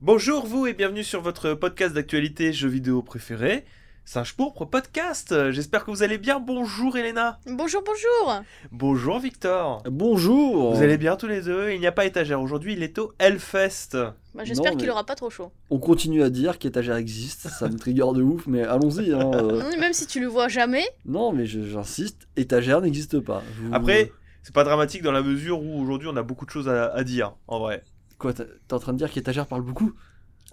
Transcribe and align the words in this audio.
Bonjour 0.00 0.46
vous 0.46 0.66
et 0.66 0.74
bienvenue 0.74 1.02
sur 1.04 1.20
votre 1.20 1.54
podcast 1.54 1.94
d'actualité 1.94 2.52
jeux 2.52 2.68
vidéo 2.68 3.02
préféré, 3.02 3.64
Singe 4.04 4.34
Pourpre 4.36 4.64
Podcast. 4.64 5.50
J'espère 5.50 5.84
que 5.84 5.90
vous 5.90 6.02
allez 6.04 6.18
bien. 6.18 6.38
Bonjour 6.38 6.96
Elena. 6.96 7.40
Bonjour, 7.46 7.82
bonjour. 7.84 8.42
Bonjour 8.70 9.18
Victor. 9.18 9.82
Bonjour 9.90 10.74
Vous 10.74 10.82
allez 10.82 10.98
bien 10.98 11.16
tous 11.16 11.26
les 11.26 11.42
deux? 11.42 11.72
Il 11.72 11.80
n'y 11.80 11.86
a 11.86 11.92
pas 11.92 12.06
étagère 12.06 12.40
aujourd'hui, 12.40 12.74
il 12.74 12.82
est 12.84 12.96
au 12.98 13.12
Hellfest. 13.18 13.96
Bah, 14.34 14.44
J'espère 14.44 14.76
qu'il 14.76 14.88
aura 14.88 15.04
pas 15.04 15.16
trop 15.16 15.30
chaud. 15.30 15.50
On 15.68 15.78
continue 15.78 16.22
à 16.22 16.30
dire 16.30 16.58
qu'étagère 16.58 16.94
existe, 16.96 17.48
ça 17.48 17.68
me 17.68 17.76
trigger 17.76 18.06
de 18.14 18.22
ouf, 18.22 18.46
mais 18.46 18.62
allons-y. 18.62 19.12
Hein, 19.12 19.30
euh. 19.34 19.76
Même 19.80 19.92
si 19.92 20.06
tu 20.06 20.20
le 20.20 20.28
vois 20.28 20.46
jamais, 20.48 20.84
Non, 21.06 21.32
mais 21.32 21.44
j'insiste, 21.46 22.28
étagère 22.36 22.80
n'existe 22.80 23.18
pas. 23.18 23.42
Vous- 23.60 23.74
Après, 23.74 24.12
c'est 24.44 24.54
pas 24.54 24.64
dramatique 24.64 25.02
dans 25.02 25.12
la 25.12 25.22
mesure 25.22 25.60
où 25.60 25.82
aujourd'hui 25.82 26.08
on 26.10 26.16
a 26.16 26.22
beaucoup 26.22 26.46
de 26.46 26.50
choses 26.50 26.68
à, 26.68 26.86
à 26.94 27.02
dire, 27.02 27.34
en 27.48 27.58
vrai. 27.58 27.82
Quoi, 28.18 28.32
t'es 28.34 28.44
en 28.72 28.78
train 28.78 28.92
de 28.92 28.98
dire 28.98 29.10
qu'étagère 29.10 29.46
parle 29.46 29.62
beaucoup? 29.62 29.92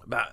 Bah, 0.08 0.28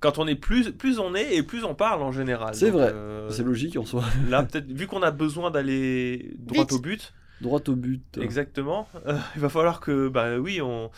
quand 0.00 0.18
on 0.18 0.26
est 0.26 0.34
plus, 0.36 0.70
plus 0.72 0.98
on 0.98 1.14
est 1.14 1.34
et 1.34 1.42
plus 1.42 1.64
on 1.64 1.74
parle 1.74 2.02
en 2.02 2.12
général. 2.12 2.54
C'est 2.54 2.70
vrai. 2.70 2.90
euh, 2.92 3.30
C'est 3.30 3.42
logique 3.42 3.76
en 3.76 3.84
soi. 3.84 4.04
Là, 4.28 4.42
peut-être, 4.44 4.70
vu 4.70 4.86
qu'on 4.86 5.02
a 5.02 5.10
besoin 5.10 5.50
d'aller 5.50 6.34
droit 6.38 6.62
Vite. 6.64 6.72
au 6.72 6.78
but, 6.78 7.12
Droit 7.40 7.60
au 7.68 7.74
but. 7.76 8.18
Exactement. 8.20 8.88
Euh, 9.06 9.16
il 9.36 9.40
va 9.40 9.48
falloir 9.48 9.80
que, 9.80 10.08
bah 10.08 10.38
oui, 10.38 10.60
on. 10.60 10.90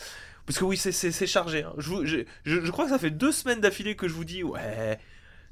Parce 0.46 0.58
que 0.58 0.64
oui, 0.64 0.76
c'est- 0.76 1.26
chargé. 1.26 1.62
hein. 1.62 1.72
Je, 1.78 1.88
vous- 1.90 2.04
je, 2.06 2.18
je- 2.44 2.60
je 2.64 2.70
crois 2.72 2.86
que 2.86 2.90
ça 2.90 2.98
fait 2.98 3.10
deux 3.10 3.30
semaines 3.30 3.60
d'affilée 3.60 3.94
que 3.94 4.08
je 4.08 4.14
vous 4.14 4.24
dis, 4.24 4.42
ouais, 4.42 4.98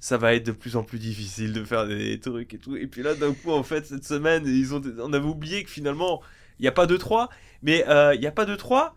ça 0.00 0.16
va 0.16 0.34
être 0.34 0.46
de 0.46 0.52
plus 0.52 0.74
en 0.76 0.82
plus 0.82 0.98
difficile 0.98 1.52
de 1.52 1.62
faire 1.62 1.86
des 1.86 2.18
trucs 2.18 2.52
et 2.54 2.58
tout. 2.58 2.74
Et 2.74 2.86
puis 2.86 3.02
là, 3.02 3.14
d'un 3.14 3.32
coup, 3.34 3.52
en 3.52 3.62
fait, 3.62 3.86
cette 3.86 4.04
semaine, 4.04 4.44
ils 4.46 4.74
ont, 4.74 4.80
on 4.98 5.12
avait 5.12 5.26
oublié 5.26 5.62
que 5.62 5.70
finalement, 5.70 6.20
il 6.58 6.62
n'y 6.62 6.68
a 6.68 6.72
pas 6.72 6.86
de 6.86 6.96
3. 6.96 7.28
Mais 7.62 7.86
euh, 7.88 8.14
il 8.14 8.20
n'y 8.20 8.26
a 8.26 8.32
pas 8.32 8.46
de 8.46 8.56
3. 8.56 8.94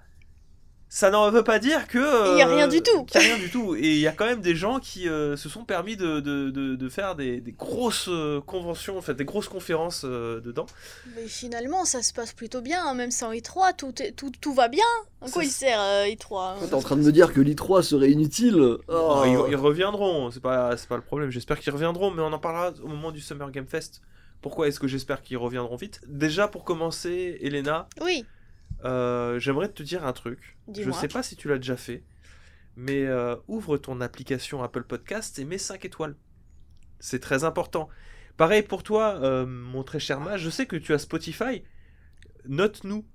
Ça 0.94 1.09
n'en 1.09 1.31
veut 1.31 1.44
pas 1.45 1.58
dire 1.58 1.88
que. 1.88 2.34
Il 2.34 2.38
y 2.40 2.41
a 2.41 2.48
rien 2.48 2.66
euh, 2.66 2.68
du 2.68 2.81
tout. 2.81 3.05
qu'il 3.05 3.22
y 3.22 3.23
a 3.23 3.27
rien 3.27 3.38
du 3.41 3.50
tout. 3.50 3.76
Et 3.77 3.91
il 3.94 4.00
y 4.00 4.08
a 4.08 4.12
quand 4.12 4.26
même 4.26 4.41
des 4.41 4.58
gens 4.58 4.80
qui 4.80 5.08
euh, 5.08 5.38
se 5.38 5.48
sont 5.48 5.64
permis 5.64 5.95
de, 5.95 6.20
de, 6.20 6.50
de, 6.50 6.76
de 6.76 6.90
faire 6.90 7.16
des, 7.16 7.39
des 7.39 7.53
grosses 7.53 8.09
euh, 8.09 8.42
conventions, 8.42 8.97
en 8.97 9.02
fait, 9.02 9.14
des 9.14 9.23
grosses 9.23 9.47
conférences 9.47 10.02
euh, 10.03 10.42
dedans. 10.42 10.66
mais 11.16 11.28
finalement 11.28 11.86
ça 11.86 12.02
se 12.03 12.12
passe 12.12 12.34
plutôt 12.34 12.59
bien, 12.59 12.86
hein, 12.86 12.94
même 12.94 13.09
sans 13.12 13.31
I3, 13.31 13.73
tout, 13.78 14.02
est- 14.02 14.12
tout, 14.12 14.34
tout 14.42 14.53
va 14.53 14.67
bien. 14.67 14.84
À 15.22 15.30
quoi 15.30 15.45
il 15.45 15.50
sert 15.50 15.80
euh, 15.80 16.08
I3 16.08 16.67
T'es 16.67 16.73
en 16.73 16.81
train 16.81 16.97
de 16.97 17.03
me 17.03 17.12
dire 17.14 17.31
que 17.31 17.39
l'I3 17.39 17.84
serait 17.84 18.12
inutile 18.12 18.56
Oh. 18.59 18.81
Non, 18.89 19.45
ils, 19.47 19.52
ils 19.52 19.56
reviendront, 19.56 20.30
c'est 20.30 20.42
pas, 20.42 20.75
c'est 20.75 20.89
pas 20.89 20.97
le 20.97 21.03
problème. 21.03 21.30
J'espère 21.30 21.58
qu'ils 21.62 21.72
reviendront, 21.72 22.12
mais 22.12 22.22
on 22.22 22.34
en 22.34 22.39
parlera 22.39 22.73
au 22.84 22.88
moment 22.89 23.12
du 23.14 23.22
Summer 23.22 23.50
Game 23.52 23.66
Fest. 23.66 24.02
Pourquoi 24.42 24.67
est-ce 24.67 24.80
que 24.81 24.88
j'espère 24.89 25.22
qu'ils 25.22 25.38
reviendront 25.38 25.78
vite? 25.78 26.02
Déjà, 26.08 26.50
pour 26.50 26.66
commencer, 26.66 27.38
Elena, 27.42 27.88
Oui, 28.02 28.25
euh, 28.86 29.40
j'aimerais 29.40 29.70
te 29.70 29.84
dire 29.84 30.06
un 30.06 30.14
truc. 30.14 30.58
Je 30.68 30.74
Dis-moi. 30.74 30.94
sais 30.94 31.08
pas 31.08 31.24
si 31.24 31.36
tu 31.36 31.48
l'as 31.48 31.58
déjà 31.58 31.78
fait, 31.78 32.04
mais 32.76 33.06
euh, 33.06 33.36
ouvre 33.48 33.78
ton 33.78 34.02
application 34.02 34.64
Apple 34.64 34.84
Podcast 34.84 35.40
et 35.40 35.46
mets 35.46 35.58
5 35.58 35.86
étoiles. 35.86 36.16
C'est 37.00 37.20
très 37.20 37.44
important. 37.44 37.90
Pareil 38.38 38.64
pour 38.64 38.84
toi, 38.84 39.20
euh, 39.22 39.46
mon 39.46 39.84
très 39.84 40.00
cher 40.00 40.20
Mage, 40.20 40.42
je 40.42 40.50
sais 40.50 40.66
que 40.66 40.76
tu 40.76 40.94
as 40.94 41.00
Spotify. 41.00 41.64
Note-nous. 42.48 43.06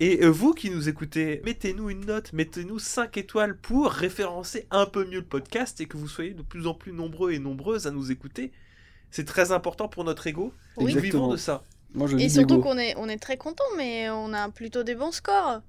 Et 0.00 0.26
vous 0.26 0.54
qui 0.54 0.70
nous 0.70 0.88
écoutez, 0.88 1.42
mettez-nous 1.44 1.90
une 1.90 2.06
note, 2.06 2.32
mettez-nous 2.32 2.78
5 2.78 3.18
étoiles 3.18 3.58
pour 3.58 3.90
référencer 3.90 4.66
un 4.70 4.86
peu 4.86 5.04
mieux 5.04 5.18
le 5.18 5.26
podcast 5.26 5.78
et 5.82 5.86
que 5.86 5.98
vous 5.98 6.08
soyez 6.08 6.32
de 6.32 6.40
plus 6.40 6.66
en 6.66 6.72
plus 6.72 6.92
nombreux 6.92 7.32
et 7.32 7.38
nombreuses 7.38 7.86
à 7.86 7.90
nous 7.90 8.10
écouter. 8.10 8.52
C'est 9.10 9.26
très 9.26 9.52
important 9.52 9.86
pour 9.86 10.04
notre 10.04 10.26
ego. 10.26 10.54
Oui. 10.78 10.94
Nous 10.94 11.00
vivons 11.00 11.28
de 11.28 11.36
ça. 11.36 11.64
Moi 11.94 12.06
je 12.08 12.16
et 12.16 12.28
surtout 12.28 12.60
qu'on 12.60 12.76
est, 12.78 12.94
on 12.96 13.08
est 13.08 13.18
très 13.18 13.36
content, 13.36 13.64
mais 13.76 14.10
on 14.10 14.32
a 14.32 14.48
plutôt 14.50 14.82
des 14.82 14.94
bons 14.94 15.12
scores. 15.12 15.60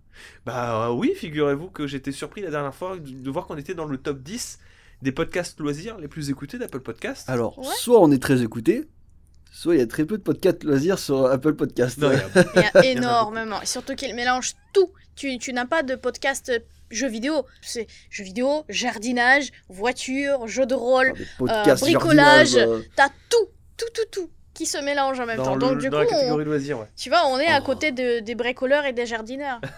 Bah 0.46 0.88
euh, 0.88 0.94
oui, 0.94 1.14
figurez-vous 1.16 1.70
que 1.70 1.88
j'étais 1.88 2.12
surpris 2.12 2.42
la 2.42 2.50
dernière 2.50 2.74
fois 2.74 2.98
de, 2.98 3.10
de 3.10 3.30
voir 3.32 3.46
qu'on 3.46 3.58
était 3.58 3.74
dans 3.74 3.86
le 3.86 3.98
top 3.98 4.20
10 4.22 4.60
des 5.02 5.12
podcasts 5.12 5.60
loisirs 5.60 5.98
les 6.00 6.08
plus 6.08 6.30
écoutés 6.30 6.58
d'Apple 6.58 6.80
Podcast. 6.80 7.30
Alors, 7.30 7.60
Ouais. 7.60 7.66
soit 7.78 8.00
on 8.02 8.12
est 8.12 8.22
très 8.22 8.42
écouté, 8.42 8.88
soit 9.52 9.76
il 9.76 9.80
y 9.80 9.84
a 9.84 9.88
très 9.88 10.06
peu 10.06 10.18
de 10.18 10.24
podcasts 10.24 10.64
loisirs 10.64 11.00
sur 11.00 11.26
Apple 11.26 11.54
Podcast. 11.56 11.98
Non, 12.00 12.12
il 12.12 12.18
y 12.18 12.22
a- 12.22 12.44
Il 12.56 12.62
y 12.62 12.66
a 12.66 12.72
en 12.76 12.80
a 12.80 12.86
énormément. 12.86 13.62
Et 13.62 13.66
surtout 13.66 13.94
qu'il 13.96 14.16
mélange 14.16 14.54
tout. 14.74 14.92
Tu, 15.16 15.38
tu 15.38 15.54
n'as 15.54 15.66
pas 15.66 15.84
de 15.84 15.96
podcast 15.96 16.50
euh, 16.50 16.60
jeux 16.90 17.10
vidéo. 17.10 17.46
C'est 17.62 17.88
jeux 18.10 18.24
vidéo, 18.24 18.64
jardinage, 18.70 19.52
voiture, 19.70 20.48
jeux 20.48 20.66
de 20.66 20.76
rôle. 20.76 21.14
Podcasts 21.38 21.84
bricolage. 21.84 22.56
euh, 22.56 22.82
T'as 22.96 23.10
tout, 23.30 23.48
tout, 23.78 23.86
tout, 23.94 24.06
tout 24.12 24.30
qui 24.56 24.66
se 24.66 24.78
mélange 24.80 25.20
en 25.20 25.26
même 25.28 25.38
dans, 25.38 25.44
temps. 25.44 25.54
le- 25.56 25.60
Donc 25.60 25.78
du 25.78 25.90
dans 25.90 25.98
coup, 26.04 26.10
la 26.10 26.18
on- 26.18 26.20
catégorie 26.20 26.46
loisirs, 26.46 26.80
ouais. 26.80 26.88
tu 26.98 27.10
vois, 27.10 27.28
on 27.28 27.38
est 27.38 27.46
à 27.48 27.60
Oh. 27.62 27.66
côté 27.66 27.92
de- 27.92 28.20
des 28.22 28.34
bricoleurs 28.34 28.86
et 28.86 28.94
des 28.94 29.06
jardineurs. 29.06 29.60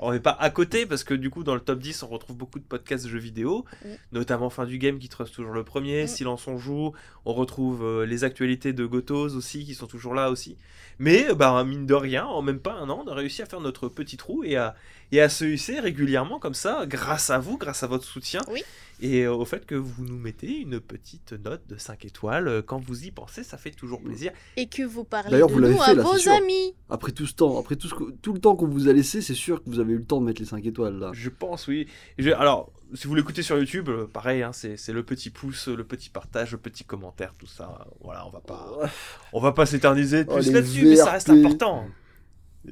On 0.00 0.10
n'est 0.12 0.18
pas 0.20 0.36
à 0.40 0.50
côté 0.50 0.86
parce 0.86 1.04
que 1.04 1.14
du 1.14 1.30
coup 1.30 1.44
dans 1.44 1.54
le 1.54 1.60
top 1.60 1.78
10 1.78 2.02
on 2.02 2.08
retrouve 2.08 2.36
beaucoup 2.36 2.58
de 2.58 2.64
podcasts 2.64 3.06
jeux 3.06 3.18
vidéo, 3.20 3.64
Mm. 3.84 3.88
notamment 4.10 4.50
Fin 4.50 4.66
du 4.66 4.76
Game 4.78 4.98
qui 4.98 5.08
trust 5.08 5.32
toujours 5.32 5.52
le 5.52 5.62
premier, 5.62 6.04
Mm. 6.04 6.06
Silence 6.08 6.48
on 6.48 6.58
joue, 6.58 6.92
on 7.24 7.32
retrouve 7.32 7.84
euh, 7.84 8.04
les 8.04 8.24
actualités 8.24 8.72
de 8.72 8.84
Gotos 8.84 9.36
aussi 9.36 9.64
qui 9.64 9.72
sont 9.74 9.86
toujours 9.86 10.12
là 10.14 10.30
aussi. 10.30 10.56
Mais 10.98 11.32
bah 11.34 11.62
mine 11.64 11.86
de 11.86 11.94
rien, 11.94 12.24
en 12.26 12.42
même 12.42 12.58
pas 12.58 12.72
un 12.72 12.90
an, 12.90 13.04
on 13.06 13.10
a 13.10 13.14
réussi 13.14 13.40
à 13.42 13.46
faire 13.46 13.60
notre 13.60 13.88
petit 13.88 14.16
trou 14.16 14.42
et 14.42 14.56
à, 14.56 14.74
et 15.12 15.20
à 15.20 15.28
se 15.28 15.44
hisser 15.44 15.78
régulièrement 15.78 16.40
comme 16.40 16.54
ça, 16.54 16.86
grâce 16.86 17.30
à 17.30 17.38
vous, 17.38 17.56
grâce 17.56 17.84
à 17.84 17.86
votre 17.86 18.04
soutien. 18.04 18.40
Oui. 18.50 18.64
Et 19.00 19.22
euh, 19.22 19.34
au 19.34 19.44
fait 19.44 19.66
que 19.66 19.74
vous 19.74 20.04
nous 20.04 20.16
mettez 20.18 20.58
une 20.58 20.80
petite 20.80 21.32
note 21.32 21.66
de 21.68 21.76
5 21.76 22.04
étoiles, 22.04 22.48
euh, 22.48 22.62
quand 22.62 22.78
vous 22.78 23.04
y 23.04 23.10
pensez, 23.10 23.42
ça 23.42 23.56
fait 23.58 23.70
toujours 23.70 24.00
plaisir. 24.00 24.32
Et 24.56 24.66
que 24.66 24.82
vous 24.82 25.04
parlez 25.04 25.30
D'ailleurs, 25.30 25.48
de 25.48 25.52
vous 25.54 25.60
nous 25.60 25.76
fait, 25.76 25.90
à 25.90 25.94
là, 25.94 26.02
vos 26.02 26.28
amis. 26.30 26.74
Après 26.90 27.12
tout 27.12 27.26
ce 27.26 27.34
temps, 27.34 27.58
après 27.58 27.76
tout, 27.76 27.88
ce 27.88 27.94
que- 27.94 28.10
tout 28.22 28.32
le 28.32 28.38
temps 28.40 28.54
qu'on 28.56 28.68
vous 28.68 28.88
a 28.88 28.92
laissé, 28.92 29.20
c'est 29.20 29.34
sûr 29.34 29.62
que 29.62 29.68
vous 29.70 29.80
avez 29.80 29.92
eu 29.94 29.98
le 29.98 30.04
temps 30.04 30.20
de 30.20 30.26
mettre 30.26 30.40
les 30.40 30.46
5 30.46 30.64
étoiles 30.64 30.98
là. 30.98 31.10
Je 31.12 31.28
pense, 31.30 31.66
oui. 31.66 31.86
Je- 32.18 32.30
alors, 32.30 32.72
si 32.94 33.06
vous 33.08 33.14
l'écoutez 33.14 33.42
sur 33.42 33.58
YouTube, 33.58 33.88
euh, 33.88 34.06
pareil, 34.06 34.42
hein, 34.42 34.52
c'est 34.52 34.76
c'est 34.76 34.92
le 34.92 35.02
petit 35.02 35.30
pouce, 35.30 35.66
le 35.68 35.82
petit 35.84 36.10
partage, 36.10 36.52
le 36.52 36.58
petit 36.58 36.84
commentaire, 36.84 37.34
tout 37.36 37.46
ça. 37.46 37.86
Voilà, 38.02 38.26
on 38.26 38.30
va 38.30 38.40
pas, 38.40 38.78
on 39.32 39.40
va 39.40 39.52
pas 39.52 39.66
s'éterniser 39.66 40.24
Oh, 40.28 40.34
plus 40.36 40.52
là-dessus, 40.52 40.84
mais 40.86 40.96
ça 40.96 41.10
reste 41.10 41.30
important. 41.30 41.86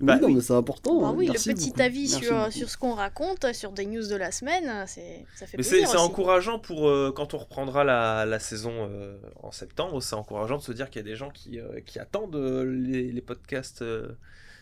Bah 0.01 0.15
oui, 0.15 0.21
non, 0.21 0.27
oui. 0.29 0.35
mais 0.37 0.41
c'est 0.41 0.55
important. 0.55 1.01
Bah 1.01 1.13
oui, 1.15 1.29
Merci 1.29 1.51
le 1.51 1.55
petit 1.55 1.69
beaucoup. 1.71 1.83
avis 1.83 2.09
Merci 2.11 2.25
sur, 2.25 2.35
beaucoup. 2.37 2.51
sur 2.51 2.71
ce 2.71 2.77
qu'on 2.79 2.95
raconte, 2.95 3.53
sur 3.53 3.73
des 3.73 3.85
news 3.87 4.07
de 4.09 4.17
la 4.17 4.33
semaine, 4.33 4.85
c'est 4.87 5.25
ça 5.37 5.47
fait 5.47 5.57
Mais 5.59 5.63
c'est 5.63 5.71
plaisir 5.77 5.89
c'est 5.91 5.97
encourageant 5.99 6.59
pour 6.59 6.89
euh, 6.89 7.13
quand 7.15 7.35
on 7.35 7.39
reprendra 7.39 7.85
la, 7.85 8.25
la 8.25 8.39
saison 8.39 8.73
euh, 8.91 9.19
en 9.43 9.53
septembre. 9.53 10.01
C'est 10.03 10.15
encourageant 10.15 10.57
de 10.57 10.63
se 10.63 10.73
dire 10.73 10.89
qu'il 10.89 11.01
y 11.03 11.05
a 11.05 11.09
des 11.09 11.17
gens 11.17 11.31
qui, 11.31 11.61
euh, 11.61 11.81
qui 11.85 11.99
attendent 11.99 12.37
euh, 12.37 12.65
les, 12.65 13.13
les 13.13 13.21
podcasts 13.21 13.83
euh, 13.83 14.09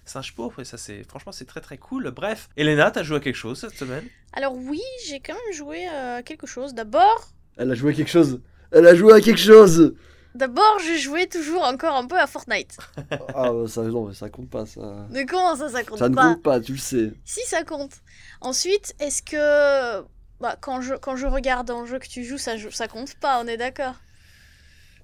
Singe 0.04 0.34
Pauvre. 0.34 0.60
Et 0.60 0.64
ça, 0.64 0.76
c'est 0.78 1.04
franchement, 1.04 1.32
c'est 1.32 1.44
très 1.44 1.60
très 1.60 1.78
cool. 1.78 2.10
Bref, 2.10 2.48
Elena, 2.56 2.90
t'as 2.90 3.02
joué 3.04 3.18
à 3.18 3.20
quelque 3.20 3.36
chose 3.36 3.60
cette 3.60 3.76
semaine? 3.76 4.04
Alors 4.32 4.54
oui, 4.56 4.82
j'ai 5.06 5.20
quand 5.20 5.34
même 5.34 5.54
joué 5.54 5.86
à 5.86 6.22
quelque 6.22 6.46
chose. 6.46 6.74
D'abord, 6.74 7.28
Elle 7.56 7.70
a 7.70 7.74
joué 7.74 7.92
à 7.92 7.94
quelque 7.94 8.10
chose. 8.10 8.40
Elle 8.72 8.86
a 8.86 8.94
joué 8.94 9.12
à 9.12 9.20
quelque 9.20 9.40
chose. 9.40 9.94
D'abord, 10.34 10.78
j'ai 10.84 10.98
joué 10.98 11.26
toujours 11.28 11.62
encore 11.64 11.96
un 11.96 12.06
peu 12.06 12.18
à 12.18 12.26
Fortnite. 12.26 12.76
ah 13.34 13.50
bah, 13.52 13.64
ça, 13.68 13.82
non, 13.82 14.06
mais 14.06 14.14
ça 14.14 14.28
compte 14.28 14.50
pas 14.50 14.66
ça. 14.66 15.06
Mais 15.10 15.26
comment 15.26 15.56
ça, 15.56 15.68
ça 15.68 15.82
compte 15.84 15.98
Ça 15.98 16.08
ne 16.08 16.14
pas 16.14 16.34
compte 16.34 16.42
pas, 16.42 16.60
tu 16.60 16.72
le 16.72 16.78
sais. 16.78 17.12
Si, 17.24 17.40
ça 17.46 17.64
compte. 17.64 17.92
Ensuite, 18.40 18.94
est-ce 19.00 19.22
que 19.22 20.02
bah, 20.40 20.56
quand, 20.60 20.80
je, 20.80 20.94
quand 20.94 21.16
je 21.16 21.26
regarde 21.26 21.70
un 21.70 21.84
jeu 21.86 21.98
que 21.98 22.08
tu 22.08 22.24
joues, 22.24 22.38
ça, 22.38 22.52
ça 22.70 22.88
compte 22.88 23.14
pas, 23.16 23.40
on 23.42 23.46
est 23.46 23.56
d'accord? 23.56 23.94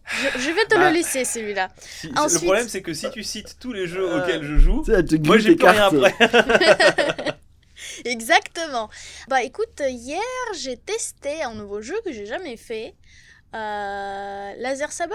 Je, 0.09 0.39
je 0.39 0.51
vais 0.53 0.65
te 0.67 0.77
Bah. 0.77 0.89
le 0.89 0.95
laisser, 0.95 1.25
celui-là. 1.25 1.69
Si- 1.81 2.09
Ensuite- 2.17 2.43
Le 2.43 2.47
problème, 2.47 2.69
c'est 2.69 2.81
que 2.83 2.95
si 2.95 3.11
tu 3.11 3.25
cites 3.25 3.57
tous 3.59 3.73
les 3.73 3.89
jeux 3.89 4.09
Euh, 4.09 4.23
auxquels 4.23 4.45
je 4.45 4.57
joue, 4.57 4.85
moi 5.25 5.39
j'ai 5.39 5.57
plus 5.57 5.67
rien 5.67 5.87
après. 5.89 6.15
Exactement. 8.05 8.89
Bah 9.29 9.43
écoute, 9.43 9.81
hier, 9.81 10.21
j'ai 10.59 10.77
testé 10.77 11.43
un 11.43 11.55
nouveau 11.55 11.83
jeu 11.83 11.97
que 12.05 12.13
j'ai 12.13 12.27
jamais 12.27 12.57
fait. 12.57 12.95
Euh, 13.55 14.53
Laser 14.59 14.93
Saber 14.93 15.15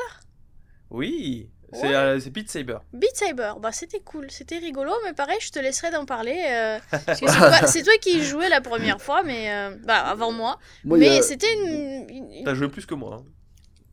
Oui, 0.90 1.50
c'est 1.74 1.88
Ouais. 1.90 1.96
euh, 1.96 2.20
Beat 2.32 2.50
Saber. 2.50 2.78
Beat 2.94 3.16
Saber, 3.16 3.54
bah 3.60 3.72
c'était 3.72 4.00
cool, 4.02 4.30
c'était 4.32 4.58
rigolo, 4.58 4.92
mais 5.06 5.14
pareil, 5.14 5.38
je 5.42 5.52
te 5.52 5.60
laisserai 5.60 5.92
d'en 5.92 6.06
parler. 6.06 6.38
euh, 6.50 6.80
parce 7.06 7.20
que 7.22 7.68
c'est 7.68 7.84
toi, 7.84 7.94
qui 8.02 8.24
jouais 8.24 8.50
la 8.50 8.62
première 8.62 9.02
fois, 9.02 9.24
mais 9.24 9.52
euh, 9.54 9.76
bah 9.84 10.00
avant 10.00 10.32
moi. 10.32 10.60
Mais 10.84 11.20
a- 11.20 11.22
c'était 11.22 11.54
une, 11.54 12.10
une- 12.10 12.34
une- 12.34 12.44
T'as 12.44 12.54
joué 12.56 12.68
plus 12.70 12.86
que 12.86 12.94
moi. 12.96 13.20
hein. 13.22 13.26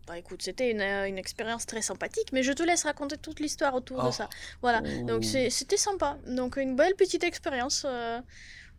Bah 0.07 0.17
écoute, 0.17 0.41
c'était 0.43 0.71
une, 0.71 0.81
une 0.81 1.19
expérience 1.19 1.67
très 1.67 1.83
sympathique, 1.83 2.29
mais 2.33 2.43
je 2.43 2.53
te 2.53 2.63
laisse 2.63 2.85
raconter 2.85 3.19
toute 3.19 3.41
l'histoire 3.41 3.75
autour 3.75 4.03
de 4.03 4.09
Oh. 4.09 4.13
ça. 4.13 4.29
Voilà, 4.63 4.81
Oh. 4.83 5.05
donc 5.05 5.25
c'était 5.25 5.77
sympa. 5.77 6.17
Donc 6.27 6.57
une 6.57 6.75
belle 6.77 6.95
petite 6.97 7.25
expérience, 7.25 7.85
euh, 7.87 8.19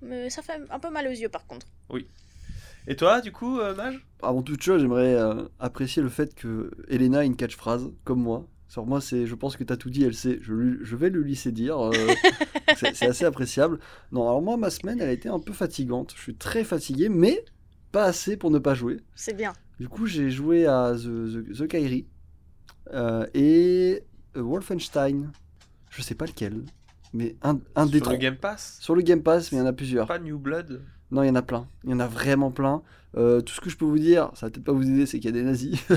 mais 0.01 0.29
ça 0.31 0.41
fait 0.41 0.59
un 0.71 0.79
peu 0.79 0.89
mal 0.89 1.06
aux 1.07 1.11
yeux 1.11 1.29
par 1.29 1.45
contre. 1.45 1.67
Et 2.87 2.95
toi, 2.95 3.21
du 3.21 3.31
coup, 3.31 3.59
euh, 3.59 3.75
Mage 3.75 4.05
Avant 4.21 4.41
toute 4.41 4.61
chose, 4.63 4.81
j'aimerais 4.81 5.15
euh, 5.15 5.43
apprécier 5.59 6.01
le 6.01 6.09
fait 6.09 6.33
que 6.35 6.71
Elena 6.87 7.19
a 7.19 7.23
une 7.23 7.35
catchphrase, 7.35 7.91
comme 8.03 8.21
moi. 8.21 8.47
Sur 8.67 8.85
moi, 8.85 9.01
c'est, 9.01 9.25
je 9.25 9.35
pense 9.35 9.57
que 9.57 9.63
t'as 9.63 9.77
tout 9.77 9.89
dit, 9.89 10.03
elle 10.03 10.13
sait. 10.13 10.39
Je, 10.41 10.53
lui- 10.53 10.77
je 10.83 10.95
vais 10.95 11.09
le 11.09 11.21
laisser 11.23 11.51
dire. 11.51 11.77
euh, 11.79 11.91
c'est, 12.77 12.95
c'est 12.95 13.07
assez 13.07 13.25
appréciable. 13.25 13.79
Non, 14.11 14.23
alors 14.27 14.41
moi, 14.41 14.57
ma 14.57 14.69
semaine, 14.69 14.99
elle 15.01 15.09
a 15.09 15.11
été 15.11 15.27
un 15.29 15.39
peu 15.39 15.53
fatigante. 15.53 16.13
Je 16.15 16.21
suis 16.21 16.35
très 16.35 16.63
fatigué, 16.63 17.09
mais 17.09 17.43
pas 17.91 18.03
assez 18.05 18.37
pour 18.37 18.51
ne 18.51 18.59
pas 18.59 18.75
jouer. 18.75 18.97
C'est 19.15 19.35
bien. 19.35 19.53
Du 19.79 19.87
coup, 19.89 20.05
j'ai 20.05 20.29
joué 20.29 20.65
à 20.67 20.93
The, 20.95 21.01
The, 21.53 21.57
The 21.63 21.67
Kairi 21.67 22.05
euh, 22.93 23.25
et 23.33 24.03
Wolfenstein. 24.35 25.31
Je 25.89 26.01
sais 26.03 26.15
pas 26.15 26.25
lequel, 26.27 26.63
mais 27.13 27.35
un, 27.41 27.59
un 27.75 27.85
des 27.87 27.93
Sur 27.97 28.01
trois. 28.01 28.13
le 28.13 28.19
Game 28.19 28.35
Pass? 28.37 28.77
Sur 28.81 28.93
le 28.95 29.01
Game 29.01 29.23
Pass, 29.23 29.51
mais 29.51 29.57
il 29.57 29.61
y 29.61 29.63
en 29.63 29.67
a 29.67 29.73
plusieurs. 29.73 30.05
Pas 30.07 30.19
New 30.19 30.37
Blood? 30.37 30.83
Non, 31.11 31.23
il 31.23 31.27
y 31.27 31.29
en 31.29 31.35
a 31.35 31.41
plein. 31.41 31.67
Il 31.83 31.89
y 31.89 31.94
en 31.94 32.00
a 32.00 32.07
vraiment 32.07 32.51
plein. 32.51 32.81
Euh, 33.17 33.41
tout 33.41 33.53
ce 33.53 33.61
que 33.61 33.69
je 33.69 33.77
peux 33.77 33.85
vous 33.85 33.97
dire, 34.00 34.29
ça 34.35 34.45
va 34.45 34.51
peut-être 34.51 34.63
pas 34.65 34.71
vous 34.71 34.83
aider, 34.88 35.06
c'est 35.07 35.19
qu'il 35.19 35.29
y 35.31 35.33
a 35.33 35.38
des 35.39 35.44
nazis. 35.44 35.79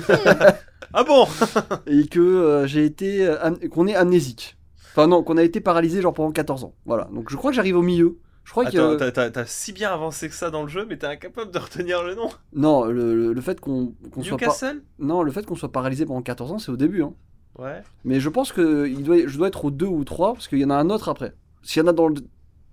Ah 0.95 1.05
bon 1.05 1.27
et 1.87 2.07
que 2.07 2.21
euh, 2.21 2.67
j'ai 2.67 2.85
été. 2.85 3.27
euh, 3.27 3.43
am- 3.43 3.59
qu'on 3.71 3.87
est 3.87 3.95
amnésique. 3.95 4.59
Enfin, 4.91 5.07
non, 5.07 5.23
qu'on 5.23 5.39
a 5.39 5.43
été 5.43 5.61
paralysé 5.61 6.03
genre 6.03 6.13
pendant 6.13 6.33
14 6.33 6.65
ans. 6.65 6.75
Voilà. 6.85 7.09
Donc 7.15 7.31
je 7.31 7.37
crois 7.37 7.51
que 7.51 7.55
j'arrive 7.57 7.77
au 7.79 7.83
milieu. 7.83 8.19
Je 8.45 8.51
crois 8.51 8.65
Attends, 8.67 8.73
que. 8.73 8.97
t'as- 8.97 9.13
t'as 9.13 9.31
t'as 9.31 9.47
si 9.47 9.73
bien 9.73 9.91
avancé 9.93 10.29
que 10.29 10.35
ça 10.35 10.51
dans 10.51 10.63
le 10.63 10.69
jeu, 10.69 10.85
mais 10.87 10.99
t'es 10.99 11.07
incapable 11.07 11.51
de 11.51 11.59
retenir 11.59 12.03
le 12.03 12.15
nom. 12.15 12.29
Non, 12.55 12.85
le, 12.85 13.15
le- 13.15 13.33
le 13.33 13.41
fait 13.41 13.59
qu'on 13.61 13.95
qu'on 14.11 14.23
soit 14.23 14.37
pas. 14.37 14.47
Newcastle? 14.47 14.83
Non, 14.99 15.23
le 15.23 15.31
fait 15.33 15.47
qu'on 15.47 15.55
soit 15.55 15.73
paralysé 15.73 16.05
pendant 16.05 16.21
14 16.23 16.53
ans, 16.53 16.59
c'est 16.59 16.73
au 16.73 16.77
début. 16.77 17.03
Hein. 17.03 17.15
Ouais. 17.59 17.83
Mais 18.05 18.19
je 18.21 18.29
pense 18.29 18.53
que 18.53 18.87
il 18.87 19.03
doit, 19.03 19.17
je 19.27 19.37
dois 19.39 19.49
être 19.49 19.65
au 19.65 19.71
2 19.71 19.87
ou 19.87 20.05
3, 20.05 20.35
parce 20.35 20.49
qu'il 20.49 20.59
y 20.59 20.65
en 20.65 20.71
a 20.71 20.75
un 20.75 20.91
autre 20.91 21.09
après. 21.09 21.35
S'il 21.63 21.81
y 21.83 21.85
en 21.85 21.89
a 21.89 21.93
dans 21.93 22.09
le, 22.09 22.17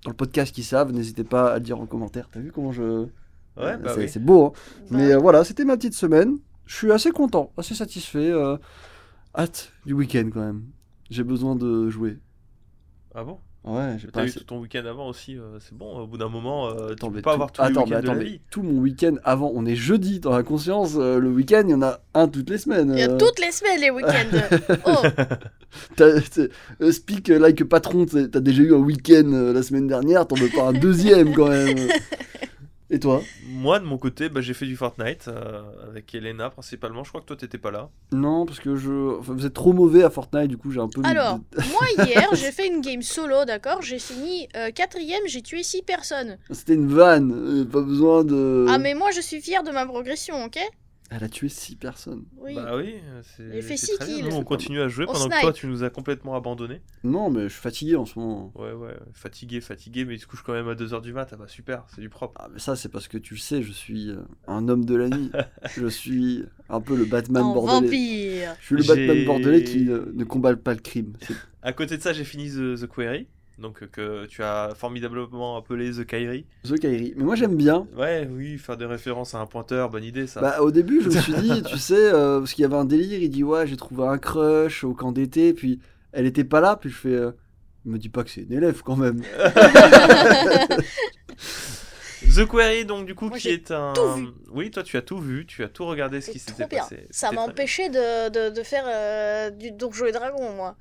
dans 0.04 0.12
le 0.12 0.16
podcast 0.16 0.54
qui 0.54 0.64
savent, 0.64 0.92
n'hésitez 0.92 1.24
pas 1.24 1.52
à 1.54 1.56
le 1.56 1.64
dire 1.64 1.80
en 1.80 1.86
commentaire. 1.86 2.30
T'as 2.32 2.40
vu 2.40 2.52
comment 2.52 2.72
je. 2.72 3.08
Ouais, 3.58 3.78
bah 3.78 3.92
c'est 3.96 4.18
oui. 4.18 4.26
beau, 4.26 4.46
hein. 4.46 4.52
Bah, 4.90 4.98
Mais 4.98 5.12
euh, 5.14 5.18
voilà, 5.18 5.44
c'était 5.44 5.66
ma 5.66 5.76
petite 5.76 5.94
semaine. 5.94 6.38
Je 6.66 6.76
suis 6.76 6.92
assez 6.92 7.12
content, 7.12 7.52
assez 7.58 7.76
satisfait. 7.76 8.32
euh, 8.32 8.58
hâte 9.36 9.74
du 9.86 9.94
week-end 9.94 10.30
quand 10.34 10.42
même. 10.42 10.64
J'ai 11.10 11.24
besoin 11.24 11.56
de 11.56 11.90
jouer. 11.90 12.20
Ah 13.16 13.24
bon? 13.24 13.40
Ouais, 13.66 13.98
j'ai 14.00 14.08
T'as 14.08 14.12
pas 14.14 14.22
eu 14.24 14.30
assez- 14.30 14.40
tout 14.40 14.46
ton 14.46 14.60
week-end 14.60 14.86
avant 14.86 15.10
aussi, 15.10 15.38
euh, 15.38 15.60
c'est 15.60 15.78
bon, 15.78 16.00
au 16.00 16.08
bout 16.08 16.18
d'un 16.18 16.30
moment, 16.30 16.70
euh, 16.70 16.88
tu 16.88 16.94
Attends, 16.94 17.10
peux 17.10 17.16
mais 17.18 17.22
pas 17.22 17.32
tout- 17.32 17.34
avoir 17.36 17.52
tous 17.52 17.62
attends, 17.62 17.84
les 17.84 17.90
mais 17.92 17.96
week-ends 17.98 18.02
de 18.02 18.08
attends, 18.08 18.14
la 18.14 18.20
mais 18.24 18.30
vie. 18.30 18.42
tout 18.50 18.64
mon 18.64 18.80
week-end 18.80 19.16
avant, 19.26 19.52
on 19.54 19.66
est 19.66 19.76
jeudi 19.76 20.20
dans 20.22 20.32
la 20.32 20.44
conscience. 20.44 20.94
euh, 20.98 21.20
le 21.20 21.30
week-end, 21.30 21.64
il 21.66 21.72
y 21.72 21.74
en 21.74 21.82
a 21.82 22.00
un 22.14 22.30
toutes 22.30 22.50
les 22.50 22.58
semaines. 22.58 22.94
Il 22.96 23.00
y 23.00 23.04
a 23.04 23.10
euh. 23.10 23.18
toutes 23.18 23.38
les 23.40 23.52
semaines 23.52 23.82
les 23.82 23.90
week-ends. 23.90 24.78
oh, 24.86 25.08
T'as- 25.98 26.92
speak 26.92 27.28
like 27.28 27.64
patron, 27.66 28.06
t'as 28.06 28.40
déjà 28.40 28.64
eu 28.64 28.74
un 28.74 28.78
week-end 28.80 29.30
euh, 29.34 29.54
la 29.54 29.62
semaine 29.62 29.88
dernière, 29.88 30.26
t'en 30.26 30.36
veux 30.38 30.48
pas 30.50 30.70
un 30.70 30.74
deuxième 30.74 31.34
quand 31.36 31.50
même. 31.50 31.78
Et 32.92 33.00
toi 33.00 33.22
Moi, 33.46 33.80
de 33.80 33.86
mon 33.86 33.98
côté, 33.98 34.30
bah, 34.30 34.42
j'ai 34.42 34.56
fait 34.56 34.66
du 34.66 34.76
Fortnite 34.76 35.28
euh, 35.28 35.62
avec 35.88 36.14
Elena 36.16 36.50
principalement. 36.50 37.04
Je 37.04 37.10
crois 37.10 37.22
que 37.22 37.28
toi, 37.28 37.36
t'étais 37.36 37.60
pas 37.60 37.70
là. 37.70 37.90
Non, 38.12 38.46
parce 38.46 38.60
que 38.60 38.76
je, 38.76 39.20
enfin, 39.20 39.34
vous 39.34 39.46
êtes 39.46 39.54
trop 39.54 39.74
mauvais 39.74 40.04
à 40.04 40.10
Fortnite, 40.10 40.48
du 40.48 40.58
coup 40.58 40.72
j'ai 40.72 40.80
un 40.80 40.90
peu. 40.90 41.02
Alors, 41.04 41.40
moi 41.56 42.06
hier, 42.06 42.28
j'ai 42.34 42.52
fait 42.52 42.68
une 42.68 42.82
game 42.82 43.04
solo, 43.04 43.46
d'accord? 43.46 43.82
J'ai 43.82 44.00
fini 44.00 44.48
euh, 44.56 44.72
quatrième, 44.72 45.22
j'ai 45.28 45.42
tué 45.42 45.62
6 45.62 45.84
personnes. 45.84 46.38
C'était 46.50 46.74
une 46.74 46.92
vanne, 46.92 47.32
euh, 47.32 47.66
pas 47.66 47.82
besoin 47.82 48.24
de. 48.24 48.66
Ah, 48.68 48.80
mais 48.80 48.96
moi 48.96 49.12
je 49.12 49.22
suis 49.22 49.40
fière 49.40 49.64
de 49.64 49.72
ma 49.72 49.86
progression, 49.86 50.44
ok? 50.44 50.60
Elle 51.12 51.24
a 51.24 51.30
tué 51.30 51.50
6 51.50 51.76
personnes. 51.78 52.26
Oui. 52.38 52.54
Bah 52.54 52.78
oui, 52.78 52.96
c'est. 53.36 53.62
Fait 53.62 53.76
c'est 53.78 53.86
six 53.88 53.96
très 53.98 54.06
bien. 54.06 54.16
kills. 54.18 54.26
Nous, 54.30 54.36
on 54.36 54.44
continue 54.44 54.80
à 54.80 54.88
jouer 54.88 55.06
On 55.08 55.14
pendant 55.14 55.28
que 55.30 55.42
toi, 55.42 55.52
tu 55.54 55.66
nous 55.66 55.84
as 55.84 55.90
complètement 55.90 56.36
abandonnés. 56.36 56.82
Non, 57.04 57.32
mais 57.32 57.44
je 57.44 57.48
suis 57.54 57.62
fatigué 57.62 57.96
en 57.96 58.06
ce 58.06 58.20
moment. 58.20 58.52
Ouais, 58.56 58.74
ouais, 58.74 58.96
fatigué, 59.14 59.60
fatigué, 59.60 60.06
mais 60.06 60.16
il 60.16 60.20
se 60.20 60.28
couche 60.28 60.44
quand 60.44 60.54
même 60.54 60.68
à 60.70 60.76
2h 60.76 61.02
du 61.02 61.12
mat. 61.12 61.28
Ah 61.32 61.36
bah 61.36 61.48
super, 61.48 61.86
c'est 61.94 62.02
du 62.02 62.10
propre. 62.10 62.34
Ah, 62.40 62.48
mais 62.54 62.60
ça, 62.60 62.76
c'est 62.76 62.90
parce 62.90 63.08
que 63.08 63.18
tu 63.18 63.34
le 63.34 63.40
sais, 63.40 63.64
je 63.64 63.72
suis 63.72 64.10
euh, 64.12 64.18
un 64.48 64.70
homme 64.70 64.86
de 64.86 64.96
la 64.96 65.10
nuit. 65.10 65.32
je 65.76 65.88
suis 65.88 66.44
un 66.70 66.80
peu 66.80 66.96
le 66.96 67.06
Batman 67.06 67.42
en 67.44 67.54
bordelais. 67.54 67.82
vampire. 67.88 68.56
Je 68.60 68.66
suis 68.66 68.76
le 68.76 68.84
Batman 68.84 69.26
bordelais 69.26 69.64
qui 69.64 69.86
ne, 69.86 70.12
ne 70.14 70.24
combat 70.24 70.56
pas 70.56 70.74
le 70.76 70.80
crime. 70.80 71.14
À 71.64 71.74
côté 71.74 71.98
de 71.98 72.02
ça, 72.04 72.14
j'ai 72.14 72.24
fini 72.24 72.50
The, 72.52 72.80
The 72.82 72.88
Query, 72.88 73.28
donc 73.60 73.84
euh, 73.84 73.88
que 73.88 74.26
tu 74.26 74.42
as 74.44 74.74
formidablement 74.76 75.58
appelé 75.58 75.92
The 75.92 76.06
Kyrie. 76.06 76.46
The 76.64 76.80
Kairi. 76.80 77.14
Mais 77.18 77.24
moi 77.24 77.36
j'aime 77.36 77.56
bien. 77.56 77.88
Ouais, 77.96 78.28
oui, 78.32 78.58
faire 78.58 78.78
des 78.78 78.86
références 78.86 79.36
à 79.36 79.40
un 79.40 79.46
pointeur, 79.46 79.90
bonne 79.90 80.04
idée 80.04 80.28
ça. 80.28 80.42
Bah, 80.42 80.62
au 80.62 80.72
début, 80.72 81.02
je 81.02 81.10
me 81.10 81.20
suis 81.22 81.34
dit, 81.34 81.64
tu 81.70 81.78
sais, 81.78 81.96
euh, 82.14 82.40
parce 82.40 82.54
qu'il 82.54 82.62
y 82.64 82.66
avait 82.66 82.76
un 82.78 82.86
délire, 82.86 83.20
il 83.20 83.30
dit 83.30 83.44
Ouais, 83.44 83.68
j'ai 83.68 83.78
trouvé 83.78 84.06
un 84.08 84.18
crush 84.18 84.84
au 84.84 84.94
camp 84.94 85.12
d'été, 85.12 85.54
puis 85.54 85.80
elle 86.12 86.26
était 86.26 86.44
pas 86.44 86.62
là, 86.62 86.76
puis 86.76 86.90
je 86.90 86.96
fais 86.96 87.10
euh, 87.10 87.32
Me 87.86 87.98
dis 87.98 88.10
pas 88.10 88.24
que 88.24 88.30
c'est 88.30 88.42
une 88.42 88.54
élève 88.54 88.82
quand 88.84 88.96
même. 88.96 89.22
The 92.36 92.46
Query, 92.46 92.86
donc 92.86 93.06
du 93.06 93.16
coup, 93.16 93.30
Moi, 93.30 93.38
qui 93.38 93.50
est 93.50 93.72
un. 93.72 93.94
tout 93.94 94.14
vu. 94.14 94.28
Oui, 94.52 94.72
toi, 94.72 94.84
tu 94.84 94.98
as 94.98 95.02
tout 95.02 95.18
vu, 95.20 95.46
tu 95.46 95.64
as 95.64 95.70
tout 95.70 95.86
regardé 95.86 96.22
ce 96.22 96.32
qui 96.32 96.40
s'était 96.40 96.68
passé. 96.68 97.08
Ça 97.10 97.32
m'a 97.32 97.42
empêché 97.42 97.90
de, 97.90 98.30
de, 98.30 98.54
de 98.56 98.64
faire 98.64 98.84
euh, 98.88 99.50
du 99.50 99.72
Donjons 99.72 100.06
et 100.06 100.12
Dragons, 100.12 100.54
moi. 100.54 100.76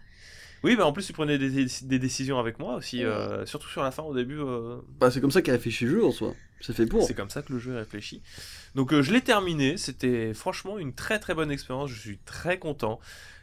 Oui, 0.64 0.76
bah 0.76 0.86
en 0.86 0.92
plus, 0.92 1.06
tu 1.06 1.12
prenais 1.12 1.38
des, 1.38 1.66
des 1.82 1.98
décisions 1.98 2.38
avec 2.38 2.58
moi 2.58 2.74
aussi, 2.76 2.98
Ouais. 2.98 3.04
euh, 3.04 3.46
surtout 3.46 3.68
sur 3.68 3.82
la 3.82 3.90
fin, 3.90 4.02
au 4.02 4.14
début. 4.14 4.38
euh, 4.40 4.78
Bah, 5.00 5.10
c'est 5.10 5.20
comme 5.20 5.30
ça 5.30 5.40
qu'elle 5.42 5.54
a 5.54 5.58
fait 5.58 5.70
chez 5.70 5.86
jeu 5.86 6.04
en 6.04 6.10
soi. 6.12 6.34
C'est 6.60 6.72
fait 6.72 6.86
pour. 6.86 7.04
C'est 7.04 7.14
comme 7.14 7.30
ça 7.30 7.42
que 7.42 7.52
le 7.52 7.58
jeu 7.60 7.74
est 7.74 7.78
réfléchi. 7.78 8.20
Donc 8.74 8.92
euh, 8.92 9.00
je 9.02 9.12
l'ai 9.12 9.20
terminé, 9.20 9.76
c'était 9.76 10.34
franchement 10.34 10.78
une 10.78 10.92
très 10.92 11.20
très 11.20 11.32
bonne 11.34 11.50
expérience, 11.52 11.90
je 11.90 11.98
suis 12.00 12.18
très 12.18 12.58
content. 12.58 12.98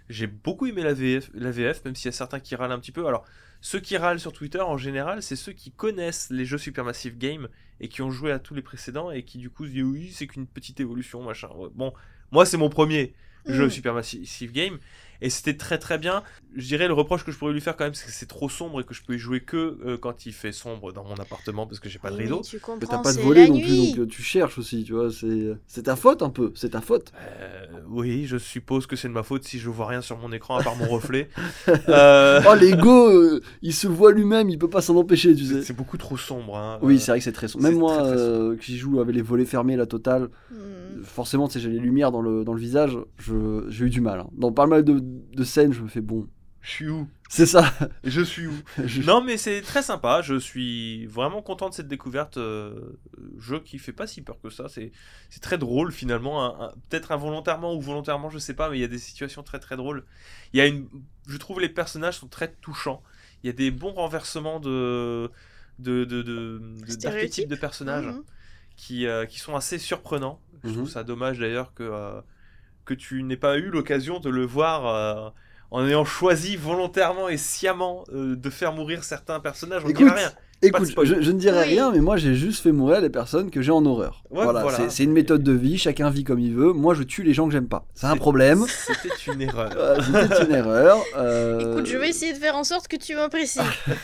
J'ai 0.10 0.28
beaucoup 0.28 0.68
aimé 0.68 0.84
la 0.84 0.94
VF, 0.94 1.32
la 1.34 1.50
VF, 1.52 1.84
même 1.86 1.96
s'il 1.96 2.06
y 2.08 2.10
a 2.10 2.12
certains 2.12 2.40
qui 2.42 2.56
râlent 2.56 2.74
un 2.74 2.80
petit 2.80 2.92
peu. 2.92 3.08
Alors, 3.08 3.26
ceux 3.62 3.80
qui 3.80 3.96
râlent 3.98 4.20
sur 4.20 4.34
Twitter, 4.34 4.60
en 4.62 4.78
général, 4.78 5.24
c'est 5.24 5.36
ceux 5.38 5.54
qui 5.54 5.72
connaissent 5.72 6.28
les 6.30 6.46
jeux 6.46 6.58
Supermassive 6.60 7.18
Game 7.18 7.48
et 7.80 7.88
qui 7.88 8.02
ont 8.04 8.12
joué 8.12 8.32
à 8.32 8.38
tous 8.40 8.54
les 8.54 8.62
précédents 8.62 9.10
et 9.12 9.24
qui 9.24 9.38
du 9.40 9.50
coup 9.50 9.66
se 9.66 9.72
disent 9.72 9.84
oui, 9.84 10.12
c'est 10.14 10.28
qu'une 10.28 10.46
petite 10.46 10.80
évolution, 10.82 11.24
machin. 11.24 11.48
Bon, 11.74 11.94
moi 12.32 12.46
c'est 12.46 12.58
mon 12.58 12.70
premier 12.70 13.14
jeu 13.48 13.68
Mm. 13.68 13.70
Supermassive 13.70 14.52
Game 14.52 14.78
et 15.22 15.30
c'était 15.30 15.58
très 15.58 15.78
très 15.78 15.98
bien. 15.98 16.24
Je 16.56 16.66
dirais 16.68 16.88
le 16.88 16.94
reproche 16.94 17.24
que 17.26 17.32
je 17.32 17.38
pourrais 17.38 17.54
lui 17.54 17.62
faire 17.62 17.76
quand 17.76 17.84
même, 17.84 17.94
c'est 17.94 18.06
que 18.06 18.12
c'est 18.12 18.26
trop 18.28 18.50
sombre 18.50 18.82
et 18.82 18.84
que 18.84 18.94
je 18.94 19.04
peux 19.04 19.16
y 19.16 19.18
jouer 19.20 19.42
que 19.42 19.78
euh, 19.86 19.98
quand 19.98 20.26
il 20.26 20.34
fait 20.34 20.52
sombre 20.52 20.92
dans 20.94 21.04
mon 21.04 21.16
appartement 21.20 21.68
parce 21.68 21.80
que 21.80 21.90
j'ai 21.90 22.00
pas 22.00 22.10
de 22.12 22.16
Oui, 22.16 22.24
rideau. 22.24 22.42
tu 22.42 22.60
t'as 22.88 22.98
pas 22.98 23.14
de 23.14 23.20
volet 23.20 23.48
non 23.48 23.56
nuit. 23.56 23.66
plus, 23.66 23.78
donc 23.78 23.98
euh, 23.98 24.06
tu 24.08 24.22
cherches 24.22 24.58
aussi, 24.58 24.84
tu 24.84 24.94
vois. 24.94 25.12
C'est 25.12 25.54
c'est 25.68 25.84
ta 25.84 25.96
faute 25.96 26.22
un 26.22 26.30
peu, 26.30 26.52
c'est 26.56 26.70
ta 26.70 26.82
faute. 26.82 27.12
Euh, 27.16 27.66
oui, 27.88 28.26
je 28.26 28.38
suppose 28.38 28.88
que 28.88 28.96
c'est 28.96 29.08
de 29.08 29.14
ma 29.14 29.24
faute 29.24 29.44
si 29.46 29.60
je 29.60 29.70
vois 29.70 29.88
rien 29.88 30.02
sur 30.02 30.18
mon 30.18 30.32
écran 30.32 30.58
à 30.58 30.62
part 30.62 30.76
mon 30.76 30.88
reflet. 30.88 31.30
Euh, 31.90 32.42
Oh, 32.48 32.56
l'ego, 32.56 33.10
euh, 33.10 33.42
il 33.62 33.74
se 33.74 33.88
voit 33.88 34.12
lui-même, 34.12 34.50
il 34.50 34.58
peut 34.58 34.70
pas 34.70 34.82
s'en 34.82 34.96
empêcher, 34.96 35.36
tu 35.36 35.46
sais. 35.46 35.62
c'est 35.64 35.74
beaucoup 35.76 35.98
trop 35.98 36.18
sombre. 36.18 36.58
hein. 36.58 36.80
Oui, 36.82 36.96
Euh, 36.96 37.00
c'est 37.00 37.12
vrai 37.12 37.20
que 37.20 37.24
c'est 37.24 37.32
très 37.32 37.48
sombre. 37.48 37.64
Même 37.64 37.76
moi, 37.80 38.04
très, 38.04 38.16
très 38.16 38.18
euh, 38.18 38.56
qui 38.58 38.78
joue 38.78 39.00
avec 39.00 39.16
les 39.16 39.22
volets 39.22 39.46
fermés, 39.46 39.76
la 39.76 39.86
totale, 39.86 40.30
Hmm. 40.50 41.04
forcément, 41.04 41.48
tu 41.48 41.54
sais, 41.54 41.60
j'ai 41.60 41.70
les 41.70 41.80
lumières 41.80 42.12
dans 42.12 42.22
le, 42.22 42.44
dans 42.44 42.54
le 42.54 42.60
visage, 42.60 42.98
je- 43.18 43.66
j'ai 43.70 43.86
eu 43.86 43.90
du 43.90 44.02
mal. 44.02 44.20
hein. 44.22 44.28
Dans 44.38 44.52
pas 44.52 44.68
mal 44.68 44.84
de, 44.84 45.00
de 45.34 45.44
scènes, 45.44 45.74
je 45.74 45.82
me 45.82 45.88
fais 45.88 46.02
bon. 46.02 46.28
Je 46.62 46.72
suis 46.72 46.90
où? 46.90 47.08
C'est 47.30 47.46
ça. 47.46 47.72
Je 48.04 48.22
suis 48.22 48.48
où? 48.48 48.54
Je- 48.86 49.04
Non, 49.04 49.24
mais 49.24 49.38
c'est 49.38 49.62
très 49.62 49.84
sympa. 49.84 50.22
Je 50.24 50.40
suis 50.40 51.06
vraiment 51.06 51.44
content 51.44 51.70
de 51.70 51.76
cette 51.76 51.88
découverte. 51.88 52.38
euh, 52.38 52.98
jeu 53.38 53.60
qui 53.60 53.78
fait 53.78 53.92
pas 53.94 54.08
si 54.08 54.22
peur 54.24 54.40
que 54.42 54.50
ça. 54.50 54.68
C'est 54.68 54.92
c'est 55.30 55.42
très 55.42 55.60
drôle 55.60 55.92
finalement. 55.92 56.44
un- 56.44 56.66
un- 56.70 56.74
Peut-être 56.90 57.12
involontairement 57.12 57.76
ou 57.76 57.82
volontairement, 57.82 58.30
je 58.32 58.40
sais 58.40 58.56
pas, 58.56 58.70
mais 58.70 58.78
il 58.80 58.82
y 58.82 58.84
a 58.84 58.88
des 58.88 58.98
situations 58.98 59.44
très 59.44 59.60
très 59.60 59.76
drôles. 59.78 60.06
Il 60.54 60.58
y 60.58 60.62
a 60.62 60.66
une, 60.66 60.88
je 61.28 61.38
trouve 61.38 61.60
les 61.62 61.70
personnages 61.70 62.18
sont 62.18 62.28
très 62.28 62.52
touchants. 62.52 63.04
Il 63.44 63.48
y 63.48 63.50
a 63.52 63.54
des 63.54 63.70
bons 63.70 63.94
renversements 63.94 64.60
de 64.60 65.30
de 65.78 66.04
de- 66.06 66.24
de- 66.24 66.58
de- 66.60 66.62
Stéréotypes. 66.88 67.02
d'archétypes 67.04 67.50
de 67.50 67.56
personnages. 67.56 68.06
Mhm. 68.08 68.24
qui, 68.78 69.08
euh, 69.08 69.26
qui 69.26 69.40
sont 69.40 69.56
assez 69.56 69.78
surprenants. 69.80 70.42
Je 70.64 70.70
Mhm. 70.70 70.76
trouve 70.76 70.90
ça 70.90 71.04
dommage 71.06 71.40
d'ailleurs 71.40 71.74
que, 71.74 71.84
euh, 71.84 72.20
que 72.86 72.94
tu 72.94 73.24
n'aies 73.24 73.38
pas 73.38 73.58
eu 73.58 73.70
l'occasion 73.70 74.20
de 74.20 74.30
le 74.30 74.46
voir 74.46 74.86
euh, 74.88 75.30
en 75.72 75.86
ayant 75.88 76.06
choisi 76.06 76.56
volontairement 76.56 77.28
et 77.30 77.38
sciemment 77.38 78.04
euh, 78.14 78.36
de 78.36 78.50
faire 78.50 78.74
mourir 78.74 79.04
certains 79.04 79.40
personnages. 79.40 79.82
On 79.86 79.90
Écoute, 79.90 80.06
dirait 80.06 80.20
rien. 80.20 80.32
Écoute, 80.62 80.90
je, 81.04 81.22
je 81.22 81.32
ne 81.32 81.38
dirais 81.38 81.64
Oui. 81.68 81.74
rien, 81.74 81.92
mais 81.92 82.00
moi 82.00 82.16
j'ai 82.18 82.34
juste 82.34 82.64
fait 82.64 82.72
mourir 82.72 83.02
les 83.02 83.10
personnes 83.10 83.52
que 83.52 83.62
j'ai 83.62 83.72
en 83.74 83.86
horreur. 83.86 84.24
Ouais, 84.32 84.46
voilà, 84.46 84.62
voilà. 84.62 84.90
c'est- 84.90 85.04
une 85.04 85.12
méthode 85.12 85.44
de 85.44 85.52
vie, 85.52 85.78
chacun 85.78 86.10
vit 86.10 86.24
comme 86.24 86.40
il 86.40 86.56
veut. 86.56 86.72
Moi 86.72 86.94
je 86.96 87.04
tue 87.04 87.24
les 87.24 87.34
gens 87.34 87.46
que 87.46 87.52
j'aime 87.52 87.68
pas. 87.68 87.86
C'est 87.94 88.08
un 88.08 88.14
C'est- 88.14 88.20
problème. 88.20 88.66
C'était 88.68 89.32
une 89.34 89.42
erreur. 89.42 89.70
Euh, 89.78 89.98
C'était 90.02 90.46
une 90.46 90.52
erreur. 90.56 90.98
euh, 91.18 91.74
Écoute, 91.74 91.86
je 91.88 91.98
vais 91.98 92.10
essayer 92.10 92.34
de 92.34 92.38
faire 92.40 92.56
en 92.56 92.64
sorte 92.64 92.88
que 92.88 92.96
tu 92.96 93.16
m'apprécies. 93.16 93.60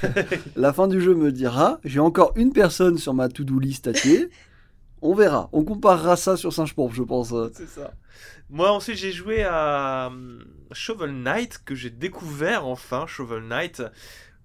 La 0.56 0.74
fin 0.74 0.88
du 0.88 1.02
jeu 1.02 1.16
me 1.16 1.32
dira 1.32 1.80
j'ai 1.84 2.00
encore 2.00 2.34
une 2.36 2.52
personne 2.52 2.98
sur 2.98 3.14
ma 3.14 3.30
to-do 3.30 3.58
list 3.60 3.88
à 3.88 3.94
tuer. 3.94 4.30
On 5.02 5.16
verra. 5.16 5.50
On 5.54 5.64
comparera 5.64 6.16
ça 6.16 6.38
sur 6.38 6.54
Singe 6.54 6.76
Pourpre, 6.76 6.94
je 6.94 7.02
pense. 7.04 7.34
C'est 7.56 7.68
ça. 7.68 7.92
Moi 8.52 8.70
ensuite 8.72 8.98
j'ai 8.98 9.12
joué 9.14 9.44
à 9.44 10.08
hum, 10.12 10.44
Shovel 10.74 11.12
Knight 11.24 11.62
que 11.66 11.74
j'ai 11.74 11.90
découvert 11.90 12.66
enfin 12.68 13.08
Shovel 13.08 13.44
Knight 13.48 13.82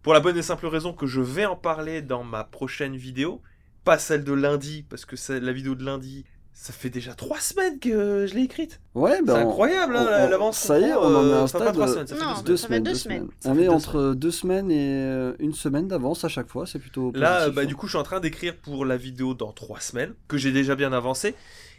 pour 0.03 0.15
la 0.15 0.21
bonne 0.21 0.37
et 0.39 0.43
simple 0.43 0.67
raison 0.69 0.93
que 0.93 1.07
je 1.07 1.21
vais 1.21 1.45
en 1.47 1.57
parler 1.57 2.03
dans 2.03 2.23
ma 2.23 2.45
prochaine 2.45 2.97
vidéo, 2.97 3.43
pas 3.85 3.99
celle 3.99 4.23
de 4.23 4.33
lundi 4.33 4.85
parce 4.89 5.05
que 5.05 5.17
c'est 5.17 5.41
la 5.41 5.53
vidéo 5.53 5.75
de 5.75 5.85
lundi. 5.85 6.25
Ça 6.59 6.73
fait 6.73 6.89
déjà 6.89 7.13
trois 7.15 7.39
semaines 7.39 7.79
que 7.79 8.27
je 8.27 8.35
l'ai 8.35 8.45
écrite. 8.45 8.81
Ouais, 8.95 9.21
ben. 9.23 9.35
c'est 9.35 9.43
on- 9.45 9.49
incroyable 9.51 9.95
hein, 9.95 10.07
on- 10.09 10.31
l'avance. 10.31 10.57
ça 10.57 10.79
y 10.79 10.85
est, 10.85 10.95
on 10.95 11.01
en 11.03 11.29
est 11.29 11.33
à 11.33 11.37
euh, 11.37 11.45
un 11.45 11.49
pas 11.49 11.73
trois 11.73 11.87
euh, 11.89 11.93
semaines, 11.93 12.07
ça 12.07 12.17
fait 12.17 12.25
Non, 12.25 12.41
deux 12.47 12.57
semaines. 12.57 12.85
fait 12.87 12.91
deux 12.93 12.97
semaines. 12.97 13.29
deux 13.45 13.69
entre 13.69 14.15
deux 14.15 14.31
semaines 14.31 14.71
et 14.71 14.89
euh, 15.03 15.35
une 15.39 15.53
semaine 15.53 15.87
d'avance 15.87 16.25
à 16.25 16.29
chaque 16.29 16.49
fois, 16.49 16.65
c'est 16.67 16.79
plutôt 16.79 17.13
Là, 17.15 17.35
positif, 17.41 17.55
bah, 17.57 17.63
hein. 17.63 17.65
du 17.67 17.75
coup, 17.77 17.87
je 17.89 17.91
suis 17.91 17.99
en 17.99 18.05
train 18.05 18.21
d'écrire 18.21 18.57
pour 18.57 18.87
la 18.87 18.97
vidéo 18.97 19.35
dans 19.35 19.53
trois 19.53 19.81
semaines, 19.81 20.15
que 20.29 20.39
j'ai 20.39 20.51
déjà 20.51 20.77
bien 20.77 20.95
avancé. 20.95 21.35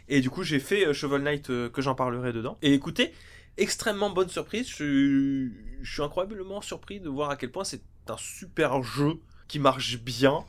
Et 0.08 0.20
du 0.20 0.30
coup, 0.30 0.42
j'ai 0.42 0.60
fait 0.60 0.86
euh, 0.86 0.92
Shovel 0.92 1.22
Knight, 1.22 1.50
euh, 1.50 1.68
que 1.68 1.82
j'en 1.82 1.94
parlerai 1.94 2.32
dedans. 2.32 2.58
Et 2.62 2.72
écoutez, 2.74 3.12
extrêmement 3.56 4.10
bonne 4.10 4.28
surprise. 4.28 4.68
Je, 4.68 5.48
suis- 5.82 6.02
incroyablement 6.02 6.60
surpris 6.60 7.00
de 7.00 7.08
voir 7.08 7.30
à 7.30 7.36
quel 7.36 7.50
point 7.50 7.64
c'est 7.64 7.82
un 8.08 8.16
super 8.16 8.82
jeu 8.82 9.14
qui 9.48 9.58
marche 9.58 9.98
bien, 9.98 10.44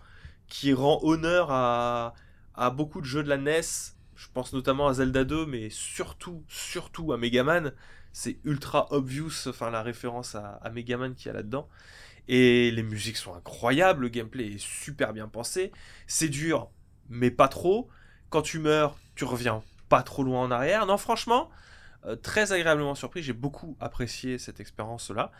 qui 0.47 0.73
rend 0.73 0.99
honneur 1.03 1.51
à, 1.51 2.13
à 2.55 2.69
beaucoup 2.69 3.01
de 3.01 3.05
jeux 3.05 3.23
de 3.23 3.29
la 3.29 3.35
NES. 3.35 3.95
Je 4.15 4.27
pense 4.33 4.53
notamment 4.53 4.87
à 4.87 4.93
Zelda 4.93 5.23
2, 5.23 5.45
mais 5.45 5.69
surtout, 5.69 6.43
surtout 6.47 7.11
à 7.13 7.17
Megaman. 7.17 7.73
C'est 8.11 8.39
ultra 8.43 8.87
obvious, 8.91 9.47
enfin 9.47 9.69
la 9.69 9.81
référence 9.83 10.35
à, 10.35 10.59
à 10.63 10.69
Megaman 10.69 11.13
qu'il 11.15 11.27
y 11.27 11.29
a 11.29 11.33
là-dedans. 11.33 11.69
Et 12.27 12.71
les 12.71 12.83
musiques 12.83 13.17
sont 13.17 13.33
incroyables, 13.35 14.03
le 14.03 14.09
gameplay 14.09 14.53
est 14.53 14.59
super 14.59 15.13
bien 15.13 15.27
pensé. 15.27 15.71
C'est 16.07 16.29
dur, 16.29 16.69
mais 17.09 17.31
pas 17.31 17.47
trop. 17.47 17.89
Quand 18.29 18.41
tu 18.41 18.59
meurs, 18.59 18.97
tu 19.15 19.25
reviens 19.25 19.63
pas 19.89 20.03
trop 20.03 20.23
loin 20.23 20.41
en 20.41 20.51
arrière. 20.51 20.85
Non, 20.85 20.97
franchement, 20.97 21.49
euh, 22.05 22.15
très 22.15 22.51
agréablement 22.51 22.95
surpris. 22.95 23.23
J'ai 23.23 23.33
beaucoup 23.33 23.75
apprécié 23.79 24.37
cette 24.37 24.59
expérience-là. 24.59 25.31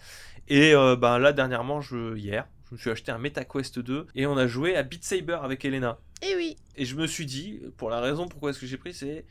Et 0.48 0.74
euh, 0.74 0.96
ben 0.96 1.20
là, 1.20 1.32
dernièrement, 1.32 1.82
je, 1.82 2.16
hier, 2.18 2.48
je 2.68 2.76
me 2.76 2.80
suis 2.80 2.90
acheté 2.90 3.12
un 3.12 3.18
MetaQuest 3.18 3.80
2 3.80 4.08
et 4.16 4.26
on 4.26 4.38
a 4.38 4.48
joué 4.48 4.76
à 4.76 4.84
Beat 4.84 5.04
Saber 5.04 5.40
avec 5.42 5.64
Elena. 5.66 6.00
Et 6.22 6.36
oui. 6.36 6.58
Et 6.76 6.86
je 6.86 6.96
me 6.96 7.08
suis 7.08 7.26
dit, 7.26 7.62
pour 7.78 7.90
la 7.90 8.02
raison 8.02 8.28
pourquoi 8.28 8.50
est-ce 8.50 8.60
que 8.60 8.68
j'ai 8.68 8.78
pris, 8.78 8.94
c'est. 8.94 9.26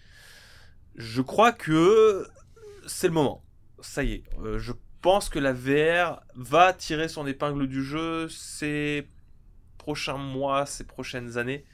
Je 0.96 1.22
crois 1.22 1.52
que 1.52 2.26
c'est 2.86 3.08
le 3.08 3.12
moment. 3.12 3.42
Ça 3.80 4.02
y 4.02 4.14
est. 4.14 4.24
Euh, 4.42 4.58
je 4.58 4.72
pense 5.02 5.28
que 5.28 5.38
la 5.38 5.52
VR 5.52 6.22
va 6.34 6.72
tirer 6.72 7.08
son 7.08 7.26
épingle 7.26 7.68
du 7.68 7.84
jeu 7.84 8.28
ces 8.28 9.06
prochains 9.76 10.16
mois, 10.16 10.66
ces 10.66 10.84
prochaines 10.84 11.38
années. 11.38 11.64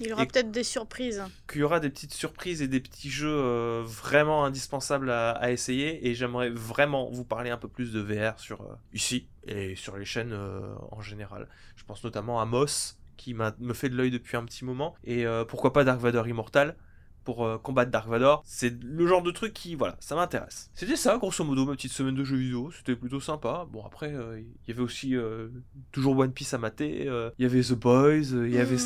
Il 0.00 0.08
y 0.08 0.12
aura 0.12 0.24
peut-être 0.24 0.50
des 0.50 0.64
surprises. 0.64 1.22
Qu'il 1.46 1.60
y 1.60 1.62
aura 1.62 1.78
des 1.78 1.90
petites 1.90 2.14
surprises 2.14 2.62
et 2.62 2.68
des 2.68 2.80
petits 2.80 3.10
jeux 3.10 3.28
euh, 3.28 3.82
vraiment 3.84 4.44
indispensables 4.44 5.10
à, 5.10 5.32
à 5.32 5.50
essayer. 5.50 6.08
Et 6.08 6.14
j'aimerais 6.14 6.48
vraiment 6.48 7.10
vous 7.10 7.24
parler 7.24 7.50
un 7.50 7.58
peu 7.58 7.68
plus 7.68 7.92
de 7.92 8.00
VR 8.00 8.40
sur 8.40 8.62
euh, 8.62 8.74
ici 8.94 9.26
et 9.46 9.76
sur 9.76 9.96
les 9.96 10.06
chaînes 10.06 10.32
euh, 10.32 10.60
en 10.90 11.02
général. 11.02 11.48
Je 11.76 11.84
pense 11.84 12.02
notamment 12.02 12.40
à 12.40 12.46
Moss 12.46 12.96
qui 13.18 13.34
me 13.34 13.74
fait 13.74 13.90
de 13.90 13.96
l'œil 13.96 14.10
depuis 14.10 14.38
un 14.38 14.44
petit 14.46 14.64
moment. 14.64 14.94
Et 15.04 15.26
pourquoi 15.46 15.74
pas 15.74 15.84
Dark 15.84 16.00
Vador 16.00 16.26
Immortal 16.26 16.74
pour 17.24 17.44
euh, 17.44 17.58
combattre 17.58 17.90
Dark 17.90 18.08
Vador. 18.08 18.42
C'est 18.46 18.74
le 18.82 19.06
genre 19.06 19.22
de 19.22 19.30
truc 19.30 19.52
qui, 19.52 19.74
voilà, 19.74 19.96
ça 20.00 20.14
m'intéresse. 20.14 20.70
C'était 20.74 20.96
ça, 20.96 21.18
grosso 21.18 21.44
modo, 21.44 21.66
ma 21.66 21.72
petite 21.72 21.92
semaine 21.92 22.14
de 22.14 22.24
jeux 22.24 22.36
vidéo. 22.36 22.70
C'était 22.76 22.96
plutôt 22.96 23.20
sympa. 23.20 23.66
Bon, 23.70 23.84
après, 23.84 24.12
euh, 24.14 24.40
il 24.40 24.68
y 24.68 24.72
avait 24.72 24.82
aussi 24.82 25.16
euh, 25.16 25.48
toujours 25.92 26.16
One 26.18 26.32
Piece 26.32 26.54
à 26.54 26.58
mater. 26.58 27.06
euh, 27.08 27.30
Il 27.38 27.42
y 27.42 27.46
avait 27.46 27.62
The 27.62 27.74
Boys. 27.74 28.32
euh, 28.34 28.48
Il 28.48 28.54
y 28.54 28.58
avait, 28.58 28.76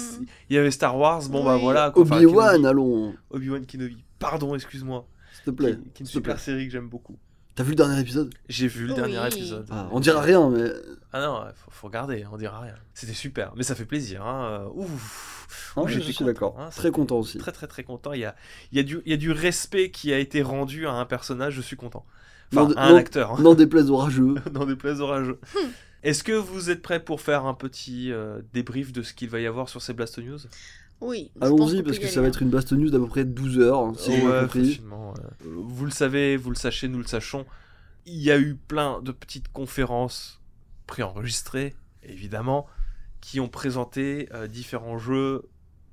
il 0.51 0.57
y 0.57 0.59
avait 0.59 0.71
Star 0.71 0.97
Wars. 0.97 1.29
Bon, 1.29 1.45
bah 1.45 1.57
voilà. 1.57 1.93
Obi-Wan, 1.97 2.65
allons, 2.67 3.15
Obi-Wan 3.31 3.65
Kenobi. 3.67 4.05
Pardon, 4.19 4.55
excuse-moi. 4.55 5.07
s'il 5.33 5.45
te 5.45 5.51
plaît. 5.51 5.77
Qui, 5.77 5.77
qui 5.77 5.85
est 5.85 5.89
une 5.89 5.93
plaît. 5.93 6.07
super 6.07 6.39
série 6.41 6.67
que 6.67 6.73
j'aime 6.73 6.89
beaucoup. 6.89 7.19
T'as 7.55 7.63
vu 7.63 7.71
le 7.71 7.77
dernier 7.77 8.01
épisode? 8.01 8.35
J'ai 8.49 8.67
vu 8.67 8.87
le 8.87 8.95
dernier 8.95 9.25
épisode. 9.29 9.67
Ah, 9.71 9.89
On 9.93 10.01
dira 10.01 10.21
rien, 10.21 10.49
mais 10.51 10.71
Ah 11.13 11.21
non, 11.21 11.45
faut, 11.55 11.71
faut 11.71 11.87
regarder, 11.87 12.25
on 12.33 12.37
dira 12.37 12.59
rien. 12.61 12.75
C'était 12.95 13.13
super, 13.13 13.53
mais 13.57 13.63
ça 13.63 13.75
fait 13.77 13.85
plaisir. 13.85 14.27
Hein. 14.27 14.67
Ouf. 14.75 15.73
Non, 15.77 15.85
Ouh, 15.85 15.89
je 15.89 16.01
suis 16.01 16.13
content, 16.15 16.25
d'accord. 16.27 16.57
hein, 16.59 16.69
Très 16.75 16.91
content 16.91 17.19
aussi. 17.19 17.39
Très 17.39 17.53
très 17.53 17.69
très 17.69 17.85
content. 17.85 18.13
Il 18.13 18.21
y 18.21 18.25
a, 18.25 18.35
il 18.73 18.79
y, 18.79 18.81
a 18.81 18.83
du, 18.83 19.01
il 19.05 19.11
y 19.11 19.15
a 19.15 19.17
du 19.17 19.31
respect 19.31 19.91
qui 19.93 20.13
a 20.13 20.19
été 20.19 20.43
rendu 20.43 20.87
à 20.89 20.93
un 20.93 21.05
personnage, 21.05 21.55
je 21.55 21.61
suis 21.63 21.77
content. 21.77 22.05
Enfin, 22.53 22.69
Non, 22.69 22.77
à 22.77 22.87
un 22.87 22.91
non- 22.91 22.97
acteur, 22.97 23.31
hein, 23.33 23.37
N'en 23.41 23.55
déplaise 23.55 23.89
aux 23.89 23.97
rageux. 23.99 24.35
dans 24.51 24.67
des 24.67 24.75
plaies 24.77 24.99
orageux. 25.01 25.39
Est-ce 26.03 26.25
que 26.25 26.33
vous 26.33 26.71
êtes 26.71 26.83
prêts 26.83 27.01
pour 27.03 27.21
faire 27.21 27.47
un 27.47 27.55
petit 27.55 28.11
euh, 28.13 28.41
débrief 28.53 28.93
de 28.93 29.03
ce 29.03 29.15
qu'il 29.15 29.31
va 29.31 29.39
y 29.41 29.47
avoir 29.47 29.69
sur 29.69 29.81
ces 29.81 29.93
Blast 29.95 30.19
News 30.19 30.39
Oui. 31.01 31.31
Allons-y, 31.41 31.83
parce 31.83 31.99
que 31.99 32.07
ça 32.07 32.21
va 32.21 32.27
hein. 32.27 32.31
être 32.31 32.43
une 32.43 32.51
Blast 32.51 32.73
News 32.73 32.91
d'à 32.91 32.99
peu 32.99 33.07
près 33.07 33.25
12 33.25 33.59
heures, 33.61 33.81
hein, 33.81 33.93
si 33.97 34.13
j'ai 34.13 34.21
compris. 34.21 34.81
ouais. 34.81 34.81
Euh, 35.45 35.55
Vous 35.67 35.85
le 35.85 35.91
savez, 35.91 36.37
vous 36.37 36.51
le 36.51 36.57
sachez, 36.57 36.89
nous 36.89 36.99
le 36.99 37.07
sachons. 37.07 37.45
Il 38.07 38.21
y 38.21 38.31
a 38.31 38.39
eu 38.39 38.55
plein 38.55 39.01
de 39.03 39.13
petites 39.13 39.49
conférences 39.49 40.41
préenregistrées, 40.87 41.75
évidemment, 42.03 42.67
qui 43.21 43.41
ont 43.41 43.49
présenté 43.49 44.29
euh, 44.33 44.47
différents 44.47 44.99
jeux, 44.99 45.43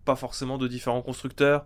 pas 0.06 0.16
forcément 0.16 0.58
de 0.58 0.68
différents 0.68 1.02
constructeurs. 1.02 1.66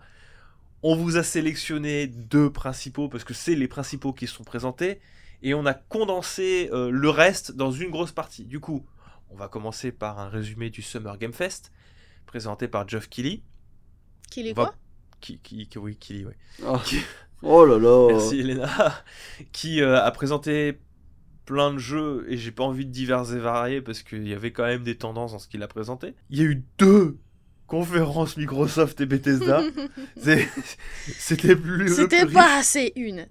On 0.83 0.95
vous 0.95 1.17
a 1.17 1.23
sélectionné 1.23 2.07
deux 2.07 2.51
principaux 2.51 3.09
parce 3.09 3.23
que 3.23 3.33
c'est 3.33 3.55
les 3.55 3.67
principaux 3.67 4.13
qui 4.13 4.27
sont 4.27 4.43
présentés 4.43 4.99
et 5.41 5.53
on 5.53 5.65
a 5.65 5.73
condensé 5.73 6.69
euh, 6.71 6.91
le 6.91 7.09
reste 7.09 7.51
dans 7.53 7.71
une 7.71 7.89
grosse 7.89 8.11
partie. 8.11 8.45
Du 8.45 8.59
coup, 8.59 8.85
on 9.31 9.35
va 9.35 9.47
commencer 9.47 9.91
par 9.91 10.19
un 10.19 10.29
résumé 10.29 10.69
du 10.69 10.81
Summer 10.83 11.17
Game 11.17 11.33
Fest 11.33 11.71
présenté 12.25 12.67
par 12.67 12.87
Geoff 12.87 13.09
Keighley. 13.09 13.41
On 14.37 14.41
va- 14.53 14.53
quoi? 14.53 14.75
Qui, 15.21 15.39
qui, 15.39 15.67
qui- 15.67 15.77
oui, 15.79 15.95
Keighley, 15.95 16.25
ouais. 16.25 16.35
Ah. 16.65 16.81
Oh 17.47 17.63
là 17.65 17.77
là. 17.77 18.07
Merci 18.13 18.39
Elena, 18.39 18.69
qui 19.51 19.81
euh, 19.81 20.01
a 20.01 20.09
présenté 20.11 20.79
plein 21.45 21.73
de 21.73 21.77
jeux 21.77 22.25
et 22.27 22.37
j'ai 22.37 22.51
pas 22.51 22.63
envie 22.63 22.85
de 22.87 22.91
divers 22.91 23.31
et 23.33 23.39
varier 23.39 23.81
parce 23.81 24.01
qu'il 24.01 24.27
y 24.27 24.33
avait 24.33 24.51
quand 24.51 24.63
même 24.63 24.83
des 24.83 24.97
tendances 24.97 25.33
dans 25.33 25.37
ce 25.39 25.47
qu'il 25.47 25.61
a 25.61 25.67
présenté. 25.67 26.15
Il 26.31 26.39
y 26.39 26.41
a 26.41 26.45
eu 26.45 26.63
deux 26.79 27.17
conférences 27.67 28.37
Microsoft 28.37 28.99
et 29.01 29.05
Bethesda. 29.05 29.61
C'était 31.17 31.55
plus. 31.55 31.77
le 31.77 31.87
C'était 31.89 32.25
pas 32.25 32.57
assez 32.57 32.93
une. 32.95 33.27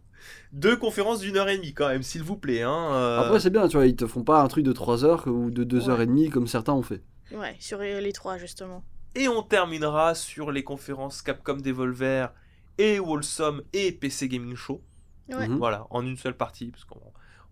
Deux 0.53 0.77
conférences 0.77 1.21
d'une 1.21 1.37
heure 1.37 1.49
et 1.49 1.57
demie 1.57 1.73
quand 1.75 1.89
même, 1.89 2.03
s'il 2.03 2.23
vous 2.23 2.37
plaît. 2.37 2.63
Hein, 2.63 2.89
euh. 2.93 3.21
Après, 3.21 3.41
c'est 3.41 3.51
bien, 3.51 3.67
tu 3.69 3.77
vois, 3.77 3.87
ils 3.87 3.97
te 3.97 4.07
font 4.07 4.23
pas 4.23 4.41
un 4.43 4.49
truc 4.49 4.65
de 4.65 4.73
3 4.73 5.05
heures 5.05 5.27
ou 5.27 5.51
de 5.51 5.65
2 5.65 5.79
Ouais. 5.85 5.89
heures 5.91 6.01
et 6.01 6.07
demie 6.07 6.31
comme 6.31 6.47
certains 6.47 6.73
ont 6.75 6.83
fait. 6.83 7.03
Ouais, 7.35 7.57
sur 7.61 7.79
les 7.79 8.13
trois 8.13 8.39
justement. 8.39 8.85
Et 9.15 9.29
on 9.29 9.43
terminera 9.43 10.15
sur 10.15 10.51
les 10.51 10.65
conférences 10.65 11.23
Capcom 11.23 11.57
Devolver 11.57 12.33
et 12.79 12.99
Wholesome 12.99 13.63
et 13.73 13.93
PC 13.93 14.29
Gaming 14.29 14.57
Show. 14.57 14.83
Ouais. 15.29 15.49
Mhm. 15.49 15.59
Voilà, 15.59 15.87
en 15.91 16.05
une 16.05 16.17
seule 16.17 16.37
partie, 16.37 16.71
parce 16.71 16.85
qu'on 16.85 17.01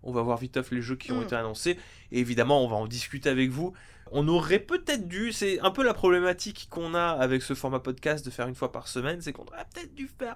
on 0.05 0.11
va 0.11 0.21
voir 0.21 0.37
vite 0.37 0.57
off 0.57 0.71
les 0.71 0.81
jeux 0.81 0.97
qui 0.97 1.11
ont 1.13 1.21
Mm. 1.21 1.23
été 1.23 1.35
annoncés. 1.35 1.77
Et 2.11 2.19
évidemment, 2.19 2.61
on 2.63 2.67
va 2.67 2.75
en 2.75 2.87
discuter 2.87 3.29
avec 3.29 3.49
vous. 3.51 3.73
On 4.11 4.27
aurait 4.27 4.59
peut-être 4.59 5.07
dû, 5.07 5.31
c'est 5.31 5.59
un 5.61 5.71
peu 5.71 5.81
la 5.83 5.93
problématique 5.93 6.67
qu'on 6.69 6.93
a 6.93 7.07
avec 7.07 7.41
ce 7.41 7.53
format 7.53 7.79
podcast 7.79 8.25
de 8.25 8.29
faire 8.29 8.47
une 8.49 8.55
fois 8.55 8.71
par 8.73 8.87
semaine, 8.89 9.21
c'est 9.21 9.31
qu'on 9.31 9.45
aurait 9.45 9.65
peut-être 9.73 9.95
dû 9.95 10.07
faire 10.19 10.35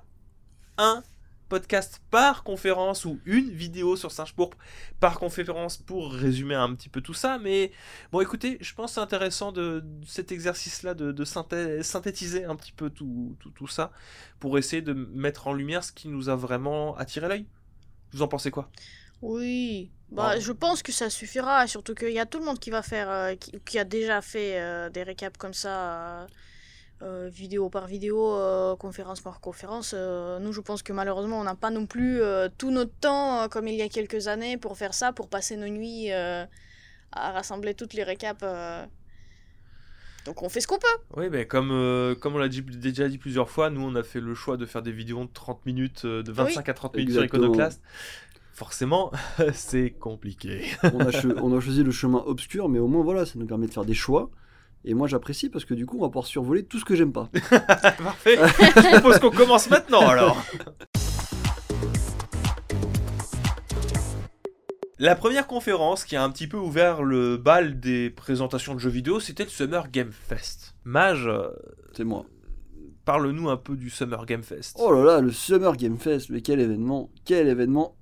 un 0.77 1.03
podcast 1.49 2.01
par 2.11 2.43
conférence 2.43 3.05
ou 3.05 3.19
une 3.25 3.49
vidéo 3.49 3.95
sur 3.95 4.11
Singe 4.11 4.33
Pourpre 4.33 4.57
par 4.99 5.19
conférence 5.19 5.77
pour 5.77 6.11
résumer 6.13 6.55
un 6.55 6.73
petit 6.75 6.89
peu 6.89 7.01
tout 7.01 7.13
ça. 7.13 7.37
Mais 7.39 7.71
bon, 8.11 8.21
écoutez, 8.21 8.57
je 8.61 8.73
pense 8.73 8.91
que 8.91 8.95
c'est 8.95 9.01
intéressant 9.01 9.51
de, 9.51 9.81
de 9.83 10.05
cet 10.05 10.31
exercice-là 10.31 10.93
de, 10.93 11.11
de 11.11 11.25
synthé- 11.25 11.81
synthétiser 11.83 12.45
un 12.45 12.55
petit 12.55 12.71
peu 12.73 12.89
tout, 12.89 13.35
tout, 13.39 13.49
tout 13.51 13.67
ça 13.67 13.91
pour 14.39 14.57
essayer 14.57 14.81
de 14.81 14.93
mettre 14.93 15.47
en 15.47 15.53
lumière 15.53 15.83
ce 15.83 15.91
qui 15.91 16.07
nous 16.07 16.29
a 16.29 16.35
vraiment 16.35 16.95
attiré 16.97 17.27
l'œil. 17.27 17.45
Vous 18.11 18.21
en 18.21 18.27
pensez 18.27 18.51
quoi? 18.51 18.69
Oui. 19.21 19.91
Bah, 20.11 20.33
Ah. 20.35 20.39
je 20.39 20.51
pense 20.51 20.83
que 20.83 20.91
ça 20.91 21.09
suffira. 21.09 21.65
Surtout 21.67 21.93
qu'il 21.95 22.11
y 22.11 22.19
a 22.19 22.25
tout 22.25 22.39
le 22.39 22.45
monde 22.45 22.59
qui 22.59 22.69
va 22.69 22.81
faire, 22.81 23.09
euh, 23.09 23.35
qui, 23.35 23.51
qui 23.65 23.79
a 23.79 23.83
déjà 23.83 24.21
fait 24.21 24.59
euh, 24.59 24.89
des 24.89 25.03
récaps 25.03 25.37
comme 25.37 25.53
ça, 25.53 26.21
euh, 26.21 26.27
euh, 27.03 27.29
vidéo 27.31 27.69
par 27.69 27.85
vidéo, 27.87 28.33
euh, 28.33 28.75
conférence 28.75 29.21
par 29.21 29.39
conférence. 29.39 29.93
Euh, 29.95 30.39
nous, 30.39 30.51
je 30.53 30.61
pense 30.61 30.81
que 30.83 30.93
malheureusement, 30.93 31.39
on 31.39 31.43
n'a 31.43 31.55
pas 31.55 31.69
non 31.69 31.85
plus 31.85 32.21
euh, 32.21 32.49
tout 32.57 32.71
notre 32.71 32.93
temps, 32.99 33.41
euh, 33.43 33.47
comme 33.47 33.67
il 33.67 33.75
y 33.75 33.81
a 33.81 33.89
quelques 33.89 34.27
années, 34.27 34.57
pour 34.57 34.77
faire 34.77 34.93
ça, 34.93 35.13
pour 35.13 35.29
passer 35.29 35.57
nos 35.57 35.67
nuits 35.67 36.11
euh, 36.11 36.45
à 37.11 37.31
rassembler 37.31 37.73
toutes 37.75 37.93
les 37.93 38.03
récaps. 38.03 38.41
euh. 38.43 38.85
Donc, 40.25 40.41
on 40.43 40.49
fait 40.49 40.59
ce 40.59 40.67
qu'on 40.67 40.77
peut. 40.79 40.87
Oui, 41.15 41.29
mais 41.31 41.45
comme, 41.47 41.69
euh, 41.71 42.13
comme 42.15 42.35
on 42.35 42.37
l'a 42.39 42.49
dit- 42.49 42.61
déjà 42.61 43.07
dit 43.07 43.17
plusieurs 43.17 43.49
fois, 43.49 43.69
nous 43.69 43.81
on 43.81 43.95
a 43.95 44.03
fait 44.03 44.19
le 44.19 44.35
choix 44.35 44.57
de 44.57 44.65
faire 44.65 44.81
des 44.81 44.91
vidéos 44.91 45.23
de 45.23 45.29
30 45.33 45.65
minutes, 45.65 46.01
euh, 46.03 46.21
de 46.23 46.31
25 46.33 46.67
à 46.67 46.73
30 46.73 46.95
minutes 46.97 47.13
sur. 47.13 47.23
Iconoclast. 47.23 47.81
Forcément, 48.51 49.11
c'est 49.53 49.91
compliqué. 49.91 50.65
on, 50.83 50.99
a 50.99 51.11
on 51.41 51.55
a 51.55 51.59
choisi 51.61 51.83
le 51.83 51.91
chemin 51.91 52.23
obscur, 52.25 52.67
mais 52.69 52.79
au 52.79 52.87
moins, 52.87 53.03
voilà, 53.03 53.25
ça 53.25 53.33
nous 53.35 53.45
permet 53.45 53.67
de 53.67 53.71
faire 53.71 53.85
des 53.85 53.93
choix. 53.93 54.29
Et 54.89 54.93
moi, 54.93 55.05
j'apprécie 55.05 55.49
parce 55.49 55.65
que 55.65 55.73
du 55.73 55.85
coup, 55.85 55.97
on 55.97 56.03
va 56.03 56.07
pouvoir 56.07 56.25
survoler 56.25 56.63
tout 56.63 56.79
ce 56.79 56.85
que 56.85 56.95
j'aime 56.95 57.11
pas. 57.11 57.29
Parfait. 57.49 58.37
Je 58.37 58.99
propose 58.99 59.19
qu'on 59.19 59.31
commence 59.31 59.69
maintenant 59.69 60.07
alors. 60.07 60.41
La 64.97 65.15
première 65.15 65.45
conférence 65.45 66.05
qui 66.05 66.15
a 66.15 66.23
un 66.23 66.29
petit 66.29 66.47
peu 66.47 66.55
ouvert 66.55 67.03
le 67.03 67.35
bal 67.35 67.81
des 67.81 68.09
présentations 68.09 68.75
de 68.75 68.79
jeux 68.79 68.89
vidéo, 68.89 69.19
c'était 69.19 69.43
le 69.43 69.49
Summer 69.49 69.91
Game 69.91 70.13
Fest. 70.13 70.73
Mage, 70.85 71.27
euh, 71.27 71.49
C'est 71.91 72.05
moi. 72.05 72.25
parle-nous 73.03 73.49
un 73.49 73.57
peu 73.57 73.75
du 73.75 73.89
Summer 73.89 74.25
Game 74.25 74.41
Fest. 74.41 74.77
Oh 74.79 74.93
là 74.93 75.03
là, 75.03 75.19
le 75.19 75.33
Summer 75.33 75.75
Game 75.75 75.97
Fest, 75.97 76.29
mais 76.29 76.39
quel 76.39 76.61
événement, 76.61 77.09
quel 77.25 77.49
événement 77.49 77.96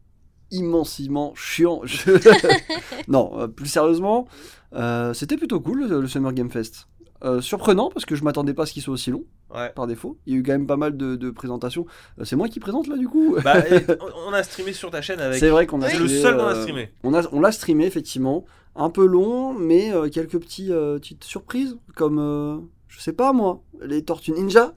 immensément 0.51 1.33
chiant. 1.35 1.81
Je- 1.83 2.11
non, 3.07 3.31
euh, 3.39 3.47
plus 3.47 3.67
sérieusement, 3.67 4.27
euh, 4.73 5.13
c'était 5.13 5.37
plutôt 5.37 5.59
cool 5.59 5.87
le, 5.87 6.01
le 6.01 6.07
Summer 6.07 6.33
Game 6.33 6.49
Fest. 6.49 6.87
Euh, 7.23 7.39
surprenant 7.41 7.89
parce 7.89 8.05
que 8.05 8.15
je 8.15 8.23
m'attendais 8.23 8.53
pas 8.53 8.63
à 8.63 8.65
ce 8.65 8.73
qu'il 8.73 8.83
soit 8.83 8.93
aussi 8.93 9.09
long 9.09 9.23
Ouais. 9.53 9.71
par 9.73 9.87
défaut. 9.87 10.17
Il 10.25 10.33
y 10.33 10.35
a 10.35 10.39
eu 10.39 10.43
quand 10.43 10.51
même 10.51 10.67
pas 10.67 10.75
mal 10.75 10.97
de, 10.97 11.15
de 11.15 11.29
présentations. 11.31 11.85
Euh, 12.19 12.25
c'est 12.25 12.35
moi 12.35 12.49
qui 12.49 12.59
présente 12.59 12.87
là 12.87 12.97
du 12.97 13.07
coup. 13.07 13.37
Bah, 13.43 13.55
on- 14.27 14.33
a 14.33 14.43
streamé 14.43 14.73
sur 14.73 14.91
ta 14.91 15.01
chaîne 15.01 15.19
avec. 15.21 15.39
C'est 15.39 15.49
vrai 15.49 15.65
qu'on 15.65 15.81
a. 15.81 15.87
C'est 15.89 15.97
le 15.97 16.07
streamé, 16.07 16.21
seul 16.21 16.35
qu'on 16.37 16.43
a 16.43 16.51
euh, 16.55 16.61
streamé. 16.61 16.91
On 17.03 17.13
a, 17.13 17.21
on 17.31 17.39
l'a 17.39 17.51
streamé 17.53 17.85
effectivement, 17.85 18.43
un 18.75 18.89
peu 18.89 19.05
long, 19.05 19.53
mais 19.53 19.93
euh, 19.93 20.09
quelques 20.09 20.39
petits, 20.39 20.71
euh, 20.73 20.99
petites 20.99 21.23
surprises 21.23 21.77
comme, 21.95 22.19
euh, 22.19 22.57
je 22.89 22.99
sais 22.99 23.13
pas 23.13 23.31
moi, 23.33 23.63
les 23.81 24.03
Tortues 24.03 24.33
Ninja. 24.33 24.73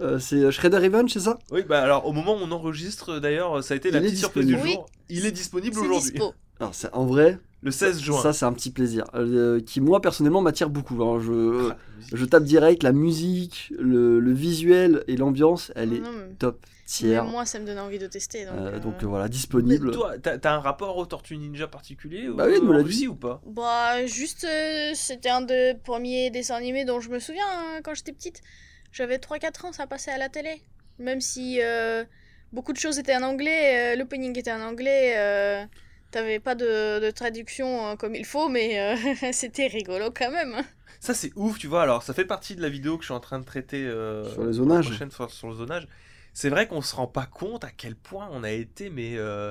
Euh, 0.00 0.18
c'est 0.18 0.50
Shredder 0.50 0.78
Revenge, 0.78 1.10
c'est 1.12 1.20
ça? 1.20 1.38
Oui, 1.50 1.62
bah 1.68 1.82
alors 1.82 2.06
au 2.06 2.12
moment 2.12 2.34
où 2.34 2.38
on 2.40 2.50
enregistre, 2.52 3.18
d'ailleurs, 3.20 3.62
ça 3.62 3.74
a 3.74 3.76
été 3.76 3.90
la 3.90 3.98
Il 3.98 4.04
petite 4.04 4.18
surprise 4.18 4.46
du 4.46 4.58
jour. 4.58 4.86
Il 5.08 5.26
est 5.26 5.32
disponible 5.32 5.74
C'est 5.74 5.80
aujourd'hui. 5.80 6.10
dispo. 6.12 6.34
Alors 6.60 6.74
c'est 6.74 6.92
en 6.92 7.06
vrai, 7.06 7.38
Le 7.62 7.70
16 7.70 8.00
juin. 8.00 8.20
ça 8.20 8.34
c'est 8.34 8.44
un 8.44 8.52
petit 8.52 8.70
plaisir 8.70 9.04
euh, 9.14 9.60
qui 9.60 9.80
moi 9.80 10.02
personnellement 10.02 10.42
m'attire 10.42 10.68
beaucoup. 10.68 11.02
hein. 11.02 11.18
Je, 11.18 11.70
Ah, 11.70 11.76
je 12.12 12.24
tape 12.26 12.44
direct 12.44 12.82
la 12.82 12.92
musique, 12.92 13.72
le, 13.78 14.20
le 14.20 14.32
visuel 14.34 15.02
et 15.08 15.16
l'ambiance, 15.16 15.72
elle 15.74 15.94
est 15.94 16.00
Non, 16.00 16.10
mais- 16.12 16.34
top 16.38 16.58
mais 16.62 16.68
tiers. 16.86 17.24
moi, 17.24 17.46
ça 17.46 17.58
me 17.60 17.64
donne 17.66 17.78
envie 17.78 17.98
de 17.98 18.06
tester. 18.06 18.44
Donc, 18.44 18.54
Euh, 18.58 18.72
euh, 18.74 18.78
donc 18.78 19.02
euh, 19.02 19.06
voilà, 19.06 19.24
Mais 19.24 19.30
disponible. 19.30 19.90
toi, 19.92 20.18
t'as 20.18 20.52
un 20.54 20.60
rapport 20.60 20.98
aux 20.98 21.06
Tortues 21.06 21.38
Ninja 21.38 21.66
particulier 21.66 22.28
Bah 22.28 22.44
ou- 22.44 22.50
oui, 22.50 22.58
il 22.60 22.66
nous 22.66 22.72
l'a 22.72 22.82
dit. 22.82 23.08
ou 23.08 23.14
pas? 23.14 23.40
Bah, 23.46 24.04
juste, 24.06 24.44
euh, 24.44 24.90
c'était 24.94 25.30
un 25.30 25.40
des 25.40 25.74
premiers 25.82 26.30
dessins 26.30 26.56
animés 26.56 26.84
dont 26.84 27.00
je 27.00 27.08
me 27.08 27.18
souviens 27.20 27.44
hein, 27.50 27.80
quand 27.82 27.94
j'étais 27.94 28.12
petite. 28.12 28.42
J'avais 28.92 29.18
3-4 29.18 29.66
ans, 29.66 29.72
ça 29.72 29.86
passait 29.86 30.10
à 30.10 30.18
la 30.18 30.28
télé. 30.28 30.60
Même 30.98 31.20
si 31.20 31.60
euh, 31.62 32.04
beaucoup 32.52 32.72
de 32.72 32.78
choses 32.78 32.98
étaient 32.98 33.16
en 33.16 33.22
anglais, 33.22 33.94
euh, 33.94 33.96
l'opening 33.96 34.38
était 34.38 34.52
en 34.52 34.60
anglais, 34.60 35.14
euh, 35.16 35.64
t'avais 36.10 36.40
pas 36.40 36.54
de, 36.54 36.98
de 37.00 37.10
traduction 37.10 37.88
euh, 37.90 37.96
comme 37.96 38.14
il 38.14 38.24
faut, 38.26 38.48
mais 38.48 38.80
euh, 38.80 38.96
c'était 39.32 39.66
rigolo 39.68 40.10
quand 40.14 40.30
même. 40.30 40.54
hein. 40.54 40.64
Ça, 41.00 41.14
c'est 41.14 41.32
ouf, 41.36 41.58
tu 41.58 41.66
vois. 41.66 41.82
Alors, 41.82 42.02
ça 42.02 42.12
fait 42.12 42.26
partie 42.26 42.54
de 42.56 42.60
la 42.62 42.68
vidéo 42.68 42.96
que 42.98 43.02
je 43.02 43.06
suis 43.06 43.14
en 43.14 43.20
train 43.20 43.38
de 43.38 43.44
traiter 43.44 43.86
euh, 43.86 44.30
Sur 44.32 44.40
les 44.42 44.46
la 44.48 44.52
zonages. 44.52 44.86
prochaine 44.86 45.10
fois 45.10 45.28
sur 45.30 45.48
le 45.48 45.54
zonage. 45.54 45.88
C'est 46.34 46.50
vrai 46.50 46.66
qu'on 46.68 46.82
se 46.82 46.94
rend 46.94 47.06
pas 47.06 47.26
compte 47.26 47.64
à 47.64 47.70
quel 47.70 47.96
point 47.96 48.28
on 48.32 48.44
a 48.44 48.50
été, 48.50 48.90
mais 48.90 49.16
euh, 49.16 49.50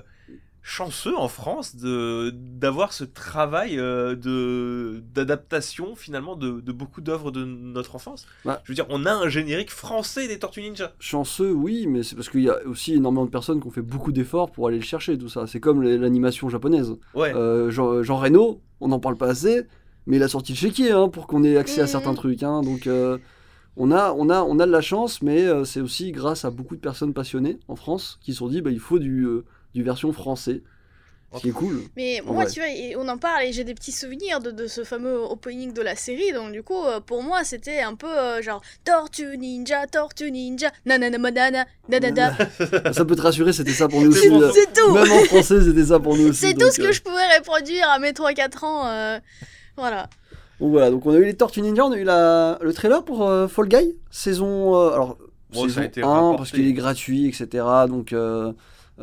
chanceux 0.62 1.18
en 1.18 1.28
France 1.28 1.75
de 1.78 2.32
d'avoir 2.36 2.94
ce 2.94 3.04
travail 3.04 3.80
euh, 3.80 4.16
de 4.16 5.01
d'adaptation 5.13 5.96
finalement 5.96 6.36
de, 6.36 6.60
de 6.60 6.72
beaucoup 6.72 7.01
d'œuvres 7.01 7.32
de 7.32 7.44
notre 7.46 7.96
enfance. 7.96 8.25
Bah. 8.46 8.62
Je 8.66 8.72
veux 8.72 8.75
dire, 8.75 8.86
on 8.89 9.06
a 9.06 9.13
un 9.13 9.30
générique 9.30 9.72
français 9.72 10.28
des 10.28 10.38
Tortues 10.39 10.62
Ninja. 10.62 10.92
Chanceux, 11.00 11.51
oui, 11.51 11.88
mais 11.88 12.04
c'est 12.04 12.16
parce 12.16 12.30
qu'il 12.30 12.42
y 12.42 12.50
a 12.50 12.58
aussi 12.68 12.94
énormément 12.94 13.25
de 13.25 13.32
personnes 13.32 13.62
qui 13.62 13.68
ont 13.68 13.72
fait 13.72 13.82
beaucoup 13.82 14.12
d'efforts 14.12 14.51
pour 14.51 14.68
aller 14.68 14.78
le 14.78 14.84
chercher, 14.84 15.18
tout 15.18 15.30
ça. 15.30 15.48
C'est 15.48 15.60
comme 15.60 15.82
l'animation 15.82 16.50
japonaise. 16.50 16.94
Ouais. 17.16 17.34
Euh, 17.36 17.72
Jean, 17.72 18.04
Jean 18.04 18.18
Reno, 18.18 18.62
on 18.82 18.89
n'en 18.89 19.00
parle 19.00 19.16
pas 19.18 19.28
assez, 19.30 19.63
mais 20.08 20.18
il 20.18 20.24
a 20.24 20.28
sorti 20.28 20.51
le 20.54 20.58
chéquier 20.58 20.92
hein, 20.92 21.08
pour 21.10 21.25
qu'on 21.28 21.44
ait 21.44 21.58
accès 21.58 21.80
à 21.82 21.84
Mhm. 21.86 21.89
certains 21.89 22.13
trucs. 22.13 22.44
hein. 22.44 22.62
donc 22.62 22.86
euh, 22.88 23.18
on, 23.78 23.92
a, 23.92 24.12
on, 24.12 24.30
a, 24.30 24.42
on 24.44 24.60
a 24.60 24.66
de 24.66 24.72
la 24.72 24.82
chance, 24.82 25.22
mais 25.22 25.48
c'est 25.63 25.80
aussi 25.82 26.12
grâce 26.12 26.44
à 26.44 26.51
beaucoup 26.51 26.75
de 26.75 26.82
personnes 26.82 27.13
passionnées 27.13 27.60
en 27.70 27.75
France 27.78 28.20
qui 28.22 28.34
se 28.34 28.39
sont 28.39 28.50
dit 28.50 28.62
bah, 28.62 28.72
il 28.72 28.80
faut 28.80 29.00
du, 29.00 29.24
euh, 29.25 29.46
du 29.76 29.84
version 29.84 30.12
français. 30.14 30.62
Ce 31.36 31.42
qui 31.42 31.50
est 31.50 31.52
cool. 31.52 31.84
Mais 31.96 32.24
moi, 32.26 32.46
vrai. 32.46 32.52
tu 32.52 32.60
vois, 32.60 32.70
on 33.04 33.08
en 33.08 33.20
parle 33.20 33.44
et 33.44 33.54
j'ai 33.54 33.64
des 33.64 33.76
petits 33.76 33.92
souvenirs 33.92 34.40
de, 34.40 34.50
de 34.50 34.66
ce 34.66 34.84
fameux 34.84 35.16
opening 35.16 35.74
de 35.74 35.82
la 35.84 35.96
série. 35.96 36.32
Donc, 36.34 36.52
du 36.54 36.64
coup, 36.64 36.84
euh, 36.84 37.00
pour 37.02 37.22
moi, 37.22 37.44
c'était 37.44 37.82
un 37.82 37.94
peu 37.94 38.08
euh, 38.10 38.42
genre 38.42 38.64
Tortue 38.84 39.38
Ninja, 39.38 39.86
Tortue 39.86 40.32
Ninja, 40.32 40.72
nanana 40.88 41.20
manana, 41.20 41.66
nanana. 41.88 42.36
ça 42.94 43.06
peut 43.06 43.16
te 43.16 43.22
rassurer, 43.22 43.54
c'était 43.54 43.74
ça 43.74 43.88
pour 43.88 44.02
nous 44.02 44.10
aussi. 44.10 44.28
euh, 44.28 44.52
C'est 44.52 44.74
tout! 44.74 44.92
Même 44.92 45.12
en 45.12 45.24
français, 45.26 45.62
c'était 45.62 45.86
ça 45.86 46.00
pour 46.00 46.18
nous 46.18 46.28
aussi. 46.30 46.40
C'est 46.48 46.56
tout 46.56 46.72
ce 46.72 46.82
euh, 46.82 46.88
que 46.88 46.92
je 46.94 47.02
pouvais 47.04 47.38
reproduire 47.38 47.88
à 47.90 48.00
mes 48.00 48.12
3-4 48.12 48.66
ans. 48.66 48.88
euh, 48.88 49.20
Voilà. 49.78 50.10
Donc 50.60 50.72
voilà, 50.72 50.90
donc 50.90 51.06
on 51.06 51.12
a 51.14 51.18
eu 51.18 51.26
les 51.26 51.36
Tortues 51.36 51.62
Ninja, 51.62 51.86
on 51.86 51.92
a 51.92 51.98
eu 51.98 52.04
la, 52.04 52.58
le 52.64 52.74
trailer 52.74 53.06
pour 53.06 53.30
euh, 53.30 53.48
Fall 53.48 53.68
Guy, 53.68 53.96
saison, 54.10 54.74
euh, 54.76 54.94
alors, 54.94 55.16
Bon, 55.54 55.60
ça 55.62 55.66
a 55.66 55.68
saison 55.70 55.82
été 55.84 56.02
1, 56.02 56.08
rapporté. 56.08 56.38
parce 56.38 56.52
qu'il 56.52 56.68
est 56.68 56.74
gratuit, 56.74 57.28
etc. 57.28 57.48
Donc 57.88 58.14
euh, 58.14 58.48
euh, 58.48 58.54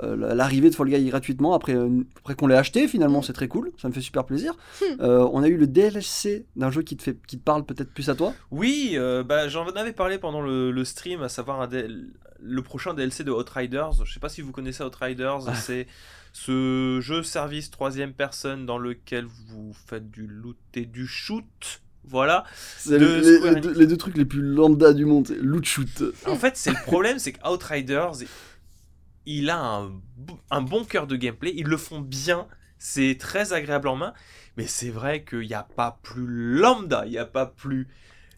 l'arrivée 0.02 0.70
de 0.70 0.74
Fall 0.74 0.88
Guy 0.88 1.04
gratuitement, 1.06 1.54
après, 1.54 1.74
euh, 1.74 1.88
après 2.18 2.34
qu'on 2.34 2.46
l'ait 2.46 2.56
acheté, 2.56 2.88
finalement, 2.88 3.22
c'est 3.22 3.32
très 3.32 3.48
cool, 3.48 3.72
ça 3.80 3.88
me 3.88 3.92
fait 3.92 4.00
super 4.00 4.24
plaisir. 4.24 4.54
Hmm. 4.80 5.00
Euh, 5.00 5.28
on 5.32 5.42
a 5.42 5.48
eu 5.48 5.56
le 5.56 5.66
DLC 5.66 6.46
d'un 6.56 6.70
jeu 6.70 6.82
qui 6.82 6.96
te, 6.96 7.02
fait, 7.02 7.16
qui 7.26 7.38
te 7.38 7.42
parle 7.44 7.64
peut-être 7.64 7.92
plus 7.92 8.08
à 8.10 8.14
toi. 8.14 8.34
Oui, 8.50 8.92
euh, 8.94 9.22
bah, 9.22 9.48
j'en 9.48 9.66
avais 9.68 9.92
parlé 9.92 10.18
pendant 10.18 10.42
le, 10.42 10.70
le 10.70 10.84
stream, 10.84 11.22
à 11.22 11.28
savoir 11.28 11.60
un 11.60 11.66
DL 11.68 12.06
le 12.42 12.60
prochain 12.62 12.92
DLC 12.92 13.24
de 13.24 13.30
Outriders. 13.32 13.92
Je 14.04 14.12
sais 14.12 14.20
pas 14.20 14.28
si 14.28 14.42
vous 14.42 14.52
connaissez 14.52 14.84
Outriders, 14.84 15.38
c'est 15.54 15.86
ce 16.34 16.98
jeu 17.00 17.22
service 17.22 17.70
troisième 17.70 18.12
personne 18.12 18.66
dans 18.66 18.76
lequel 18.78 19.24
vous 19.48 19.72
faites 19.86 20.10
du 20.10 20.26
loot 20.26 20.58
et 20.74 20.84
du 20.84 21.06
shoot. 21.06 21.80
Voilà. 22.04 22.44
C'est 22.78 22.98
De 22.98 23.06
le- 23.06 23.20
les, 23.20 23.22
les 23.22 23.38
deux, 23.40 23.68
Enix. 23.68 23.78
les 23.78 23.86
deux 23.86 23.96
trucs 23.96 24.16
les 24.18 24.26
plus 24.26 24.42
lambda 24.42 24.92
du 24.92 25.06
monde, 25.06 25.26
c'est 25.28 25.38
loot 25.40 25.64
shoot. 25.64 26.04
En 26.26 26.36
fait, 26.36 26.56
c'est 26.56 26.70
le 26.70 26.82
problème, 26.84 27.18
c'est 27.18 27.32
qu'Outriders, 27.32 28.12
il 29.26 29.50
a 29.50 29.58
un, 29.60 29.88
bo- 30.16 30.38
un 30.50 30.62
bon 30.62 30.84
cœur 30.84 31.06
de 31.06 31.16
gameplay, 31.16 31.52
ils 31.56 31.66
le 31.66 31.76
font 31.76 32.00
bien, 32.00 32.46
c'est 32.78 33.16
très 33.18 33.52
agréable 33.52 33.88
en 33.88 33.96
main, 33.96 34.14
mais 34.56 34.66
c'est 34.66 34.90
vrai 34.90 35.24
qu'il 35.24 35.40
n'y 35.46 35.54
a 35.54 35.62
pas 35.64 35.98
plus 36.02 36.26
lambda, 36.58 37.04
il 37.06 37.10
n'y 37.12 37.18
a 37.18 37.26
pas 37.26 37.46
plus 37.46 37.88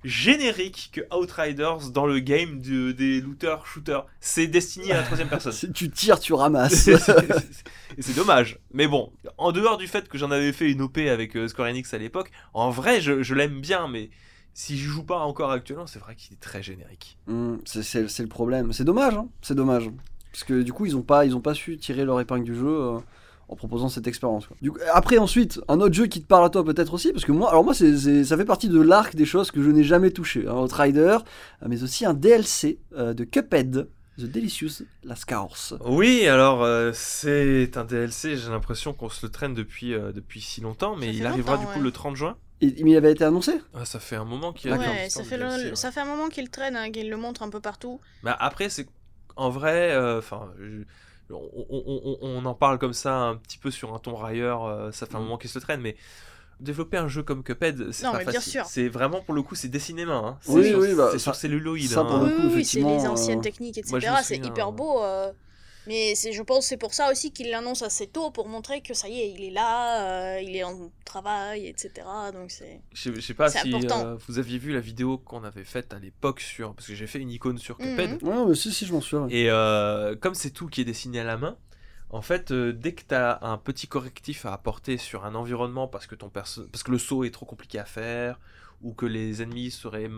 générique 0.04 0.90
que 0.92 1.00
Outriders 1.14 1.90
dans 1.92 2.06
le 2.06 2.20
game 2.20 2.60
de- 2.60 2.92
des 2.92 3.20
looters 3.20 3.66
shooters. 3.66 4.06
C'est 4.20 4.46
destiné 4.46 4.92
à 4.92 4.98
la 4.98 5.02
troisième 5.02 5.28
personne. 5.28 5.52
Si 5.52 5.72
tu 5.72 5.90
tires, 5.90 6.20
tu 6.20 6.32
ramasses. 6.34 6.88
C'est- 7.98 8.14
dommage. 8.14 8.58
Mais 8.72 8.86
bon, 8.86 9.12
en 9.38 9.50
dehors 9.52 9.76
du 9.76 9.86
fait 9.88 10.08
que 10.08 10.16
j'en 10.16 10.30
avais 10.30 10.52
fait 10.52 10.70
une 10.70 10.82
OP 10.82 10.98
avec 10.98 11.36
euh, 11.36 11.48
Square 11.48 11.68
Enix 11.68 11.92
à 11.94 11.98
l'époque, 11.98 12.30
en 12.54 12.70
vrai, 12.70 13.00
je, 13.00 13.22
je 13.22 13.34
l'aime 13.34 13.60
bien, 13.60 13.88
mais 13.88 14.10
si 14.54 14.78
je 14.78 14.88
joue 14.88 15.02
pas 15.04 15.18
encore 15.18 15.50
actuellement, 15.50 15.86
c'est 15.86 15.98
vrai 15.98 16.14
qu'il 16.14 16.32
est 16.32 16.40
très 16.40 16.62
générique. 16.62 17.18
Hmm, 17.26 17.56
c'est 17.64 17.94
le 18.20 18.26
problème. 18.28 18.72
C'est 18.72 18.84
dommage, 18.84 19.14
hein, 19.14 19.28
c'est 19.42 19.54
dommage. 19.54 19.90
Parce 20.38 20.44
que 20.44 20.62
du 20.62 20.72
coup, 20.72 20.86
ils 20.86 20.96
ont 20.96 21.02
pas, 21.02 21.24
ils 21.26 21.34
ont 21.34 21.40
pas 21.40 21.54
su 21.54 21.76
tirer 21.78 22.04
leur 22.04 22.20
épingle 22.20 22.44
du 22.44 22.54
jeu 22.54 22.68
euh, 22.68 22.98
en 23.48 23.56
proposant 23.56 23.88
cette 23.88 24.06
expérience. 24.06 24.46
quoi. 24.46 24.56
Du 24.62 24.70
coup, 24.70 24.78
après, 24.94 25.18
ensuite, 25.18 25.60
un 25.66 25.80
autre 25.80 25.94
jeu 25.94 26.06
qui 26.06 26.22
te 26.22 26.26
parle 26.28 26.44
à 26.44 26.48
toi 26.48 26.64
peut-être 26.64 26.94
aussi, 26.94 27.10
parce 27.12 27.24
que 27.24 27.32
moi, 27.32 27.50
alors 27.50 27.64
moi, 27.64 27.74
c'est 27.74 27.96
c'est- 27.98 28.22
ça 28.22 28.36
fait 28.36 28.44
partie 28.44 28.68
de 28.68 28.80
l'arc 28.80 29.16
des 29.16 29.24
choses 29.24 29.50
que 29.50 29.60
je 29.62 29.70
n'ai 29.70 29.82
jamais 29.82 30.12
touché. 30.12 30.46
Un 30.46 30.54
Outrider, 30.58 31.18
euh, 31.62 31.66
mais 31.68 31.82
aussi 31.82 32.06
un 32.06 32.14
DLC 32.14 32.78
euh, 32.96 33.14
de 33.14 33.24
Cuphead, 33.24 33.88
The 34.16 34.22
Delicious 34.22 34.84
Last 35.02 35.24
Course. 35.24 35.74
Oui, 35.84 36.26
alors 36.28 36.62
euh, 36.62 36.92
c'est 36.94 37.76
un 37.76 37.84
DLC, 37.84 38.36
j'ai 38.36 38.50
l'impression 38.50 38.92
qu'on 38.92 39.08
se 39.08 39.26
le 39.26 39.32
traîne 39.32 39.54
depuis, 39.54 39.92
euh, 39.94 40.12
depuis 40.12 40.40
si 40.40 40.60
longtemps, 40.60 40.94
mais 40.96 41.12
il 41.14 41.26
arrivera 41.26 41.56
du 41.56 41.66
coup 41.66 41.78
ouais. 41.78 41.84
le 41.84 41.90
30 41.90 42.14
juin. 42.14 42.36
Et, 42.60 42.74
mais 42.82 42.90
il 42.90 42.96
avait 42.96 43.12
été 43.12 43.22
annoncé? 43.24 43.52
Ah, 43.72 43.84
ça 43.84 44.00
fait 44.00 44.16
un 44.16 44.24
moment 44.24 44.52
qu'il. 44.52 44.72
Ouais, 44.72 45.08
ça 45.08 45.22
fait, 45.22 45.36
le- 45.36 45.44
DLC, 45.48 45.70
ouais. 45.70 45.76
ça 45.76 45.92
fait 45.92 46.00
un 46.00 46.04
moment 46.04 46.28
qu'il 46.28 46.50
traîne, 46.50 46.74
hein, 46.76 46.90
qu'il 46.90 47.08
le 47.08 47.16
montre 47.16 47.42
un 47.44 47.50
peu 47.50 47.60
partout. 47.60 48.00
Bah, 48.24 48.36
après, 48.40 48.68
c'est 48.68 48.88
en 49.38 49.50
vrai, 49.50 49.92
euh, 49.92 50.18
enfin, 50.18 50.50
je- 50.60 50.82
on, 51.34 51.36
on- 51.70 52.02
on- 52.04 52.18
on 52.22 52.44
en 52.44 52.54
parle 52.54 52.78
comme 52.78 52.92
ça 52.94 53.14
un 53.14 53.36
petit 53.36 53.58
peu 53.58 53.70
sur 53.70 53.94
un 53.94 53.98
ton 53.98 54.14
railleur, 54.16 54.64
euh, 54.64 54.90
ça 54.92 55.06
fait 55.06 55.14
un 55.16 55.20
Mm. 55.20 55.22
moment 55.22 55.38
qu'il 55.38 55.50
se 55.50 55.58
traîne, 55.58 55.80
mais 55.80 55.96
développer 56.60 56.96
un 56.96 57.06
jeu 57.08 57.22
comme 57.22 57.42
Cuphead, 57.44 57.92
c'est 57.92 58.04
pas 58.10 58.20
facile. 58.20 58.90
vraiment 58.90 59.20
pour 59.20 59.34
le 59.34 59.42
coup, 59.42 59.54
c'est 59.54 59.68
dessiné 59.68 60.04
main. 60.04 60.22
Hein. 60.24 60.38
C'est 60.42 60.52
Oui, 60.52 60.68
sur, 60.70 60.78
oui, 60.80 60.94
bah, 60.94 61.18
sur 61.18 61.34
celluloïd. 61.34 61.88
ça, 61.88 62.00
hein. 62.00 62.04
pour 62.04 62.18
le 62.18 62.24
oui, 62.24 62.30
coup, 62.34 62.42
oui, 62.48 62.52
oui, 62.56 62.64
c'est 62.64 62.78
les 62.80 62.84
effectivement, 62.84 63.12
anciennes 63.12 63.38
euh, 63.38 63.42
techniques, 63.42 63.78
etc. 63.78 64.10
C'est 64.24 64.38
hyper 64.38 64.68
euh, 64.68 64.72
beau. 64.72 65.02
euh, 65.02 65.32
Mais 65.88 66.14
c'est, 66.14 66.32
je 66.32 66.42
pense 66.42 66.60
que 66.60 66.68
c'est 66.68 66.76
pour 66.76 66.92
ça 66.94 67.10
aussi 67.10 67.32
qu'il 67.32 67.50
l'annonce 67.50 67.82
assez 67.82 68.06
tôt 68.06 68.30
pour 68.30 68.46
montrer 68.46 68.82
que 68.82 68.92
ça 68.94 69.08
y 69.08 69.20
est, 69.20 69.30
il 69.32 69.42
est 69.42 69.50
là, 69.50 70.36
euh, 70.36 70.40
il 70.42 70.54
est 70.54 70.62
en 70.62 70.90
travail, 71.04 71.66
etc. 71.66 72.06
Donc 72.32 72.50
c'est. 72.50 72.80
Je 72.92 73.02
sais- 73.02 73.14
je 73.14 73.20
sais 73.20 73.34
pas 73.34 73.48
si 73.48 73.72
euh, 73.90 74.16
vous 74.28 74.38
aviez 74.38 74.58
vu 74.58 74.72
la 74.74 74.80
vidéo 74.80 75.16
qu'on 75.18 75.42
avait 75.44 75.64
faite 75.64 75.94
à 75.94 75.98
l'époque 75.98 76.40
sur, 76.40 76.74
parce 76.74 76.86
que 76.86 76.94
j'ai 76.94 77.06
fait 77.06 77.18
une 77.18 77.30
icône 77.30 77.58
sur 77.58 77.78
Cuphead. 77.78 78.22
Mhm. 78.22 78.28
Ouais, 78.28 78.44
mais 78.50 78.54
si, 78.54 78.70
si, 78.70 78.84
je 78.86 78.92
m'en 78.92 79.00
souviens. 79.00 79.26
ouais. 79.26 79.34
Et 79.34 79.50
euh, 79.50 80.14
comme 80.14 80.34
c'est 80.34 80.50
tout 80.50 80.68
qui 80.68 80.82
est 80.82 80.84
dessiné 80.84 81.20
à 81.20 81.24
la 81.24 81.38
main, 81.38 81.56
en 82.10 82.22
fait, 82.22 82.50
euh, 82.52 82.72
dès 82.72 82.92
que 82.94 83.02
tu 83.08 83.14
as 83.14 83.38
un 83.42 83.58
petit 83.58 83.86
correctif 83.86 84.46
à 84.46 84.52
apporter 84.52 84.96
sur 84.98 85.24
un 85.24 85.34
environnement 85.34 85.88
parce 85.88 86.06
que, 86.06 86.14
ton 86.14 86.28
perso 86.28 86.64
parce 86.70 86.82
que 86.82 86.90
le 86.90 86.98
saut 86.98 87.24
est 87.24 87.30
trop 87.30 87.46
compliqué 87.46 87.78
à 87.78 87.84
faire, 87.84 88.38
ou 88.82 88.92
que 88.94 89.06
les 89.06 89.42
ennemis 89.42 89.70
seraient, 89.70 90.08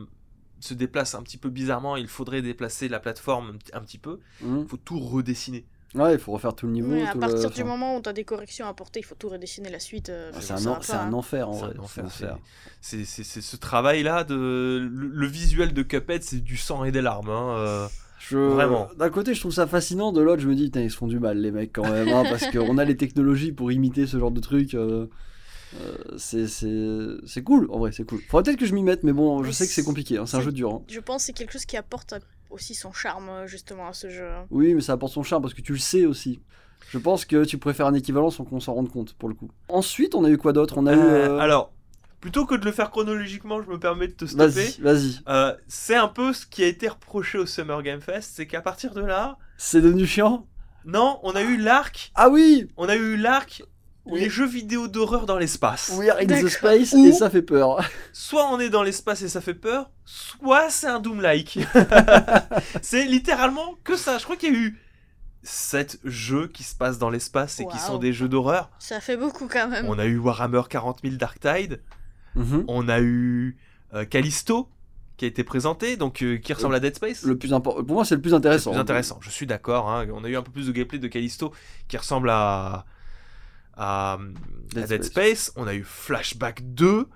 se 0.61 0.75
déplacent 0.75 1.15
un 1.15 1.23
petit 1.23 1.39
peu 1.39 1.49
bizarrement, 1.51 1.97
il 1.97 2.07
faudrait 2.09 2.43
déplacer 2.43 2.89
la 2.89 3.01
plateforme 3.01 3.59
un 3.73 3.81
petit- 3.81 3.99
peu, 3.99 4.21
Mhm. 4.43 4.61
il 4.63 4.69
faut 4.69 4.77
tout 4.77 4.99
redessiner. 4.99 5.65
Ouais, 5.97 6.13
il 6.15 6.21
faut 6.21 6.31
refaire 6.31 6.55
tout 6.55 6.67
le 6.67 6.73
niveau. 6.73 6.93
Ouais, 6.93 7.03
à 7.03 7.09
tout 7.13 7.15
le- 7.15 7.21
partir 7.21 7.51
du 7.51 7.65
moment 7.65 7.97
où 7.97 8.01
tu 8.01 8.09
as 8.09 8.13
des 8.13 8.23
corrections 8.23 8.65
à 8.67 8.69
apporter, 8.69 9.01
il 9.01 9.03
faut 9.03 9.17
tout 9.17 9.29
redessiner 9.29 9.71
la 9.71 9.81
suite. 9.81 10.09
euh, 10.09 10.31
ah, 10.33 10.39
C'est 10.41 10.53
un, 10.53 10.57
un 10.59 10.67
hein. 11.09 11.13
enfer 11.13 11.49
en 11.49 11.53
C'est 11.53 11.65
vrai. 11.67 11.75
un 11.79 11.83
c'est 12.81 13.05
ce 13.41 13.57
travail-là, 13.57 14.23
de 14.25 14.35
le, 14.93 15.09
le 15.09 15.27
visuel 15.27 15.73
de 15.73 15.83
Cuphead, 15.83 16.23
c'est 16.23 16.41
du 16.43 16.57
sang 16.57 16.85
et 16.85 16.93
des 16.93 17.03
larmes. 17.03 17.31
hein, 17.31 17.55
euh. 17.59 17.89
Je... 18.21 18.37
Vraiment. 18.37 18.89
D'un 18.99 19.09
côté, 19.09 19.33
je 19.35 19.41
trouve 19.41 19.53
ça 19.53 19.67
fascinant, 19.67 20.13
de 20.13 20.21
l'autre, 20.21 20.43
je 20.43 20.49
me 20.49 20.55
dis, 20.55 20.65
putain, 20.67 20.83
ils 20.83 20.91
se 20.91 20.97
font 20.97 21.07
du 21.09 21.19
mal, 21.19 21.39
les 21.39 21.51
mecs, 21.51 21.73
quand 21.73 21.91
même, 21.91 22.09
hein, 22.11 22.23
parce 22.29 22.47
qu'on 22.51 22.77
a 22.79 22.85
les 22.85 22.97
technologies 22.97 23.51
pour 23.51 23.73
imiter 23.73 24.07
ce 24.07 24.19
genre 24.19 24.31
de 24.31 24.41
truc. 24.41 24.75
euh, 24.75 25.07
euh, 25.79 25.97
c'est- 26.19 26.47
c'est 26.49 27.07
c'est 27.27 27.43
cool, 27.43 27.69
en 27.71 27.79
vrai, 27.79 27.93
c'est 27.93 28.05
cool. 28.05 28.21
Faudrait 28.29 28.45
peut-être 28.45 28.59
que 28.59 28.67
je 28.67 28.75
m'y 28.75 28.83
mette, 28.83 29.03
mais 29.05 29.13
bon, 29.13 29.43
je 29.43 29.49
Mais 29.49 29.53
sais 29.53 29.67
que 29.67 29.73
c'est 29.73 29.85
compliqué, 29.85 30.19
hein, 30.19 30.27
c'est 30.27 30.37
un 30.37 30.41
jeu 30.41 30.53
dur. 30.53 30.71
hein. 30.75 30.83
Je 30.89 31.01
pense 31.01 31.23
que 31.23 31.27
c'est 31.27 31.33
quelque 31.33 31.53
chose 31.53 31.65
qui 31.65 31.77
apporte 31.77 32.15
aussi 32.51 32.75
son 32.75 32.93
charme, 32.93 33.29
euh, 33.29 33.47
justement, 33.47 33.87
à 33.89 33.93
ce 33.93 34.09
jeu. 34.11 34.29
Oui, 34.51 34.75
mais 34.75 34.81
ça 34.81 34.95
apporte 34.95 35.13
son 35.13 35.23
charme 35.23 35.43
parce 35.43 35.55
que 35.55 35.63
tu 35.63 35.73
le 35.73 35.79
sais 35.79 36.07
aussi. 36.07 36.41
Je 36.91 36.99
pense 36.99 37.25
que 37.25 37.45
tu 37.45 37.59
pourrais 37.59 37.75
faire 37.75 37.87
un 37.87 37.95
équivalent 37.95 38.31
sans 38.31 38.45
qu'on 38.45 38.59
s'en 38.59 38.75
rende 38.75 38.91
compte, 38.91 39.15
pour 39.15 39.29
le 39.29 39.35
coup. 39.37 39.49
Ensuite, 39.69 40.15
on 40.17 40.25
a 40.25 40.31
eu 40.31 40.39
quoi 40.39 40.53
d'autre? 40.53 40.75
On 40.79 40.87
a 40.87 40.93
eu. 40.93 40.97
Euh, 40.99 41.39
Alors, 41.39 41.73
plutôt 42.21 42.47
que 42.47 42.57
de 42.57 42.65
le 42.65 42.73
faire 42.73 42.91
chronologiquement, 42.91 43.63
je 43.63 43.69
me 43.71 43.79
permets 43.79 44.09
de 44.09 44.13
te 44.15 44.25
stopper. 44.25 44.45
Vas-y, 44.47 44.81
vas-y. 44.81 45.19
Euh, 45.29 45.55
c'est 45.69 45.95
un 45.95 46.09
peu 46.09 46.33
ce 46.33 46.47
qui 46.47 46.65
a 46.65 46.67
été 46.67 46.89
reproché 46.89 47.39
au 47.39 47.47
Summer 47.47 47.81
Game 47.85 48.01
Fest, 48.01 48.33
c'est 48.35 48.47
qu'à 48.49 48.61
partir 48.61 48.93
de 48.93 49.03
là, 49.03 49.39
C'est 49.57 49.81
devenu 49.81 50.05
chiant? 50.05 50.47
Non, 50.85 51.21
on 51.23 51.33
a 51.37 51.43
eu 51.43 51.59
l'arc, 51.59 52.11
Ah 52.15 52.29
oui 52.31 52.67
on 52.77 52.89
a 52.89 52.97
eu 52.97 53.17
l'arc, 53.17 53.63
Oui. 54.07 54.21
les 54.21 54.31
jeux 54.31 54.47
vidéo 54.47 54.89
d'horreur 54.89 55.27
dans 55.27 55.37
l'espace. 55.39 55.93
We 55.97 56.09
are 56.09 56.19
in 56.19 56.27
the 56.27 56.49
space 56.49 56.93
Ou- 56.95 57.07
et 57.07 57.13
ça 57.13 57.29
fait 57.31 57.43
peur. 57.43 57.85
Soit 58.13 58.49
on 58.51 58.59
est 58.59 58.71
dans 58.71 58.83
l'espace 58.83 59.23
et 59.23 59.29
ça 59.29 59.41
fait 59.41 59.55
peur, 59.55 59.91
soit 60.05 60.71
c'est 60.71 60.87
un 60.87 61.01
Doom-like. 61.01 61.59
c'est 62.83 63.05
littéralement 63.05 63.77
que 63.85 63.97
ça. 63.97 64.19
Je 64.19 64.25
crois 64.25 64.37
qu'il 64.37 64.53
y 64.53 64.57
a 64.57 64.59
eu 64.59 64.79
sept 65.43 65.99
jeux 66.05 66.49
qui 66.49 66.63
se 66.63 66.75
passent 66.75 66.99
dans 66.99 67.11
l'espace 67.11 67.61
et 67.61 67.67
qui 67.67 67.79
sont 67.79 67.99
des 67.99 68.13
jeux 68.13 68.29
d'horreur. 68.29 68.71
Ça 68.79 69.01
fait 69.01 69.17
beaucoup 69.17 69.49
quand 69.49 69.69
même. 69.69 69.87
On 69.89 69.99
a 69.99 70.07
eu 70.07 70.19
Warhammer 70.19 70.63
40 70.69 71.01
000 71.03 71.17
Dark 71.17 71.39
Tide, 71.41 71.81
on 72.69 72.89
a 72.89 73.01
eu 73.01 73.57
euh, 73.95 74.05
Callisto 74.05 74.69
qui 75.17 75.27
a 75.27 75.29
été 75.29 75.45
présenté, 75.45 75.99
donc 75.99 76.23
euh, 76.23 76.39
qui 76.39 76.53
ressemble 76.55 76.75
à 76.75 76.81
Dead 76.81 76.95
Space. 76.97 77.25
Le 77.25 77.37
plus 77.37 77.53
important, 77.53 77.85
pour 77.85 77.95
moi, 77.97 78.05
c'est 78.07 78.15
le 78.15 78.23
plus 78.23 78.33
intéressant. 78.33 78.71
plus 78.71 78.81
intéressant, 78.81 79.19
je 79.21 79.29
suis 79.29 79.47
d'accord. 79.47 79.91
hein. 79.91 80.07
On 80.15 80.25
a 80.25 80.29
eu 80.29 80.37
un 80.37 80.43
peu 80.43 80.51
plus 80.51 80.67
de 80.69 80.73
gameplay 80.73 80.99
de 80.99 81.09
Callisto 81.09 81.53
qui 81.89 81.99
ressemble 81.99 82.31
à, 82.31 82.87
à, 83.81 84.19
à 84.77 84.81
Dead 84.87 85.03
Space. 85.03 85.07
Space. 85.07 85.53
On 85.57 85.67
a 85.67 85.75
eu 85.75 85.83
Flashback 85.85 86.75
2. 86.75 87.07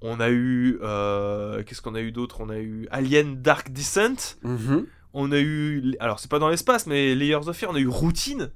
On 0.00 0.20
a 0.20 0.30
eu. 0.30 0.78
euh, 0.82 1.62
Qu'est-ce 1.64 1.82
qu'on 1.82 1.94
a 1.94 2.00
eu 2.00 2.12
d'autre? 2.12 2.40
On 2.40 2.48
a 2.48 2.58
eu 2.58 2.86
Alien 2.90 3.40
Dark 3.42 3.70
Descent. 3.72 4.36
Mhm. 4.42 4.86
On 5.14 5.30
a 5.32 5.38
eu. 5.40 5.94
Alors, 6.00 6.18
c'est 6.20 6.30
pas 6.30 6.38
dans 6.38 6.48
l'espace, 6.48 6.86
mais 6.86 7.14
Layers 7.14 7.46
of 7.48 7.56
Fear. 7.56 7.70
On 7.70 7.74
a 7.74 7.80
eu 7.80 7.88
Routine. 7.88 8.50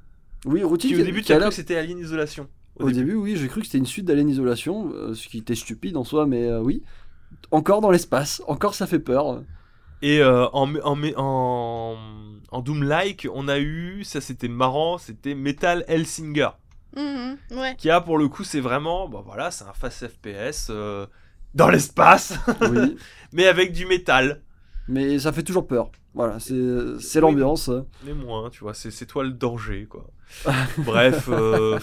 Oui, 0.45 0.63
routine. 0.63 0.95
Qui 0.95 1.01
au 1.01 1.05
début, 1.05 1.23
tu 1.23 1.33
as 1.33 1.39
cru 1.39 1.49
que 1.49 1.55
c'était 1.55 1.77
Alien 1.77 1.99
Isolation. 1.99 2.49
Au 2.79 2.91
début, 2.91 3.15
oui, 3.15 3.37
j'ai 3.37 3.49
cru 3.49 3.61
que 3.61 3.67
c'était 3.67 3.79
une 3.79 3.87
suite 3.87 4.05
d'Alien 4.05 4.29
Isolation, 4.29 4.93
euh, 4.95 5.15
ce 5.15 5.29
qui 5.29 5.39
était 5.39 5.55
stupide 5.55 5.97
en 5.97 6.05
soi, 6.05 6.27
mais 6.27 6.47
euh, 6.47 6.61
oui. 6.61 6.83
Encore 7.51 7.81
dans 7.81 7.91
l'espace, 7.91 8.43
encore 8.47 8.75
ça 8.75 8.87
fait 8.87 8.99
peur. 8.99 9.43
Et 10.03 10.21
euh, 10.21 10.47
en, 10.53 10.75
en, 10.85 10.99
en, 11.17 11.97
en 12.51 12.61
Doom-like, 12.61 13.27
on 13.33 13.49
a 13.49 13.59
eu. 13.59 14.05
Ça, 14.05 14.21
c'était 14.21 14.49
marrant. 14.49 14.99
C'était 14.99 15.35
Metal 15.35 15.85
Hellsinger. 15.89 16.51
Ouais. 16.97 17.75
Qui 17.77 17.91
a, 17.91 18.01
pour 18.01 18.19
le 18.19 18.29
coup, 18.29 18.45
c'est 18.45 18.61
vraiment. 18.61 19.09
Bon, 19.09 19.23
voilà, 19.23 19.51
c'est 19.51 19.65
un 19.65 19.73
fast 19.73 20.07
FPS. 20.09 20.69
euh, 20.71 21.07
dans 21.55 21.69
l'espace. 21.69 22.35
Oui, 22.71 22.97
mais 23.33 23.47
avec 23.47 23.73
du 23.73 23.87
métal. 23.87 24.43
mais 24.89 25.19
ça 25.19 25.33
fait 25.33 25.43
toujours 25.43 25.67
peur. 25.67 25.91
Voilà, 26.15 26.39
c'est 26.41 26.55
Oui, 26.55 27.21
l'ambiance. 27.21 27.71
Mais 28.05 28.13
moins, 28.15 28.51
tu 28.51 28.61
vois, 28.61 28.75
c'est 28.75 28.91
c'est 28.91 29.07
toi 29.07 29.25
le 29.25 29.31
danger, 29.33 29.87
quoi. 29.87 30.07
Bref, 30.79 31.29
euh, 31.31 31.79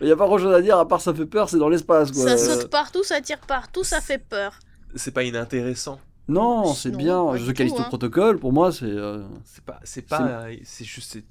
Il 0.00 0.06
n'y 0.06 0.12
a 0.12 0.16
pas 0.16 0.26
grand 0.26 0.38
chose 0.38 0.54
à 0.54 0.62
dire 0.62 0.78
à 0.78 0.88
part 0.88 1.00
ça 1.00 1.12
fait 1.14 1.26
peur, 1.26 1.48
c'est 1.48 1.58
dans 1.58 1.68
l'espace 1.68 2.10
quoi. 2.10 2.22
Ça 2.24 2.36
saute 2.38 2.68
partout, 2.70 3.04
ça 3.04 3.20
tire 3.20 3.40
partout, 3.40 3.84
ça 3.84 4.00
fait 4.00 4.18
peur. 4.18 4.58
c'est 4.94 5.10
pas 5.12 5.22
inintéressant. 5.24 6.00
Non, 6.28 6.72
c'est 6.72 6.96
bien. 6.96 7.34
du 7.34 7.52
Callisto 7.52 7.80
hein. 7.80 7.84
Protocol, 7.88 8.38
pour 8.38 8.52
moi, 8.52 8.72
c'est. 8.72 8.84
euh, 8.84 9.22
C'est 9.44 9.64
pas, 9.64 9.80
c'est 9.84 10.02
pas, 10.08 10.46
c'est 10.64 10.84
juste 10.84 11.12
c'est 11.12 11.24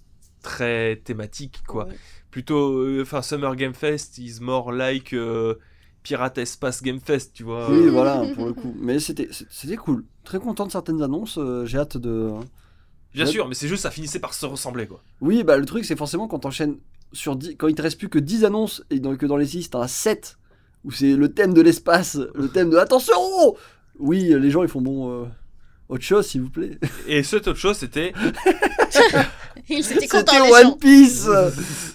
très 0.43 0.97
thématique, 0.97 1.61
quoi. 1.67 1.85
Ouais. 1.85 1.95
Plutôt, 2.31 2.77
euh, 2.79 3.01
enfin, 3.01 3.21
Summer 3.21 3.55
Game 3.55 3.73
Fest 3.73 4.17
is 4.17 4.39
more 4.41 4.71
like 4.71 5.13
euh, 5.13 5.55
Pirate 6.03 6.37
Espace 6.37 6.81
Game 6.81 6.99
Fest, 6.99 7.31
tu 7.33 7.43
vois. 7.43 7.69
Oui, 7.69 7.89
voilà, 7.89 8.23
pour 8.35 8.45
le 8.45 8.53
coup. 8.53 8.73
Mais 8.79 8.99
c'était 8.99 9.27
cool. 9.77 10.05
Très 10.23 10.39
content 10.39 10.65
de 10.65 10.71
certaines 10.71 11.01
annonces. 11.01 11.37
euh, 11.37 11.65
J'ai 11.65 11.77
hâte 11.77 11.97
de. 11.97 12.31
Bien 13.13 13.25
Ouais. 13.25 13.31
sûr, 13.31 13.47
mais 13.49 13.53
c'est 13.55 13.67
juste 13.67 13.83
ça 13.83 13.91
finissait 13.91 14.19
par 14.19 14.33
se 14.33 14.45
ressembler, 14.45 14.87
quoi. 14.87 15.03
Oui, 15.19 15.43
bah 15.43 15.57
le 15.57 15.65
truc, 15.65 15.83
c'est 15.83 15.97
forcément 15.97 16.29
quand 16.29 16.39
t'enchaînes 16.39 16.77
sur 17.11 17.35
10, 17.35 17.57
quand 17.57 17.67
il 17.67 17.75
te 17.75 17.81
reste 17.81 17.97
plus 17.99 18.07
que 18.07 18.19
10 18.19 18.45
annonces 18.45 18.83
et 18.89 19.01
que 19.01 19.25
dans 19.25 19.35
les 19.35 19.45
6, 19.47 19.69
t'en 19.71 19.81
as 19.81 19.89
7 19.89 20.37
où 20.85 20.91
c'est 20.91 21.15
le 21.17 21.27
thème 21.33 21.53
de 21.53 21.61
l'espace, 21.61 22.17
le 22.33 22.47
thème 22.47 22.69
de 22.69 22.77
attention 22.77 23.13
Oui, 23.99 24.33
les 24.39 24.49
gens 24.49 24.63
ils 24.63 24.69
font 24.69 24.79
bon. 24.81 25.11
euh, 25.11 25.25
autre 25.89 26.03
chose, 26.05 26.25
s'il 26.25 26.41
vous 26.43 26.49
plaît. 26.49 26.79
Et 27.05 27.21
cette 27.21 27.49
autre 27.49 27.59
chose, 27.59 27.75
c'était 27.75 28.13
Il 29.69 29.83
s'était 29.83 30.07
content, 30.07 30.31
C'était 30.33 30.65
One. 30.65 30.77
Piece 30.77 31.27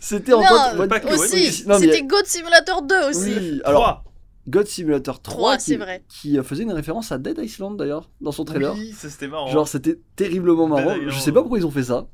C'était 0.01 0.33
en 0.33 0.41
Non, 0.43 0.47
fait 0.89 1.07
One 1.07 1.15
Aussi, 1.15 1.65
mais- 1.67 1.79
c'était 1.79 2.03
God 2.03 2.27
Simulator 2.27 2.83
2 2.83 3.09
aussi. 3.11 3.35
Oui, 3.39 3.61
alors. 3.65 4.05
God 4.49 4.67
Simulator 4.69 5.21
3, 5.21 5.35
Trois, 5.35 5.57
qui, 5.57 5.65
c'est 5.65 5.77
vrai. 5.77 6.05
qui 6.09 6.39
faisait 6.45 6.63
une 6.63 6.73
référence 6.73 7.11
à 7.11 7.19
Dead 7.19 7.37
Island 7.37 7.77
d'ailleurs 7.77 8.11
dans 8.21 8.31
son 8.31 8.45
trailer. 8.45 8.75
Oui, 8.75 8.95
c'était 8.97 9.27
marrant. 9.27 9.49
Genre 9.49 9.67
c'était 9.67 9.99
terriblement 10.15 10.69
marrant. 10.69 10.97
Dead 10.97 11.09
Je 11.11 11.19
sais 11.19 11.33
pas 11.33 11.41
pourquoi 11.41 11.59
ils 11.59 11.67
ont 11.67 11.71
fait 11.73 11.83
ça, 11.83 12.07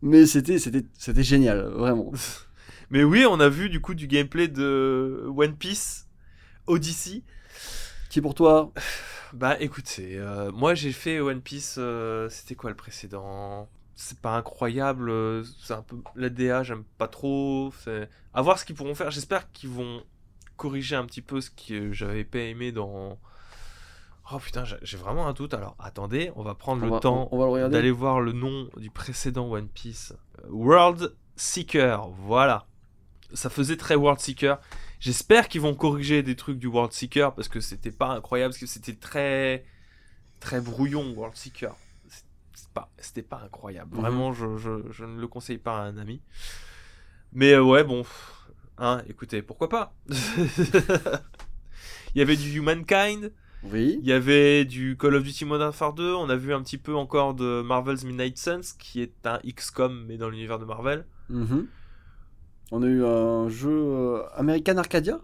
mais 0.00 0.24
c'était 0.24 0.58
c'était 0.58 0.84
c'était 0.98 1.22
génial, 1.22 1.60
vraiment. 1.74 2.10
Mais 2.90 3.04
oui, 3.04 3.26
on 3.28 3.38
a 3.38 3.50
vu 3.50 3.68
du 3.68 3.82
coup 3.82 3.92
du 3.92 4.06
gameplay 4.06 4.48
de 4.48 5.24
One 5.36 5.54
Piece 5.56 6.06
Odyssey. 6.66 7.22
Qui 8.08 8.22
pour 8.22 8.34
toi? 8.34 8.72
Bah 9.34 9.58
écoutez, 9.60 10.16
euh, 10.16 10.50
moi 10.50 10.74
j'ai 10.74 10.92
fait 10.92 11.20
One 11.20 11.42
Piece, 11.42 11.74
euh, 11.76 12.30
c'était 12.30 12.54
quoi 12.54 12.70
le 12.70 12.76
précédent? 12.76 13.68
C'est 14.00 14.20
pas 14.20 14.36
incroyable, 14.36 15.10
euh, 15.10 15.42
c'est 15.60 15.72
un 15.74 15.82
peu 15.82 15.96
la 16.14 16.28
DA, 16.28 16.62
j'aime 16.62 16.84
pas 16.98 17.08
trop. 17.08 17.72
C'est 17.82 18.08
à 18.32 18.42
voir 18.42 18.56
ce 18.56 18.64
qu'ils 18.64 18.76
pourront 18.76 18.94
faire. 18.94 19.10
J'espère 19.10 19.50
qu'ils 19.50 19.70
vont 19.70 20.04
corriger 20.56 20.94
un 20.94 21.04
petit 21.04 21.20
peu 21.20 21.40
ce 21.40 21.50
que 21.50 21.92
j'avais 21.92 22.22
pas 22.22 22.38
aimé 22.38 22.70
dans. 22.70 23.18
Oh 24.32 24.38
putain, 24.38 24.62
j'ai- 24.64 24.96
vraiment 24.96 25.26
un 25.26 25.32
doute. 25.32 25.52
Alors 25.52 25.74
attendez, 25.80 26.30
on 26.36 26.44
va 26.44 26.54
prendre 26.54 26.82
on 26.84 26.86
le 26.86 26.92
va, 26.92 27.00
temps 27.00 27.28
on, 27.32 27.38
on 27.38 27.38
d'aller 27.70 27.90
voir 27.90 28.20
le 28.20 28.30
nom 28.30 28.70
du 28.76 28.88
précédent 28.88 29.50
One 29.50 29.68
Piece. 29.68 30.12
Euh, 30.44 30.48
World 30.50 31.16
Seeker, 31.34 32.08
voilà. 32.10 32.66
Ça 33.32 33.50
faisait 33.50 33.76
très 33.76 33.96
World 33.96 34.20
Seeker. 34.20 34.60
J'espère 35.00 35.48
qu'ils 35.48 35.60
vont 35.60 35.74
corriger 35.74 36.22
des 36.22 36.36
trucs 36.36 36.60
du 36.60 36.68
World 36.68 36.92
Seeker 36.92 37.34
parce 37.34 37.48
que 37.48 37.58
c'était 37.58 37.90
pas 37.90 38.10
incroyable, 38.10 38.52
parce 38.52 38.60
que 38.60 38.66
c'était 38.66 38.94
très 38.94 39.64
très 40.38 40.60
brouillon 40.60 41.14
World 41.16 41.34
Seeker. 41.36 41.74
Pas- 42.80 42.90
C'était 42.98 43.22
pas 43.22 43.40
incroyable. 43.44 43.94
Mhm. 43.94 44.00
Vraiment, 44.00 44.32
je, 44.32 44.56
je- 44.56 44.90
je 44.90 45.04
ne 45.04 45.20
le 45.20 45.26
conseille 45.28 45.58
pas 45.58 45.78
à 45.78 45.82
un 45.82 45.96
ami. 45.98 46.20
Mais 47.32 47.52
euh, 47.54 47.62
ouais, 47.62 47.84
bon, 47.84 48.04
hein, 48.78 49.02
écoutez, 49.08 49.42
pourquoi 49.42 49.68
pas? 49.68 49.94
Il 52.14 52.18
y 52.18 52.22
avait 52.22 52.36
du 52.36 52.56
Humankind, 52.58 53.32
Oui. 53.70 53.98
il 54.02 54.06
y 54.08 54.12
avait 54.12 54.64
du 54.64 54.96
Call 54.96 55.14
of 55.14 55.22
Duty 55.24 55.44
Modern 55.44 55.68
Warfare 55.68 55.92
2, 55.92 56.14
on 56.14 56.28
a 56.30 56.36
vu 56.36 56.54
un 56.54 56.62
petit 56.62 56.78
peu 56.78 56.94
encore 56.94 57.34
de 57.34 57.62
Marvel's 57.62 58.04
Midnight 58.04 58.38
Suns, 58.38 58.74
qui 58.78 59.02
est 59.02 59.12
un 59.26 59.38
XCOM 59.46 60.04
mais 60.06 60.16
dans 60.16 60.30
l'univers 60.30 60.58
de 60.58 60.64
Marvel. 60.64 61.04
Mhm. 61.28 61.66
On 62.70 62.82
a 62.82 62.86
eu 62.86 63.04
un 63.04 63.48
jeu 63.48 63.70
euh, 63.70 64.22
American 64.36 64.76
Arcadia? 64.78 65.20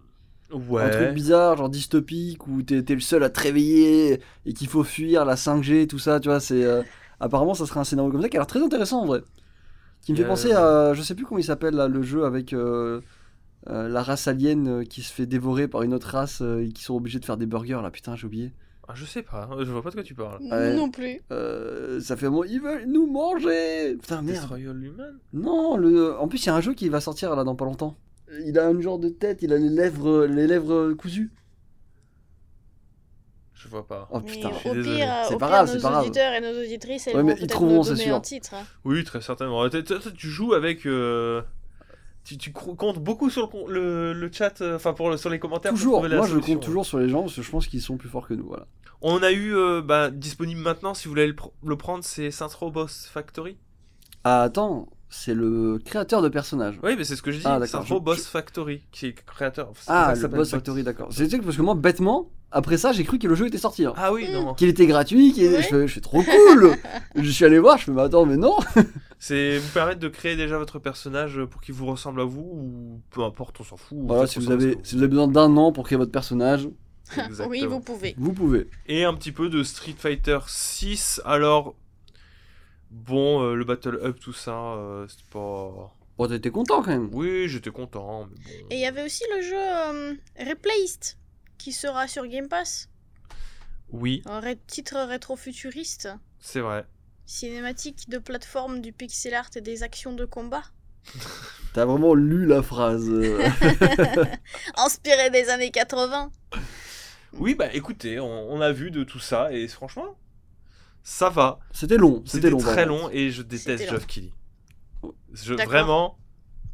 Ouais. 0.53 0.83
Un 0.83 0.90
truc 0.90 1.14
bizarre, 1.14 1.57
genre 1.57 1.69
dystopique, 1.71 2.47
où 2.47 2.62
t'es 2.62 2.83
le 2.95 3.01
seul 3.01 3.23
à 3.25 3.31
te 3.31 3.40
réveiller 3.40 4.21
et 4.45 4.53
qu'il 4.53 4.69
faut 4.69 4.85
fuir 4.85 5.25
la 5.25 5.37
5G, 5.37 5.87
tout 5.87 5.99
ça, 5.99 6.21
tu 6.21 6.29
vois, 6.29 6.38
c'est... 6.40 6.62
euh, 6.64 6.83
Apparemment, 7.25 7.55
ça 7.55 7.65
serait 7.67 7.81
un 7.81 7.85
scénario 7.85 8.13
comme 8.13 8.21
ça 8.23 8.29
qui 8.29 8.37
a 8.37 8.41
l'air 8.41 8.47
très 8.47 8.63
intéressant 8.63 9.03
en 9.03 9.07
vrai. 9.07 9.23
Qui 10.03 10.13
me 10.13 10.17
fait 10.19 10.25
Euh, 10.25 10.29
penser 10.29 10.53
à... 10.53 10.93
Je 10.95 11.01
sais 11.03 11.15
plus 11.15 11.25
comment 11.25 11.39
il 11.39 11.45
s'appelle 11.45 11.75
là, 11.75 11.89
le 11.89 12.03
jeu 12.03 12.25
avec 12.25 12.53
euh, 12.53 13.01
euh, 13.71 13.89
la 13.89 14.03
race 14.03 14.29
alien 14.29 14.69
euh, 14.69 14.85
qui 14.85 15.03
se 15.03 15.11
fait 15.13 15.25
dévorer 15.27 15.67
par 15.69 15.83
une 15.83 15.95
autre 15.95 16.09
race 16.09 16.43
euh, 16.43 16.63
et 16.65 16.69
qui 16.73 16.83
sont 16.85 16.95
obligés 16.95 17.19
de 17.19 17.25
faire 17.25 17.39
des 17.39 17.47
burgers 17.47 17.81
là, 17.83 17.91
putain, 17.91 18.15
j'ai 18.15 18.27
oublié. 18.27 18.53
Ah, 18.87 18.93
je 18.95 19.07
sais 19.07 19.23
pas, 19.23 19.49
je 19.61 19.73
vois 19.73 19.81
pas 19.83 19.89
de 19.89 19.95
quoi 19.95 20.03
tu 20.05 20.15
parles. 20.15 20.43
Ouais. 20.43 20.75
Non 20.77 20.91
plus. 20.91 21.23
Euh, 21.33 22.01
ça 22.01 22.17
fait 22.17 22.27
un 22.27 22.31
moment, 22.31 22.45
ils 22.45 22.61
veulent 22.61 22.85
nous 22.87 23.07
manger 23.11 23.97
Putain, 23.97 24.21
merde. 24.21 24.59
Human 24.59 25.19
Non, 25.33 25.79
le... 25.79 26.15
en 26.19 26.29
plus, 26.29 26.45
il 26.45 26.47
y 26.49 26.51
a 26.51 26.55
un 26.55 26.61
jeu 26.61 26.75
qui 26.75 26.91
va 26.91 27.01
sortir 27.01 27.35
là 27.35 27.45
dans 27.45 27.55
pas 27.57 27.65
longtemps. 27.65 27.97
Il 28.45 28.59
a 28.59 28.67
un 28.67 28.79
genre 28.83 28.99
de 28.99 29.09
tête, 29.09 29.39
il 29.41 29.55
a 29.55 29.57
les 29.57 29.71
lèvres, 29.71 30.27
les 30.27 30.47
lèvres 30.47 30.93
cousues. 30.93 31.31
Je 33.75 33.79
vois 33.81 33.87
pas. 33.89 34.09
Oh 34.13 34.21
Mais 34.25 34.31
putain. 34.31 34.53
suis 34.55 34.71
au 34.71 34.75
désolé. 34.75 34.97
pire, 34.99 35.09
euh, 35.13 35.25
C'est 35.29 35.35
au 35.35 35.39
pas 35.39 35.47
pire, 35.47 35.55
grave, 35.57 35.67
nos 35.67 35.73
c'est 35.73 35.83
pas 35.83 35.91
grave. 35.91 36.03
auditeurs 36.05 36.33
et 36.33 36.41
nos 36.41 36.61
auditrices, 36.61 37.07
elles 37.09 37.17
Ouais, 37.17 37.23
mais 37.25 37.33
vont 37.35 37.39
ils 37.41 37.47
trouveront, 37.49 37.77
nous 37.79 37.83
c'est 37.85 37.91
donner 37.91 38.05
sûr. 38.05 38.15
un 38.15 38.21
titre. 38.21 38.55
Oui, 38.85 39.03
très 39.05 39.21
certainement. 39.21 39.69
Toi, 39.69 39.83
tu 40.17 40.29
joues 40.29 40.55
avec. 40.55 40.87
euh, 40.87 41.43
Tu, 42.25 42.53
comptes 42.53 42.99
beaucoup 43.01 43.29
sur 43.31 43.43
le, 43.43 43.49
con- 43.49 43.67
le, 43.67 44.13
le 44.13 44.31
chat, 44.33 44.61
euh, 44.63 44.77
enfin 44.77 44.95
pour 44.95 45.11
le- 45.11 45.17
sur 45.17 45.29
les 45.29 45.39
commentaires. 45.41 45.73
pour 45.73 45.79
Toujours, 45.79 46.07
la 46.07 46.17
moi 46.17 46.27
je 46.27 46.39
compte 46.39 46.63
toujours 46.63 46.87
sur 46.87 46.99
les 46.99 47.09
gens 47.09 47.23
parce 47.23 47.35
que 47.37 47.43
je 47.43 47.51
pense 47.51 47.67
qu'ils 47.67 47.83
sont 47.83 47.97
plus 47.99 48.09
forts 48.09 48.27
que 48.29 48.33
nous. 48.35 48.47
Voilà. 48.47 48.67
On 49.03 49.23
a 49.23 49.31
eu 49.33 49.55
euh, 49.57 49.83
bah, 49.83 50.11
disponible 50.11 50.61
maintenant, 50.61 50.95
si 50.95 51.05
vous 51.05 51.11
voulez 51.11 51.27
le, 51.27 51.35
pr- 51.35 51.51
le 51.65 51.77
prendre, 51.77 52.03
c'est 52.05 52.31
Saints 52.31 52.49
Row 52.59 52.71
Boss 52.71 53.07
Factory. 53.13 53.59
Ah, 54.23 54.43
attends, 54.43 54.89
c'est 55.16 55.35
le 55.35 55.79
créateur 55.85 56.22
de 56.22 56.29
personnages. 56.29 56.79
Oui, 56.83 56.94
mais 56.98 57.05
c'est 57.05 57.16
ce 57.16 57.22
que 57.22 57.31
je 57.31 57.38
dis. 57.38 57.42
Ah, 57.46 57.59
d'accord, 57.61 57.81
Saints 57.83 57.87
je- 57.88 57.92
Row 57.94 58.00
je- 58.00 58.05
Boss 58.05 58.27
Factory, 58.27 58.83
qui 58.90 59.07
est 59.07 59.12
créateur. 59.24 59.70
c'est 59.77 59.85
Ah, 59.88 60.12
le 60.20 60.29
Boss. 60.29 60.50
Factory, 60.50 60.83
d'accord. 60.83 61.09
C'est 61.11 61.29
que 61.29 61.44
parce 61.44 61.57
que 61.57 61.62
moi, 61.62 61.74
bêtement, 61.74 62.31
après 62.50 62.77
ça, 62.77 62.92
j'ai 62.92 63.05
cru 63.05 63.18
que 63.18 63.27
le 63.29 63.35
jeu 63.35 63.46
était 63.46 63.59
sorti. 63.59 63.85
hein. 63.87 63.94
Ah 63.96 64.12
oui, 64.12 64.27
Mm. 64.29 64.33
non. 64.33 64.55
Qu'il 64.55 64.68
était 64.68 64.87
gratuit, 64.87 65.33
qu'il 65.33 65.50
Ouais. 65.53 65.62
je, 65.62 65.87
fais 65.87 66.00
trop 66.00 66.22
cool 66.22 66.74
Je 67.16 67.31
suis 67.31 67.44
allé 67.44 67.59
voir, 67.59 67.79
je 67.79 67.85
fais, 67.85 67.92
mais 67.92 68.03
attends, 68.03 68.27
mais 68.27 68.37
non 68.37 68.57
C'est 69.18 69.59
vous 69.59 69.70
permettre 69.72 70.00
de 70.00 70.09
créer 70.09 70.37
déjà 70.37 70.59
votre 70.59 70.79
personnage 70.79 71.40
pour 71.50 71.61
qu'il 71.62 71.74
vous 71.74 71.87
ressemble 71.87 72.20
à 72.20 72.24
vous, 72.24 72.40
ou 72.42 73.00
peu 73.11 73.22
importe, 73.22 73.59
on 73.61 73.64
s'en 73.64 73.77
fout. 73.79 73.96
Voilà, 74.03 74.22
Faites 74.22 74.33
si 74.33 74.38
vous, 74.40 74.50
avez, 74.50 74.77
si 74.83 74.96
vous 74.96 75.03
avez 75.03 75.09
besoin 75.09 75.29
d'un 75.29 75.57
an 75.57 75.72
pour 75.72 75.85
créer 75.85 75.96
votre 75.96 76.12
personnage, 76.12 76.68
Exactement. 77.16 77.48
Oui, 77.48 77.64
vous 77.66 77.81
pouvez. 77.81 78.14
vous 78.18 78.33
pouvez. 78.33 78.68
Et 78.87 79.05
un 79.05 79.14
petit 79.14 79.31
peu 79.33 79.48
de 79.48 79.62
Street 79.62 79.94
Fighter 79.96 80.38
6. 80.46 81.20
Alors, 81.24 81.74
bon, 82.95 83.43
euh, 83.43 83.55
le 83.55 83.65
Battle 83.65 83.99
Up, 84.03 84.19
tout 84.21 84.33
ça, 84.33 84.53
euh, 84.57 85.07
c'est 85.09 85.27
pas. 85.31 85.93
Bon, 86.17 86.29
t'étais 86.29 86.51
content 86.51 86.81
quand 86.83 86.91
même. 86.93 87.11
Oui, 87.13 87.49
j'étais 87.49 87.71
content, 87.71 88.29
mais 88.31 88.61
bon. 88.63 88.67
Et 88.71 88.75
il 88.77 88.81
y 88.81 88.87
avait 88.87 89.05
aussi 89.05 89.25
le 89.35 89.43
jeu 89.43 89.57
euh, 89.59 90.15
Replaced 90.39 91.17
qui 91.59 91.73
sera 91.73 92.07
sur 92.07 92.27
Game 92.27 92.49
Pass. 92.49 92.89
Oui, 93.91 94.23
Un 94.27 94.41
ré- 94.41 94.59
titre 94.67 94.97
rétro-futuriste, 94.99 96.09
c'est 96.41 96.61
vrai. 96.61 96.85
cinématique 97.27 98.09
de 98.09 98.19
plateforme 98.19 98.81
du 98.81 98.93
pixel 98.93 99.35
art 99.35 99.51
et 99.57 99.61
des 99.61 99.83
actions 99.83 100.13
de 100.13 100.25
combat. 100.25 100.63
T'as 101.75 101.85
vraiment 101.85 102.15
lu 102.15 102.47
la 102.47 102.63
phrase. 102.63 103.11
Inspiré 104.77 105.31
des 105.31 105.49
années 105.49 105.71
80. 105.71 106.31
Oui, 107.35 107.55
bah 107.57 107.73
écoutez, 107.73 108.21
on, 108.21 108.53
on 108.53 108.61
a 108.61 108.73
vu 108.73 108.91
de 108.93 109.03
tout 109.05 109.19
ça, 109.19 109.53
et 109.53 109.67
franchement, 109.69 110.17
ça 111.05 111.31
va. 111.31 111.61
C'était 111.73 111.97
long, 111.99 112.23
c'était 112.27 112.51
long. 112.51 112.59
très 112.59 112.85
long, 112.87 113.09
et 113.12 113.31
je 113.31 113.43
déteste. 113.43 113.88
Geoff 113.88 114.07
Keighley. 114.07 114.33
Je, 115.33 115.55
vraiment, 115.55 116.19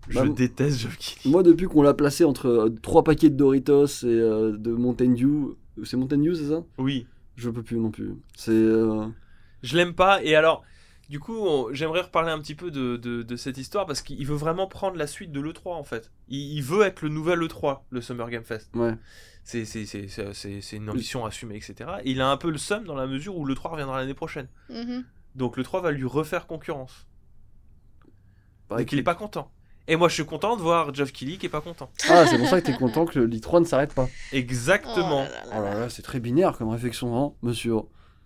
je 0.08 0.20
Bah, 0.20 0.28
déteste 0.28 0.78
Geoff 0.80 0.96
Keighley. 0.96 1.30
Moi, 1.30 1.42
depuis 1.42 1.66
qu'on 1.66 1.82
l'a 1.82 1.94
placé 1.94 2.24
entre 2.24 2.46
euh, 2.48 2.70
trois 2.82 3.04
paquets 3.04 3.30
de 3.30 3.36
Doritos 3.36 3.86
et 3.86 4.06
euh, 4.06 4.56
de 4.56 4.72
Mountain 4.72 5.12
Dew, 5.12 5.56
c'est 5.84 5.96
Mountain 5.96 6.18
Dew, 6.18 6.34
c'est 6.34 6.48
ça? 6.48 6.62
Oui, 6.78 7.06
Je 7.36 7.50
peux 7.50 7.62
plus 7.62 7.78
non 7.78 7.90
plus. 7.90 8.14
C'est. 8.36 8.50
euh, 8.52 9.06
je 9.62 9.76
l'aime 9.76 9.94
pas, 9.94 10.22
et 10.22 10.34
alors, 10.34 10.64
Du 11.08 11.18
coup, 11.18 11.68
j'aimerais 11.72 12.02
reparler 12.02 12.30
un 12.30 12.38
petit 12.38 12.54
peu 12.54 12.70
de, 12.70 12.96
de- 12.96 13.24
de 13.24 13.36
cette 13.36 13.58
histoire 13.58 13.84
parce 13.84 14.00
qu'il 14.00 14.24
veut 14.24 14.36
vraiment 14.36 14.68
prendre 14.68 14.96
la 14.96 15.08
suite 15.08 15.32
de 15.32 15.40
l'E3 15.40 15.74
en 15.74 15.82
fait. 15.82 16.12
Il, 16.28 16.38
il 16.56 16.62
veut 16.62 16.82
être 16.86 17.02
le 17.02 17.08
nouvel 17.08 17.40
E3, 17.40 17.80
le 17.90 18.00
Summer 18.00 18.30
Game 18.30 18.44
Fest. 18.44 18.70
Ouais. 18.76 18.94
C'est 19.44 19.64
c'est- 19.64 19.86
c'est- 19.86 20.08
c'est- 20.08 20.32
c'est- 20.34 20.60
c'est 20.60 20.76
une 20.76 20.88
ambition 20.90 21.24
assumée, 21.26 21.56
etc. 21.56 21.90
Et 22.04 22.10
il 22.12 22.20
a 22.20 22.28
un 22.30 22.36
peu 22.36 22.50
le 22.50 22.58
seum 22.58 22.84
dans 22.84 22.94
la 22.94 23.06
mesure 23.06 23.36
où 23.36 23.44
l'E3 23.46 23.70
reviendra 23.70 23.98
l'année 23.98 24.14
prochaine. 24.14 24.48
Mhm. 24.68 25.04
Donc 25.34 25.56
l'E3 25.56 25.80
va 25.82 25.90
lui 25.90 26.04
refaire 26.04 26.46
concurrence. 26.46 27.06
Bah, 28.68 28.78
Donc 28.78 28.92
il 28.92 28.98
est 28.98 29.02
pas 29.02 29.14
content. 29.14 29.50
Et 29.88 29.96
moi 29.96 30.08
je 30.08 30.14
suis 30.14 30.24
content 30.24 30.56
de 30.56 30.62
voir 30.62 30.94
Geoff 30.94 31.10
Keighley 31.12 31.36
qui 31.36 31.46
est 31.46 31.50
pas 31.50 31.60
content. 31.60 31.90
Ah, 32.08 32.24
c'est 32.26 32.38
pour 32.38 32.46
ça 32.46 32.60
que 32.60 32.66
t'es 32.66 32.76
content 32.76 33.06
que 33.06 33.18
l'I3 33.18 33.60
ne 33.60 33.64
s'arrête 33.64 33.94
pas. 33.94 34.08
Exactement. 34.32 35.24
Oh 35.28 35.30
là 35.30 35.30
là 35.30 35.42
Oh 35.46 35.50
là 35.50 35.60
là 35.62 35.74
là. 35.74 35.80
là, 35.80 35.88
c'est 35.88 36.02
très 36.02 36.20
binaire 36.20 36.56
comme 36.56 36.68
réflexion, 36.68 37.18
hein, 37.18 37.32
monsieur. 37.42 37.74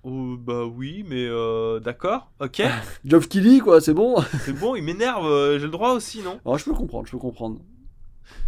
Oh, 0.07 0.37
bah 0.39 0.67
oui, 0.67 1.03
mais 1.09 1.25
euh, 1.27 1.81
d'accord, 1.81 2.31
ok, 2.39 2.61
Geoff 3.07 3.27
Keighley, 3.27 3.61
quoi, 3.61 3.81
c'est 3.81 3.95
bon 3.95 4.17
c'est 4.45 4.53
bon, 4.53 4.75
il 4.77 4.83
m'énerve, 4.83 5.25
euh, 5.25 5.59
j'ai 5.59 5.65
le 5.65 5.71
droit 5.71 5.93
aussi, 5.93 6.21
non? 6.21 6.41
Alors, 6.45 6.59
je 6.59 6.65
peux 6.67 6.75
comprendre, 6.75 7.07
je 7.07 7.13
peux 7.13 7.19
comprendre. 7.19 7.59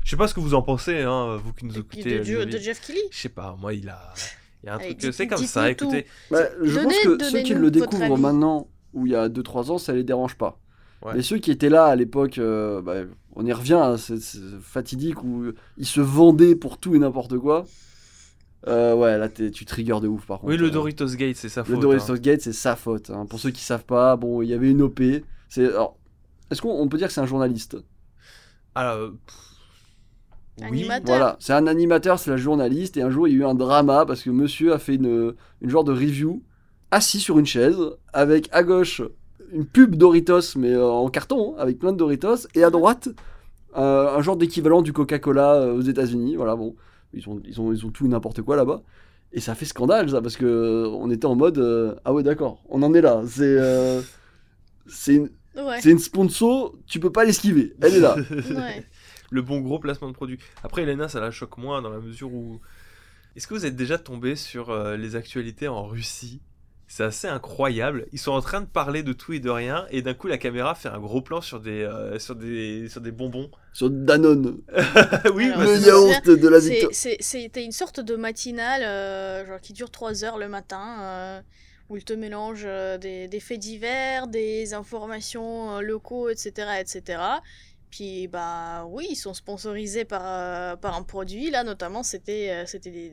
Je 0.05 0.11
sais 0.11 0.17
pas 0.17 0.29
ce 0.29 0.35
que 0.35 0.41
vous 0.41 0.55
en 0.55 0.62
pensez, 0.62 1.03
hein, 1.03 1.37
vous 1.43 1.53
qui 1.53 1.65
nous 1.67 1.79
écoutez. 1.79 2.21
de, 2.21 2.45
de, 2.45 2.51
de 2.51 2.59
Jeff 2.59 2.81
Kelly. 2.87 3.01
Je 3.11 3.19
sais 3.19 3.29
pas, 3.29 3.57
moi 3.61 3.75
il 3.75 3.89
a. 3.89 4.12
Il 4.62 4.67
y 4.67 4.69
a 4.71 4.75
un 4.75 4.79
truc, 4.79 5.12
c'est 5.12 5.27
comme 5.27 5.45
ça, 5.47 5.71
écoutez. 5.71 6.07
Bah, 6.31 6.41
je 6.62 6.75
Donnez- 6.75 6.85
pense 7.05 7.19
que 7.19 7.25
ceux 7.25 7.43
qui 7.43 7.55
le 7.55 7.71
découvrent 7.71 8.17
maintenant, 8.19 8.69
ou 8.95 9.07
il 9.07 9.12
y 9.12 9.17
a 9.17 9.29
2-3 9.29 9.71
ans, 9.71 9.79
ça 9.79 9.93
les 9.93 10.03
dérange 10.05 10.37
pas. 10.37 10.59
Ouais. 11.05 11.12
Mais 11.15 11.23
ceux 11.23 11.39
qui 11.39 11.51
étaient 11.51 11.69
là 11.69 11.85
à 11.87 11.95
l'époque, 11.95 12.39
euh, 12.39 12.81
bah, 12.83 12.95
on 13.35 13.45
y 13.45 13.53
revient 13.53 13.75
à 13.75 13.97
ce, 13.99 14.19
ce 14.19 14.39
fatidique 14.62 15.23
où 15.23 15.53
ils 15.77 15.87
se 15.87 16.01
vendaient 16.01 16.57
pour 16.57 16.79
tout 16.79 16.95
et 16.95 16.99
n'importe 16.99 17.37
quoi. 17.39 17.65
Euh, 18.67 18.95
ouais, 18.95 19.17
là 19.19 19.29
tu 19.29 19.65
triggers 19.65 20.01
de 20.01 20.09
ouf 20.09 20.27
par 20.27 20.41
contre. 20.41 20.51
Oui, 20.51 20.57
le 20.57 20.67
Euh, 20.67 20.71
Doritos 20.71 21.07
Gate, 21.15 21.37
c'est 21.37 21.49
sa 21.51 21.62
faute. 21.62 21.75
Le 21.77 21.81
Doritos 21.81 22.12
hein. 22.15 22.19
Gate, 22.19 22.41
c'est 22.41 22.53
sa 22.53 22.75
faute. 22.75 23.11
hein. 23.11 23.27
Pour 23.27 23.39
ceux 23.39 23.51
qui 23.51 23.62
savent 23.62 23.85
pas, 23.85 24.17
bon, 24.17 24.43
il 24.43 24.49
y 24.49 24.55
avait 24.55 24.71
une 24.71 24.83
OP. 24.83 25.01
C'est 25.49 25.71
est-ce 26.51 26.62
qu'on 26.62 26.71
on 26.81 26.89
peut 26.89 26.97
dire 26.99 27.07
que 27.09 27.12
c'est 27.12 27.21
un 27.21 27.27
journaliste? 27.27 27.77
Alors, 28.75 29.11
pff, 29.27 29.37
oui. 30.71 30.88
Voilà, 31.05 31.37
c'est 31.38 31.53
un 31.53 31.66
animateur, 31.66 32.19
c'est 32.19 32.31
la 32.31 32.37
journaliste. 32.37 32.97
Et 32.97 33.03
un 33.03 33.11
jour, 33.11 33.29
il 33.29 33.33
y 33.33 33.37
a 33.37 33.38
eu 33.40 33.45
un 33.45 33.55
drama 33.55 34.07
parce 34.07 34.23
que 34.23 34.31
monsieur 34.31 34.73
a 34.73 34.79
fait 34.79 34.95
une, 34.95 35.35
une 35.61 35.71
genre 35.71 35.85
de 35.85 35.92
review 35.92 36.42
assis 36.90 37.21
sur 37.21 37.38
une 37.38 37.47
chaise 37.47 37.77
avec 38.12 38.49
à 38.53 38.62
gauche 38.62 39.03
une 39.53 39.64
pub 39.66 39.95
Doritos, 39.97 40.57
mais 40.57 40.73
euh, 40.73 40.85
en 40.87 41.09
carton, 41.09 41.55
hein, 41.55 41.61
avec 41.61 41.79
plein 41.79 41.92
de 41.92 41.97
Doritos. 41.99 42.49
Et 42.55 42.64
à 42.64 42.71
droite, 42.71 43.09
euh, 43.77 44.16
un 44.16 44.21
genre 44.23 44.37
d'équivalent 44.37 44.83
du 44.83 44.92
Coca-Cola 44.92 45.55
euh, 45.55 45.75
aux 45.75 45.83
États-Unis. 45.83 46.37
Voilà, 46.37 46.57
bon, 46.57 46.75
ils 47.12 47.29
ont, 47.29 47.40
ils 47.45 47.61
ont, 47.61 47.73
ils 47.73 47.87
ont 47.87 47.90
tout 47.90 48.09
n'importe 48.09 48.42
quoi 48.42 48.57
là-bas. 48.57 48.83
Et 49.33 49.40
ça 49.40 49.55
fait 49.55 49.64
scandale, 49.66 50.11
ça, 50.11 50.23
parce 50.23 50.37
que 50.37 50.87
on 50.92 51.11
était 51.11 51.27
en 51.27 51.37
mode 51.37 51.59
euh, 51.59 51.95
ah 52.05 52.12
ouais, 52.12 52.23
d'accord, 52.23 52.62
on 52.69 52.83
en 52.83 52.95
est 52.95 53.01
là. 53.03 53.23
C'est 53.27 53.45
euh, 53.45 54.01
c'est 54.87 55.14
une, 55.14 55.31
Ouais. 55.57 55.81
c'est 55.81 55.90
une 55.90 55.99
sponsor, 55.99 56.75
tu 56.87 57.01
peux 57.01 57.11
pas 57.11 57.25
l'esquiver. 57.25 57.75
Elle 57.81 57.95
est 57.95 58.01
là. 58.01 58.14
ouais. 58.31 58.85
Le 59.31 59.43
bon 59.43 59.61
gros 59.61 59.79
placement 59.79 60.09
de 60.09 60.15
produit. 60.15 60.39
Après, 60.62 60.83
Elena, 60.83 61.09
ça 61.09 61.21
la 61.21 61.31
choque 61.31 61.59
moins 61.59 61.83
dans 61.83 61.91
la 61.91 61.99
mesure 62.01 62.33
où. 62.33 62.61
Est-ce 63.37 63.47
que 63.47 63.55
vous 63.55 63.67
êtes 63.67 63.77
déjà 63.77 63.99
tombé 63.99 64.35
sur 64.35 64.71
euh, 64.71 64.97
les 64.97 65.15
actualités 65.15 65.69
en 65.69 65.85
Russie? 65.85 66.41
C'est 66.89 67.03
assez 67.03 67.27
incroyable. 67.27 68.07
Ils 68.12 68.19
sont 68.19 68.31
en 68.31 68.41
train 68.41 68.61
de 68.61 68.67
parler 68.67 69.03
de 69.03 69.12
tout 69.12 69.33
et 69.33 69.41
de 69.41 69.51
rien, 69.51 69.87
et 69.91 70.03
d'un 70.03 70.15
coup, 70.15 70.29
la 70.29 70.39
caméra 70.39 70.75
fait 70.77 70.89
un 70.89 71.01
gros 71.01 71.21
plan 71.21 71.41
sur 71.41 71.59
des, 71.61 71.83
euh, 71.83 72.19
sur 72.21 72.37
des, 72.37 72.89
sur 72.89 73.01
des 73.01 73.11
bonbons. 73.11 73.51
sur 73.73 73.91
Danone, 73.91 74.59
oui, 75.35 75.47
Alors, 75.51 75.59
bah, 75.59 75.65
le 75.67 75.77
c'est- 75.81 75.89
yaourt 75.89 76.31
de 76.31 76.49
la 76.49 76.59
victoire. 76.61 76.93
c'est- 76.95 77.17
C'était 77.21 77.65
une 77.65 77.73
sorte 77.73 77.99
de 78.01 78.15
matinale 78.15 78.83
euh, 78.85 79.45
genre 79.47 79.61
qui 79.61 79.73
dure 79.73 79.91
3 79.91 80.25
heures 80.25 80.39
le 80.39 80.49
matin 80.49 80.97
euh, 81.03 81.41
où 81.89 81.97
il 81.97 82.05
te 82.05 82.12
mélange 82.12 82.67
des, 83.01 83.27
des 83.29 83.41
faits 83.41 83.59
divers, 83.59 84.29
des 84.29 84.73
informations 84.73 85.81
locaux, 85.81 86.29
etc., 86.31 86.69
etc. 86.81 87.19
Puis 87.90 88.27
bah 88.29 88.85
oui, 88.90 89.07
ils 89.11 89.16
sont 89.16 89.33
sponsorisés 89.33 90.05
par, 90.05 90.22
euh, 90.25 90.77
par 90.77 90.96
un 90.96 91.03
produit. 91.03 91.51
Là 91.51 91.62
notamment, 91.64 92.03
c'était 92.03 92.51
euh, 92.51 92.64
c'était 92.66 92.90
des 92.90 93.12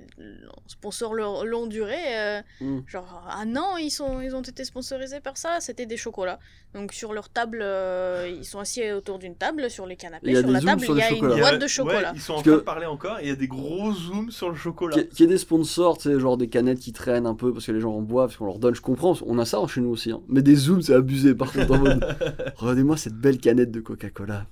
sponsors 0.68 1.14
lo- 1.14 1.46
longue 1.46 1.70
durée. 1.70 2.18
euh, 2.18 2.42
Mm. 2.62 2.80
Genre 2.88 3.28
un 3.30 3.56
an, 3.56 3.78
ils, 3.78 3.90
sont, 3.92 4.22
ils 4.22 4.36
ont 4.36 4.42
été 4.42 4.66
sponsorisés 4.66 5.20
par 5.20 5.38
ça. 5.38 5.58
C'était 5.60 5.86
des 5.86 5.98
chocolats. 5.98 6.40
Donc 6.74 6.92
sur 6.94 7.14
leur 7.14 7.30
table, 7.30 7.60
euh, 7.62 8.32
ils 8.36 8.46
sont 8.46 8.60
assis 8.60 8.92
autour 8.92 9.20
d'une 9.20 9.36
table 9.36 9.70
sur 9.70 9.86
les 9.86 9.96
canapés. 9.96 10.36
A 10.36 10.40
Sur 10.42 10.50
la 10.52 10.62
table, 10.62 10.82
sur 10.82 10.96
il 10.96 11.00
y 11.00 11.02
a 11.04 11.10
une 11.10 11.16
chocolats. 11.18 11.36
A- 11.36 11.40
boîte 11.40 11.62
de 11.62 11.68
chocolat. 11.68 12.12
ouais, 12.12 12.16
ils 12.16 12.22
sont 12.22 12.34
en 12.34 12.42
train 12.42 12.44
que- 12.44 12.50
de 12.58 12.58
parler 12.58 12.86
encore, 12.88 13.20
et 13.20 13.24
il 13.24 13.30
y 13.30 13.32
a 13.32 13.36
des 13.36 13.48
gros 13.48 13.92
zooms 13.94 14.32
sur 14.32 14.50
le 14.50 14.56
chocolat. 14.56 14.96
Qu'il 15.04 15.20
y, 15.20 15.24
ait 15.24 15.28
des 15.28 15.38
sponsors, 15.38 15.98
tu 15.98 16.10
sais, 16.12 16.20
genre 16.20 16.38
des 16.38 16.50
canettes 16.50 16.80
qui 16.80 16.94
traînent 16.94 17.28
un 17.28 17.36
peu 17.36 17.54
parce 17.54 17.68
que 17.68 17.72
les 17.72 17.80
gens 17.80 17.94
en 17.94 18.02
boivent, 18.02 18.30
parce 18.30 18.38
qu'on 18.38 18.46
leur 18.46 18.60
donne, 18.60 18.74
je 18.76 18.82
comprends, 18.82 19.14
on 19.26 19.38
a 19.38 19.46
ça 19.46 19.60
chez 19.68 19.82
nous 19.82 19.90
aussi. 19.90 20.12
hein. 20.12 20.22
Mais 20.28 20.42
des 20.42 20.56
zooms, 20.56 20.82
c'est 20.82 20.94
abusé 20.96 21.36
par 21.36 21.52
contre. 21.54 21.74
Regardez-moi 22.58 22.98
cette 22.98 23.14
belle 23.16 23.38
canette 23.38 23.72
de 23.72 23.80
Coca-Cola. 23.80 24.46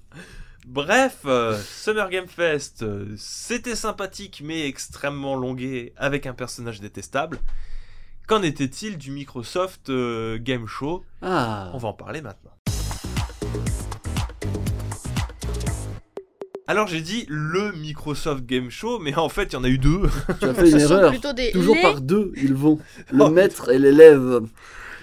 Bref, 0.67 1.19
euh, 1.25 1.57
Summer 1.59 2.09
Game 2.09 2.27
Fest, 2.27 2.83
euh, 2.83 3.13
c'était 3.17 3.75
sympathique 3.75 4.41
mais 4.45 4.67
extrêmement 4.67 5.35
longué 5.35 5.93
avec 5.97 6.25
un 6.27 6.33
personnage 6.33 6.79
détestable. 6.79 7.39
Qu'en 8.27 8.43
était-il 8.43 8.97
du 8.97 9.11
Microsoft 9.11 9.89
euh, 9.89 10.37
Game 10.39 10.67
Show? 10.67 11.03
Ah 11.21 11.71
On 11.73 11.77
va 11.77 11.89
en 11.89 11.93
parler 11.93 12.21
maintenant. 12.21 12.51
Alors 16.67 16.87
j'ai 16.87 17.01
dit 17.01 17.25
le 17.27 17.73
Microsoft 17.73 18.45
Game 18.45 18.69
Show, 18.69 18.99
mais 18.99 19.13
en 19.17 19.27
fait 19.29 19.45
il 19.51 19.53
y 19.53 19.55
en 19.57 19.63
a 19.63 19.67
eu 19.67 19.77
deux. 19.79 20.03
Tu 20.39 20.45
as 20.45 20.53
fait 20.53 20.69
une 20.69 20.79
erreur. 20.79 21.11
des 21.33 21.51
Toujours 21.51 21.75
les- 21.75 21.81
par 21.81 21.99
deux, 21.99 22.31
ils 22.37 22.53
vont. 22.53 22.79
Le 23.11 23.23
Oh, 23.23 23.29
maître 23.29 23.69
et 23.73 23.79
l'élève. 23.79 24.41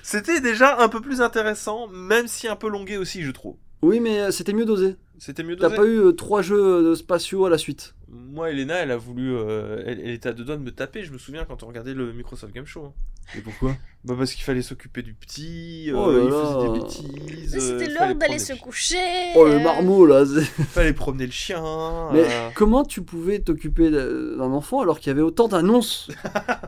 C'était 0.03 0.40
déjà 0.40 0.79
un 0.81 0.88
peu 0.88 1.01
plus 1.03 1.21
intéressant, 1.21 1.88
même 1.88 2.27
si 2.29 2.49
un 2.49 2.57
peu 2.57 2.68
longué 2.71 2.97
aussi 2.97 3.23
je 3.23 3.33
trouve. 3.33 3.57
Oui, 3.83 4.01
mais 4.01 4.19
euh, 4.21 4.31
c'était 4.31 4.53
mieux 4.53 4.64
dosé. 4.64 4.97
C'était 5.19 5.43
mieux 5.43 5.57
T'as 5.57 5.69
dosé. 5.69 5.77
pas 5.77 5.87
eu 5.87 5.99
euh, 5.99 6.12
trois 6.12 6.43
jeux 6.43 6.61
euh, 6.91 6.95
spatiaux 6.95 7.45
à 7.47 7.51
la 7.51 7.59
suite. 7.59 7.95
Moi, 8.11 8.51
Elena, 8.51 8.75
elle 8.77 8.91
a 8.91 8.97
voulu, 8.97 9.35
euh, 9.37 9.83
elle, 9.87 10.01
elle 10.01 10.11
était 10.11 10.29
à 10.29 10.33
deux 10.33 10.45
doigts 10.45 10.57
de 10.57 10.62
me 10.62 10.71
taper. 10.71 11.03
Je 11.05 11.12
me 11.12 11.19
souviens 11.19 11.45
quand 11.45 11.62
on 11.62 11.67
regardait 11.67 11.95
le 11.95 12.12
Microsoft 12.12 12.55
Game 12.55 12.64
Show. 12.67 12.93
Et 13.37 13.41
pourquoi? 13.41 13.77
Bah 14.05 14.14
parce 14.17 14.33
qu'il 14.33 14.43
fallait 14.45 14.62
s'occuper 14.62 15.03
du 15.03 15.12
petit, 15.12 15.91
euh, 15.91 15.95
Oh 15.97 16.11
là 16.11 16.19
il 16.25 16.31
là. 16.31 16.45
faisait 16.45 16.73
des 16.73 16.79
bêtises. 16.81 17.55
Mais 17.55 17.57
euh, 17.57 17.61
C'était 17.61 17.85
il 17.91 17.93
l'heure 17.95 18.01
d'aller 18.07 18.14
promener 18.19 18.38
se 18.38 18.53
le- 18.55 18.59
coucher. 18.59 19.33
Oh, 19.37 19.45
le 19.45 19.53
euh, 19.55 19.61
marmot 19.61 20.07
là. 20.07 20.25
c'est- 20.25 20.41
Il 20.59 20.64
fallait 20.64 20.93
promener 20.95 21.27
le 21.27 21.33
chien. 21.33 21.62
Mais 22.12 22.23
euh, 22.25 22.49
comment 22.55 22.85
tu 22.85 23.03
pouvais 23.03 23.41
t'occuper 23.41 23.91
d'un 23.91 24.41
enfant 24.41 24.81
alors 24.81 24.99
qu'il 24.99 25.09
y 25.09 25.11
avait 25.11 25.21
autant 25.23 25.47
d'annonces? 25.49 26.11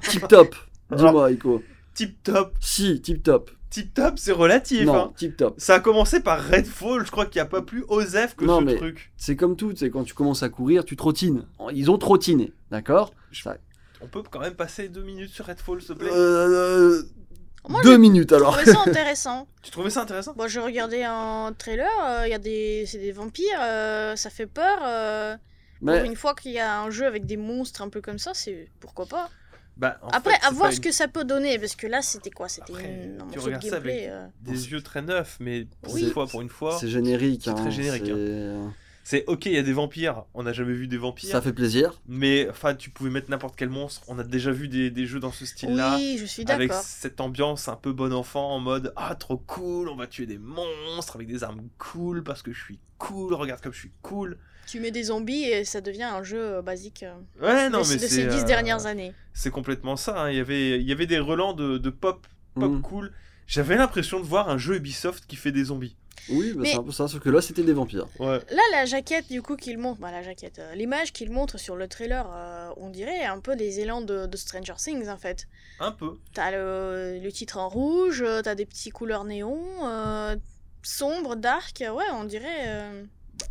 Tip 0.03 0.29
top. 0.29 0.55
Dis-moi, 0.95 1.31
Ico. 1.33 1.63
Tip 1.95 2.23
top, 2.23 2.53
Si, 2.61 3.01
tip 3.01 3.23
top. 3.23 3.51
Tip 3.71 3.95
top, 3.95 4.19
c'est 4.19 4.33
relatif. 4.33 4.85
Non, 4.85 4.95
hein. 4.95 5.13
tip 5.17 5.37
top. 5.37 5.55
Ça 5.59 5.77
a 5.77 5.81
commencé 5.81 6.21
par 6.21 6.43
Redfall. 6.45 7.07
Je 7.07 7.11
crois 7.11 7.25
qu'il 7.27 7.37
n'y 7.41 7.47
a 7.47 7.51
pas 7.51 7.63
plus 7.63 7.85
osef 7.89 8.35
que 8.37 8.45
Non, 8.45 8.59
ce 8.61 8.65
mais- 8.65 8.77
truc. 8.77 9.13
C'est 9.17 9.37
comme 9.37 9.57
tout, 9.57 9.73
c'est 9.77 9.91
quand 9.91 10.05
tu 10.05 10.15
commences 10.15 10.43
à 10.43 10.49
courir, 10.49 10.85
tu 10.85 10.97
trottines. 10.97 11.47
Ils 11.73 11.91
ont 11.91 11.99
trottiné, 11.99 12.53
d'accord? 12.71 13.15
Ça- 13.33 13.57
On 14.03 14.07
peut 14.09 14.23
quand 14.29 14.41
même 14.41 14.55
passer 14.55 14.89
deux 14.89 15.03
minutes 15.03 15.31
sur 15.31 15.47
Redfall, 15.47 15.81
s'il 15.81 15.95
te 15.95 15.99
plaît? 16.01 16.11
Euh, 16.13 17.03
Moi, 17.69 17.83
Deux 17.83 17.99
minutes 17.99 18.33
alors. 18.33 18.57
trouvé 18.57 18.73
ça 18.73 18.81
intéressant. 18.87 19.47
Tu 19.63 19.71
trouvais 19.71 19.91
ça 19.91 20.01
intéressant? 20.03 20.33
Bon, 20.35 20.49
je 20.49 20.59
regardais 20.61 21.05
un 21.05 21.53
trailer, 21.57 21.91
euh, 22.09 22.23
il 22.27 22.31
y 22.31 22.35
a 22.35 22.39
des, 22.39 22.85
c'est 22.87 22.99
des 22.99 23.13
vampires, 23.13 23.59
euh, 23.61 24.17
ça 24.17 24.31
fait 24.31 24.47
peur. 24.47 24.79
euh, 24.87 25.37
Mais 25.83 25.99
Pour 26.01 26.07
une 26.11 26.17
fois 26.17 26.35
qu'il 26.35 26.53
y 26.53 26.59
a 26.59 26.81
un 26.81 26.89
jeu 26.91 27.05
avec 27.07 27.27
des 27.27 27.37
monstres 27.37 27.83
un 27.83 27.91
peu 27.91 28.01
comme 28.01 28.19
ça, 28.19 28.33
c'est 28.33 28.69
pourquoi 28.81 29.05
pas. 29.05 29.29
Bah, 29.81 29.99
en 30.03 30.09
Après, 30.09 30.35
fait, 30.35 30.47
à 30.47 30.51
voir 30.51 30.73
ce 30.73 30.81
que 30.81 30.93
ça 30.93 31.09
peut 31.09 31.25
donner, 31.25 31.59
parce 31.59 31.75
que 31.75 31.87
là, 31.87 32.03
c'était 32.03 32.31
quoi? 32.31 32.49
C'était 32.49 32.73
une- 32.75 32.79
un 33.15 33.17
tu 33.17 33.25
morceau 33.25 33.37
de 33.37 33.41
regardes 33.47 33.65
ça 33.65 33.77
avec- 33.77 33.95
gameplay. 33.95 34.09
euh. 34.11 34.27
des 34.43 34.71
yeux 34.73 34.83
très 34.83 35.01
neufs, 35.01 35.39
mais 35.41 35.67
pour 35.81 35.95
Oui. 35.95 36.03
une 36.03 36.11
fois, 36.11 36.27
pour 36.27 36.43
une 36.43 36.51
fois, 36.51 36.77
c'est 36.79 36.89
générique. 36.89 37.43
c'est 37.47 37.55
très 37.55 37.69
hein, 37.69 37.71
générique, 37.71 38.05
c'est- 38.05 38.55
c'est 39.05 39.25
ok. 39.27 39.47
Il 39.47 39.53
y 39.53 39.57
a 39.57 39.63
des 39.63 39.73
vampires. 39.73 40.25
On 40.35 40.43
n'a 40.43 40.53
jamais 40.53 40.75
vu 40.75 40.87
des 40.87 40.99
vampires. 40.99 41.31
Ça 41.31 41.41
fait 41.41 41.55
plaisir. 41.55 41.99
Mais 42.07 42.47
enfin, 42.51 42.75
tu 42.75 42.91
pouvais 42.91 43.09
mettre 43.11 43.31
n'importe 43.31 43.57
quel 43.57 43.71
monstre. 43.71 44.03
On 44.09 44.19
a 44.19 44.23
déjà 44.23 44.51
vu 44.53 44.69
des, 44.69 44.91
des 44.91 45.07
jeux 45.07 45.19
dans 45.19 45.33
ce 45.33 45.47
style-là. 45.47 45.97
Oui, 45.97 46.19
je 46.21 46.27
suis 46.27 46.45
Avec 46.51 46.69
d'accord. 46.69 46.85
cette 46.85 47.21
ambiance 47.23 47.67
un 47.69 47.77
peu 47.77 47.93
bon 47.95 48.13
enfant 48.13 48.51
en 48.55 48.61
mode 48.61 48.93
Ah, 48.97 49.15
trop 49.15 49.39
cool, 49.39 49.89
on 49.89 49.97
va 49.97 50.07
tuer 50.07 50.27
des 50.27 50.39
monstres 50.39 51.17
avec 51.17 51.27
des 51.27 51.43
armes 51.43 51.63
cool 51.79 52.23
parce 52.23 52.43
que 52.43 52.53
je 52.53 52.63
suis 52.63 52.79
cool, 52.99 53.33
regarde 53.33 53.63
comme 53.63 53.73
je 53.73 53.79
suis 53.81 53.93
cool. 54.03 54.37
Tu 54.71 54.81
mets 54.81 54.91
des 54.91 55.05
zombies 55.05 55.45
et 55.45 55.65
ça 55.65 55.81
devient 55.81 56.05
un 56.05 56.23
jeu 56.23 56.39
euh, 56.57 56.63
basique 56.63 57.03
euh, 57.03 57.15
Ouais, 57.41 57.69
non, 57.71 57.83
de, 57.83 57.89
mais 57.89 57.95
de 57.97 58.01
c'est. 58.01 58.09
ces 58.09 58.27
dix 58.27 58.43
euh, 58.43 58.45
dernières 58.45 58.87
années. 58.87 59.13
C'est 59.35 59.51
complètement 59.51 59.97
ça. 59.97 60.23
hein. 60.23 60.31
Il, 60.31 60.37
y 60.37 60.41
avait, 60.41 60.79
il 60.81 60.87
y 60.89 60.93
avait 60.93 61.07
des 61.07 61.19
relents 61.19 61.53
de, 61.55 61.79
de 61.79 61.91
pop, 61.91 62.27
pop 62.55 62.71
Mm. 62.71 62.83
cool. 62.83 63.13
J'avais 63.47 63.77
l'impression 63.77 64.21
de 64.21 64.25
voir 64.25 64.49
un 64.49 64.59
jeu 64.59 64.77
Ubisoft 64.77 65.27
qui 65.27 65.35
fait 65.37 65.51
des 65.53 65.65
zombies. 65.65 65.97
Oui, 66.29 66.53
bah, 66.55 66.63
c'est 66.67 66.75
un 66.77 66.83
peu 66.83 66.93
ça, 66.93 67.09
sauf 67.09 67.21
que 67.21 67.31
là 67.31 67.41
c'était 67.41 67.63
des 67.63 67.73
vampires. 67.73 68.07
Ouais. 68.21 68.39
Là, 68.51 68.63
la 68.73 68.85
jaquette, 68.85 69.29
du 69.29 69.41
coup, 69.43 69.57
qu'il 69.57 69.79
montre, 69.79 70.01
bah, 70.01 70.13
la 70.13 70.23
jaquette, 70.23 70.59
euh, 70.61 70.75
l'image 70.75 71.13
qu'il 71.13 71.31
montre 71.31 71.59
sur 71.59 71.75
le 71.77 71.89
trailer, 71.89 72.31
euh, 72.33 72.69
on 72.77 72.91
dirait 72.91 73.25
un 73.25 73.41
peu 73.41 73.57
des 73.57 73.81
élans 73.81 74.03
de, 74.03 74.27
de 74.27 74.37
Stranger 74.37 74.75
Things, 74.77 75.09
en 75.09 75.17
fait. 75.17 75.49
Un 75.81 75.91
peu. 75.93 76.19
T'as 76.35 76.51
le, 76.53 77.19
le 77.21 77.33
titre 77.33 77.57
en 77.59 77.69
rouge, 77.69 78.23
t'as 78.45 78.55
des 78.55 78.67
petits 78.67 78.91
couleurs 78.91 79.25
néon, 79.25 79.59
euh, 79.85 80.37
sombre, 80.83 81.35
dark, 81.37 81.81
ouais, 81.81 82.05
on 82.13 82.25
dirait... 82.25 82.67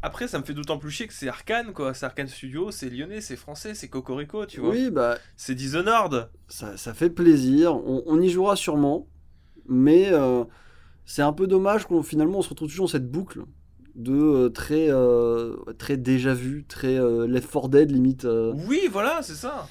Après, 0.02 0.28
ça 0.28 0.39
me 0.39 0.43
fait 0.43 0.54
d'autant 0.54 0.78
plus 0.78 0.91
chier 0.91 1.08
que 1.08 1.13
c'est 1.13 1.28
Arkane, 1.28 1.73
quoi. 1.73 1.93
C'est 1.93 2.06
Arkane 2.06 2.28
Studio, 2.28 2.71
c'est 2.71 2.89
lyonnais, 2.89 3.21
c'est 3.21 3.36
français, 3.36 3.73
c'est 3.73 3.88
Cocorico, 3.88 4.45
tu 4.45 4.60
vois. 4.62 4.69
Oui, 4.71 4.89
bah 4.89 5.17
C'est 5.36 5.56
Dishonored. 5.56 6.30
ça, 6.47 6.78
ça 6.78 6.93
fait 6.93 7.10
plaisir. 7.10 7.75
On, 7.75 8.04
on 8.06 8.21
y 8.21 8.30
jouera 8.30 8.56
sûrement, 8.56 9.08
mais 9.67 10.10
euh, 10.12 10.43
c'est 11.06 11.21
un 11.21 11.34
peu 11.34 11.47
dommage 11.47 11.86
qu'on 11.86 12.04
finalement 12.04 12.39
on 12.39 12.41
se 12.41 12.49
retrouve 12.49 12.69
toujours 12.69 12.86
dans 12.86 12.91
cette 12.91 13.10
boucle 13.10 13.43
de 13.95 14.13
euh, 14.13 14.49
très 14.49 14.88
euh, 14.89 15.56
très 15.78 15.97
déjà 15.97 16.34
vu, 16.34 16.65
très 16.67 16.97
euh, 16.99 17.28
Left 17.28 17.52
4 17.52 17.69
Dead 17.69 17.91
limite. 17.91 18.25
euh. 18.25 18.54
Oui, 18.67 18.88
voilà, 18.91 19.21
c'est 19.21 19.34
ça. 19.34 19.67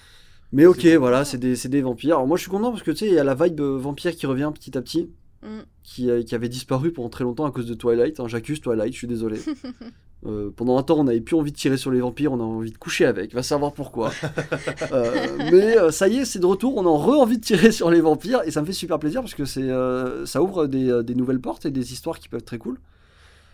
Mais 0.53 0.65
ok, 0.67 0.81
C'est 0.83 0.97
voilà, 0.97 1.25
c'est 1.25 1.39
des, 1.39 1.57
c'est 1.57 1.69
des 1.69 1.81
vampires. 1.83 2.17
Alors 2.17 2.27
moi 2.27 2.37
je 2.37 2.43
suis 2.43 2.51
content 2.51 2.71
parce 2.71 2.83
que 2.83 2.91
tu 2.91 2.99
sais, 2.99 3.07
il 3.09 3.15
y 3.15 3.19
a 3.19 3.25
la 3.25 3.35
vibe 3.35 3.61
vampire 3.61 4.15
qui 4.17 4.27
revient 4.27 4.51
petit 4.55 4.77
à 4.77 4.83
petit, 4.83 5.11
Mm. 5.41 5.61
qui, 5.85 6.11
qui 6.25 6.35
avait 6.35 6.49
disparu 6.49 6.91
pendant 6.93 7.11
très 7.11 7.23
longtemps 7.23 7.47
à 7.47 7.53
cause 7.53 7.67
de 7.67 7.75
Twilight. 7.75 8.19
hein. 8.19 8.27
J'accuse 8.27 8.61
Twilight, 8.61 8.93
je 8.93 8.99
suis 8.99 9.07
désolé. 9.07 9.39
Euh, 10.27 10.51
pendant 10.55 10.77
un 10.79 10.83
temps, 10.83 10.99
on 10.99 11.05
n'avait 11.05 11.21
plus 11.21 11.37
envie 11.37 11.53
de 11.53 11.57
tirer 11.57 11.77
sur 11.77 11.91
les 11.93 12.01
vampires, 12.01 12.33
on 12.33 12.41
a 12.41 12.43
envie 12.43 12.73
de 12.73 12.79
coucher 12.79 13.07
avec, 13.07 13.33
va 13.35 13.43
savoir 13.43 13.73
pourquoi. 13.73 14.11
Euh, 14.93 15.37
mais 15.53 15.77
euh, 15.79 15.91
ça 15.91 16.09
y 16.09 16.19
est, 16.19 16.25
c'est 16.25 16.39
de 16.39 16.47
retour, 16.47 16.77
on 16.77 16.87
a 16.87 16.91
re-envie 16.91 17.39
de 17.39 17.45
tirer 17.45 17.71
sur 17.73 17.91
les 17.91 18.01
vampires 18.01 18.41
et 18.45 18.51
ça 18.51 18.61
me 18.63 18.67
fait 18.67 18.73
super 18.73 18.99
plaisir 18.99 19.21
parce 19.21 19.35
que 19.35 19.45
c'est, 19.45 19.61
euh, 19.63 20.25
ça 20.27 20.43
ouvre 20.43 20.67
des, 20.67 21.03
des 21.05 21.15
nouvelles 21.15 21.41
portes 21.41 21.67
et 21.67 21.71
des 21.71 21.93
histoires 21.93 22.19
qui 22.19 22.29
peuvent 22.29 22.41
être 22.41 22.47
très 22.47 22.59
cool. 22.59 22.79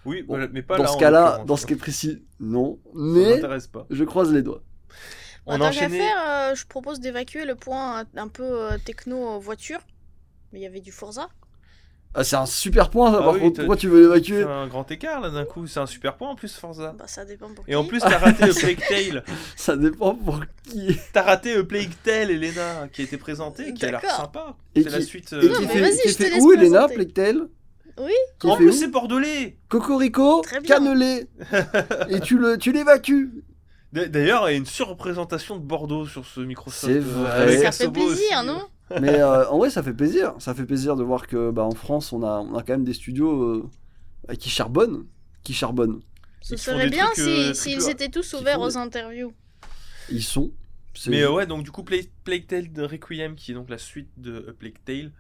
Oui, 0.05 0.23
Bon, 0.23 0.39
mais 0.53 0.63
pas 0.63 0.77
dans 0.77 0.85
là. 0.85 0.89
ce 0.89 0.95
en 0.95 0.99
cas-là, 0.99 1.43
dans 1.47 1.57
ce 1.57 1.67
cas 1.67 1.77
précis, 1.77 2.23
non. 2.41 2.79
Ça 2.85 2.91
Mais 2.95 3.37
m'intéresse 3.37 3.67
pas. 3.69 3.87
je 3.91 4.05
croise 4.05 4.33
les 4.33 4.43
doigts. 4.43 4.63
On 5.47 5.53
Bah, 5.53 5.55
a 5.55 5.59
tant 5.59 5.71
qu'à 5.75 5.87
enchaîné. 5.87 5.99
faire, 5.99 6.17
euh, 6.51 6.55
je 6.55 6.67
propose 6.67 7.01
d'évacuer 7.01 7.45
le 7.45 7.55
point 7.55 8.01
un, 8.01 8.05
un 8.17 8.29
peu 8.29 8.43
euh, 8.73 8.79
techno 8.79 9.39
voiture. 9.41 9.81
Mais 10.53 10.61
il 10.61 10.63
y 10.63 10.67
avait 10.67 10.81
du 10.81 10.93
Forza. 10.93 11.29
Ah, 12.17 12.23
c'est 12.25 12.37
un 12.37 12.47
super 12.47 12.91
point, 12.91 13.11
ça, 13.11 13.19
Ah 13.21 13.25
par 13.25 13.35
oui, 13.35 13.41
contre. 13.41 13.59
Pourquoi 13.61 13.77
tu 13.77 13.89
veux 13.89 14.03
l'évacuer 14.03 14.43
C'est 14.43 14.49
un 14.49 14.67
grand 14.69 14.89
écart 14.91 15.21
là 15.21 15.31
d'un 15.31 15.45
coup, 15.45 15.67
c'est 15.67 15.81
un 15.81 15.87
super 15.87 16.17
point 16.17 16.29
en 16.29 16.35
plus 16.37 16.55
Forza. 16.55 16.95
Bah 16.97 17.07
ça 17.09 17.25
dépend 17.25 17.49
pour 17.53 17.65
Et 17.67 17.75
en 17.75 17.85
plus 17.85 17.99
t'as 18.01 18.19
raté 18.19 18.47
le 18.47 18.53
Plague 18.55 18.81
Tale. 18.89 19.25
Ça 19.57 19.77
dépend 19.77 20.15
pour 20.15 20.41
qui. 20.63 20.97
T'as 21.13 21.23
raté 21.23 21.55
le 21.55 21.67
Plague 21.67 21.91
Tale, 22.05 22.31
Elena, 22.31 22.89
qui 22.93 23.01
a 23.01 23.05
été 23.05 23.17
présenté, 23.17 23.75
qui 23.75 23.85
a 23.85 23.91
l'air 23.91 24.01
sympa. 24.03 24.57
Et 24.77 24.83
C'est 24.85 24.91
la 24.91 25.01
suite. 25.01 25.33
Euh, 25.33 25.43
Non, 25.49 25.61
mais 25.63 25.67
fait, 25.67 25.81
vas-y, 25.81 25.99
qui 26.03 26.09
je 26.11 26.17
te 26.17 26.23
fait 26.23 26.31
laisse 26.31 26.43
où, 26.45 26.53
Elena, 26.53 26.87
présenter. 26.87 26.95
Plectel 26.95 27.41
Oui, 27.99 28.13
Qui 28.39 28.47
En 28.49 28.57
plus 28.57 28.73
c'est 28.73 28.89
bordelais. 28.89 29.57
Cocorico, 29.69 30.41
Très 30.43 30.61
bien. 30.61 30.77
cannelé. 30.77 31.27
et 32.11 32.21
tu 32.21 32.39
le, 32.39 32.59
tu 32.59 32.71
l'évacues. 32.73 33.31
D'ailleurs, 33.93 34.49
il 34.49 34.53
y 34.53 34.55
a 34.55 34.59
une 34.59 34.67
surreprésentation 34.67 35.57
de 35.57 35.63
Bordeaux 35.63 36.05
sur 36.07 36.27
ce 36.27 36.41
Microsoft. 36.41 36.93
C'est 36.93 36.99
euh, 36.99 37.01
vrai. 37.01 37.43
avec 37.43 37.61
ça 37.61 37.71
fait 37.71 37.89
plaisir, 37.89 38.39
aussi. 38.39 38.47
non? 38.47 38.63
Mais 39.01 39.21
euh, 39.21 39.49
en 39.49 39.59
vrai, 39.59 39.71
ça 39.71 39.83
fait 39.83 39.95
plaisir. 39.95 40.35
Ça 40.39 40.55
fait 40.55 40.67
plaisir 40.67 40.97
de 40.97 41.03
voir 41.03 41.27
que, 41.27 41.51
bah, 41.51 41.63
en 41.63 41.75
France, 41.75 42.13
on 42.13 42.23
a, 42.23 42.39
on 42.41 42.55
a 42.57 42.63
quand 42.63 42.75
même 42.75 42.85
des 42.85 42.93
studios 42.95 43.43
euh, 44.31 44.35
qui 44.35 44.51
charbonnent, 44.51 45.07
qui 45.43 45.55
charbonnent. 45.55 46.01
Ce 46.43 46.57
serait 46.57 46.91
bien 46.91 47.09
euh, 47.19 47.55
si- 47.55 47.71
s'ils 47.73 47.87
A. 47.87 47.91
étaient 47.91 48.11
tous 48.11 48.35
ouverts 48.35 48.61
aux 48.61 48.69
des- 48.69 48.77
interviews. 48.77 49.33
Ils 50.11 50.23
sont. 50.23 50.53
Mais 51.09 51.23
euh, 51.23 51.33
ouais, 51.33 51.47
donc 51.47 51.65
du 51.65 51.71
coup, 51.73 51.83
Plague, 51.83 52.47
Tale 52.47 52.73
de 52.73 52.83
Requiem, 52.83 53.35
qui 53.35 53.51
est 53.51 53.55
donc 53.55 53.69
la 53.69 53.79
suite 53.79 54.11
de 54.17 54.55
Plague 54.59 54.77
Tale, 54.85 55.11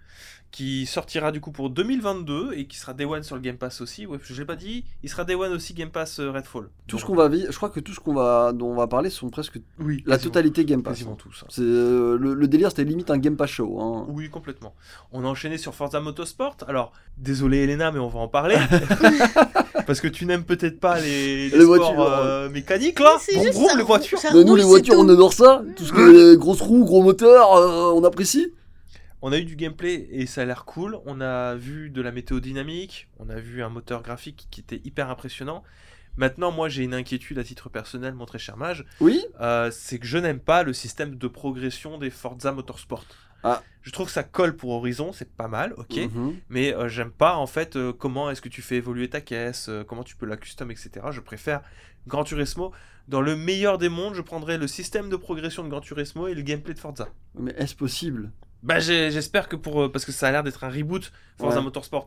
qui 0.54 0.86
sortira 0.86 1.32
du 1.32 1.40
coup 1.40 1.50
pour 1.50 1.68
2022 1.68 2.52
et 2.54 2.66
qui 2.66 2.78
sera 2.78 2.94
Day 2.94 3.04
One 3.04 3.24
sur 3.24 3.34
le 3.34 3.40
Game 3.42 3.56
Pass 3.56 3.80
aussi. 3.80 4.06
Ouais, 4.06 4.18
je 4.22 4.38
l'ai 4.38 4.44
pas 4.46 4.54
dit, 4.54 4.84
il 5.02 5.10
sera 5.10 5.24
Day 5.24 5.34
One 5.34 5.52
aussi 5.52 5.74
Game 5.74 5.90
Pass 5.90 6.20
euh, 6.20 6.30
Redfall. 6.30 6.68
tout 6.86 6.96
ce 7.00 7.04
qu'on 7.04 7.16
va, 7.16 7.28
je 7.28 7.50
crois 7.56 7.70
que 7.70 7.80
tout 7.80 7.92
ce 7.92 7.98
qu'on 7.98 8.14
va, 8.14 8.52
dont 8.52 8.68
on 8.68 8.76
va 8.76 8.86
parler 8.86 9.10
sont 9.10 9.30
presque 9.30 9.58
oui, 9.80 10.04
la 10.06 10.16
totalité 10.16 10.64
Game 10.64 10.84
Pass. 10.84 10.98
Quasiment 10.98 11.16
tout 11.16 11.32
ça. 11.32 11.46
C'est 11.48 11.62
euh, 11.62 12.16
le, 12.20 12.34
le 12.34 12.46
délire, 12.46 12.68
c'était 12.70 12.84
limite 12.84 13.10
un 13.10 13.18
Game 13.18 13.36
Pass 13.36 13.50
show. 13.50 13.80
hein. 13.80 14.06
Oui, 14.10 14.30
complètement. 14.30 14.74
On 15.10 15.24
a 15.24 15.26
enchaîné 15.26 15.58
sur 15.58 15.74
Forza 15.74 15.98
Motorsport. 15.98 16.56
Alors, 16.68 16.92
désolé 17.18 17.58
Elena, 17.64 17.90
mais 17.90 17.98
on 17.98 18.08
va 18.08 18.20
en 18.20 18.28
parler. 18.28 18.54
Parce 19.86 20.00
que 20.00 20.08
tu 20.08 20.24
n'aimes 20.24 20.44
peut-être 20.44 20.78
pas 20.80 21.00
les, 21.00 21.48
les 21.50 21.58
Les 21.58 21.64
sports 21.64 21.94
voitures. 21.94 22.00
euh, 22.00 22.48
mécaniques 22.48 23.00
là. 23.00 23.16
Vroom, 23.52 23.68
ça 23.68 23.76
les 23.76 23.82
voitures. 23.82 24.18
ça 24.18 24.28
Mais 24.32 24.44
nous, 24.44 24.54
les 24.56 24.62
voitures, 24.62 24.94
on 24.98 25.08
adore 25.08 25.32
ça. 25.32 25.62
Tout 25.76 25.84
ce 25.84 25.92
que 25.92 26.30
les 26.32 26.36
grosses 26.38 26.60
roues, 26.60 26.84
gros 26.84 27.02
moteurs, 27.02 27.54
euh, 27.56 27.92
on 27.92 28.04
apprécie. 28.04 28.52
On 29.26 29.32
a 29.32 29.38
eu 29.38 29.44
du 29.46 29.56
gameplay 29.56 30.06
et 30.10 30.26
ça 30.26 30.42
a 30.42 30.44
l'air 30.44 30.66
cool. 30.66 30.98
On 31.06 31.22
a 31.22 31.54
vu 31.54 31.88
de 31.88 32.02
la 32.02 32.12
météo 32.12 32.40
dynamique. 32.40 33.08
On 33.18 33.30
a 33.30 33.36
vu 33.36 33.62
un 33.62 33.70
moteur 33.70 34.02
graphique 34.02 34.48
qui 34.50 34.60
était 34.60 34.82
hyper 34.84 35.08
impressionnant. 35.08 35.62
Maintenant, 36.18 36.52
moi, 36.52 36.68
j'ai 36.68 36.84
une 36.84 36.92
inquiétude 36.92 37.38
à 37.38 37.42
titre 37.42 37.70
personnel, 37.70 38.12
mon 38.12 38.26
très 38.26 38.38
cher 38.38 38.58
mage. 38.58 38.84
Oui. 39.00 39.24
Euh, 39.40 39.70
c'est 39.70 39.98
que 39.98 40.04
je 40.04 40.18
n'aime 40.18 40.40
pas 40.40 40.62
le 40.62 40.74
système 40.74 41.16
de 41.16 41.26
progression 41.26 41.96
des 41.96 42.10
Forza 42.10 42.52
Motorsport. 42.52 43.06
Ah. 43.44 43.62
Je 43.80 43.90
trouve 43.92 44.06
que 44.06 44.12
ça 44.12 44.24
colle 44.24 44.56
pour 44.56 44.72
Horizon, 44.72 45.12
c'est 45.12 45.30
pas 45.30 45.48
mal, 45.48 45.72
ok. 45.78 45.96
Mhm. 45.96 46.36
Mais 46.50 46.74
euh, 46.74 46.88
j'aime 46.88 47.10
pas 47.10 47.36
en 47.36 47.46
fait 47.46 47.76
euh, 47.76 47.94
comment 47.94 48.30
est-ce 48.30 48.42
que 48.42 48.50
tu 48.50 48.60
fais 48.60 48.76
évoluer 48.76 49.08
ta 49.08 49.22
caisse, 49.22 49.70
euh, 49.70 49.84
comment 49.84 50.04
tu 50.04 50.16
peux 50.16 50.26
la 50.26 50.36
custom, 50.36 50.70
etc. 50.70 51.06
Je 51.10 51.20
préfère 51.20 51.62
Gran 52.06 52.24
Turismo. 52.24 52.72
Dans 53.08 53.20
le 53.20 53.36
meilleur 53.36 53.76
des 53.76 53.90
mondes, 53.90 54.14
je 54.14 54.22
prendrais 54.22 54.56
le 54.58 54.66
système 54.66 55.08
de 55.08 55.16
progression 55.16 55.62
de 55.62 55.68
Gran 55.68 55.80
Turismo 55.80 56.26
et 56.26 56.34
le 56.34 56.42
gameplay 56.42 56.74
de 56.74 56.78
Forza. 56.78 57.08
Mais 57.38 57.54
est-ce 57.58 57.74
possible? 57.74 58.30
Bah 58.64 58.80
j'espère 58.80 59.48
que 59.48 59.56
pour... 59.56 59.82
euh, 59.82 59.92
parce 59.92 60.04
que 60.04 60.12
ça 60.12 60.28
a 60.28 60.32
l'air 60.32 60.42
d'être 60.42 60.64
un 60.64 60.70
reboot 60.70 61.12
Forza 61.36 61.58
Ouais. 61.58 61.64
Motorsport. 61.64 62.06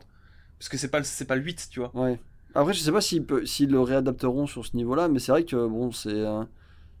Parce 0.58 0.68
que 0.68 0.76
c'est 0.76 0.88
pas, 0.90 0.98
le- 0.98 1.04
c'est 1.04 1.24
pas 1.26 1.36
le 1.36 1.42
8, 1.42 1.68
tu 1.70 1.80
vois. 1.80 1.94
Ouais. 1.94 2.18
Après, 2.54 2.72
je 2.72 2.80
sais 2.80 2.92
pas 2.92 3.00
s'ils 3.00 3.24
s'ils 3.44 3.70
le 3.70 3.80
réadapteront 3.80 4.46
sur 4.46 4.64
ce 4.66 4.76
niveau-là, 4.76 5.08
mais 5.08 5.18
c'est 5.20 5.32
vrai 5.32 5.44
que 5.44 5.56
bon, 5.68 5.92
c'est. 5.92 6.08
euh, 6.10 6.44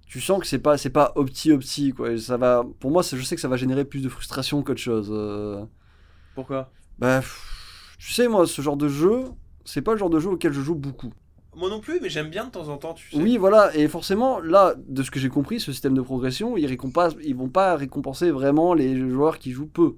tu 0.06 0.20
sens 0.20 0.40
que 0.40 0.46
c'est 0.46 0.58
pas, 0.60 0.78
c'est 0.78 0.90
pas 0.90 1.12
opti 1.16 1.52
opti 1.52 1.92
quoi. 1.92 2.16
Ça 2.18 2.36
va. 2.36 2.64
Pour 2.80 2.90
moi, 2.90 3.02
je 3.02 3.22
sais 3.22 3.34
que 3.36 3.40
ça 3.40 3.48
va 3.48 3.56
générer 3.56 3.84
plus 3.84 4.02
de 4.02 4.08
frustration 4.08 4.62
qu'autre 4.62 4.80
chose. 4.80 5.08
euh. 5.12 5.64
Pourquoi? 6.34 6.72
Bah, 6.98 7.20
pff, 7.20 7.96
tu 7.98 8.12
sais, 8.12 8.28
moi, 8.28 8.46
ce 8.46 8.62
genre 8.62 8.76
de 8.76 8.88
jeu, 8.88 9.24
c'est 9.64 9.82
pas 9.82 9.92
le 9.92 9.98
genre 9.98 10.10
de 10.10 10.20
jeu 10.20 10.30
auquel 10.30 10.52
je 10.52 10.60
joue 10.60 10.74
beaucoup. 10.74 11.12
Moi 11.56 11.70
non 11.70 11.80
plus, 11.80 11.98
mais 12.00 12.08
j'aime 12.08 12.28
bien 12.28 12.44
de 12.44 12.50
temps 12.50 12.68
en 12.68 12.76
temps, 12.76 12.94
tu 12.94 13.10
sais. 13.10 13.16
Oui, 13.16 13.36
voilà, 13.36 13.74
et 13.74 13.88
forcément, 13.88 14.38
là, 14.38 14.74
de 14.76 15.02
ce 15.02 15.10
que 15.10 15.18
j'ai 15.18 15.28
compris, 15.28 15.60
ce 15.60 15.72
système 15.72 15.94
de 15.94 16.02
progression, 16.02 16.56
ils, 16.56 16.66
récompensent, 16.66 17.16
ils 17.22 17.34
vont 17.34 17.48
pas 17.48 17.76
récompenser 17.76 18.30
vraiment 18.30 18.74
les 18.74 18.96
joueurs 19.08 19.38
qui 19.38 19.50
jouent 19.50 19.66
peu. 19.66 19.96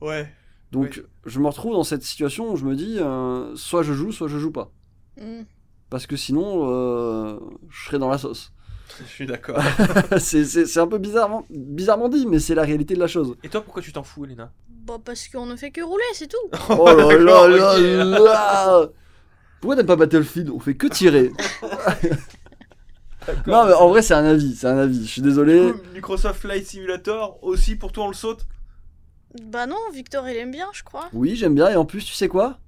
Ouais. 0.00 0.32
Donc, 0.70 1.04
je 1.26 1.38
me 1.38 1.46
retrouve 1.46 1.74
dans 1.74 1.84
cette 1.84 2.02
situation 2.02 2.50
où 2.50 2.56
je 2.56 2.64
me 2.64 2.74
dis, 2.74 2.98
euh, 2.98 3.54
soit 3.56 3.82
je 3.82 3.92
joue, 3.92 4.10
soit 4.10 4.28
je 4.28 4.38
joue 4.38 4.52
pas. 4.52 4.70
Mm. 5.20 5.42
Parce 5.90 6.06
que 6.06 6.16
sinon, 6.16 6.70
euh, 6.70 7.38
je 7.68 7.84
serais 7.84 7.98
dans 7.98 8.08
la 8.08 8.18
sauce. 8.18 8.52
Je 8.98 9.10
suis 9.10 9.26
d'accord. 9.26 9.58
c'est 10.18 10.78
un 10.78 10.86
peu 10.86 10.98
bizarrement, 10.98 11.46
bizarrement 11.48 12.10
dit, 12.10 12.26
mais 12.26 12.38
c'est 12.38 12.54
la 12.54 12.62
réalité 12.62 12.94
de 12.94 13.00
la 13.00 13.06
chose. 13.06 13.36
Et 13.42 13.48
toi, 13.48 13.62
pourquoi 13.62 13.80
tu 13.80 13.90
t'en 13.90 14.02
fous, 14.02 14.26
Elena? 14.26 14.52
Bah 14.68 14.98
parce 15.02 15.28
qu'on 15.28 15.46
ne 15.46 15.56
fait 15.56 15.70
que 15.70 15.80
rouler, 15.80 16.04
c'est 16.12 16.28
tout. 16.28 16.36
Oh 16.68 16.86
là 16.86 17.16
là 17.18 17.48
là 17.48 18.04
là 18.04 18.90
Pourquoi 19.62 19.76
t'aimes 19.76 19.86
pas 19.86 19.94
Battlefield? 19.94 20.50
On 20.50 20.58
fait 20.58 20.74
que 20.74 20.88
tirer. 20.88 21.32
Non, 23.46 23.64
mais 23.66 23.72
en 23.72 23.88
vrai, 23.88 24.02
c'est 24.02 24.14
un 24.14 24.24
avis, 24.24 24.56
c'est 24.56 24.66
un 24.66 24.76
avis. 24.78 25.06
Je 25.06 25.08
suis 25.08 25.22
désolé. 25.22 25.72
Microsoft 25.94 26.40
Flight 26.40 26.66
Simulator, 26.66 27.38
aussi 27.42 27.76
pour 27.76 27.92
toi 27.92 28.06
on 28.06 28.08
le 28.08 28.14
saute? 28.14 28.46
Bah 29.44 29.66
non, 29.66 29.76
Victor 29.94 30.28
il 30.28 30.36
aime 30.36 30.50
bien, 30.50 30.66
je 30.72 30.82
crois. 30.82 31.08
Oui, 31.12 31.36
j'aime 31.36 31.54
bien, 31.54 31.68
et 31.70 31.76
en 31.76 31.84
plus, 31.84 32.04
tu 32.04 32.14
sais 32.14 32.26
quoi? 32.26 32.58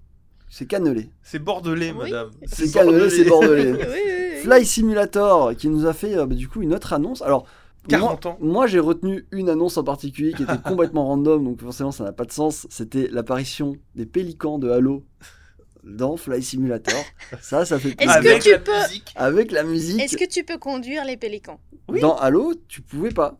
C'est 0.48 0.66
cannelé. 0.66 1.10
C'est 1.24 1.40
bordelais, 1.40 1.90
Oui. 1.90 2.12
madame. 2.12 2.30
C'est 2.46 2.72
cannelé, 2.72 3.10
c'est 3.10 3.24
bordelais. 3.24 3.72
Oui, 3.72 3.78
oui, 3.80 4.00
oui. 4.06 4.40
Fly 4.44 4.64
Simulator, 4.64 5.56
qui 5.56 5.68
nous 5.68 5.86
a 5.86 5.92
fait 5.92 6.16
euh, 6.16 6.24
bah, 6.24 6.36
du 6.36 6.46
coup 6.46 6.62
une 6.62 6.72
autre 6.72 6.92
annonce. 6.92 7.20
Alors, 7.22 7.46
40 7.88 8.24
moi, 8.24 8.32
ans. 8.32 8.38
Moi, 8.40 8.66
j'ai 8.68 8.78
retenu 8.78 9.26
une 9.32 9.50
annonce 9.50 9.76
en 9.76 9.82
particulier 9.82 10.32
qui 10.34 10.44
était 10.44 10.58
complètement 10.64 11.06
random, 11.06 11.42
donc 11.42 11.60
forcément, 11.60 11.90
ça 11.90 12.04
n'a 12.04 12.12
pas 12.12 12.26
de 12.26 12.32
sens. 12.32 12.68
C'était 12.70 13.08
l'apparition 13.10 13.74
des 13.96 14.06
pélicans 14.06 14.60
de 14.60 14.70
Halo 14.70 15.04
dans 15.84 16.16
Fly 16.16 16.42
Simulator. 16.42 16.94
Ça, 17.40 17.64
ça 17.64 17.78
fait 17.78 17.90
Est-ce 17.90 17.96
plaisir. 17.96 18.22
que 18.22 18.26
Avec 18.28 18.42
tu 18.42 18.50
la 18.50 18.58
peux- 18.58 18.82
musique. 18.82 19.12
Avec 19.16 19.52
la 19.52 19.62
musique. 19.62 20.00
Est-ce 20.00 20.16
que 20.16 20.24
tu 20.28 20.42
peux 20.44 20.58
conduire 20.58 21.04
les 21.04 21.16
pélicans? 21.16 21.60
Oui. 21.88 22.00
Dans 22.00 22.16
Halo, 22.16 22.54
tu 22.68 22.80
pouvais 22.80 23.10
pas. 23.10 23.38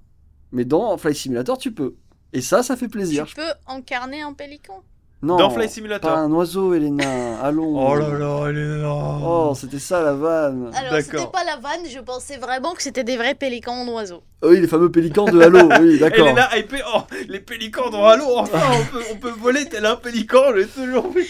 Mais 0.52 0.64
dans 0.64 0.96
Fly 0.98 1.14
Simulator, 1.14 1.59
tu 1.59 1.72
peux. 1.72 1.94
Et 2.33 2.40
ça, 2.40 2.62
ça 2.62 2.76
fait 2.76 2.88
plaisir. 2.88 3.26
Tu 3.26 3.35
peux 3.37 3.52
incarner 3.66 4.20
un 4.22 4.33
pélican? 4.35 4.83
Non, 5.22 5.37
Dans 5.38 5.48
Fly 5.48 5.70
Simulator. 5.70 6.12
pas 6.12 6.18
un 6.18 6.31
oiseau, 6.33 6.74
Elena. 6.74 7.38
Allons. 7.42 7.74
Oh 7.88 7.94
là 7.96 8.11
là, 8.18 8.48
Elena. 8.50 8.92
Oh, 9.22 9.53
c'était 9.57 9.79
ça 9.79 10.03
la 10.03 10.12
vanne. 10.12 10.70
Alors 10.74 11.00
c'était 11.00 11.27
pas 11.33 11.44
la 11.44 11.57
vanne, 11.57 11.88
je 11.88 11.98
pensais 12.00 12.37
vraiment 12.37 12.74
que 12.74 12.83
c'était 12.83 13.05
des 13.05 13.16
vrais 13.16 13.35
pélicans 13.35 13.87
d'oiseaux. 13.87 14.22
Oh 14.42 14.48
oui, 14.50 14.61
les 14.61 14.68
fameux 14.68 14.90
pélicans 14.90 15.24
de 15.24 15.40
Halo. 15.40 15.70
Oui, 15.81 15.98
d'accord. 16.00 16.29
Elena 16.29 16.55
hypé. 16.59 16.83
Oh, 16.94 17.00
les 17.29 17.40
pélicans 17.40 17.88
dans 17.88 18.05
Halo, 18.05 18.24
enfin, 18.37 18.59
on 18.79 18.85
peut, 18.92 19.05
on 19.12 19.16
peut 19.16 19.31
voler 19.31 19.64
tel 19.66 19.87
un 19.87 19.96
pélican, 19.96 20.55
j'ai 20.55 20.66
toujours 20.66 21.11
vu. 21.11 21.24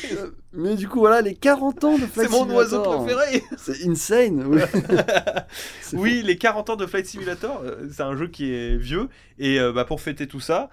Mais 0.53 0.75
du 0.75 0.89
coup, 0.89 0.99
voilà, 0.99 1.21
les 1.21 1.35
40 1.37 1.85
ans 1.85 1.93
de 1.97 2.07
Flight 2.07 2.29
C'est 2.29 2.37
mon 2.37 2.49
oiseau 2.53 2.83
Simulator. 2.83 3.05
préféré. 3.05 3.43
C'est 3.57 3.87
insane. 3.89 4.59
Oui, 5.93 6.23
les 6.25 6.37
40 6.37 6.71
ans 6.71 6.77
de 6.77 6.87
Flight 6.87 7.07
Simulator, 7.07 7.61
euh, 7.65 7.89
c'est 7.93 8.03
un 8.03 8.17
jeu 8.17 8.27
qui 8.27 8.53
est 8.53 8.77
vieux. 8.77 9.09
Et 9.39 9.61
euh, 9.61 9.73
bah, 9.73 9.85
pour 9.85 10.01
fêter 10.01 10.27
tout 10.27 10.41
ça, 10.41 10.69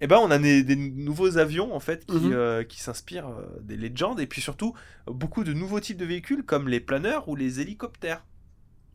eh 0.00 0.06
ben, 0.06 0.18
on 0.22 0.30
a 0.30 0.38
des, 0.38 0.62
des 0.62 0.76
nouveaux 0.76 1.36
avions 1.38 1.74
en 1.74 1.80
fait 1.80 2.06
qui, 2.06 2.16
Mhm. 2.16 2.32
euh, 2.32 2.62
qui 2.64 2.80
s'inspirent 2.80 3.28
euh, 3.28 3.44
des 3.62 3.76
légendes. 3.76 4.20
Et 4.20 4.26
puis 4.26 4.40
surtout, 4.40 4.74
beaucoup 5.06 5.44
de 5.44 5.52
nouveaux 5.52 5.80
types 5.80 5.98
de 5.98 6.04
véhicules 6.06 6.42
comme 6.44 6.68
les 6.68 6.80
planeurs 6.80 7.28
ou 7.28 7.36
les 7.36 7.60
hélicoptères. 7.60 8.24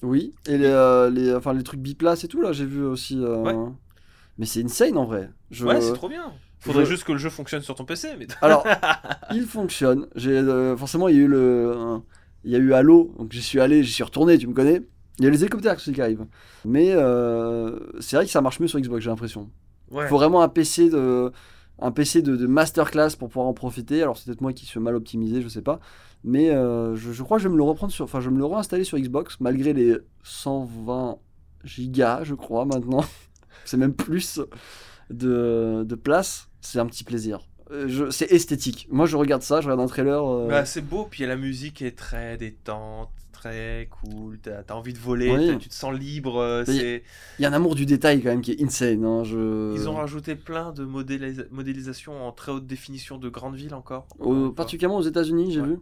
Oui, 0.02 0.34
et 0.48 0.58
les, 0.58 0.66
euh, 0.66 1.10
les, 1.10 1.34
enfin, 1.34 1.54
les 1.54 1.64
trucs 1.64 1.80
biplaces 1.80 2.24
et 2.24 2.28
tout, 2.28 2.42
là, 2.42 2.52
j'ai 2.52 2.66
vu 2.66 2.84
aussi. 2.84 3.18
euh, 3.24 3.38
Ouais. 3.44 3.56
Mais 4.38 4.46
c'est 4.46 4.64
insane 4.64 4.98
en 4.98 5.06
vrai. 5.06 5.30
Je... 5.52 5.66
Ouais, 5.66 5.80
c'est 5.80 5.94
trop 5.94 6.10
bien. 6.10 6.34
Faudrait 6.60 6.84
je- 6.86 6.90
juste 6.90 7.04
que 7.06 7.12
le 7.14 7.18
jeu 7.18 7.30
fonctionne 7.30 7.62
sur 7.62 7.76
ton 7.76 7.86
PC. 7.86 8.10
Mais... 8.20 8.28
Alors, 8.42 8.66
il 9.32 9.44
fonctionne. 9.46 10.08
J'ai 10.16 10.42
forcément 10.78 11.08
il 11.08 11.16
y 11.16 11.20
a 11.20 11.22
eu 11.22 11.28
le, 11.28 12.00
il 12.44 12.52
y 12.52 12.56
a 12.56 12.60
eu 12.60 12.74
Halo, 12.74 13.14
donc 13.18 13.32
j'y 13.32 13.42
suis 13.42 13.60
allé, 13.62 13.84
j'y 13.84 13.92
suis 13.94 14.04
retourné, 14.04 14.38
tu 14.38 14.48
me 14.48 14.54
connais. 14.54 14.82
Il 15.20 15.24
y 15.24 15.28
a 15.28 15.32
les 15.32 15.42
hélicoptères 15.42 15.76
aussi 15.76 15.94
qui 15.94 16.02
arrivent. 16.02 16.26
Mais 16.66 16.92
euh, 16.92 17.80
c'est 18.02 18.18
vrai 18.18 18.26
que 18.26 18.32
ça 18.32 18.42
marche 18.42 18.60
mieux 18.60 18.68
sur 18.68 18.80
Xbox, 18.80 19.04
j'ai 19.04 19.10
l'impression. 19.10 19.50
Il 19.92 19.98
Ouais. 19.98 20.08
faut 20.08 20.18
vraiment 20.18 20.42
un 20.42 20.50
PC 20.50 20.90
de 20.90 21.32
un 21.80 21.92
PC 21.92 22.22
de, 22.22 22.36
de 22.38 22.48
masterclass 22.48 23.12
pour 23.20 23.28
pouvoir 23.30 23.48
en 23.48 23.54
profiter. 23.54 24.02
Alors 24.02 24.18
c'est 24.18 24.26
peut-être 24.26 24.42
moi 24.42 24.54
qui 24.54 24.66
suis 24.66 24.80
mal 24.80 24.96
optimisé, 24.96 25.42
je 25.42 25.48
sais 25.50 25.62
pas. 25.62 25.80
Mais 26.24 26.50
euh, 26.50 26.96
je, 26.96 27.12
je 27.12 27.22
crois 27.24 27.38
que 27.38 27.44
je 27.44 27.48
vais 27.50 27.54
me 27.54 27.58
le 27.58 27.64
reprendre 27.64 27.92
sur, 27.94 28.06
enfin 28.06 28.20
je 28.22 28.30
vais 28.30 28.34
me 28.36 28.40
le 28.40 28.46
réinstaller 28.46 28.84
sur 28.86 28.98
Xbox 28.98 29.38
malgré 29.42 29.74
les 29.74 29.98
120 30.24 31.18
gigas, 31.64 32.24
je 32.24 32.34
crois 32.34 32.66
maintenant. 32.66 33.04
c'est 33.66 33.78
même 33.78 33.94
plus 33.94 34.40
de, 35.10 35.84
de 35.88 35.96
place. 35.96 36.48
C'est 36.62 36.80
un 36.80 36.86
petit 36.86 37.04
plaisir. 37.04 37.42
Euh, 37.72 37.86
je- 37.88 38.10
C'est 38.10 38.32
esthétique. 38.32 38.88
Moi 38.92 39.06
je 39.06 39.18
regarde 39.18 39.42
ça, 39.42 39.60
je 39.62 39.66
regarde 39.68 39.82
un 39.82 39.88
trailer. 39.88 40.24
euh, 40.26 40.48
Bah, 40.48 40.66
c'est 40.66 40.82
beau, 40.82 41.08
puis 41.10 41.26
la 41.26 41.36
musique 41.36 41.82
est 41.82 41.98
très 41.98 42.38
détente, 42.38 43.10
très 43.50 43.90
cool. 44.02 44.40
T'as 44.40 44.62
as 44.68 44.76
envie 44.78 44.94
de 44.94 44.98
voler, 45.00 45.32
Oui. 45.32 45.58
tu 45.60 45.70
te 45.70 45.74
sens 45.74 45.94
libre. 45.94 46.38
euh, 46.40 46.64
Il 46.68 47.02
y 47.40 47.46
a 47.46 47.50
un 47.50 47.54
amour 47.54 47.76
du 47.76 47.86
détail 47.86 48.22
quand 48.22 48.30
même 48.30 48.42
qui 48.42 48.52
est 48.52 48.64
insane. 48.64 49.04
hein, 49.06 49.24
je... 49.24 49.74
Ils 49.76 49.88
ont 49.88 49.96
rajouté 49.96 50.36
plein 50.36 50.72
de 50.72 50.86
modélisa- 50.86 51.46
modélisation 51.52 52.28
en 52.28 52.32
très 52.32 52.52
haute 52.52 52.66
définition 52.66 53.18
de 53.18 53.30
grandes 53.30 53.56
villes 53.56 53.74
encore. 53.76 54.08
Au- 54.20 54.50
particulièrement 54.52 54.98
aux 54.98 55.02
États-Unis, 55.04 55.52
j'ai 55.52 55.62
Ouais. 55.62 55.68
vu. 55.68 55.74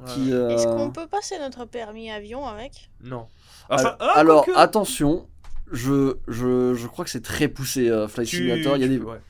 Ouais, 0.00 0.32
euh, 0.32 0.48
Est-ce 0.50 0.66
qu'on 0.66 0.90
peut 0.90 1.06
passer 1.06 1.36
notre 1.38 1.64
permis 1.64 2.10
avion 2.10 2.44
avec? 2.46 2.90
Non. 3.04 3.26
Alors, 3.70 3.96
ah, 4.00 4.12
alors 4.16 4.46
attention, 4.56 5.28
je, 5.70 6.16
je, 6.26 6.74
je 6.74 6.86
crois 6.88 7.04
que 7.04 7.10
c'est 7.10 7.22
très 7.22 7.46
poussé 7.46 7.88
euh, 7.88 8.08
Flight 8.08 8.28
Tu- 8.28 8.36
Simulator. 8.38 8.76
Il 8.76 8.80
y 8.80 8.84
a 8.84 8.88
tu 8.88 8.94
des... 8.94 8.98
peux- 8.98 9.06
ouais. 9.10 9.20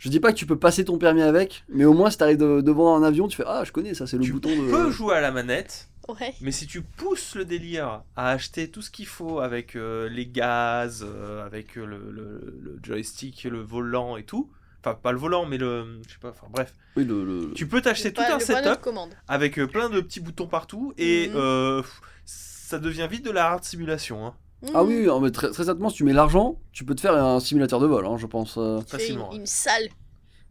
Je 0.00 0.08
dis 0.08 0.18
pas 0.18 0.32
que 0.32 0.36
tu 0.38 0.46
peux 0.46 0.58
passer 0.58 0.84
ton 0.84 0.96
permis 0.98 1.22
avec, 1.22 1.62
mais 1.68 1.84
au 1.84 1.92
moins 1.92 2.10
si 2.10 2.16
t'arrives 2.18 2.38
de- 2.38 2.60
devant 2.62 2.96
un 2.96 3.02
avion, 3.04 3.28
tu 3.28 3.36
fais 3.36 3.44
Ah, 3.46 3.62
je 3.64 3.70
connais, 3.70 3.94
ça 3.94 4.06
c'est 4.08 4.16
le 4.16 4.24
Tu 4.24 4.32
bouton 4.32 4.48
peux 4.70 4.86
de. 4.86 4.90
jouer 4.90 5.14
à 5.14 5.20
la 5.20 5.30
manette, 5.30 5.88
Ouais. 6.18 6.34
mais 6.40 6.52
si 6.52 6.66
tu 6.66 6.82
pousses 6.82 7.34
le 7.34 7.44
délire 7.44 8.02
à 8.16 8.30
acheter 8.30 8.70
tout 8.70 8.82
ce 8.82 8.90
qu'il 8.90 9.06
faut 9.06 9.40
avec 9.40 9.76
euh, 9.76 10.08
les 10.08 10.26
gaz, 10.26 11.04
euh, 11.06 11.44
avec 11.46 11.76
euh, 11.78 11.84
le, 11.84 12.10
le- 12.10 12.58
le 12.60 12.78
joystick, 12.82 13.44
le 13.44 13.60
volant 13.60 14.16
et 14.16 14.24
tout, 14.24 14.50
enfin 14.80 14.94
pas 14.94 15.12
le 15.12 15.18
volant, 15.18 15.46
mais 15.46 15.58
le, 15.58 16.00
je 16.06 16.12
sais 16.14 16.18
pas, 16.20 16.30
enfin 16.30 16.46
bref, 16.50 16.74
Oui, 16.96 17.04
le. 17.04 17.24
le- 17.24 17.52
tu 17.54 17.66
peux 17.66 17.80
t'acheter 17.80 18.12
tout 18.12 18.22
un 18.22 18.38
setup 18.40 18.88
avec 19.28 19.58
euh, 19.58 19.66
plein 19.66 19.88
de 19.90 20.00
petits 20.00 20.20
boutons 20.20 20.46
partout 20.46 20.92
et 20.98 21.28
Mhm. 21.28 21.34
euh, 21.36 21.82
ça 22.24 22.78
devient 22.78 23.08
vite 23.10 23.24
de 23.24 23.30
la 23.30 23.46
hard 23.50 23.64
simulation. 23.64 24.26
Hein. 24.26 24.34
Ah 24.74 24.82
Mhm. 24.82 24.88
oui, 24.88 24.96
oui, 25.00 25.06
non, 25.06 25.20
mais 25.20 25.30
très, 25.30 25.50
très 25.50 25.68
honnêtement, 25.68 25.88
si 25.88 25.96
tu 25.96 26.04
mets 26.04 26.12
l'argent, 26.12 26.60
tu 26.72 26.84
peux 26.84 26.94
te 26.94 27.00
faire 27.00 27.14
un 27.14 27.40
simulateur 27.40 27.80
de 27.80 27.86
vol, 27.86 28.06
hein, 28.06 28.16
je 28.18 28.26
pense. 28.26 28.56
euh, 28.58 28.80
facilement, 28.82 29.32
Une, 29.32 29.40
une 29.40 29.46
salle, 29.46 29.88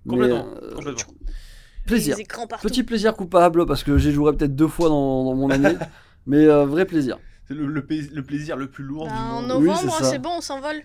mais, 0.05 0.11
Complètement, 0.11 0.47
euh, 0.63 0.73
complètement. 0.75 1.13
Plaisir. 1.89 2.15
des 2.15 2.21
écrans 2.21 2.47
partout. 2.47 2.67
Petit 2.67 2.83
plaisir 2.83 3.15
coupable 3.15 3.65
parce 3.65 3.83
que 3.83 3.97
j'ai 3.97 4.11
joué 4.11 4.31
peut-être 4.35 4.55
deux 4.55 4.67
fois 4.67 4.89
dans, 4.89 5.23
dans 5.25 5.35
mon 5.35 5.49
année, 5.49 5.75
mais 6.25 6.45
euh, 6.47 6.65
vrai 6.65 6.85
plaisir. 6.85 7.17
C'est 7.47 7.53
le, 7.55 7.65
le 7.67 7.85
pais- 7.85 8.09
le 8.13 8.23
plaisir 8.23 8.55
le 8.57 8.69
plus 8.69 8.83
lourd 8.83 9.07
Bah, 9.07 9.11
du 9.13 9.17
en 9.19 9.41
monde. 9.41 9.51
Oui, 9.61 9.67
novembre, 9.67 9.93
c'est 9.97 10.03
ça. 10.03 10.09
c'est 10.11 10.19
bon, 10.19 10.29
on 10.37 10.41
s'envole. 10.41 10.81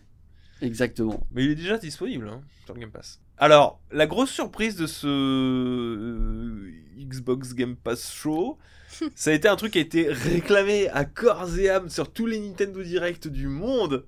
Exactement. 0.63 1.27
Mais 1.33 1.45
il 1.45 1.51
est 1.51 1.55
déjà 1.57 1.77
disponible 1.79 2.29
hein, 2.29 2.41
sur 2.65 2.75
le 2.75 2.81
Game 2.81 2.91
Pass. 2.91 3.21
Alors, 3.37 3.81
la 3.91 4.07
grosse 4.07 4.31
surprise 4.31 4.77
de 4.77 4.87
ce 4.87 5.07
euh, 5.07 6.71
Xbox 6.99 7.55
Game 7.55 7.77
Pass 7.77 8.13
Show, 8.13 8.59
ça 9.15 9.31
a 9.31 9.33
été 9.33 9.49
un 9.49 9.57
truc 9.57 9.73
qui 9.73 9.79
a 9.79 9.83
été 9.83 10.09
réclamé 10.11 10.89
à 10.91 11.05
corps 11.05 11.59
et 11.59 11.69
âme 11.69 11.89
sur 11.89 12.13
tous 12.13 12.27
les 12.27 12.39
Nintendo 12.39 12.83
Direct 12.83 13.29
du 13.29 13.49
monde, 13.49 14.07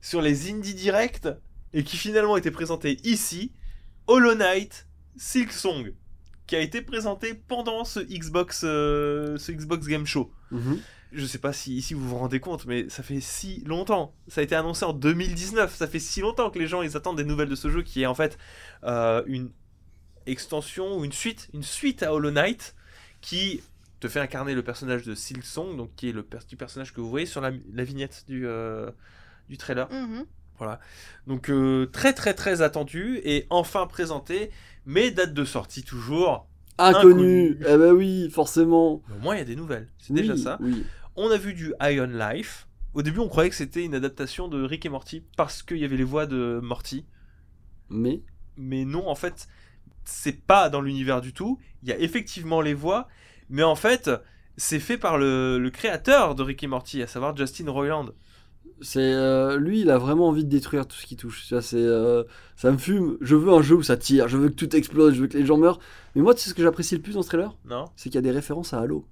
sur 0.00 0.20
les 0.22 0.50
Indie 0.52 0.74
Direct, 0.74 1.28
et 1.72 1.82
qui 1.82 1.96
finalement 1.96 2.34
a 2.34 2.38
été 2.38 2.50
présenté 2.50 2.98
ici, 3.04 3.52
Hollow 4.06 4.34
Knight 4.34 4.86
Silk 5.16 5.50
Song, 5.52 5.92
qui 6.46 6.56
a 6.56 6.60
été 6.60 6.82
présenté 6.82 7.34
pendant 7.34 7.84
ce 7.84 8.00
Xbox, 8.00 8.62
euh, 8.64 9.36
ce 9.36 9.52
Xbox 9.52 9.86
Game 9.86 10.06
Show. 10.06 10.32
Mhm. 10.50 10.80
Je 11.12 11.24
sais 11.24 11.38
pas 11.38 11.52
si 11.52 11.76
ici 11.76 11.94
vous 11.94 12.06
vous 12.08 12.18
rendez 12.18 12.40
compte, 12.40 12.66
mais 12.66 12.88
ça 12.88 13.02
fait 13.02 13.20
si 13.20 13.62
longtemps. 13.64 14.14
Ça 14.28 14.40
a 14.40 14.44
été 14.44 14.54
annoncé 14.54 14.84
en 14.84 14.92
2019. 14.92 15.74
Ça 15.74 15.86
fait 15.86 15.98
si 15.98 16.20
longtemps 16.20 16.50
que 16.50 16.58
les 16.58 16.66
gens 16.66 16.82
ils 16.82 16.96
attendent 16.96 17.16
des 17.16 17.24
nouvelles 17.24 17.48
de 17.48 17.54
ce 17.54 17.70
jeu 17.70 17.82
qui 17.82 18.02
est 18.02 18.06
en 18.06 18.14
fait 18.14 18.38
euh, 18.84 19.22
une 19.26 19.50
extension 20.26 20.98
ou 20.98 21.04
une 21.04 21.12
suite, 21.12 21.48
une 21.54 21.62
suite 21.62 22.02
à 22.02 22.12
Hollow 22.12 22.32
Knight 22.32 22.74
qui 23.20 23.62
te 24.00 24.08
fait 24.08 24.20
incarner 24.20 24.54
le 24.54 24.62
personnage 24.62 25.02
de 25.04 25.14
Silksong, 25.14 25.76
donc 25.76 25.94
qui 25.96 26.10
est 26.10 26.12
le 26.12 26.22
personnage 26.22 26.92
que 26.92 27.00
vous 27.00 27.08
voyez 27.08 27.26
sur 27.26 27.40
la, 27.40 27.50
la 27.72 27.84
vignette 27.84 28.24
du, 28.26 28.46
euh, 28.46 28.90
du 29.48 29.56
trailer. 29.56 29.88
Mhm. 30.60 30.78
Donc 31.26 31.50
euh, 31.50 31.86
très 31.86 32.12
très 32.12 32.34
très 32.34 32.62
attendu 32.62 33.20
et 33.24 33.46
enfin 33.50 33.86
présenté, 33.86 34.50
mais 34.84 35.10
date 35.10 35.34
de 35.34 35.44
sortie 35.44 35.82
toujours. 35.82 36.46
Inconnu. 36.78 37.58
Eh 37.60 37.76
ben 37.76 37.92
oui, 37.92 38.30
forcément. 38.30 39.02
Mais 39.08 39.16
au 39.16 39.20
moins 39.20 39.34
il 39.34 39.38
y 39.38 39.42
a 39.42 39.46
des 39.46 39.56
nouvelles. 39.56 39.88
C'est 39.98 40.12
déjà 40.12 40.36
ça. 40.36 40.58
Oui. 40.60 40.84
On 41.16 41.30
a 41.30 41.38
vu 41.38 41.54
du 41.54 41.72
Iron 41.80 42.06
Life. 42.06 42.68
Au 42.92 43.02
début, 43.02 43.18
on 43.18 43.28
croyait 43.28 43.50
que 43.50 43.56
c'était 43.56 43.84
une 43.84 43.94
adaptation 43.94 44.48
de 44.48 44.62
Rick 44.62 44.86
et 44.86 44.88
Morty 44.88 45.22
parce 45.36 45.62
qu'il 45.62 45.78
y 45.78 45.84
avait 45.84 45.96
les 45.96 46.04
voix 46.04 46.26
de 46.26 46.60
Morty. 46.62 47.04
Mais? 47.90 48.22
Mais 48.56 48.84
non, 48.84 49.06
en 49.08 49.14
fait, 49.14 49.48
c'est 50.04 50.44
pas 50.46 50.68
dans 50.70 50.80
l'univers 50.80 51.20
du 51.20 51.32
tout. 51.32 51.58
Il 51.82 51.88
y 51.88 51.92
a 51.92 51.98
effectivement 51.98 52.60
les 52.62 52.74
voix, 52.74 53.08
mais 53.50 53.62
en 53.62 53.74
fait, 53.74 54.10
c'est 54.56 54.80
fait 54.80 54.96
par 54.96 55.18
le, 55.18 55.58
le 55.58 55.70
créateur 55.70 56.34
de 56.34 56.42
Rick 56.42 56.62
et 56.62 56.66
Morty, 56.66 57.02
à 57.02 57.06
savoir 57.06 57.36
Justin 57.36 57.70
Roiland. 57.70 58.06
C'est 58.80 59.00
euh, 59.00 59.58
lui, 59.58 59.80
il 59.80 59.90
a 59.90 59.98
vraiment 59.98 60.28
envie 60.28 60.44
de 60.44 60.48
détruire 60.50 60.86
tout 60.86 60.96
ce 60.96 61.06
qui 61.06 61.16
touche. 61.16 61.46
Ça, 61.48 61.60
c'est, 61.62 61.76
euh, 61.76 62.24
ça 62.56 62.70
me 62.70 62.78
fume. 62.78 63.16
Je 63.20 63.34
veux 63.36 63.52
un 63.52 63.62
jeu 63.62 63.76
où 63.76 63.82
ça 63.82 63.96
tire. 63.96 64.28
Je 64.28 64.36
veux 64.36 64.48
que 64.48 64.54
tout 64.54 64.74
explose. 64.76 65.14
Je 65.14 65.22
veux 65.22 65.26
que 65.28 65.38
les 65.38 65.46
gens 65.46 65.56
meurent. 65.56 65.78
Mais 66.14 66.22
moi, 66.22 66.34
tu 66.34 66.40
sais 66.42 66.50
ce 66.50 66.54
que 66.54 66.62
j'apprécie 66.62 66.94
le 66.96 67.02
plus 67.02 67.14
dans 67.14 67.22
ce 67.22 67.28
trailer? 67.28 67.56
Non 67.64 67.86
C'est 67.96 68.10
qu'il 68.10 68.16
y 68.16 68.18
a 68.18 68.22
des 68.22 68.30
références 68.30 68.72
à 68.74 68.80
Halo. 68.80 69.06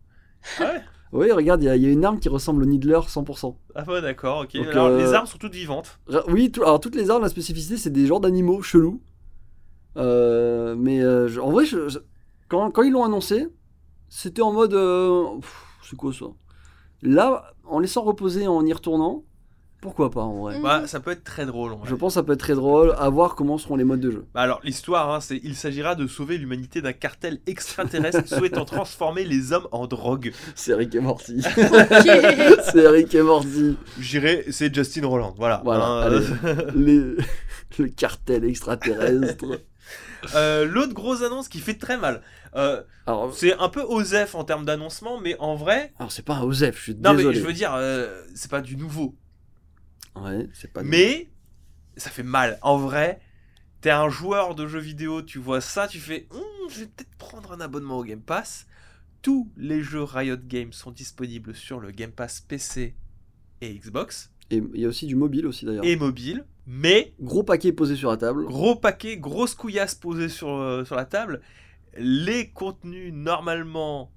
Ah 0.58 0.64
ouais? 0.64 0.82
Oui, 1.12 1.30
regarde, 1.30 1.62
il 1.62 1.66
y, 1.66 1.68
a- 1.68 1.76
il 1.76 1.82
y 1.82 1.86
a 1.86 1.90
une 1.90 2.04
arme 2.04 2.18
qui 2.18 2.28
ressemble 2.28 2.64
au 2.64 2.66
Needler 2.66 2.98
100%. 3.06 3.56
Ah 3.76 3.84
ouais, 3.88 4.00
d'accord, 4.02 4.40
ok. 4.42 4.56
Donc, 4.56 4.66
Alors, 4.66 4.88
euh, 4.88 4.98
les 4.98 5.14
armes 5.14 5.26
sont 5.26 5.38
toutes 5.38 5.54
vivantes. 5.54 6.00
Oui, 6.26 6.50
tout- 6.50 6.62
alors 6.64 6.80
toutes 6.80 6.96
les 6.96 7.08
armes, 7.08 7.22
la 7.22 7.28
spécificité, 7.28 7.76
c'est 7.76 7.90
des 7.90 8.06
genres 8.06 8.18
d'animaux 8.18 8.62
chelous. 8.62 9.00
Euh, 9.96 10.74
mais 10.76 11.00
euh, 11.00 11.28
en 11.40 11.50
vrai, 11.52 11.64
je- 11.66 11.88
je- 11.88 11.98
quand, 12.48 12.70
quand 12.72 12.82
ils 12.82 12.90
l'ont 12.92 13.04
annoncé, 13.04 13.46
c'était 14.08 14.42
en 14.42 14.52
mode. 14.52 14.74
euh, 14.74 15.24
c'est 15.88 15.94
quoi 15.96 16.12
ça? 16.12 16.26
Là, 17.02 17.54
en 17.64 17.78
laissant 17.78 18.02
reposer, 18.02 18.48
en 18.48 18.64
y 18.66 18.72
retournant, 18.72 19.24
pourquoi 19.84 20.10
pas 20.10 20.22
en 20.22 20.40
vrai 20.40 20.56
Mhm. 20.56 20.62
Bah, 20.62 20.82
ça 20.86 20.98
peut 20.98 21.10
être 21.10 21.22
très 21.24 21.44
drôle. 21.46 21.74
en 21.74 21.76
vrai. 21.76 21.88
Je 21.90 21.94
pense 21.94 22.12
que 22.12 22.14
ça 22.14 22.22
peut 22.22 22.32
être 22.32 22.40
très 22.40 22.54
drôle, 22.54 22.94
à 22.98 23.08
voir 23.10 23.34
comment 23.36 23.58
seront 23.58 23.76
les 23.76 23.84
modes 23.84 24.00
de 24.00 24.10
jeu. 24.10 24.24
Bah 24.34 24.40
alors, 24.40 24.60
l'histoire, 24.64 25.12
hein, 25.14 25.20
c'est 25.20 25.38
il 25.44 25.54
s'agira 25.54 25.94
de 25.94 26.06
sauver 26.06 26.38
l'humanité 26.38 26.80
d'un 26.82 26.94
cartel 26.94 27.38
extraterrestre 27.46 28.26
souhaitant 28.26 28.64
transformer 28.64 29.24
les 29.24 29.52
hommes 29.52 29.68
en 29.72 29.86
drogue. 29.86 30.32
C'est 30.54 30.72
Rick 30.74 30.94
et 30.94 31.00
Morty. 31.00 31.42
C'est 32.72 32.88
Rick 32.88 33.14
et 33.14 33.22
Morty. 33.22 33.76
J'irai, 34.00 34.46
c'est 34.50 34.74
Justin 34.74 35.06
Roland. 35.06 35.34
Voilà. 35.36 35.60
Voilà, 35.64 35.84
Hein, 35.86 36.00
allez. 36.02 36.26
euh, 36.44 36.70
Les- 36.74 37.24
Le 37.78 37.88
cartel 37.88 38.44
extraterrestre. 38.44 39.44
euh, 40.34 40.64
L'autre 40.64 40.94
grosse 40.94 41.22
annonce 41.22 41.48
qui 41.48 41.58
fait 41.58 41.74
très 41.74 41.98
mal. 41.98 42.22
Euh, 42.56 42.80
c'est 43.32 43.52
un 43.58 43.68
peu 43.68 43.82
osef 43.82 44.34
en 44.34 44.44
termes 44.44 44.64
d'annoncement, 44.64 45.18
mais 45.20 45.36
en 45.40 45.56
vrai. 45.56 45.92
alors 45.98 46.10
c'est 46.12 46.24
pas 46.24 46.34
un 46.36 46.42
Osef, 46.44 46.76
je 46.78 46.82
suis 46.82 46.94
Non, 46.94 47.12
désolé. 47.14 47.34
mais 47.36 47.42
je 47.42 47.46
veux 47.46 47.52
dire, 47.52 47.74
euh, 47.74 48.22
c'est 48.34 48.50
pas 48.50 48.60
du 48.60 48.76
nouveau. 48.76 49.14
Ouais, 50.16 50.48
c'est 50.52 50.72
pas. 50.72 50.82
Mais 50.82 51.28
ça 51.96 52.10
fait 52.10 52.22
mal. 52.22 52.58
En 52.62 52.76
vrai, 52.78 53.20
t'es 53.80 53.90
un 53.90 54.08
joueur 54.08 54.54
de 54.54 54.66
jeux 54.66 54.78
vidéo, 54.80 55.22
tu 55.22 55.38
vois 55.38 55.60
ça, 55.60 55.88
tu 55.88 55.98
fais 55.98 56.26
Hum, 56.30 56.40
je 56.70 56.80
vais 56.80 56.86
peut-être 56.86 57.14
prendre 57.18 57.52
un 57.52 57.60
abonnement 57.60 57.98
au 57.98 58.04
Game 58.04 58.20
Pass. 58.22 58.66
Tous 59.22 59.50
les 59.56 59.82
jeux 59.82 60.02
Riot 60.02 60.36
Games 60.46 60.72
sont 60.72 60.90
disponibles 60.90 61.54
sur 61.54 61.80
le 61.80 61.90
Game 61.90 62.12
Pass 62.12 62.40
PC 62.40 62.94
et 63.60 63.74
Xbox 63.78 64.30
Et 64.50 64.62
il 64.74 64.80
y 64.80 64.84
a 64.84 64.88
aussi 64.88 65.06
du 65.06 65.16
mobile 65.16 65.46
aussi 65.46 65.64
d'ailleurs. 65.64 65.84
et 65.84 65.96
mobile. 65.96 66.44
Mais 66.66 67.14
Gros 67.20 67.42
paquet 67.42 67.72
posé 67.72 67.96
sur 67.96 68.10
la 68.10 68.16
table. 68.16 68.44
gros 68.46 68.76
paquet, 68.76 69.16
grosse 69.18 69.54
couillasse 69.54 69.94
posée 69.94 70.28
sur, 70.28 70.48
euh, 70.48 70.84
sur 70.84 70.96
la 70.96 71.04
table. 71.04 71.40
Les 71.96 72.50
contenus 72.50 73.12
normalement 73.12 74.10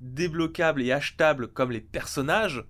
débloquables 0.00 0.82
et 0.82 0.92
achetables 0.92 1.48
comme 1.48 1.70
les 1.72 1.80
personnages 1.80 2.64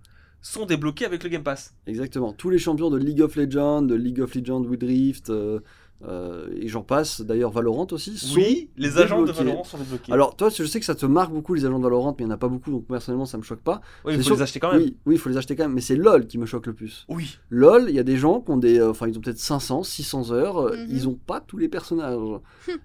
sont 0.52 0.66
débloqués 0.66 1.04
avec 1.04 1.22
le 1.24 1.28
Game 1.30 1.42
Pass. 1.42 1.74
Exactement. 1.86 2.32
Tous 2.32 2.50
les 2.50 2.58
champions 2.58 2.90
de 2.90 2.98
League 2.98 3.20
of 3.20 3.36
Legends, 3.36 3.82
de 3.82 3.94
League 3.94 4.20
of 4.20 4.34
Legends 4.34 4.62
with 4.64 4.82
Rift, 4.82 5.30
euh, 5.30 5.60
euh, 6.06 6.46
et 6.54 6.68
j'en 6.68 6.82
passe, 6.84 7.22
d'ailleurs 7.22 7.50
Valorant 7.50 7.88
aussi, 7.90 8.16
sont 8.16 8.36
Oui, 8.36 8.70
les 8.76 8.98
agents 8.98 9.22
de. 9.24 9.32
Valorant 9.32 9.64
sont 9.64 9.78
débloqués. 9.78 10.12
Alors 10.12 10.36
toi, 10.36 10.48
je 10.48 10.62
sais 10.64 10.78
que 10.78 10.86
ça 10.86 10.94
te 10.94 11.04
marque 11.06 11.32
beaucoup 11.32 11.54
les 11.54 11.64
agents 11.66 11.78
de 11.78 11.82
Valorant, 11.82 12.14
mais 12.16 12.22
il 12.22 12.26
n'y 12.26 12.32
en 12.32 12.34
a 12.36 12.38
pas 12.38 12.46
beaucoup, 12.46 12.70
donc 12.70 12.86
personnellement 12.86 13.24
ça 13.26 13.36
me 13.36 13.42
choque 13.42 13.62
pas. 13.62 13.80
oui, 14.04 14.12
il 14.14 14.18
faut 14.18 14.22
sûr- 14.22 14.36
les 14.36 14.42
acheter 14.42 14.60
quand 14.60 14.70
même. 14.72 14.80
Oui, 14.82 14.96
oui, 15.06 15.14
il 15.16 15.18
faut 15.18 15.28
les 15.28 15.36
acheter 15.36 15.56
quand 15.56 15.64
même, 15.64 15.72
mais 15.72 15.80
c'est 15.80 15.96
LoL 15.96 16.28
qui 16.28 16.38
me 16.38 16.46
choque 16.46 16.66
le 16.68 16.72
plus. 16.72 17.04
Oui. 17.08 17.36
LoL, 17.50 17.86
il 17.88 17.96
y 17.96 17.98
a 17.98 18.04
des 18.04 18.16
gens 18.16 18.40
qui 18.40 18.50
ont 18.52 18.56
des, 18.58 18.78
euh, 18.78 18.90
enfin 18.90 19.08
ils 19.08 19.18
ont 19.18 19.20
peut-être 19.20 19.40
500, 19.40 19.82
600 19.82 20.30
heures, 20.30 20.58
euh, 20.58 20.76
Mhm. 20.76 20.86
ils 20.88 21.08
ont 21.08 21.14
pas 21.26 21.40
tous 21.40 21.58
les 21.58 21.68
personnages. 21.68 22.16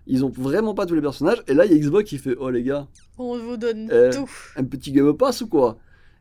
ils 0.08 0.26
ont 0.26 0.30
vraiment 0.30 0.74
pas 0.74 0.88
tous 0.88 0.96
les 0.96 1.02
personnages, 1.02 1.44
et 1.48 1.54
là 1.54 1.68
il 1.68 1.72
y 1.72 1.76
a 1.76 1.78
Xbox 1.78 2.10
qui 2.10 2.18
fait, 2.18 2.36
oh 2.40 2.50
les 2.50 2.64
gars, 2.64 2.88
On 3.20 3.38
vous 3.38 3.58
donne 3.58 3.90
Euh, 3.92 4.12
tout. 4.12 4.30
un 4.56 4.64
petit 4.64 4.92
Game 4.92 5.16
Pass 5.16 5.42
ou 5.42 5.48
quoi? 5.48 5.78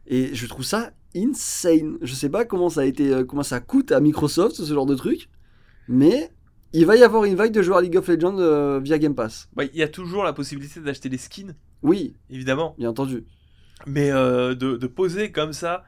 Et 0.07 0.35
je 0.35 0.47
trouve 0.47 0.65
ça 0.65 0.91
insane. 1.17 1.99
Je 2.03 2.15
sais 2.15 2.29
pas 2.31 2.45
comment 2.45 2.69
ça 2.69 2.81
a 2.83 2.85
été, 2.85 3.13
euh, 3.13 3.25
comment 3.25 3.43
ça 3.43 3.61
coûte 3.61 3.93
à 3.93 4.01
Microsoft 4.01 4.57
ce 4.57 4.73
genre 4.73 4.87
de 4.87 4.95
truc, 4.95 5.29
mais 5.89 6.31
il 6.73 6.87
va 6.87 6.97
y 6.97 7.03
avoir 7.03 7.25
une 7.25 7.35
vague 7.35 7.53
de 7.53 7.63
joueurs 7.63 7.81
League 7.81 7.97
of 7.97 8.09
Legends 8.09 8.39
euh, 8.39 8.81
via 8.81 8.99
Game 8.99 9.15
Pass. 9.15 9.49
Bah, 9.55 9.65
Il 9.65 9.77
y 9.77 9.83
a 9.83 9.89
toujours 9.89 10.25
la 10.25 10.33
possibilité 10.33 10.81
d'acheter 10.81 11.09
des 11.09 11.19
skins, 11.19 11.55
Oui, 11.83 12.17
évidemment. 12.31 12.75
bien 12.79 12.89
entendu. 12.91 13.25
Mais 13.87 14.11
euh, 14.11 14.55
de, 14.55 14.77
de 14.77 14.87
poser 14.87 15.33
comme 15.33 15.53
ça 15.53 15.85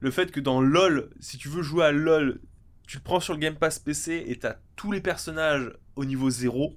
le 0.00 0.10
fait 0.10 0.30
que 0.30 0.40
dans 0.40 0.60
LoL, 0.60 1.10
si 1.20 1.38
tu 1.38 1.48
veux 1.48 1.62
jouer 1.62 1.84
à 1.84 1.92
LoL, 1.92 2.40
tu 2.86 2.98
le 2.98 3.02
prends 3.02 3.20
sur 3.20 3.32
le 3.34 3.38
Game 3.40 3.54
Pass 3.56 3.78
PC 3.78 4.24
et 4.26 4.38
t'as 4.38 4.56
tous 4.76 4.92
les 4.92 5.00
personnages 5.00 5.72
au 5.96 6.04
niveau 6.04 6.30
0. 6.30 6.76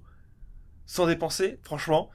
sans 0.86 1.08
dépenser, 1.08 1.58
franchement, 1.64 2.10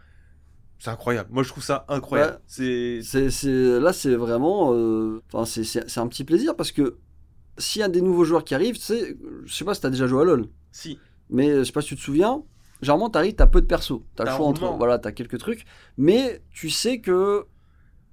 c'est 0.79 0.91
incroyable. 0.91 1.29
Moi, 1.33 1.43
je 1.43 1.49
trouve 1.49 1.63
ça 1.65 1.85
incroyable. 1.89 2.35
Ouais. 2.35 2.39
C'est. 2.47 3.01
C'est, 3.03 3.31
c'est- 3.31 3.81
là, 3.81 3.93
c'est 3.93 4.15
vraiment. 4.15 4.73
euh, 4.75 5.23
Enfin, 5.33 5.45
c'est, 5.45 5.65
c'est- 5.65 5.89
c'est 5.89 6.01
un 6.01 6.07
petit 6.09 6.25
plaisir 6.25 6.55
parce 6.57 6.73
que 6.73 6.99
s'il 7.59 7.81
y 7.81 7.83
a 7.83 7.89
des 7.89 8.03
nouveaux 8.03 8.25
joueurs 8.25 8.45
qui 8.45 8.55
arrivent, 8.55 8.77
tu 8.77 8.83
sais, 8.83 9.17
je 9.45 9.55
sais 9.55 9.65
pas 9.65 9.75
si 9.75 9.81
t'as 9.81 9.91
déjà 9.91 10.07
joué 10.07 10.21
à 10.23 10.25
LoL, 10.25 10.49
Si. 10.73 10.99
mais 11.31 11.57
je 11.59 11.65
sais 11.65 11.73
pas 11.73 11.81
si 11.81 11.89
tu 11.89 11.97
te 11.97 12.01
souviens. 12.01 12.43
Généralement, 12.83 13.09
t'arrives, 13.09 13.35
t'as 13.35 13.47
peu 13.47 13.63
de 13.63 13.67
persos. 13.67 14.03
T'as 14.15 14.25
le 14.25 14.29
T'as 14.29 14.35
un 14.35 14.37
choix 14.37 14.47
entre. 14.47 14.77
Voilà, 14.77 14.99
t'as 14.99 15.13
quelques 15.13 15.39
trucs. 15.39 15.65
Mais 15.97 16.43
tu 16.53 16.69
sais 16.69 17.01
que 17.01 17.47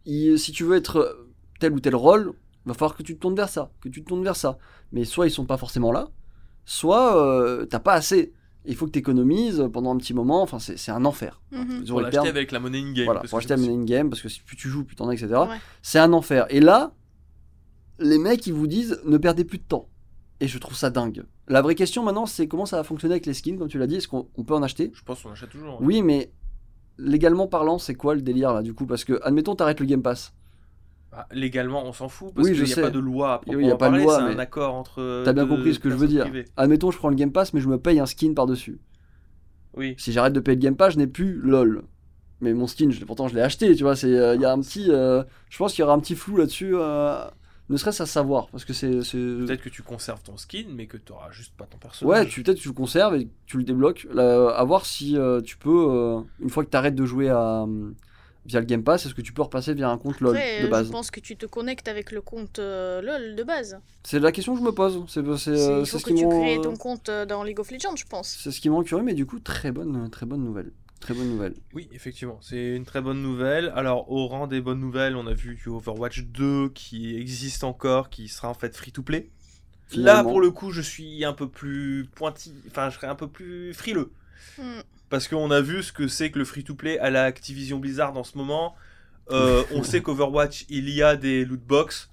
il- 0.06 0.40
si 0.40 0.52
tu 0.54 0.64
veux 0.64 0.78
être 0.78 1.28
tel 1.60 1.74
ou 1.74 1.80
tel 1.82 1.96
rôle, 1.96 2.34
va 2.66 2.74
falloir 2.74 2.96
que 2.96 3.04
tu 3.04 3.16
te 3.16 3.20
tournes 3.20 3.36
vers 3.36 3.50
ça. 3.50 3.72
Que 3.82 3.90
tu 3.90 4.02
te 4.04 4.08
tournes 4.08 4.24
vers 4.24 4.38
ça. 4.38 4.58
Mais 4.94 5.04
soit 5.04 5.28
ils 5.28 5.32
sont 5.32 5.46
pas 5.46 5.58
forcément 5.58 5.92
là, 5.92 6.08
soit 6.66 7.18
euh, 7.22 7.66
t'as 7.66 7.80
pas 7.80 7.94
assez. 7.94 8.32
Il 8.66 8.76
faut 8.76 8.86
que 8.86 8.92
tu 8.92 9.00
économises 9.00 9.68
pendant 9.74 9.94
un 9.94 9.98
petit 9.98 10.14
moment. 10.14 10.42
Enfin, 10.42 10.60
c'est, 10.60 10.78
c'est 10.78 10.92
un 10.92 11.04
enfer. 11.06 11.42
Ils 11.52 11.92
ont 11.92 11.96
Pour 11.96 12.02
l'acheter 12.02 12.30
avec 12.30 12.52
la 12.52 12.60
monnaie 12.60 12.80
in-game. 12.80 13.06
Voilà, 13.06 13.22
pour 13.22 13.38
acheter 13.38 13.54
la 13.56 13.58
monnaie 13.58 13.74
in-game, 13.74 14.10
parce 14.10 14.22
que 14.22 14.30
si 14.30 14.42
plus 14.42 14.56
tu 14.56 14.70
joues, 14.70 14.84
plus 14.86 14.96
t'en 14.96 15.10
as, 15.10 15.14
etc. 15.14 15.28
Ouais. 15.34 15.58
C'est 15.82 16.00
un 16.00 16.14
enfer. 16.14 16.46
Et 16.50 16.62
là, 16.62 16.94
les 18.00 18.18
mecs, 18.18 18.48
ils 18.48 18.54
vous 18.54 18.68
disent 18.68 19.02
ne 19.06 19.18
perdez 19.18 19.44
plus 19.44 19.58
de 19.58 19.64
temps. 19.64 19.90
Et 20.40 20.48
je 20.48 20.58
trouve 20.58 20.76
ça 20.76 20.90
dingue. 20.90 21.24
La 21.48 21.62
vraie 21.62 21.76
question 21.76 22.04
maintenant, 22.04 22.26
c'est 22.26 22.48
comment 22.48 22.66
ça 22.66 22.78
va 22.78 22.84
fonctionner 22.84 23.14
avec 23.14 23.26
les 23.26 23.34
skins, 23.34 23.58
comme 23.58 23.68
tu 23.68 23.78
l'as 23.78 23.88
dit. 23.88 23.96
Est-ce 23.96 24.08
qu'on 24.08 24.28
on 24.36 24.44
peut 24.44 24.54
en 24.56 24.64
acheter? 24.64 24.92
Je 24.94 25.04
pense 25.04 25.22
qu'on 25.22 25.32
achète 25.32 25.50
toujours. 25.50 25.74
hein. 25.76 25.80
Oui, 25.82 26.02
mais 26.02 26.32
légalement 26.98 27.48
parlant, 27.48 27.78
c'est 27.80 27.96
quoi 27.96 28.16
le 28.16 28.22
délire 28.22 28.54
là 28.54 28.62
du 28.62 28.74
coup? 28.74 28.86
Parce 28.86 29.04
que, 29.04 29.20
admettons, 29.24 29.56
t'arrêtes 29.56 29.80
le 29.80 29.86
Game 29.86 30.02
Pass. 30.02 30.34
Bah, 31.16 31.28
légalement, 31.32 31.86
on 31.86 31.94
s'en 31.94 32.10
fout 32.10 32.34
parce 32.34 32.48
Oui, 32.48 32.56
qu'il 32.56 32.64
n'y 32.64 32.74
a 32.74 32.76
pas 32.82 32.90
de 32.90 32.98
loi 32.98 33.34
à 33.36 33.42
Oui, 33.46 33.58
il 33.60 33.68
y 33.68 33.72
a 33.72 33.76
proprement 33.76 33.92
pas 33.92 33.98
de 34.00 34.04
loi, 34.04 34.16
c'est 34.18 34.36
un 34.36 34.40
accord 34.40 34.74
entre. 34.74 35.22
T'as 35.24 35.34
bien 35.34 35.46
compris 35.46 35.76
ce 35.76 35.80
que 35.80 35.92
je 35.92 35.96
veux 35.96 36.08
dire. 36.08 36.24
privées. 36.24 36.46
Admettons, 36.58 36.90
je 36.90 36.98
prends 36.98 37.10
le 37.10 37.16
Game 37.16 37.32
Pass, 37.32 37.54
mais 37.54 37.62
je 37.62 37.70
me 37.70 37.78
paye 37.78 38.00
un 38.00 38.08
skin 38.08 38.34
par-dessus. 38.34 38.80
Oui. 39.76 39.94
Si 40.00 40.12
j'arrête 40.12 40.34
de 40.34 40.40
payer 40.40 40.56
le 40.56 40.62
Game 40.62 40.76
Pass, 40.76 40.94
je 40.94 40.98
n'ai 40.98 41.06
plus 41.08 41.36
LOL. 41.36 41.84
Mais 42.42 42.54
mon 42.54 42.66
skin, 42.68 42.90
je 42.90 43.06
pourtant, 43.06 43.28
je 43.28 43.36
l'ai 43.36 43.42
acheté, 43.42 43.76
tu 43.76 43.84
vois. 43.84 43.94
Il 44.02 44.10
y 44.42 44.46
a 44.46 44.52
un 44.52 44.60
petit. 44.60 44.88
euh, 44.90 45.24
je 45.50 45.58
pense 45.60 45.74
qu'il 45.74 45.82
y 45.82 45.84
aura 45.84 45.94
un 45.94 46.00
petit 46.00 46.16
flou 46.16 46.36
là-dessus. 46.38 46.72
euh, 46.76 47.24
ne 47.70 47.78
serait-ce 47.78 48.04
à 48.04 48.06
savoir. 48.06 48.48
Parce 48.48 48.66
que 48.66 48.74
c'est. 48.74 48.90
Peut-être 48.90 49.62
que 49.62 49.70
tu 49.70 49.82
conserves 49.84 50.22
ton 50.24 50.36
skin, 50.36 50.66
mais 50.76 50.88
que 50.88 50.98
tu 50.98 51.12
n'auras 51.14 51.32
juste 51.32 51.56
pas 51.56 51.66
ton 51.66 51.78
personnage. 51.78 52.20
Ouais, 52.20 52.28
tu, 52.28 52.44
peut-être 52.44 52.58
tu 52.60 52.68
le 52.68 52.74
conserves 52.74 53.16
et 53.16 53.30
tu 53.46 53.58
le 53.58 53.64
débloques. 53.64 54.08
Là, 54.14 54.50
à 54.50 54.64
voir 54.66 54.86
si 54.86 55.18
euh, 55.18 55.42
tu 55.42 55.58
peux, 55.58 55.88
euh, 55.90 56.22
une 56.42 56.50
fois 56.50 56.66
que 56.66 56.70
tu 56.70 56.76
arrêtes 56.78 56.96
de 56.96 57.06
jouer 57.06 57.30
à, 57.30 57.62
euh, 57.64 57.92
via 58.46 58.60
le 58.60 58.66
Game 58.66 58.84
Pass, 58.84 59.06
est-ce 59.06 59.14
que 59.14 59.22
tu 59.22 59.34
peux 59.34 59.42
repasser 59.42 59.74
via 59.74 59.90
un 59.90 59.98
compte 59.98 60.20
LoL 60.20 60.36
Après, 60.36 60.64
de 60.64 60.68
base 60.68 60.88
je 60.88 60.92
pense 60.92 61.12
que 61.12 61.20
tu 61.20 61.38
te 61.38 61.46
connectes 61.46 61.88
avec 61.88 62.12
le 62.12 62.22
compte 62.22 62.60
euh, 62.60 63.02
LOL 63.02 63.36
de 63.36 63.44
base. 63.44 63.80
C'est 64.04 64.20
la 64.20 64.32
question 64.32 64.54
que 64.54 64.60
je 64.60 64.66
me 64.66 64.72
pose. 64.72 65.04
C'est 65.08 65.24
c'est, 65.38 65.38
C'est- 65.38 65.50
euh, 65.52 65.86
ce 65.86 65.98
que 65.98 66.10
qui 66.10 66.16
tu 66.16 66.28
crées 66.28 66.60
ton 66.62 66.76
compte 66.76 67.10
euh, 67.10 67.26
dans 67.26 67.44
League 67.44 67.60
of 67.60 67.72
Legends, 67.72 67.96
je 67.96 68.06
pense. 68.06 68.38
C'est 68.42 68.52
ce 68.52 68.60
qui 68.60 68.70
m'a 68.70 68.84
curieux, 68.84 69.04
mais 69.04 69.14
du 69.14 69.26
coup, 69.26 69.40
très 69.40 69.72
bonne, 69.72 70.10
très 70.10 70.26
bonne 70.26 70.44
nouvelle. 70.44 70.72
Très 71.00 71.14
bonne 71.14 71.30
nouvelle. 71.30 71.56
Oui, 71.74 71.90
effectivement, 71.92 72.40
c'est 72.42 72.76
une 72.78 72.86
très 72.86 73.02
bonne 73.02 73.22
nouvelle. 73.22 73.74
Alors, 73.76 74.10
au 74.10 74.28
rang 74.28 74.48
des 74.48 74.62
bonnes 74.62 74.80
nouvelles, 74.80 75.18
on 75.18 75.28
a 75.28 75.34
vu 75.34 75.56
du 75.56 75.68
Overwatch 75.68 76.24
2 76.24 76.70
qui 76.70 77.18
existe 77.18 77.66
encore, 77.66 78.10
qui 78.10 78.30
sera 78.30 78.48
en 78.50 78.54
fait 78.54 78.76
free 78.76 78.92
to 78.94 79.02
play. 79.04 79.30
Là, 79.96 80.24
pour 80.24 80.40
le 80.42 80.50
coup, 80.50 80.72
je 80.72 80.82
suis 80.82 81.24
un 81.26 81.34
peu 81.34 81.48
plus 81.50 82.08
pointi, 82.16 82.54
enfin, 82.68 82.90
je 82.90 82.96
serais 82.96 83.08
un 83.08 83.16
peu 83.16 83.28
plus 83.28 83.74
frileux. 83.74 84.12
Hmm. 84.58 84.80
Parce 85.14 85.28
qu'on 85.28 85.52
a 85.52 85.62
vu 85.62 85.84
ce 85.84 85.94
que 85.94 86.08
c'est 86.08 86.32
que 86.32 86.40
le 86.40 86.44
free 86.46 86.64
to 86.64 86.74
play 86.74 86.98
à 86.98 87.12
la 87.12 87.26
Activision 87.26 87.78
Blizzard 87.78 88.18
en 88.18 88.24
ce 88.24 88.36
moment. 88.36 88.74
Euh, 89.30 89.62
on 89.72 89.84
sait 89.84 90.02
qu'Overwatch, 90.02 90.66
il 90.70 90.90
y 90.90 91.04
a 91.04 91.16
des 91.16 91.46
loot 91.46 91.62
box. 91.62 92.10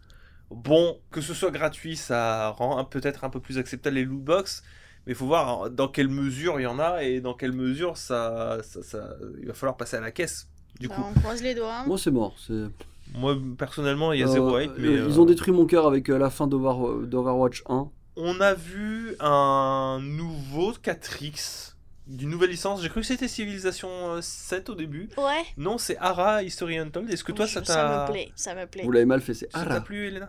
Bon, 0.50 0.98
que 1.10 1.22
ce 1.22 1.32
soit 1.32 1.50
gratuit, 1.50 1.96
ça 1.96 2.50
rend 2.50 2.84
peut-être 2.84 3.24
un 3.24 3.30
peu 3.30 3.40
plus 3.40 3.56
acceptable 3.56 3.96
les 3.96 4.04
loot 4.04 4.22
box. 4.22 4.62
Mais 5.06 5.12
il 5.14 5.16
faut 5.16 5.24
voir 5.24 5.70
dans 5.70 5.88
quelle 5.88 6.08
mesure 6.10 6.60
il 6.60 6.64
y 6.64 6.66
en 6.66 6.78
a 6.78 7.02
et 7.02 7.22
dans 7.22 7.32
quelle 7.32 7.52
mesure 7.54 7.96
ça, 7.96 8.58
ça, 8.62 8.82
ça- 8.82 9.16
il 9.40 9.46
va 9.46 9.54
falloir 9.54 9.78
passer 9.78 9.96
à 9.96 10.00
la 10.00 10.10
caisse. 10.10 10.48
Du 10.78 10.88
Bah, 10.88 10.96
coup, 10.96 11.02
on 11.08 11.18
croise 11.20 11.42
les 11.42 11.54
doigts. 11.54 11.74
hein. 11.76 11.84
Moi, 11.86 11.96
c'est 11.96 12.10
mort. 12.10 12.34
C'est... 12.46 12.66
moi 13.14 13.34
personnellement, 13.56 14.12
il 14.12 14.20
y 14.20 14.22
a 14.22 14.26
Euh, 14.26 14.30
zéro 14.32 14.56
hate. 14.56 14.72
Mais, 14.76 14.88
euh, 14.88 15.04
euh, 15.04 15.08
Ils 15.08 15.18
ont 15.18 15.24
détruit 15.24 15.54
mon 15.54 15.64
cœur 15.64 15.86
avec 15.86 16.10
euh, 16.10 16.18
la 16.18 16.28
fin 16.28 16.46
d'Over- 16.46 17.06
d'Overwatch 17.06 17.62
1. 17.66 17.88
On 18.16 18.40
a 18.42 18.52
vu 18.52 19.14
un 19.20 20.00
nouveau 20.02 20.72
4X 20.74 21.76
d'une 22.10 22.28
nouvelle 22.30 22.50
licence. 22.50 22.82
J'ai 22.82 22.88
cru 22.88 23.00
que 23.00 23.06
c'était 23.06 23.28
Civilization 23.28 23.88
euh, 23.90 24.20
7 24.20 24.68
au 24.70 24.74
début. 24.74 25.08
Ouais. 25.16 25.44
Non, 25.56 25.78
c'est 25.78 25.96
Ara 25.98 26.42
History 26.42 26.76
Untold. 26.78 27.10
Est-ce 27.10 27.24
que 27.24 27.32
toi, 27.32 27.46
ça 27.46 27.64
Ça 27.64 27.74
t'a. 27.74 28.06
me 28.06 28.12
plaît, 28.12 28.30
ça 28.36 28.54
me 28.54 28.66
plaît. 28.66 28.82
Vous 28.82 28.92
l'avez 28.92 29.06
mal 29.06 29.20
fait, 29.20 29.34
c'est 29.34 29.50
Ça 29.52 29.64
t'a 29.64 29.70
Ara. 29.70 29.80
plu, 29.80 30.06
Elena 30.08 30.28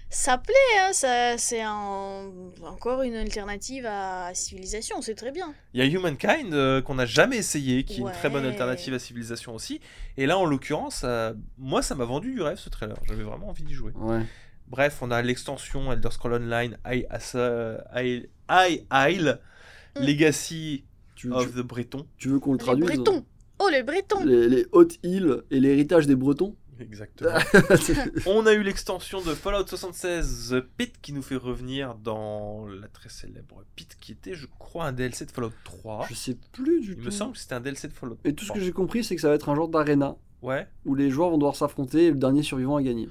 ça 0.10 0.38
plaît, 0.38 0.54
hein, 0.80 0.90
ça, 0.94 1.38
c'est 1.38 1.62
un- 1.62 2.30
encore 2.66 3.02
une 3.04 3.16
alternative 3.16 3.86
à 3.86 4.32
Civilisation, 4.34 5.02
c'est 5.02 5.16
très 5.16 5.32
bien. 5.32 5.54
Il 5.74 5.80
y 5.80 5.84
a 5.84 5.86
Humankind 5.90 6.54
euh, 6.54 6.82
qu'on 6.82 6.96
n'a 6.96 7.06
jamais 7.06 7.38
essayé, 7.38 7.84
qui 7.84 7.96
est 7.96 8.02
une 8.02 8.12
très 8.12 8.30
bonne 8.30 8.44
Ouais. 8.44 8.50
alternative 8.50 8.94
à 8.94 9.00
Civilization 9.00 9.56
aussi. 9.56 9.80
Et 10.18 10.26
là, 10.26 10.38
en 10.38 10.46
l'occurrence, 10.46 11.02
euh, 11.04 11.34
moi, 11.58 11.82
ça 11.82 11.96
m'a 11.96 12.06
vendu 12.06 12.34
du 12.34 12.42
rêve 12.42 12.58
ce 12.58 12.70
trailer. 12.70 12.98
J'avais 13.08 13.24
vraiment 13.24 13.50
envie 13.50 13.64
d'y 13.64 13.74
jouer. 13.74 13.92
Ouais. 13.96 14.22
Bref, 14.68 15.00
on 15.02 15.12
a 15.12 15.22
l'extension 15.22 15.92
Elder 15.92 16.10
Scrolls 16.12 16.34
Online 16.42 16.78
High 16.86 17.06
Isle 18.92 19.40
Mm. 19.96 20.02
Legacy 20.02 20.84
Tu, 21.16 21.28
tu- 21.28 21.34
of 21.34 21.54
the 21.54 21.60
Breton. 21.62 22.08
tu 22.18 22.30
veux 22.30 22.40
qu'on 22.40 22.54
le 22.54 22.58
Les 22.58 22.64
traduise 22.64 22.88
Bretons. 22.98 23.24
Oh, 23.60 23.68
les 23.72 23.84
Bretons. 23.84 24.24
les, 24.26 24.50
les 24.50 24.66
hautes 24.72 24.98
îles 25.04 25.44
et 25.52 25.60
l'héritage 25.60 26.08
des 26.08 26.16
Bretons 26.16 26.56
Exactement. 26.80 27.30
On 28.26 28.48
a 28.48 28.54
eu 28.54 28.64
l'extension 28.64 29.22
de 29.22 29.36
Fallout 29.36 29.68
76 29.68 30.50
The 30.50 30.62
Pit 30.62 30.96
qui 31.04 31.14
nous 31.14 31.22
fait 31.22 31.36
revenir 31.36 31.94
dans 31.94 32.66
la 32.66 32.88
très 32.88 33.10
célèbre 33.10 33.64
Pit 33.76 33.96
qui 34.02 34.12
était, 34.14 34.34
je 34.34 34.48
crois, 34.58 34.86
un 34.86 34.92
DLC 34.92 35.28
de 35.28 35.32
Fallout 35.32 35.52
3. 35.64 36.08
Je 36.10 36.16
sais 36.16 36.36
plus 36.52 36.82
du 36.82 36.94
Il 36.94 36.98
tout. 36.98 37.06
me 37.06 37.12
semble 37.12 37.34
que 37.34 37.38
c'était 37.38 37.54
un 37.54 37.62
DLC 37.62 37.88
de 37.90 37.94
Fallout. 37.94 38.18
Et 38.26 38.34
tout 38.34 38.44
ce 38.46 38.52
que 38.52 38.60
j'ai 38.60 38.72
compris, 38.72 39.04
c'est 39.04 39.14
que 39.16 39.22
ça 39.22 39.30
va 39.30 39.36
être 39.36 39.50
un 39.50 39.56
genre 39.56 39.68
d'arena 39.70 40.16
Ouais. 40.42 40.68
où 40.86 40.96
les 40.96 41.12
joueurs 41.12 41.30
vont 41.30 41.38
devoir 41.38 41.56
s'affronter 41.56 42.08
et 42.08 42.10
le 42.12 42.18
dernier 42.18 42.42
survivant 42.42 42.78
a 42.78 42.82
gagné. 42.82 43.08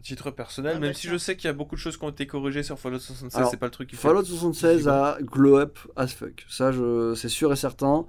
À 0.00 0.02
titre 0.02 0.30
personnel, 0.30 0.72
Ah 0.76 0.80
même 0.80 0.90
bah 0.92 0.94
si 0.94 1.08
je 1.08 1.18
sais 1.18 1.36
qu'il 1.36 1.44
y 1.44 1.50
a 1.50 1.52
beaucoup 1.52 1.74
de 1.74 1.80
choses 1.80 1.98
qui 1.98 2.04
ont 2.04 2.08
été 2.08 2.26
corrigées 2.26 2.62
sur 2.62 2.78
Fallout 2.78 3.00
76, 3.00 3.36
Alors, 3.36 3.50
c'est 3.50 3.58
pas 3.58 3.66
le 3.66 3.70
truc 3.70 3.90
qui 3.90 3.96
Fallout 3.96 4.24
76 4.24 4.88
a 4.88 5.18
glow 5.20 5.58
up 5.58 5.78
as 5.94 6.08
fuck. 6.08 6.46
Ça, 6.48 6.72
je... 6.72 7.14
c'est 7.14 7.28
sûr 7.28 7.52
et 7.52 7.56
certain. 7.56 8.06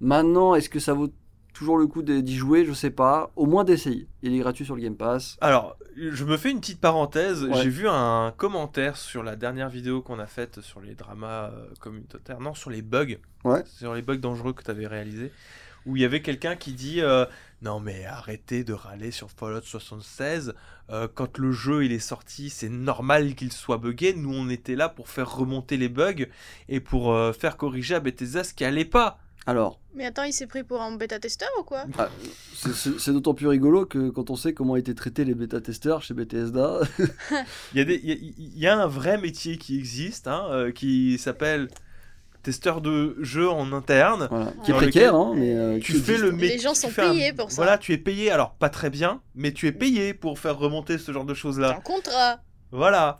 Maintenant, 0.00 0.54
est-ce 0.54 0.68
que 0.68 0.80
ça 0.80 0.92
vaut 0.92 1.08
toujours 1.54 1.78
le 1.78 1.86
coup 1.86 2.02
d'y 2.02 2.36
jouer? 2.36 2.66
Je 2.66 2.74
sais 2.74 2.90
pas. 2.90 3.30
Au 3.36 3.46
moins 3.46 3.64
d'essayer. 3.64 4.06
Il 4.22 4.34
est 4.34 4.38
gratuit 4.38 4.66
sur 4.66 4.76
le 4.76 4.82
Game 4.82 4.96
Pass. 4.96 5.38
Alors, 5.40 5.78
je 5.96 6.24
me 6.24 6.36
fais 6.36 6.50
une 6.50 6.60
petite 6.60 6.80
parenthèse. 6.80 7.44
Ouais. 7.44 7.62
J'ai 7.62 7.70
vu 7.70 7.88
un 7.88 8.34
commentaire 8.36 8.98
sur 8.98 9.22
la 9.22 9.34
dernière 9.34 9.70
vidéo 9.70 10.02
qu'on 10.02 10.18
a 10.18 10.26
faite 10.26 10.60
sur 10.60 10.80
les 10.82 10.94
dramas 10.94 11.50
euh, 11.50 11.68
communautaires. 11.80 12.40
Non, 12.40 12.52
sur 12.52 12.68
les 12.68 12.82
bugs. 12.82 13.16
Ouais. 13.44 13.62
Sur 13.64 13.94
les 13.94 14.02
bugs 14.02 14.16
dangereux 14.18 14.52
que 14.52 14.62
tu 14.62 14.70
avais 14.70 14.86
réalisés. 14.86 15.32
Où 15.86 15.96
il 15.96 16.02
y 16.02 16.04
avait 16.04 16.22
quelqu'un 16.22 16.56
qui 16.56 16.72
dit 16.72 17.00
euh, 17.00 17.24
Non, 17.62 17.80
mais 17.80 18.04
arrêtez 18.04 18.64
de 18.64 18.72
râler 18.72 19.10
sur 19.10 19.30
Fallout 19.30 19.62
76. 19.62 20.54
Euh, 20.90 21.08
quand 21.14 21.38
le 21.38 21.52
jeu 21.52 21.84
il 21.84 21.92
est 21.92 21.98
sorti, 21.98 22.50
c'est 22.50 22.68
normal 22.68 23.34
qu'il 23.34 23.52
soit 23.52 23.78
buggé. 23.78 24.12
Nous, 24.14 24.32
on 24.34 24.48
était 24.50 24.76
là 24.76 24.88
pour 24.88 25.08
faire 25.08 25.34
remonter 25.34 25.76
les 25.76 25.88
bugs 25.88 26.26
et 26.68 26.80
pour 26.80 27.12
euh, 27.14 27.32
faire 27.32 27.56
corriger 27.56 27.94
à 27.94 28.00
Bethesda 28.00 28.44
ce 28.44 28.52
qui 28.54 28.64
allait 28.64 28.84
pas. 28.84 29.18
Alors, 29.46 29.80
Mais 29.94 30.04
attends, 30.04 30.24
il 30.24 30.34
s'est 30.34 30.46
pris 30.46 30.62
pour 30.64 30.82
un 30.82 30.94
bêta-testeur 30.96 31.48
ou 31.58 31.62
quoi? 31.62 31.86
C'est- 32.54 32.98
c'est 32.98 33.12
d'autant 33.12 33.32
plus 33.32 33.46
rigolo 33.46 33.86
que 33.86 34.10
quand 34.10 34.28
on 34.28 34.36
sait 34.36 34.52
comment 34.52 34.76
étaient 34.76 34.94
traités 34.94 35.24
les 35.24 35.34
bêta-testeurs 35.34 36.02
chez 36.02 36.12
Bethesda. 36.12 36.80
Il 37.72 37.78
y, 37.78 37.80
a 37.80 37.84
des- 37.84 38.00
il 38.04 38.08
y 38.08 38.12
a- 38.12 38.16
il 38.38 38.58
y 38.58 38.66
a 38.66 38.78
un 38.78 38.86
vrai 38.86 39.16
métier 39.18 39.56
qui 39.56 39.78
existe, 39.78 40.28
hein, 40.28 40.46
euh, 40.50 40.72
qui 40.72 41.16
s'appelle 41.18 41.68
testeur 42.42 42.80
de 42.80 43.16
jeu 43.20 43.48
en 43.48 43.72
interne. 43.72 44.28
voilà. 44.30 44.52
Qui 44.64 44.70
est 44.70 44.74
précaire, 44.74 45.14
hein, 45.14 45.32
mais. 45.36 45.54
euh, 45.54 45.78
Tu 45.80 45.92
qui 45.92 45.98
fais 46.00 46.12
existe. 46.14 46.20
le 46.20 46.30
Les 46.30 46.36
métier. 46.36 46.58
gens 46.58 46.72
tu 46.72 46.80
sont 46.80 46.88
un- 46.88 47.10
payés 47.10 47.32
pour 47.32 47.50
ça. 47.50 47.56
Voilà, 47.56 47.78
tu 47.78 47.92
es 47.92 47.98
payé, 47.98 48.30
alors 48.30 48.54
pas 48.54 48.68
très 48.68 48.90
bien, 48.90 49.20
mais 49.34 49.52
tu 49.52 49.66
es 49.66 49.72
payé 49.72 50.14
pour 50.14 50.38
faire 50.38 50.58
remonter 50.58 50.98
ce 50.98 51.12
genre 51.12 51.24
de 51.24 51.34
choses-là. 51.34 51.76
un 51.76 51.80
contrat. 51.80 52.40
Voilà. 52.72 53.16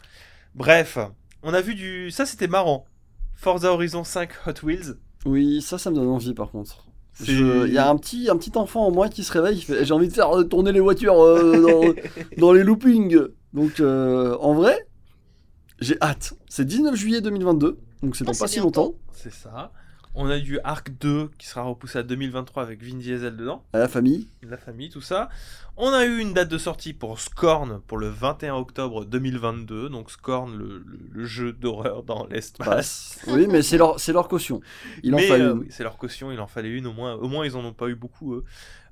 Bref, 0.55 0.99
on 1.43 1.55
a 1.55 1.61
vu 1.61 1.75
du. 1.75 2.11
Ça, 2.11 2.27
c'était 2.27 2.49
marrant. 2.49 2.85
Forza 3.35 3.73
Horizon 3.73 4.05
5 4.05 4.31
Hot 4.47 4.53
Wheels. 4.67 4.95
Oui, 5.25 5.63
ça, 5.63 5.79
ça 5.79 5.91
me 5.91 5.97
donne 5.97 6.09
envie 6.09 6.35
par 6.35 6.51
contre. 6.51 6.85
Il 7.27 7.73
y 7.73 7.77
a 7.79 7.89
un 7.89 7.97
petit, 7.97 8.29
un 8.31 8.37
petit 8.37 8.53
enfant 8.57 8.87
en 8.87 8.91
moi 8.91 9.09
qui 9.11 9.25
se 9.25 9.33
réveille, 9.33 9.59
qui 9.59 9.65
fait 9.67 9.85
j'ai 9.85 9.93
envie 9.93 10.09
de 10.09 10.13
faire 10.13 10.31
tourner 10.49 10.73
les 10.73 10.81
voitures 10.81 11.23
euh, 11.23 11.61
dans, 11.61 11.95
dans 12.39 12.53
les 12.53 12.63
loopings. 12.65 13.19
Donc 13.53 13.81
euh, 13.81 14.37
en 14.41 14.55
vrai, 14.55 14.87
j'ai 15.81 15.97
hâte. 16.03 16.35
C'est 16.49 16.65
19 16.65 16.95
juillet 16.95 17.21
2022, 17.21 17.79
donc 18.03 18.17
c'est 18.17 18.25
Ah, 18.25 18.27
dans 18.27 18.33
c'est 18.33 18.41
pas 18.45 18.49
si 18.49 18.61
bientôt. 18.61 18.81
longtemps. 18.83 18.95
C'est 19.13 19.33
ça. 19.33 19.73
On 20.17 20.29
a 20.29 20.41
du 20.41 20.59
Arc 20.65 20.91
2 20.99 21.31
qui 21.39 21.47
sera 21.47 21.63
repoussé 21.63 21.99
à 21.99 22.03
2023 22.03 22.65
avec 22.65 22.83
Vin 22.83 22.97
Diesel 22.99 23.37
dedans. 23.37 23.65
À 23.73 23.79
la 23.79 23.87
famille. 23.87 24.27
la 24.43 24.57
famille, 24.57 24.91
tout 24.91 25.01
ça. 25.01 25.29
On 25.77 25.93
a 25.93 26.05
eu 26.05 26.19
une 26.19 26.35
date 26.35 26.49
de 26.49 26.59
sortie 26.59 26.93
pour 26.95 27.21
Scorn 27.21 27.81
pour 27.87 27.97
le 27.97 28.09
21 28.09 28.57
octobre 28.57 29.05
2022. 29.05 29.89
Donc 29.89 30.11
Scorn, 30.11 30.53
le, 30.59 30.79
le- 30.85 30.99
le 31.13 31.25
jeu 31.25 31.53
d'horreur 31.53 32.03
dans 32.03 32.27
l'espace. 32.27 32.67
Passe. 32.67 33.19
Oui, 33.29 33.47
mais 33.49 33.63
c'est 33.63 33.79
leur, 33.79 33.97
caution. 34.27 34.61
Il 35.05 35.15
en 35.15 35.19
fallait 35.19 35.45
euh, 35.45 35.53
une. 35.53 35.59
oui, 35.61 35.67
c'est 35.71 35.85
leur 35.85 35.97
caution, 35.97 36.33
il 36.33 36.41
en 36.41 36.49
fallait 36.49 36.71
une 36.77 36.89
au 36.89 36.93
moins. 36.93 37.15
Au 37.15 37.29
moins, 37.29 37.47
ils 37.47 37.55
en 37.57 37.65
ont 37.65 37.73
pas 37.73 37.87
eu 37.89 37.95
beaucoup 37.95 38.35
eux. 38.35 38.45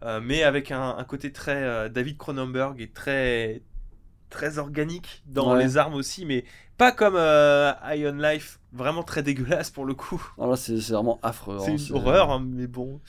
Euh, 0.04 0.20
mais 0.22 0.44
avec 0.44 0.70
un, 0.70 0.94
un 0.98 1.04
côté 1.04 1.32
très 1.32 1.64
euh, 1.64 1.88
David 1.88 2.16
Cronenberg 2.16 2.80
et 2.80 2.90
très 2.92 3.62
très 4.30 4.58
organique 4.58 5.24
dans 5.26 5.54
Ouais. 5.54 5.64
les 5.64 5.78
armes 5.78 5.94
aussi, 5.94 6.24
mais 6.26 6.44
pas 6.78 6.92
comme 6.92 7.16
euh, 7.16 7.72
Iron 7.94 8.16
Life, 8.16 8.58
vraiment 8.72 9.02
très 9.02 9.22
dégueulasse 9.22 9.70
pour 9.70 9.84
le 9.84 9.92
coup. 9.94 10.22
Alors 10.38 10.50
là, 10.52 10.56
c'est 10.56 10.76
vraiment 10.78 11.18
affreux. 11.22 11.58
C'est 11.60 11.72
hein, 11.72 11.76
une 11.90 11.96
horreur, 11.96 12.30
hein, 12.30 12.42
mais 12.46 12.66
bon. 12.66 13.00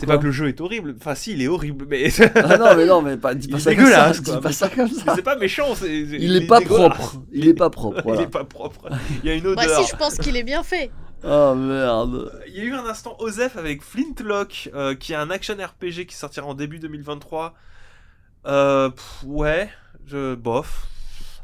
C'est 0.00 0.04
pas 0.06 0.18
que 0.18 0.24
le 0.24 0.32
jeu 0.32 0.48
est 0.48 0.60
horrible, 0.60 0.96
enfin 0.98 1.14
si, 1.14 1.32
il 1.32 1.42
est 1.42 1.46
horrible, 1.46 1.86
mais 1.88 2.08
Ah 2.34 2.56
non, 2.58 2.74
mais 2.76 2.86
non, 2.86 3.02
mais 3.02 3.16
pas, 3.16 3.34
dis 3.36 3.46
pas 3.46 3.60
ça 3.60 3.72
comme 3.72 3.84
ça. 3.84 3.90
dégueulasse, 3.90 4.22
Dis 4.22 4.30
quoi, 4.32 4.40
pas 4.40 4.50
ça 4.52 4.68
comme 4.68 4.88
ça. 4.90 5.14
c'est 5.14 5.22
pas 5.22 5.36
méchant. 5.36 5.76
c'est- 5.76 5.88
Il 6.00 6.34
est 6.34 6.46
pas 6.48 6.60
propre. 6.60 7.22
Il 7.30 7.46
est 7.46 7.54
pas 7.54 7.70
propre. 7.70 8.02
Il 8.14 8.20
est 8.20 8.26
pas 8.26 8.42
propre. 8.42 8.88
Il 9.22 9.28
y 9.30 9.32
a 9.32 9.36
une 9.36 9.44
Bah 9.54 9.62
odeur. 9.62 9.84
si, 9.84 9.88
je 9.92 9.96
pense 9.96 10.16
qu'il 10.18 10.36
est 10.36 10.42
bien 10.42 10.62
fait. 10.64 10.90
Oh 11.22 11.54
merde. 11.54 12.32
Il 12.48 12.56
y 12.56 12.60
a 12.62 12.64
eu 12.64 12.72
un 12.72 12.86
instant 12.86 13.14
Osef 13.18 13.58
avec 13.58 13.82
Flintlock, 13.82 14.70
euh, 14.74 14.94
qui 14.94 15.12
est 15.12 15.16
un 15.16 15.28
action 15.30 15.54
RPG 15.54 16.06
qui 16.06 16.14
sortira 16.16 16.46
en 16.46 16.54
début 16.54 16.78
2023. 16.78 17.52
Euh, 18.46 18.88
pff, 18.88 19.24
ouais, 19.26 19.68
je 20.06 20.34
bof. 20.34 20.86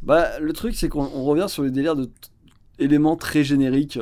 Bah, 0.06 0.38
le 0.40 0.52
truc, 0.52 0.74
c'est 0.76 0.88
qu'on 0.88 1.04
on 1.14 1.24
revient 1.24 1.46
sur 1.48 1.62
les 1.64 1.70
délires 1.70 1.96
de 1.96 2.04
t- 2.06 2.12
éléments 2.78 3.16
très 3.16 3.44
génériques. 3.44 3.98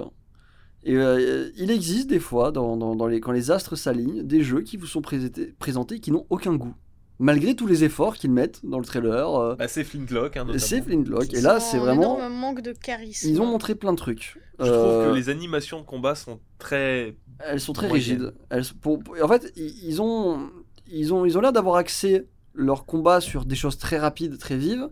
Et 0.85 0.97
euh, 0.97 1.49
il 1.57 1.71
existe 1.71 2.09
des 2.11 2.21
fois, 2.21 2.53
dans, 2.53 2.77
dans- 2.77 2.95
dans 2.95 3.07
les, 3.07 3.21
quand 3.21 3.33
les 3.33 3.51
astres 3.51 3.75
s'alignent, 3.75 4.23
des 4.23 4.43
jeux 4.43 4.61
qui 4.61 4.77
vous 4.77 4.87
sont 4.87 5.01
présentés, 5.01 5.55
présentés 5.59 5.99
qui 6.01 6.11
n'ont 6.13 6.27
aucun 6.31 6.55
goût. 6.55 6.75
Malgré 7.21 7.55
tous 7.55 7.67
les 7.67 7.85
efforts 7.85 8.17
qu'ils 8.17 8.33
mettent 8.33 8.61
dans 8.67 8.79
le 8.81 8.85
trailer, 8.85 9.35
euh, 9.35 9.55
Bah, 9.55 9.69
c'est 9.69 9.85
Flintlock, 9.85 10.37
hein, 10.37 10.47
c'est 10.59 10.83
Flintlock. 10.83 11.33
Et 11.33 11.39
Ils 11.39 11.43
là, 11.43 11.57
ont 11.57 11.61
c'est 11.61 11.77
un 11.79 11.81
vraiment. 11.81 12.19
énorme 12.19 12.35
manque 12.35 12.61
de 12.61 12.73
charisme. 12.73 13.29
Ils 13.29 13.41
ont 13.41 13.47
montré 13.47 13.75
plein 13.75 13.93
de 13.93 13.97
trucs. 13.97 14.37
Je 14.59 14.65
trouve 14.67 14.77
Euh, 14.77 15.11
que 15.11 15.17
les 15.17 15.29
animations 15.31 15.81
de 15.81 15.87
combat 15.87 16.15
sont 16.17 16.39
très. 16.59 17.17
Elles 17.39 17.61
sont 17.61 17.73
très 17.73 17.89
moyennes. 17.89 18.17
rigides. 18.19 18.35
Elles 18.51 18.65
sont- 18.65 18.75
pour- 18.75 18.99
pour- 18.99 19.17
en 19.23 19.29
fait, 19.29 19.53
ils 19.57 20.03
ont, 20.03 20.51
ils 20.91 21.15
ont, 21.15 21.25
ils 21.25 21.39
ont 21.39 21.41
l'air 21.41 21.53
d'avoir 21.53 21.77
axé 21.77 22.27
leur 22.53 22.85
combat 22.85 23.21
sur 23.21 23.45
des 23.47 23.57
choses 23.57 23.79
très 23.79 23.99
rapides, 23.99 24.37
très 24.39 24.57
vives, 24.57 24.89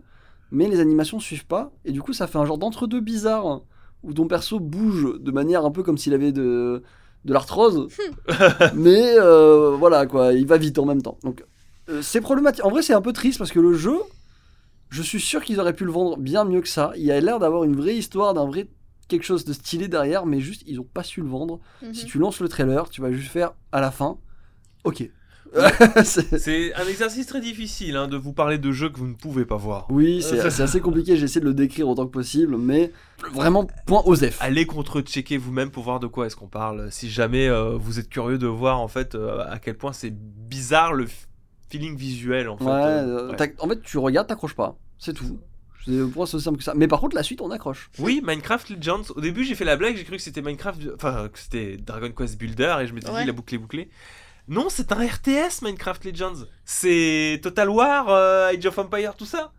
mais 0.53 0.69
les 0.69 0.79
animations 0.79 1.19
suivent 1.19 1.47
pas. 1.47 1.71
Et 1.83 1.91
du 1.91 2.01
coup, 2.01 2.13
ça 2.13 2.27
fait 2.27 2.37
un 2.37 2.45
genre 2.45 2.57
d'entre-deux 2.57 3.01
bizarre 3.01 3.45
hein, 3.45 3.63
où 4.03 4.13
ton 4.13 4.27
perso 4.27 4.59
bouge 4.59 5.19
de 5.19 5.31
manière 5.31 5.65
un 5.65 5.71
peu 5.71 5.83
comme 5.83 5.97
s'il 5.97 6.13
avait 6.13 6.31
de, 6.31 6.83
de 7.25 7.33
l'arthrose, 7.33 7.87
mais 8.75 9.15
euh, 9.17 9.75
voilà 9.77 10.05
quoi, 10.05 10.33
il 10.33 10.45
va 10.45 10.57
vite 10.57 10.77
en 10.77 10.85
même 10.85 11.01
temps. 11.01 11.17
Donc, 11.23 11.43
euh, 11.89 12.01
c'est 12.01 12.21
problématique. 12.21 12.63
En 12.63 12.69
vrai, 12.69 12.81
c'est 12.81 12.93
un 12.93 13.01
peu 13.01 13.13
triste 13.13 13.39
parce 13.39 13.51
que 13.51 13.59
le 13.59 13.73
jeu, 13.73 13.97
je 14.89 15.01
suis 15.01 15.19
sûr 15.19 15.43
qu'ils 15.43 15.59
auraient 15.59 15.73
pu 15.73 15.85
le 15.85 15.91
vendre 15.91 16.17
bien 16.17 16.45
mieux 16.45 16.61
que 16.61 16.69
ça. 16.69 16.93
Il 16.95 17.11
a 17.11 17.19
l'air 17.19 17.39
d'avoir 17.39 17.63
une 17.63 17.75
vraie 17.75 17.95
histoire, 17.95 18.33
d'un 18.33 18.45
vrai 18.45 18.69
quelque 19.07 19.23
chose 19.23 19.43
de 19.43 19.53
stylé 19.53 19.87
derrière, 19.87 20.25
mais 20.25 20.39
juste 20.39 20.63
ils 20.65 20.79
ont 20.79 20.87
pas 20.91 21.03
su 21.03 21.21
le 21.21 21.27
vendre. 21.27 21.59
Mhm. 21.81 21.93
Si 21.93 22.05
tu 22.05 22.19
lances 22.19 22.39
le 22.39 22.47
trailer, 22.47 22.89
tu 22.89 23.01
vas 23.01 23.11
juste 23.11 23.31
faire 23.31 23.53
à 23.71 23.81
la 23.81 23.91
fin. 23.91 24.17
Ok. 24.83 25.09
C'est- 26.03 26.73
un 26.75 26.87
exercice 26.87 27.27
très 27.27 27.39
difficile 27.41 27.95
hein, 27.95 28.07
de 28.07 28.17
vous 28.17 28.33
parler 28.33 28.57
de 28.57 28.71
jeux 28.71 28.89
que 28.89 28.97
vous 28.97 29.07
ne 29.07 29.13
pouvez 29.13 29.45
pas 29.45 29.55
voir. 29.57 29.85
oui, 29.89 30.21
c'est 30.21 30.49
c'est 30.49 30.63
assez 30.63 30.79
compliqué. 30.81 31.15
J'ai 31.17 31.25
essayé 31.25 31.41
de 31.41 31.45
le 31.45 31.53
décrire 31.53 31.87
autant 31.87 32.05
que 32.05 32.11
possible, 32.11 32.57
mais 32.57 32.91
vraiment 33.33 33.67
point 33.85 34.01
Osef. 34.05 34.37
Allez 34.41 34.65
contre-checker 34.65 35.37
vous-même 35.37 35.69
pour 35.71 35.83
voir 35.83 35.99
de 35.99 36.07
quoi 36.07 36.25
est-ce 36.25 36.35
qu'on 36.35 36.47
parle. 36.47 36.91
Si 36.91 37.09
jamais 37.09 37.47
euh, 37.47 37.75
vous 37.77 37.99
êtes 37.99 38.09
curieux 38.09 38.37
de 38.37 38.47
voir 38.47 38.79
en 38.79 38.87
fait 38.87 39.15
euh, 39.15 39.43
à 39.47 39.59
quel 39.59 39.77
point 39.77 39.93
c'est 39.93 40.13
bizarre 40.13 40.93
le 40.93 41.07
feeling 41.69 41.95
visuel 41.95 42.49
en 42.49 42.57
fait. 42.57 42.65
Ouais, 42.65 42.71
euh, 42.71 43.31
ouais. 43.31 43.55
en 43.59 43.67
fait, 43.67 43.81
tu 43.83 43.97
regardes, 43.97 44.27
t'accroches 44.27 44.55
pas. 44.55 44.77
C'est 44.97 45.13
tout. 45.13 45.39
C'est 45.85 45.97
pour 45.99 46.11
moi, 46.17 46.27
c'est 46.27 46.35
aussi 46.35 46.45
simple 46.45 46.57
que 46.59 46.63
ça. 46.63 46.73
Mais 46.75 46.87
par 46.87 47.01
contre, 47.01 47.15
la 47.15 47.23
suite, 47.23 47.41
on 47.41 47.51
accroche. 47.51 47.89
Oui, 47.99 48.21
Minecraft 48.25 48.69
Legends. 48.69 49.01
Au 49.15 49.19
début, 49.21 49.43
j'ai 49.43 49.53
fait 49.53 49.65
la 49.65 49.75
blague, 49.75 49.97
j'ai 49.97 50.05
cru 50.05 50.15
que 50.15 50.21
c'était 50.21 50.41
Minecraft, 50.41 50.79
enfin 50.95 51.27
que 51.27 51.37
c'était 51.37 51.75
Dragon 51.77 52.09
Quest 52.15 52.37
Builder 52.37 52.77
et 52.81 52.87
je 52.87 52.93
m'étais 52.93 53.09
Ouais. 53.09 53.21
dit 53.21 53.27
la 53.27 53.33
boucle 53.33 53.53
est 53.53 53.57
bouclée. 53.57 53.89
Non, 54.47 54.67
c'est 54.69 54.91
un 54.91 55.05
RTS 55.05 55.61
Minecraft 55.61 56.03
Legends. 56.05 56.45
C'est 56.65 57.39
Total 57.41 57.69
War, 57.69 58.09
euh, 58.09 58.49
Age 58.49 58.65
of 58.65 58.77
Empire, 58.77 59.15
tout 59.15 59.25
ça. 59.25 59.51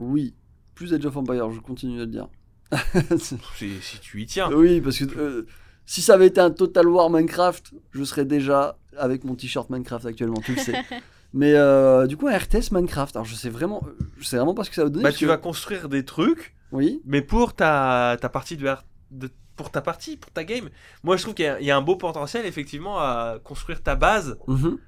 Oui. 0.00 0.34
Plus 0.74 0.94
Age 0.94 1.04
of 1.04 1.16
Empire, 1.16 1.50
je 1.50 1.60
continue 1.60 1.98
à 2.00 2.04
le 2.04 2.06
dire. 2.06 2.28
Si, 3.18 3.80
si 3.82 4.00
tu 4.00 4.22
y 4.22 4.26
tiens. 4.26 4.50
oui, 4.52 4.80
parce 4.80 4.98
que 4.98 5.04
euh, 5.18 5.46
si 5.84 6.00
ça 6.00 6.14
avait 6.14 6.28
été 6.28 6.40
un 6.40 6.50
Total 6.50 6.88
War 6.88 7.10
Minecraft, 7.10 7.72
je 7.90 8.04
serais 8.04 8.24
déjà 8.24 8.78
avec 8.96 9.24
mon 9.24 9.34
t-shirt 9.34 9.68
Minecraft 9.68 10.06
actuellement, 10.06 10.40
tu 10.44 10.54
le 10.54 10.60
sais. 10.60 10.82
Mais 11.34 11.52
euh, 11.54 12.06
du 12.06 12.16
coup, 12.16 12.28
un 12.28 12.36
RTS 12.36 12.72
Minecraft, 12.72 13.16
alors 13.16 13.24
je 13.26 13.34
sais 13.34 13.48
vraiment, 13.50 13.82
je 14.18 14.24
sais 14.24 14.36
vraiment 14.36 14.54
pas 14.54 14.64
ce 14.64 14.70
que 14.70 14.76
ça 14.76 14.84
va 14.84 14.90
donner. 14.90 15.02
Bah, 15.02 15.12
tu 15.12 15.24
que- 15.24 15.30
vas 15.30 15.36
construire 15.38 15.88
des 15.90 16.04
trucs, 16.04 16.54
Oui. 16.72 17.00
mais 17.04 17.20
pour 17.22 17.54
ta, 17.54 18.16
ta 18.20 18.28
partie 18.28 18.56
de, 18.56 18.66
R- 18.66 18.82
de- 19.10 19.30
pour 19.62 19.70
ta 19.72 19.80
partie, 19.80 20.16
pour 20.16 20.30
ta 20.32 20.44
game. 20.44 20.68
Moi, 21.02 21.16
je 21.16 21.22
trouve 21.22 21.34
qu'il 21.34 21.44
y, 21.44 21.48
a- 21.48 21.60
il 21.60 21.66
y 21.66 21.70
a 21.70 21.76
un 21.76 21.82
beau 21.82 21.96
potentiel 21.96 22.44
effectivement 22.46 22.98
à 22.98 23.36
construire 23.42 23.82
ta 23.82 23.94
base 23.96 24.36
Mhm. 24.46 24.78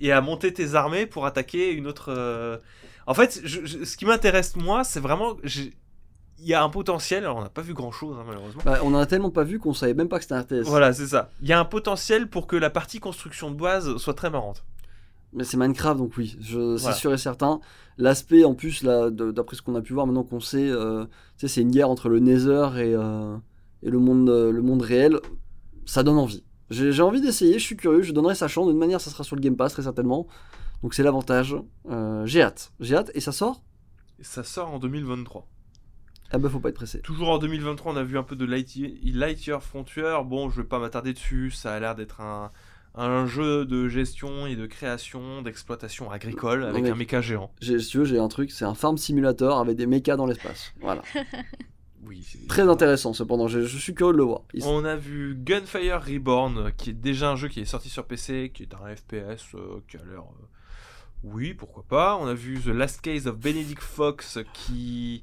et 0.00 0.12
à 0.12 0.20
monter 0.20 0.52
tes 0.52 0.74
armées 0.74 1.06
pour 1.06 1.26
attaquer 1.26 1.72
une 1.72 1.86
autre. 1.86 2.06
euh, 2.12 2.58
En 3.06 3.12
fait, 3.12 3.38
je- 3.44 3.66
je- 3.66 3.84
ce 3.84 3.96
qui 3.98 4.06
m'intéresse 4.06 4.56
moi, 4.56 4.82
c'est 4.82 4.98
vraiment 5.00 5.36
il 5.44 6.46
y 6.46 6.54
a 6.54 6.62
un 6.64 6.70
potentiel. 6.70 7.24
Alors, 7.24 7.36
on 7.36 7.42
n'a 7.42 7.50
pas 7.50 7.60
vu 7.60 7.74
grand 7.74 7.92
chose 7.92 8.16
malheureusement. 8.26 8.62
Bah, 8.64 8.78
on 8.82 8.94
en 8.94 8.98
a 8.98 9.04
tellement 9.06 9.30
pas 9.30 9.44
vu 9.44 9.58
qu'on 9.58 9.74
savait 9.74 9.92
même 9.94 10.08
pas 10.08 10.16
que 10.18 10.24
c'était 10.24 10.34
un 10.34 10.40
RTS. 10.40 10.62
Voilà, 10.64 10.92
c'est 10.94 11.06
ça. 11.08 11.30
Il 11.42 11.48
y 11.48 11.52
a 11.52 11.60
un 11.60 11.64
potentiel 11.66 12.28
pour 12.30 12.46
que 12.46 12.56
la 12.56 12.70
partie 12.70 13.00
construction 13.00 13.50
de 13.50 13.56
base 13.56 13.96
soit 13.98 14.14
très 14.14 14.30
marrante. 14.30 14.64
Mais 15.34 15.44
c'est 15.44 15.56
Minecraft, 15.58 15.98
donc 15.98 16.16
oui, 16.16 16.36
c'est 16.78 16.92
sûr 16.94 17.12
et 17.12 17.18
certain. 17.18 17.60
L'aspect, 17.98 18.44
en 18.44 18.54
plus, 18.54 18.82
d'après 18.84 19.56
ce 19.56 19.62
qu'on 19.62 19.74
a 19.74 19.82
pu 19.82 19.92
voir, 19.92 20.06
maintenant 20.06 20.22
qu'on 20.24 20.40
sait, 20.40 20.68
euh, 20.70 21.04
c'est 21.36 21.60
une 21.60 21.70
guerre 21.70 21.90
entre 21.90 22.08
le 22.08 22.20
Nether 22.20 22.68
et, 22.76 22.94
euh, 22.94 23.36
et 23.84 23.90
le, 23.90 23.98
monde, 24.00 24.28
euh, 24.28 24.50
le 24.50 24.62
monde 24.62 24.82
réel. 24.82 25.20
Ça 25.86 26.02
donne 26.02 26.18
envie. 26.18 26.44
J'ai 26.70 27.02
envie 27.02 27.20
d'essayer, 27.20 27.58
je 27.58 27.64
suis 27.64 27.76
curieux, 27.76 28.02
je 28.02 28.12
donnerai 28.12 28.34
sa 28.34 28.48
chance. 28.48 28.66
D'une 28.66 28.78
manière, 28.78 29.00
ça 29.00 29.10
sera 29.10 29.22
sur 29.22 29.36
le 29.36 29.40
Game 29.42 29.56
Pass, 29.56 29.74
très 29.74 29.82
certainement. 29.82 30.26
Donc 30.82 30.94
c'est 30.94 31.02
l'avantage. 31.02 31.54
Euh, 31.90 32.24
j'ai 32.26 32.42
hâte. 32.42 32.72
J'ai 32.80 32.96
hâte. 32.96 33.10
Et 33.14 33.20
ça 33.20 33.32
sort? 33.32 33.62
Et 34.18 34.24
ça 34.24 34.42
sort 34.42 34.70
en 34.72 34.78
2023. 34.78 35.46
Ah 36.32 36.38
bah, 36.38 36.48
faut 36.48 36.58
pas 36.58 36.70
être 36.70 36.74
pressé. 36.76 37.00
Toujours 37.00 37.28
en 37.28 37.38
2023, 37.38 37.92
on 37.92 37.96
a 37.96 38.02
vu 38.02 38.16
un 38.18 38.22
peu 38.22 38.34
de 38.34 38.44
Lightyear, 38.44 38.90
Lightyear 39.04 39.62
Frontier. 39.62 40.10
Bon, 40.24 40.48
je 40.50 40.62
vais 40.62 40.66
pas 40.66 40.78
m'attarder 40.78 41.12
dessus. 41.12 41.50
Ça 41.50 41.74
a 41.74 41.78
l'air 41.80 41.94
d'être 41.94 42.20
un, 42.22 42.50
un 42.94 43.26
jeu 43.26 43.66
de 43.66 43.86
gestion 43.88 44.46
et 44.46 44.56
de 44.56 44.66
création, 44.66 45.42
d'exploitation 45.42 46.10
agricole 46.10 46.64
avec 46.64 46.86
un 46.86 46.94
méca 46.96 47.20
géant. 47.20 47.52
J'ai- 47.60 47.78
Si 47.78 47.88
tu 47.90 47.98
veux, 47.98 48.04
j'ai 48.04 48.18
un 48.18 48.28
truc, 48.28 48.50
c'est 48.50 48.64
un 48.64 48.74
farm 48.74 48.96
simulator 48.96 49.58
avec 49.58 49.76
des 49.76 49.86
mechas 49.86 50.16
dans 50.16 50.26
l'espace. 50.26 50.72
Voilà. 50.80 51.02
Oui, 52.06 52.22
c'est- 52.26 52.46
Très 52.48 52.68
intéressant, 52.68 53.12
cependant. 53.12 53.48
Je, 53.48 53.60
je 53.62 53.78
suis 53.78 53.94
curieux 53.94 54.12
de 54.12 54.18
le 54.18 54.24
voir. 54.24 54.42
Il- 54.54 54.64
On 54.64 54.84
a 54.84 54.96
vu 54.96 55.36
Gunfire 55.38 56.02
Reborn, 56.04 56.72
qui 56.76 56.90
est 56.90 56.94
déjà 56.94 57.30
un 57.30 57.36
jeu 57.36 57.48
qui 57.48 57.60
est 57.60 57.64
sorti 57.64 57.88
sur 57.88 58.04
PC, 58.06 58.50
qui 58.52 58.62
est 58.64 58.74
un 58.74 58.94
FPS 58.94 59.54
euh, 59.54 59.80
qui 59.88 59.96
a 59.96 60.00
l'air. 60.04 60.20
euh, 60.20 60.46
Oui, 61.22 61.54
pourquoi 61.54 61.84
pas. 61.88 62.16
On 62.16 62.26
a 62.26 62.34
vu 62.34 62.60
The 62.60 62.66
Last 62.66 63.00
Case 63.00 63.26
of 63.26 63.36
Benedict 63.38 63.82
Fox, 63.82 64.38
qui. 64.52 65.22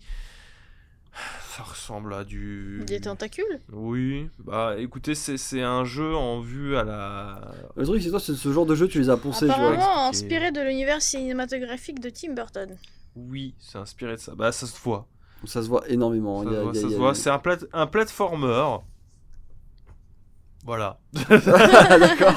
Ça 1.55 1.63
ressemble 1.63 2.13
à 2.13 2.23
du. 2.23 2.83
Des 2.87 3.01
tentacules? 3.01 3.59
Oui, 3.73 4.29
bah 4.39 4.75
écoutez, 4.79 5.13
c'est 5.13 5.35
c'est 5.35 5.61
un 5.61 5.83
jeu 5.83 6.15
en 6.15 6.39
vue 6.39 6.77
à 6.77 6.85
la. 6.85 7.51
Le 7.75 7.85
truc, 7.85 8.01
c'est 8.01 8.09
toi, 8.09 8.19
c'est 8.21 8.33
ce 8.33 8.51
genre 8.53 8.65
de 8.65 8.75
jeu, 8.75 8.87
tu 8.87 8.97
les 8.99 9.09
as 9.09 9.15
vois. 9.15 9.35
Apparemment 9.43 10.07
inspiré 10.07 10.53
de 10.53 10.61
l'univers 10.61 11.01
cinématographique 11.01 11.99
de 11.99 12.09
Tim 12.09 12.33
Burton. 12.33 12.77
Oui, 13.17 13.53
c'est 13.59 13.77
inspiré 13.77 14.13
de 14.13 14.17
ça. 14.21 14.33
Bah 14.35 14.53
ça 14.53 14.65
se 14.65 14.79
voit. 14.81 15.05
Ça 15.45 15.61
se 15.63 15.67
voit 15.67 15.83
énormément. 15.89 16.43
Ça, 16.43 16.49
Il 16.49 16.53
y 16.53 16.55
a- 16.55 16.59
se 16.59 16.63
voit, 16.63 16.71
il 16.73 16.75
y 16.75 16.77
a- 16.77 16.81
ça 16.81 16.87
il 16.87 16.89
y 16.89 16.91
se 16.91 16.95
a- 16.95 16.99
voit. 16.99 17.15
C'est 17.15 17.29
un, 17.29 17.39
plat... 17.39 17.57
un 17.73 17.87
platformer. 17.87 18.77
Voilà. 20.63 20.99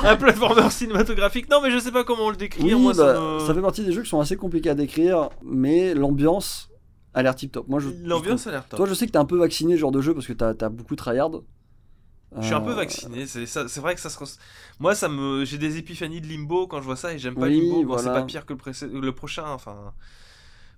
Un 0.05 0.17
platformer 0.17 0.71
cinématographique. 0.71 1.51
Non, 1.51 1.61
mais 1.63 1.71
je 1.71 1.79
sais 1.79 1.93
pas 1.93 2.05
comment 2.05 2.25
on 2.27 2.31
le 2.31 2.37
décrire. 2.37 2.65
Oui, 2.65 2.75
Moi, 2.75 2.95
bah, 2.95 3.15
ça 3.15 3.21
me- 3.21 3.39
ça 3.41 3.55
fait 3.55 3.61
partie 3.61 3.85
des 3.85 3.93
jeux 3.93 4.03
qui 4.03 4.09
sont 4.09 4.21
assez 4.21 4.37
compliqués 4.37 4.71
à 4.71 4.75
décrire, 4.75 5.29
mais 5.43 5.93
l'ambiance 5.95 6.71
a 7.13 7.23
l'air 7.23 7.35
tip 7.35 7.53
top. 7.53 7.69
Moi, 7.69 7.81
je, 7.81 7.91
L'ambiance 8.03 8.47
a 8.47 8.51
l'air 8.51 8.67
top. 8.67 8.79
Toi, 8.79 8.87
je 8.87 8.95
sais 8.95 9.07
que 9.07 9.13
t'es 9.13 9.19
un 9.19 9.27
peu 9.27 9.37
vacciné 9.39 9.75
ce 9.75 9.81
genre 9.81 9.93
de 9.93 10.01
jeu 10.01 10.15
parce 10.15 10.27
que 10.27 10.33
t'as 10.33 10.55
as 10.59 10.69
beaucoup 10.71 10.97
tryhard. 10.97 11.31
Je 12.41 12.47
suis 12.47 12.55
un 12.55 12.61
peu 12.63 12.73
Euh, 12.73 12.75
vacciné, 12.77 13.27
c'est 13.27 13.77
vrai 13.79 13.95
que 13.95 14.01
ça 14.01 14.11
se 14.11 14.19
Moi 14.81 14.97
ça 14.97 15.09
me 15.09 15.45
j'ai 15.45 15.57
des 15.57 15.77
épiphanies 15.77 16.21
de 16.21 16.27
Limbo 16.27 16.67
quand 16.67 16.81
je 16.81 16.85
vois 16.85 16.97
ça 16.97 17.13
et 17.15 17.19
j'aime 17.19 17.37
pas 17.37 17.43
Oui, 17.47 17.61
Limbo, 17.61 17.85
Bon, 17.85 17.99
c'est 17.99 18.07
pas 18.07 18.23
pire 18.25 18.45
que 18.45 18.55
le, 18.55 19.01
le 19.01 19.13
prochain 19.13 19.45
enfin 19.47 19.93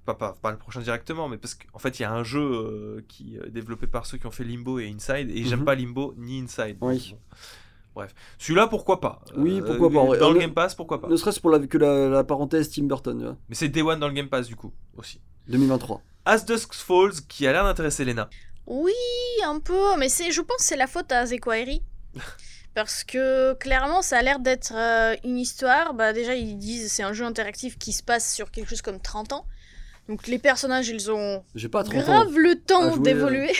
pas, 0.06 0.14
pas, 0.14 0.32
pas 0.40 0.50
le 0.52 0.56
prochain 0.56 0.80
directement 0.80 1.28
mais 1.28 1.36
parce 1.36 1.54
qu'en 1.54 1.78
fait 1.78 1.98
il 1.98 2.02
y 2.02 2.04
a 2.06 2.12
un 2.12 2.22
jeu 2.24 2.40
euh, 2.40 3.04
qui 3.08 3.36
est 3.36 3.50
développé 3.50 3.86
par 3.86 4.06
ceux 4.06 4.16
qui 4.16 4.26
ont 4.26 4.30
fait 4.30 4.44
Limbo 4.44 4.78
et 4.78 4.88
Inside 4.88 5.30
et 5.30 5.44
j'aime 5.44 5.58
Mhm. 5.60 5.64
pas 5.66 5.74
Limbo 5.74 6.14
ni 6.16 6.40
Inside. 6.40 6.78
Oui. 6.80 7.10
bon. 7.12 7.18
Bref, 7.96 8.14
celui-là 8.38 8.66
pourquoi 8.68 9.00
pas? 9.00 9.22
Oui, 9.36 9.60
Euh, 9.60 9.66
pourquoi 9.78 9.88
pas. 10.10 10.18
Dans 10.18 10.30
le 10.30 10.38
Game 10.38 10.52
Pass 10.54 10.74
pourquoi 10.74 11.00
pas? 11.00 11.08
Ne 11.08 11.16
serait-ce 11.16 11.40
pour 11.40 11.50
la, 11.50 11.58
que 11.66 11.78
la, 11.78 12.08
la 12.08 12.24
parenthèse 12.24 12.70
Tim 12.70 12.84
Burton. 12.84 13.36
Mais 13.48 13.54
c'est 13.54 13.68
Day 13.68 13.82
One 13.82 13.98
dans 14.00 14.08
le 14.08 14.14
Game 14.14 14.28
Pass 14.28 14.46
du 14.48 14.56
coup 14.56 14.72
aussi. 14.96 15.20
2023. 15.48 16.02
As 16.26 16.44
Dusk 16.44 16.74
Falls 16.74 17.22
qui 17.28 17.46
a 17.46 17.52
l'air 17.52 17.64
d'intéresser 17.64 18.04
Lena. 18.04 18.28
Oui, 18.66 18.92
un 19.44 19.60
peu, 19.60 19.96
mais 19.96 20.08
c'est, 20.08 20.30
je 20.32 20.40
pense 20.42 20.58
que 20.58 20.64
c'est 20.64 20.76
la 20.76 20.86
faute 20.88 21.10
à 21.12 21.24
Zequairi. 21.24 21.82
Parce 22.74 23.04
que 23.04 23.54
clairement, 23.54 24.02
ça 24.02 24.18
a 24.18 24.22
l'air 24.22 24.38
d'être 24.40 24.72
euh, 24.74 25.16
une 25.24 25.38
histoire. 25.38 25.94
Bah, 25.94 26.12
déjà, 26.12 26.34
ils 26.34 26.58
disent 26.58 26.92
c'est 26.92 27.02
un 27.02 27.14
jeu 27.14 27.24
interactif 27.24 27.78
qui 27.78 27.92
se 27.94 28.02
passe 28.02 28.34
sur 28.34 28.50
quelque 28.50 28.68
chose 28.68 28.82
comme 28.82 29.00
30 29.00 29.32
ans. 29.32 29.46
Donc 30.08 30.26
les 30.28 30.38
personnages, 30.38 30.88
ils 30.88 31.10
ont 31.10 31.44
J'ai 31.54 31.68
pas 31.68 31.82
30 31.82 31.94
ans. 31.96 32.00
grave 32.00 32.38
le 32.38 32.54
temps 32.54 32.92
jouer, 32.94 33.02
d'évoluer. 33.02 33.52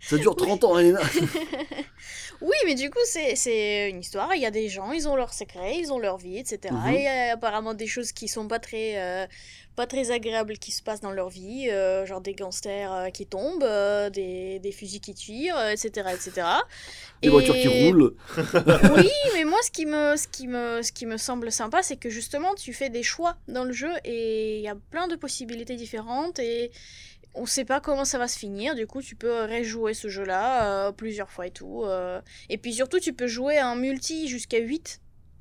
Ça 0.00 0.16
dure 0.16 0.34
30 0.36 0.64
ans, 0.64 0.78
Elena. 0.78 1.00
Oui, 2.40 2.56
mais 2.66 2.74
du 2.74 2.88
coup, 2.90 2.98
c'est- 3.04 3.90
une 3.90 4.00
histoire. 4.00 4.34
Il 4.34 4.40
y 4.40 4.46
a 4.46 4.50
des 4.50 4.68
gens, 4.68 4.92
ils 4.92 5.08
ont 5.08 5.16
leurs 5.16 5.32
secrets, 5.34 5.76
ils 5.78 5.92
ont 5.92 5.98
leur 5.98 6.18
vie, 6.18 6.38
etc. 6.38 6.74
Et 6.92 6.96
il 6.96 7.02
y 7.02 7.06
a 7.06 7.32
apparemment 7.32 7.74
des 7.74 7.86
choses 7.86 8.12
qui 8.12 8.28
sont 8.28 8.46
pas 8.46 8.58
très, 8.60 8.98
euh, 8.98 9.26
pas 9.74 9.86
très 9.86 10.10
agréables 10.10 10.58
qui 10.58 10.70
se 10.72 10.82
passent 10.82 11.00
dans 11.00 11.10
leur 11.12 11.28
vie, 11.30 11.68
euh, 11.70 12.06
genre 12.06 12.20
des 12.20 12.34
gangsters 12.34 12.92
euh, 12.92 13.10
qui 13.10 13.26
tombent, 13.26 13.64
des, 14.12 14.58
des 14.60 14.72
fusils 14.72 15.00
qui 15.00 15.14
tirent, 15.14 15.58
etc., 15.70 16.10
etc. 16.14 16.46
Des 17.22 17.28
voitures 17.28 17.54
qui 17.54 17.68
roulent. 17.88 18.14
oui, 18.96 19.10
mais 19.34 19.44
moi, 19.44 19.58
ce 19.64 19.70
qui 19.70 19.86
me, 19.86 20.16
ce 20.16 20.28
qui 20.28 20.46
me, 20.46 20.82
ce 20.82 20.92
qui 20.92 21.06
me 21.06 21.16
semble 21.16 21.50
sympa, 21.50 21.82
c'est 21.82 21.96
que 21.96 22.10
justement, 22.10 22.54
tu 22.54 22.72
fais 22.72 22.90
des 22.90 23.02
choix 23.02 23.36
dans 23.48 23.64
le 23.64 23.72
jeu 23.72 23.90
et 24.04 24.58
il 24.58 24.62
y 24.62 24.68
a 24.68 24.76
plein 24.90 25.08
de 25.08 25.16
possibilités 25.16 25.74
différentes 25.76 26.38
et 26.38 26.70
on 27.38 27.46
sait 27.46 27.64
pas 27.64 27.80
comment 27.80 28.04
ça 28.04 28.18
va 28.18 28.28
se 28.28 28.38
finir. 28.38 28.74
Du 28.74 28.86
coup, 28.86 29.00
tu 29.02 29.16
peux 29.16 29.42
rejouer 29.44 29.94
ce 29.94 30.08
jeu-là 30.08 30.86
euh, 30.88 30.92
plusieurs 30.92 31.30
fois 31.30 31.46
et 31.46 31.50
tout. 31.50 31.82
euh. 31.84 32.20
Et 32.48 32.58
puis 32.58 32.72
surtout, 32.74 32.98
tu 32.98 33.12
peux 33.12 33.26
jouer 33.26 33.60
en 33.62 33.76
multi 33.76 34.28
jusqu'à 34.28 34.58
8 34.58 35.00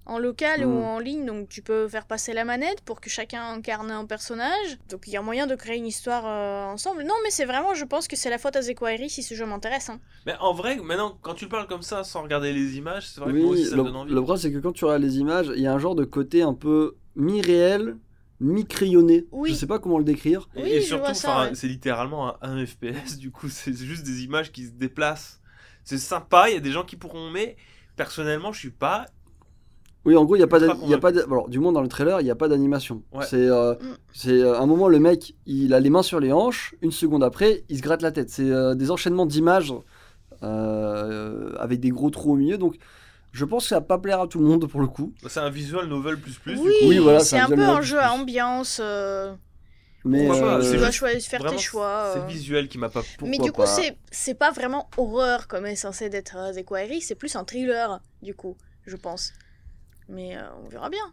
en 0.10 0.20
local 0.20 0.64
ou 0.66 0.70
Mm. 0.70 0.84
en 0.86 1.00
ligne, 1.00 1.26
donc 1.26 1.50
tu 1.50 1.62
peux 1.62 1.90
faire 1.90 2.06
passer 2.06 2.32
la 2.32 2.46
manette 2.46 2.80
pour 2.80 3.02
que 3.02 3.10
chacun 3.10 3.44
incarne 3.52 3.92
un 3.92 4.06
personnage. 4.06 4.78
Donc 4.90 5.02
il 5.06 5.12
y 5.12 5.18
a 5.18 5.22
moyen 5.22 5.48
de 5.48 5.56
créer 5.56 5.76
une 5.76 5.86
histoire 5.86 6.24
euh, 6.26 6.72
ensemble. 6.72 7.04
Non, 7.04 7.14
mais 7.26 7.30
c'est 7.30 7.44
vraiment, 7.44 7.74
je 7.74 7.84
pense 7.84 8.08
que 8.08 8.16
c'est 8.16 8.30
la 8.30 8.38
faute 8.38 8.56
à 8.56 8.62
Zequairi 8.62 9.10
si 9.10 9.22
ce 9.22 9.36
jeu 9.36 9.46
m'intéresse. 9.46 9.90
hein. 9.90 10.00
Mais 10.26 10.36
en 10.40 10.54
vrai, 10.54 10.78
maintenant, 10.78 11.18
quand 11.22 11.34
tu 11.34 11.50
parles 11.50 11.68
comme 11.68 11.82
ça, 11.82 12.06
sans 12.06 12.22
regarder 12.24 12.54
les 12.54 12.78
images, 12.78 13.06
c'est 13.10 13.20
vrai 13.20 13.34
que 13.34 13.38
moi 13.38 13.50
aussi 13.52 13.64
Oui, 13.64 13.70
ça 13.70 13.76
le, 13.76 13.84
me 13.84 13.88
donne 13.90 13.96
envie. 13.98 14.14
le 14.14 14.22
problème 14.22 14.42
c'est 14.42 14.52
que 14.54 14.60
quand 14.60 14.72
tu 14.72 14.86
regardes 14.86 15.04
les 15.04 15.18
images, 15.18 15.52
il 15.54 15.62
y 15.62 15.68
a 15.68 15.74
un 15.74 15.80
genre 15.80 15.96
de 15.96 16.06
côté 16.06 16.42
un 16.42 16.54
peu 16.54 16.96
mi-réel, 17.18 17.98
mi-crayonné. 18.40 19.26
Oui. 19.32 19.50
Je 19.52 19.56
sais 19.56 19.68
pas 19.68 19.80
comment 19.80 19.98
le 19.98 20.04
décrire. 20.04 20.48
Et, 20.56 20.64
Oui, 20.64 20.70
et 20.70 20.82
je 20.82 20.86
surtout, 20.88 21.12
ouais. 21.12 21.52
c'est 21.56 21.68
littéralement 21.68 22.36
un, 22.44 22.60
un 22.60 22.66
FPS, 22.66 23.18
du 23.18 23.32
coup, 23.32 23.50
c'est 23.50 23.74
juste 23.74 24.04
des 24.06 24.24
images 24.24 24.52
qui 24.52 24.66
se 24.66 24.72
déplacent. 24.72 25.40
C'est 25.84 25.98
sympa, 25.98 26.50
il 26.50 26.54
y 26.54 26.58
a 26.58 26.62
des 26.62 26.72
gens 26.72 26.84
qui 26.84 26.96
pourront, 26.98 27.30
mais 27.32 27.56
personnellement, 27.96 28.52
je 28.52 28.60
suis 28.60 28.72
pas. 28.72 29.06
Oui, 30.06 30.16
en 30.16 30.24
gros, 30.24 30.36
il 30.36 30.40
y 30.40 30.44
a 30.44 30.48
pas, 30.48 30.60
y 30.60 30.94
a 30.94 30.98
pas 31.00 31.12
d'a- 31.12 31.24
alors, 31.24 31.50
du 31.50 31.60
moins 31.60 31.72
dans 31.74 31.82
le 31.82 31.88
trailer, 31.90 32.22
il 32.22 32.24
n'y 32.24 32.30
a 32.32 32.36
pas 32.36 32.48
d'animation. 32.48 33.04
Ouais. 33.12 33.26
C'est 33.26 33.50
euh, 33.50 33.74
Mm. 33.74 33.98
c'est 34.14 34.42
euh, 34.42 34.60
un 34.60 34.66
moment, 34.66 34.88
le 34.88 35.00
mec, 35.00 35.36
il 35.46 35.74
a 35.74 35.80
les 35.82 35.90
mains 35.90 36.04
sur 36.04 36.20
les 36.22 36.32
hanches, 36.32 36.76
une 36.82 36.92
seconde 36.92 37.24
après, 37.24 37.64
il 37.68 37.78
se 37.78 37.82
gratte 37.82 38.02
la 38.02 38.12
tête. 38.12 38.30
C'est 38.30 38.50
euh, 38.50 38.74
des 38.76 38.90
enchaînements 38.92 39.26
d'images 39.26 39.74
euh, 40.44 41.54
avec 41.58 41.80
des 41.80 41.90
gros 41.90 42.10
trous 42.10 42.34
au 42.34 42.36
milieu. 42.36 42.58
Donc, 42.58 42.76
je 43.38 43.46
pense 43.46 43.64
que 43.64 43.70
ça 43.70 43.76
va 43.76 43.82
pas 43.82 44.00
plaire 44.00 44.20
à 44.22 44.28
tout 44.28 44.40
le 44.40 44.46
monde 44.46 44.68
pour 44.68 44.82
le 44.82 44.88
coup. 44.88 45.14
C'est 45.28 45.40
un 45.40 45.50
visual 45.52 45.88
novel 45.88 46.20
plus 46.20 46.38
plus. 46.40 46.56
du 46.56 46.60
Oui, 46.60 46.74
coup. 46.82 46.88
Oui, 46.90 46.98
voilà, 46.98 47.20
c'est 47.20 47.36
c'est 47.36 47.40
un 47.40 47.46
un 47.46 47.56
peu 47.56 47.62
un 47.64 47.82
jeu 47.82 47.98
plus 47.98 48.04
à 48.06 48.12
ambiance. 48.14 48.80
euh, 48.84 49.34
Mais 50.04 50.28
euh, 50.30 50.72
tu 50.72 50.78
dois 50.78 50.92
choisir, 50.92 51.22
faire 51.30 51.42
Vraiment, 51.42 51.56
tes 51.58 51.62
choix. 51.62 52.12
C'est 52.14 52.20
euh. 52.20 52.24
le 52.24 52.28
visuel 52.30 52.68
qui 52.68 52.78
m'a 52.80 52.90
pas. 52.90 53.02
pourquoi 53.04 53.28
Mais 53.30 53.38
du 53.38 53.52
coup, 53.52 53.66
c'est 53.66 53.98
c'est 54.12 54.34
pas 54.34 54.52
vraiment 54.52 54.90
horreur 54.98 55.48
comme 55.48 55.66
est 55.68 55.76
censé 55.76 56.10
d'être 56.10 56.36
euh, 56.38 56.54
Zequairi, 56.54 57.02
c'est 57.02 57.16
plus 57.16 57.36
un 57.36 57.44
thriller, 57.44 58.00
du 58.24 58.34
coup, 58.34 58.58
je 58.86 58.96
pense. 58.96 59.34
Mais 60.10 60.36
euh, 60.38 60.42
on 60.66 60.70
verra 60.70 60.90
bien. 60.90 61.04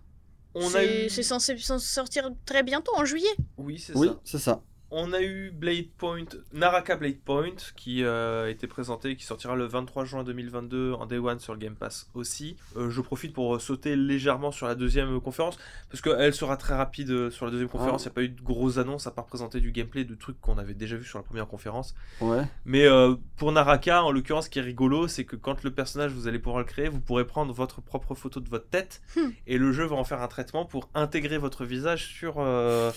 On 0.54 0.66
a 0.68 0.70
C'est 0.70 1.06
eu. 1.20 1.22
censé, 1.24 1.56
sortir 1.58 2.30
très 2.46 2.62
bientôt, 2.62 2.92
en 2.96 3.04
juillet. 3.04 3.34
Oui, 3.58 3.78
c'est 3.78 3.96
Oui, 3.96 4.08
ça. 4.08 4.20
c'est 4.24 4.38
ça. 4.38 4.62
On 4.96 5.12
a 5.12 5.20
eu 5.22 5.50
Blade 5.50 5.88
Point, 5.98 6.26
Naraka 6.52 6.94
Blade 6.94 7.18
Point, 7.24 7.56
qui 7.74 8.04
euh, 8.04 8.44
a 8.44 8.48
été 8.48 8.68
présenté, 8.68 9.16
qui 9.16 9.24
sortira 9.24 9.56
le 9.56 9.64
23 9.64 10.04
juin 10.04 10.22
2022 10.22 10.92
en 10.92 11.04
Day 11.06 11.18
One 11.18 11.40
sur 11.40 11.52
le 11.52 11.58
Game 11.58 11.74
Pass 11.74 12.08
aussi. 12.14 12.56
Euh, 12.76 12.90
je 12.90 13.00
profite 13.00 13.32
pour 13.32 13.60
sauter 13.60 13.96
légèrement 13.96 14.52
sur 14.52 14.68
la 14.68 14.76
deuxième 14.76 15.20
conférence, 15.20 15.58
parce 15.90 16.00
qu'elle 16.00 16.32
sera 16.32 16.56
très 16.56 16.74
rapide 16.76 17.10
euh, 17.10 17.28
sur 17.30 17.44
la 17.44 17.50
deuxième 17.50 17.68
conférence. 17.68 18.04
Il 18.04 18.06
Ah. 18.06 18.10
n'y 18.10 18.12
a 18.12 18.14
pas 18.14 18.22
eu 18.22 18.28
de 18.28 18.40
grosses 18.40 18.78
annonces, 18.78 19.08
à 19.08 19.10
part 19.10 19.26
présenter 19.26 19.58
du 19.58 19.72
gameplay, 19.72 20.04
de 20.04 20.14
trucs 20.14 20.40
qu'on 20.40 20.58
avait 20.58 20.74
déjà 20.74 20.94
vu 20.96 21.04
sur 21.04 21.18
la 21.18 21.24
première 21.24 21.48
conférence. 21.48 21.96
Ouais. 22.20 22.42
Mais 22.64 22.86
euh, 22.86 23.16
pour 23.36 23.50
Naraka, 23.50 24.04
en 24.04 24.12
l'occurrence, 24.12 24.44
ce 24.44 24.50
qui 24.50 24.60
est 24.60 24.62
rigolo, 24.62 25.08
c'est 25.08 25.24
que 25.24 25.34
quand 25.34 25.64
le 25.64 25.72
personnage, 25.72 26.12
vous 26.12 26.28
allez 26.28 26.38
pouvoir 26.38 26.60
le 26.60 26.66
créer, 26.66 26.88
vous 26.88 27.00
pourrez 27.00 27.26
prendre 27.26 27.52
votre 27.52 27.80
propre 27.80 28.14
photo 28.14 28.38
de 28.38 28.48
votre 28.48 28.68
tête, 28.68 29.02
Hmm. 29.16 29.30
et 29.48 29.58
le 29.58 29.72
jeu 29.72 29.86
va 29.86 29.96
en 29.96 30.04
faire 30.04 30.22
un 30.22 30.28
traitement 30.28 30.64
pour 30.66 30.88
intégrer 30.94 31.38
votre 31.38 31.64
visage 31.64 32.06
sur, 32.06 32.34
euh, 32.38 32.92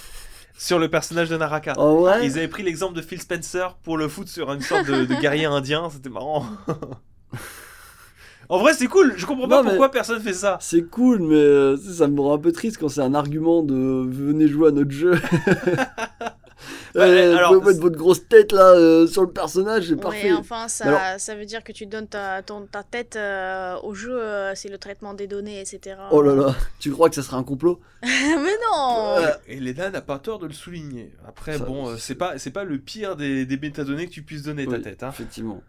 sur 0.57 0.79
le 0.79 0.89
personnage 0.89 1.29
de 1.29 1.37
Naraka. 1.37 1.73
Oh 1.77 2.05
ouais. 2.05 2.25
Ils 2.25 2.37
avaient 2.37 2.47
pris 2.47 2.63
l'exemple 2.63 2.95
de 2.95 3.01
Phil 3.01 3.21
Spencer 3.21 3.75
pour 3.83 3.97
le 3.97 4.07
foutre 4.07 4.29
sur 4.29 4.51
une 4.51 4.61
sorte 4.61 4.87
de, 4.87 5.05
de 5.05 5.15
guerrier 5.15 5.45
indien, 5.45 5.89
c'était 5.89 6.09
marrant. 6.09 6.45
en 8.49 8.59
vrai, 8.59 8.73
c'est 8.73 8.87
cool, 8.87 9.13
je 9.15 9.25
comprends 9.25 9.47
pas 9.47 9.61
Non, 9.61 9.69
pourquoi 9.69 9.91
personne 9.91 10.21
fait 10.21 10.33
ça. 10.33 10.57
C'est 10.59 10.83
cool, 10.83 11.19
mais 11.21 11.35
euh, 11.35 11.77
ça 11.77 12.07
me 12.07 12.19
rend 12.19 12.35
un 12.35 12.39
peu 12.39 12.51
triste 12.51 12.77
quand 12.79 12.89
c'est 12.89 13.01
un 13.01 13.13
argument 13.13 13.61
de 13.61 14.05
venez 14.09 14.47
jouer 14.47 14.69
à 14.69 14.71
notre 14.71 14.91
jeu. 14.91 15.13
Bah, 16.95 17.01
Euh, 17.07 17.35
alors, 17.37 17.53
vous 17.53 17.59
pouvez 17.61 17.73
mettre 17.73 17.81
votre 17.83 17.97
grosse 17.97 18.27
tête 18.27 18.51
là 18.51 18.71
euh, 18.73 19.05
sur 19.07 19.21
le 19.21 19.29
personnage, 19.31 19.87
c'est 19.89 19.95
parfait. 19.95 20.31
Ouais, 20.31 20.37
enfin, 20.37 20.67
ça, 20.67 20.85
alors- 20.85 21.19
ça 21.19 21.35
veut 21.35 21.45
dire 21.45 21.63
que 21.63 21.71
tu 21.71 21.85
donnes 21.85 22.07
ta, 22.07 22.41
ton- 22.41 22.65
ta 22.65 22.83
tête 22.83 23.15
euh, 23.15 23.75
au 23.83 23.93
jeu, 23.93 24.19
euh, 24.19 24.53
c'est 24.55 24.69
le 24.69 24.77
traitement 24.77 25.13
des 25.13 25.27
données, 25.27 25.59
etc. 25.61 25.97
Oh 26.11 26.21
là 26.21 26.33
là, 26.35 26.55
tu 26.79 26.91
crois 26.91 27.09
que 27.09 27.15
ça 27.15 27.21
serait 27.23 27.37
un 27.37 27.43
complot? 27.43 27.79
Mais 28.03 28.57
non 28.71 29.15
Euh, 29.17 29.31
Et 29.47 29.59
Lena 29.59 29.89
n'a 29.91 30.01
pas 30.01 30.19
tort 30.19 30.39
de 30.39 30.47
le 30.47 30.53
souligner. 30.53 31.13
Après, 31.27 31.57
Ça- 31.57 31.65
bon, 31.65 31.95
c'est 31.97 32.15
pas, 32.15 32.37
c'est 32.37 32.51
pas 32.51 32.63
le 32.63 32.77
pire 32.79 33.15
des, 33.15 33.45
des 33.45 33.57
métadonnées 33.57 34.07
que 34.07 34.13
tu 34.13 34.23
puisses 34.23 34.43
donner 34.43 34.65
ta 34.67 34.79
tête. 34.79 35.03
Hein. 35.03 35.09
Effectivement. 35.09 35.61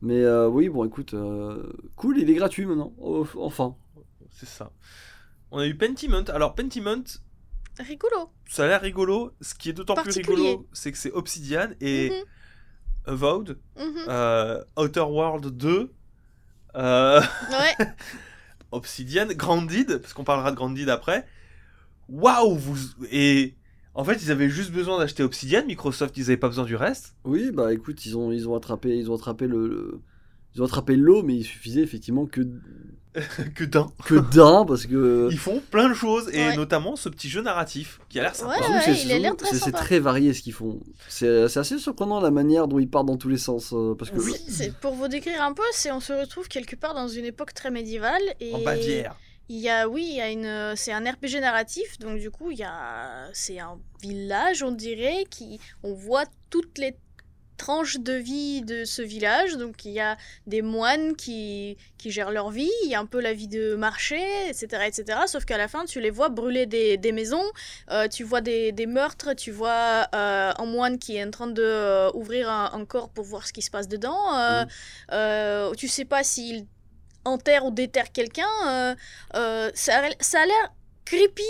Mais 0.00 0.22
euh, 0.22 0.46
oui, 0.46 0.68
bon, 0.68 0.84
écoute, 0.84 1.14
euh, 1.14 1.72
cool, 1.96 2.18
il 2.20 2.30
est 2.30 2.34
gratuit 2.34 2.64
maintenant. 2.66 2.92
Enfin. 3.36 3.74
C'est 4.30 4.48
ça. 4.48 4.70
On 5.50 5.58
a 5.58 5.66
eu 5.66 5.74
Pentiment. 5.74 6.22
Alors, 6.28 6.54
Pentiment, 6.54 7.02
Rigolo. 7.78 8.30
ça 8.48 8.64
a 8.64 8.68
l'air 8.68 8.80
rigolo. 8.80 9.32
Ce 9.40 9.54
qui 9.54 9.68
est 9.70 9.72
d'autant 9.72 9.94
plus 10.02 10.12
rigolo, 10.18 10.68
c'est 10.72 10.92
que 10.92 10.98
c'est 10.98 11.12
Obsidian 11.12 11.68
et 11.80 12.12
Avowed, 13.06 13.58
euh, 14.08 14.62
Outer 14.76 15.00
World 15.00 15.46
2. 15.56 15.92
euh, 16.76 17.20
Ouais, 17.50 17.86
Obsidian, 18.72 19.26
Grounded, 19.28 19.98
parce 19.98 20.12
qu'on 20.12 20.24
parlera 20.24 20.50
de 20.50 20.56
Grounded 20.56 20.88
après. 20.88 21.26
Waouh 22.08 22.56
vous... 22.56 22.76
Et 23.10 23.56
en 23.94 24.04
fait, 24.04 24.22
ils 24.22 24.30
avaient 24.30 24.48
juste 24.50 24.70
besoin 24.72 24.98
d'acheter 24.98 25.22
Obsidian, 25.22 25.64
Microsoft, 25.66 26.16
ils 26.16 26.24
avaient 26.24 26.36
pas 26.36 26.48
besoin 26.48 26.64
du 26.64 26.76
reste. 26.76 27.16
Oui, 27.24 27.50
bah 27.52 27.72
écoute, 27.72 28.04
ils 28.06 28.16
ont, 28.16 28.30
ils 28.32 28.48
ont 28.48 28.54
attrapé, 28.54 28.96
ils 28.96 29.10
ont 29.10 29.14
attrapé 29.14 29.46
le, 29.46 29.66
le- 29.68 30.00
ils 30.54 30.62
ont 30.62 30.64
attrapé 30.64 30.96
l'eau, 30.96 31.22
mais 31.22 31.36
il 31.36 31.44
suffisait 31.44 31.82
effectivement 31.82 32.26
que, 32.26 32.40
que 33.54 33.64
d'un. 33.64 33.90
que 34.04 34.14
d'un, 34.14 34.64
parce 34.64 34.86
que. 34.86 35.28
Ils 35.30 35.38
font 35.38 35.60
plein 35.70 35.88
de 35.88 35.94
choses, 35.94 36.28
et 36.32 36.48
Ouais. 36.48 36.56
notamment 36.56 36.96
ce 36.96 37.08
petit 37.08 37.28
jeu 37.28 37.42
narratif 37.42 38.00
qui 38.08 38.18
a 38.18 38.22
l'air 38.22 38.34
sympa. 38.34 38.54
Ouais, 38.58 38.68
ouais, 38.68 38.80
c'est- 38.84 39.02
il 39.04 39.12
a 39.12 39.18
l'air 39.18 39.30
surtout- 39.30 39.44
très 39.44 39.52
c'est- 39.54 39.58
C'est 39.58 39.64
sympa. 39.66 39.78
très 39.78 39.98
varié 39.98 40.34
ce 40.34 40.42
qu'ils 40.42 40.52
font. 40.52 40.80
C'est 41.08 41.48
c'est 41.48 41.60
assez 41.60 41.78
surprenant 41.78 42.20
la 42.20 42.30
manière 42.30 42.68
dont 42.68 42.78
ils 42.78 42.88
partent 42.88 43.06
dans 43.06 43.16
tous 43.16 43.28
les 43.28 43.38
sens. 43.38 43.72
euh, 43.72 43.94
parce 43.94 44.10
que 44.10 44.16
Oui, 44.18 44.34
c'est 44.48 44.74
pour 44.78 44.94
vous 44.94 45.08
décrire 45.08 45.42
un 45.42 45.52
peu, 45.52 45.62
c'est 45.72 45.90
on 45.92 46.00
se 46.00 46.12
retrouve 46.12 46.48
quelque 46.48 46.76
part 46.76 46.94
dans 46.94 47.08
une 47.08 47.24
époque 47.24 47.54
très 47.54 47.70
médiévale 47.70 48.22
et 48.40 48.54
En 48.54 48.60
Bavière. 48.60 49.16
il 49.48 49.56
y 49.58 49.68
a 49.68 49.88
oui, 49.88 50.06
il 50.10 50.16
y 50.16 50.20
a 50.20 50.30
une 50.30 50.74
c'est 50.76 50.92
un 50.92 51.00
RPG 51.04 51.40
narratif 51.40 51.98
donc 51.98 52.18
du 52.18 52.30
coup, 52.30 52.50
il 52.50 52.58
y 52.58 52.64
a 52.64 53.28
c'est 53.32 53.58
un 53.58 53.78
village, 54.02 54.62
on 54.62 54.72
dirait 54.72 55.24
qui 55.30 55.58
on 55.82 55.94
voit 55.94 56.24
toutes 56.50 56.78
les 56.78 56.94
tranches 57.58 57.98
de 57.98 58.14
vie 58.14 58.62
de 58.62 58.84
ce 58.84 59.02
village. 59.02 59.56
Donc 59.56 59.84
il 59.84 59.92
y 59.92 60.00
a 60.00 60.16
des 60.46 60.62
moines 60.62 61.14
qui, 61.16 61.76
qui 61.98 62.10
gèrent 62.10 62.30
leur 62.30 62.50
vie 62.50 62.70
il 62.84 62.90
y 62.90 62.94
a 62.94 63.00
un 63.00 63.06
peu 63.06 63.20
la 63.20 63.34
vie 63.34 63.48
de 63.48 63.74
marché 63.74 64.20
etc 64.48 64.84
etc 64.86 65.20
sauf 65.26 65.44
qu'à 65.44 65.58
la 65.58 65.68
fin 65.68 65.84
tu 65.84 66.00
les 66.00 66.10
vois 66.10 66.30
brûler 66.30 66.64
des, 66.64 66.96
des 66.96 67.12
maisons. 67.12 67.44
Euh, 67.90 68.08
tu 68.08 68.24
vois 68.24 68.40
des, 68.40 68.72
des 68.72 68.86
meurtres 68.86 69.34
tu 69.34 69.50
vois 69.50 70.06
euh, 70.14 70.52
un 70.56 70.66
moine 70.66 70.98
qui 70.98 71.16
est 71.16 71.24
en 71.24 71.30
train 71.30 71.48
de 71.48 71.62
euh, 71.62 72.10
ouvrir 72.14 72.48
un, 72.50 72.70
un 72.72 72.84
corps 72.86 73.10
pour 73.10 73.24
voir 73.24 73.46
ce 73.46 73.52
qui 73.52 73.62
se 73.62 73.70
passe 73.70 73.88
dedans. 73.88 74.18
Euh, 75.12 75.74
tu 75.74 75.88
sais 75.88 76.04
pas 76.04 76.22
s'il 76.22 76.66
enterre 77.24 77.66
ou 77.66 77.70
déterre 77.70 78.12
quelqu'un. 78.12 78.96
Ça, 79.34 80.02
ça 80.20 80.40
a 80.40 80.46
l'air 80.46 80.72
creepy 81.04 81.42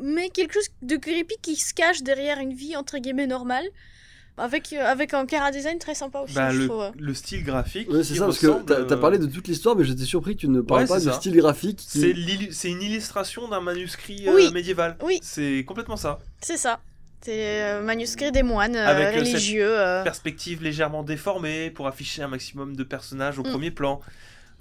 mais 0.00 0.30
quelque 0.30 0.54
chose 0.54 0.68
de 0.82 0.96
creepy 0.96 1.36
qui 1.42 1.56
se 1.56 1.74
cache 1.74 2.02
derrière 2.02 2.38
une 2.38 2.54
vie 2.54 2.76
entre 2.76 2.98
guillemets 2.98 3.26
normale 3.26 3.68
avec, 4.38 4.72
euh, 4.72 4.84
avec 4.84 5.14
un 5.14 5.26
cara 5.26 5.50
design 5.50 5.78
très 5.78 5.94
sympa 5.94 6.20
aussi 6.20 6.34
Bah, 6.34 6.50
je 6.50 6.58
le, 6.60 6.68
trouve. 6.68 6.90
le 6.98 7.14
style 7.14 7.44
graphique. 7.44 7.90
Ouais, 7.90 8.02
c'est 8.04 8.14
ça, 8.14 8.24
parce 8.26 8.38
que 8.38 8.46
t'as 8.62 8.84
t'as 8.84 8.94
euh, 8.94 8.98
parlé 8.98 9.18
de 9.18 9.26
toute 9.26 9.48
l'histoire, 9.48 9.76
mais 9.76 9.84
j'étais 9.84 10.04
surpris 10.04 10.34
que 10.36 10.40
tu 10.40 10.48
ne 10.48 10.60
parles 10.60 10.82
Ouais, 10.82 10.88
pas 10.88 11.00
du 11.00 11.10
style 11.12 11.36
graphique. 11.36 11.78
qui- 11.78 12.48
C'est 12.52 12.70
une 12.70 12.82
illustration 12.82 13.48
d'un 13.48 13.60
manuscrit 13.60 14.28
euh, 14.28 14.34
Oui. 14.34 14.52
médiéval. 14.52 14.96
Oui. 15.02 15.18
C'est 15.22 15.64
complètement 15.66 15.96
ça. 15.96 16.18
C'est 16.40 16.56
ça. 16.56 16.80
C'est 17.20 17.62
euh, 17.64 17.82
manuscrit 17.82 18.30
des 18.30 18.44
moines 18.44 18.76
euh, 18.76 18.86
Avec, 18.86 19.08
euh, 19.08 19.24
cette 19.24 19.26
religieux. 19.34 19.68
euh. 19.78 20.04
Perspective 20.04 20.62
légèrement 20.62 21.02
déformée 21.02 21.70
pour 21.70 21.88
afficher 21.88 22.22
un 22.22 22.28
maximum 22.28 22.76
de 22.76 22.84
personnages 22.84 23.38
au 23.38 23.42
Mm. 23.42 23.50
premier 23.50 23.70
plan. 23.72 24.00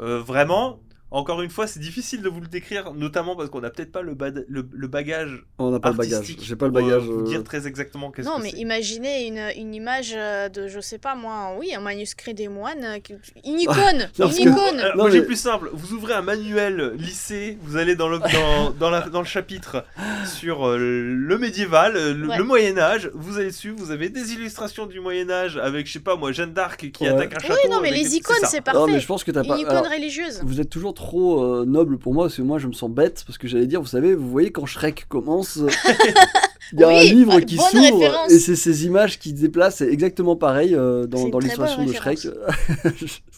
Euh, 0.02 0.20
vraiment, 0.20 0.80
Encore 1.10 1.42
une 1.42 1.50
fois, 1.50 1.68
c'est 1.68 1.80
difficile 1.80 2.22
de 2.22 2.28
vous 2.28 2.42
le 2.42 2.48
décrire, 2.48 2.94
notamment 2.94 3.36
parce 3.38 3.50
qu'on 3.50 3.62
n'a 3.62 3.70
peut-être 3.70 3.94
pas 3.94 4.02
le, 4.02 4.14
bad- 4.14 4.46
le, 4.50 4.68
le 4.74 4.88
bagage 4.88 5.46
On 5.58 5.72
n'a 5.72 5.80
pas 5.80 5.92
le 5.92 5.96
bagage. 5.96 6.14
artistique 6.16 6.44
J'ai 6.44 6.58
pas 6.58 6.66
le 6.66 6.74
pour, 6.74 6.82
euh, 6.82 6.84
bagage. 6.86 7.04
vous 7.04 7.20
euh, 7.22 7.24
dire 7.24 7.44
très 7.46 7.66
exactement 7.66 8.12
qu'est-ce 8.12 8.28
Non, 8.28 8.38
que 8.40 8.44
mais 8.44 8.50
imaginez 8.52 9.26
une, 9.28 9.40
une 9.58 9.74
image 9.74 10.14
euh, 10.18 10.50
de, 10.50 10.68
je 10.68 10.82
sais 10.82 10.98
pas 10.98 11.16
moi, 11.16 11.56
oui, 11.58 11.74
un 11.74 11.80
manuscrit 11.80 12.34
des 12.34 12.50
moines. 12.50 12.84
euh, 12.84 12.98
Une 13.46 13.60
icône 13.62 14.10
Non, 14.20 14.28
Une 14.28 14.34
que- 14.34 14.42
icône 14.50 14.84
Non, 14.98 15.10
j'ai 15.10 15.22
mais- 15.22 15.26
plus 15.26 15.38
simple. 15.40 15.70
Vous 15.72 15.94
ouvrez 15.94 16.14
un 16.14 16.22
manuel 16.22 16.92
lycée, 16.98 17.58
vous 17.62 17.78
allez 17.78 17.96
dans 17.96 18.10
le, 18.10 18.20
dans, 18.20 18.72
dans 18.78 18.90
la- 18.90 19.08
dans 19.08 19.22
le 19.22 19.26
chapitre 19.28 19.86
sur 20.26 20.68
euh, 20.68 20.78
le 20.78 21.38
médiéval, 21.38 21.96
euh, 21.96 22.14
le, 22.14 22.28
Ouais. 22.28 22.38
le 22.38 22.44
Moyen-Âge. 22.44 23.12
Vous 23.14 23.38
allez 23.38 23.48
dessus, 23.52 23.70
vous 23.76 23.92
avez 23.92 24.10
des 24.10 24.34
illustrations 24.34 24.86
du 24.86 25.00
Moyen-Âge 25.00 25.56
avec, 25.58 25.88
je 25.88 25.94
sais 25.94 26.00
pas 26.02 26.18
moi, 26.18 26.34
Jeanne 26.34 26.52
d'Arc 26.52 26.90
qui 26.92 27.04
Ouais. 27.04 27.10
attaque 27.10 27.36
un 27.36 27.40
château. 27.40 27.54
Oui, 27.64 27.70
non, 27.72 27.80
mais 27.80 27.92
les 27.92 28.16
icônes, 28.18 28.36
c'est 28.44 28.58
Non, 28.74 28.82
mais 28.88 28.92
parfait. 28.92 29.00
je 29.00 29.08
pense 29.08 29.24
que 29.24 29.32
t'as 29.32 29.44
Une 29.44 29.48
pas. 29.50 29.58
icône 29.58 29.72
alors, 29.78 29.90
religieuse. 29.92 30.42
Vous 30.44 30.60
êtes 30.60 30.70
toujours 30.70 30.94
trop 30.98 31.44
euh, 31.44 31.66
noble 31.66 31.98
pour 31.98 32.14
moi, 32.14 32.26
parce 32.26 32.36
que 32.36 32.42
moi 32.42 32.58
je 32.58 32.68
me 32.68 32.74
sens 32.74 32.90
bête, 32.90 33.24
parce 33.26 33.38
que 33.38 33.48
j'allais 33.48 33.68
dire, 33.68 33.80
vous 33.80 33.88
savez, 33.88 34.16
vous 34.16 34.30
voyez 34.30 34.52
quand 34.52 34.66
Shrek 34.66 35.06
commence, 35.08 35.58
euh, 35.58 35.68
il 36.74 36.80
y 36.80 36.84
a 36.84 36.88
Oui, 36.88 36.96
un 36.96 37.14
livre 37.14 37.40
qui 37.42 37.58
s'ouvre, 37.58 38.26
et 38.30 38.40
c'est 38.40 38.56
ces 38.56 38.86
images 38.86 39.20
qui 39.20 39.30
se 39.30 39.36
déplacent, 39.36 39.78
c'est 39.78 39.88
exactement 39.88 40.36
pareil 40.36 40.76
euh, 40.76 41.06
dans, 41.06 41.30
dans 41.30 41.40
l'illustration 41.40 41.86
de 41.86 41.94
Shrek. 41.94 42.20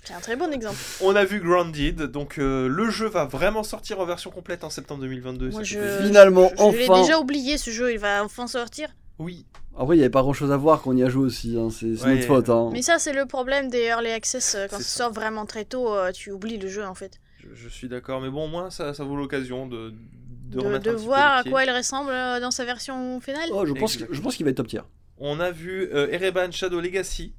C'est 0.02 0.14
un 0.16 0.22
très 0.22 0.38
bon 0.38 0.52
exemple. 0.52 0.78
On 1.02 1.16
a 1.16 1.24
vu 1.24 1.40
Grounded, 1.40 2.02
donc 2.04 2.40
euh, 2.40 2.68
le 2.68 2.90
jeu 2.90 3.08
va 3.08 3.26
vraiment 3.26 3.62
sortir 3.62 4.00
en 4.00 4.06
version 4.06 4.32
complète 4.32 4.64
en 4.64 4.72
septembre 4.72 5.02
2022. 5.02 5.50
Moi, 5.50 5.62
je. 5.62 5.78
Finalement, 6.04 6.50
je, 6.58 6.72
je 6.72 6.78
l'ai 6.78 6.90
enfin. 6.90 7.02
déjà 7.02 7.20
oublié 7.20 7.60
ce 7.60 7.70
jeu, 7.70 7.92
il 7.92 8.00
va 8.00 8.24
enfin 8.24 8.48
sortir. 8.48 8.90
Oui, 9.20 9.46
Après, 9.78 9.96
il 9.96 10.00
n'y 10.00 10.04
avait 10.04 10.10
pas 10.10 10.22
grand 10.22 10.34
chose 10.34 10.52
à 10.52 10.58
voir 10.58 10.82
quand 10.82 10.92
on 10.92 10.98
y 10.98 11.04
a 11.04 11.10
joué 11.10 11.26
aussi, 11.26 11.58
hein, 11.60 11.68
c'est 11.70 12.02
Ouais, 12.04 12.16
notre 12.16 12.26
faute. 12.26 12.50
Hein. 12.50 12.70
Mais 12.72 12.82
ça, 12.82 12.98
c'est 12.98 13.14
le 13.14 13.26
problème 13.28 13.70
des 13.70 13.84
early 13.84 14.10
access. 14.10 14.58
Quand 14.72 14.78
ça 14.78 14.84
sort 14.84 15.14
vraiment 15.14 15.46
très 15.46 15.66
tôt, 15.66 15.90
tu 16.14 16.32
oublies 16.32 16.58
le 16.58 16.70
jeu 16.70 16.86
en 16.86 16.96
fait. 16.96 17.20
Je, 17.40 17.48
je 17.56 17.70
suis 17.70 17.88
d'accord, 17.88 18.22
mais 18.22 18.30
bon, 18.30 18.46
au 18.46 18.48
moins 18.48 18.70
ça, 18.70 18.94
ça 18.94 19.04
vaut 19.04 19.16
l'occasion 19.16 19.68
de, 19.68 19.92
de, 19.92 20.58
De, 20.58 20.60
remettre 20.60 20.86
de 20.86 20.90
un 20.90 20.94
petit 20.94 21.02
peu 21.02 21.06
voir 21.06 21.38
à 21.38 21.44
quoi 21.44 21.64
il 21.66 21.72
ressemble 21.72 22.12
euh, 22.12 22.40
dans 22.40 22.52
sa 22.52 22.66
version 22.66 23.20
finale. 23.22 23.50
Oh, 23.52 23.66
je 23.66 23.74
pense, 23.74 23.98
que- 23.98 24.14
je 24.14 24.22
pense 24.22 24.36
qu'il 24.36 24.46
va 24.46 24.52
être 24.52 24.58
top 24.58 24.68
tier. 24.68 24.82
On 25.18 25.40
a 25.40 25.52
vu 25.52 25.90
euh, 25.94 26.08
Ereban 26.12 26.52
Shadow 26.52 26.80
Legacy. 26.80 27.34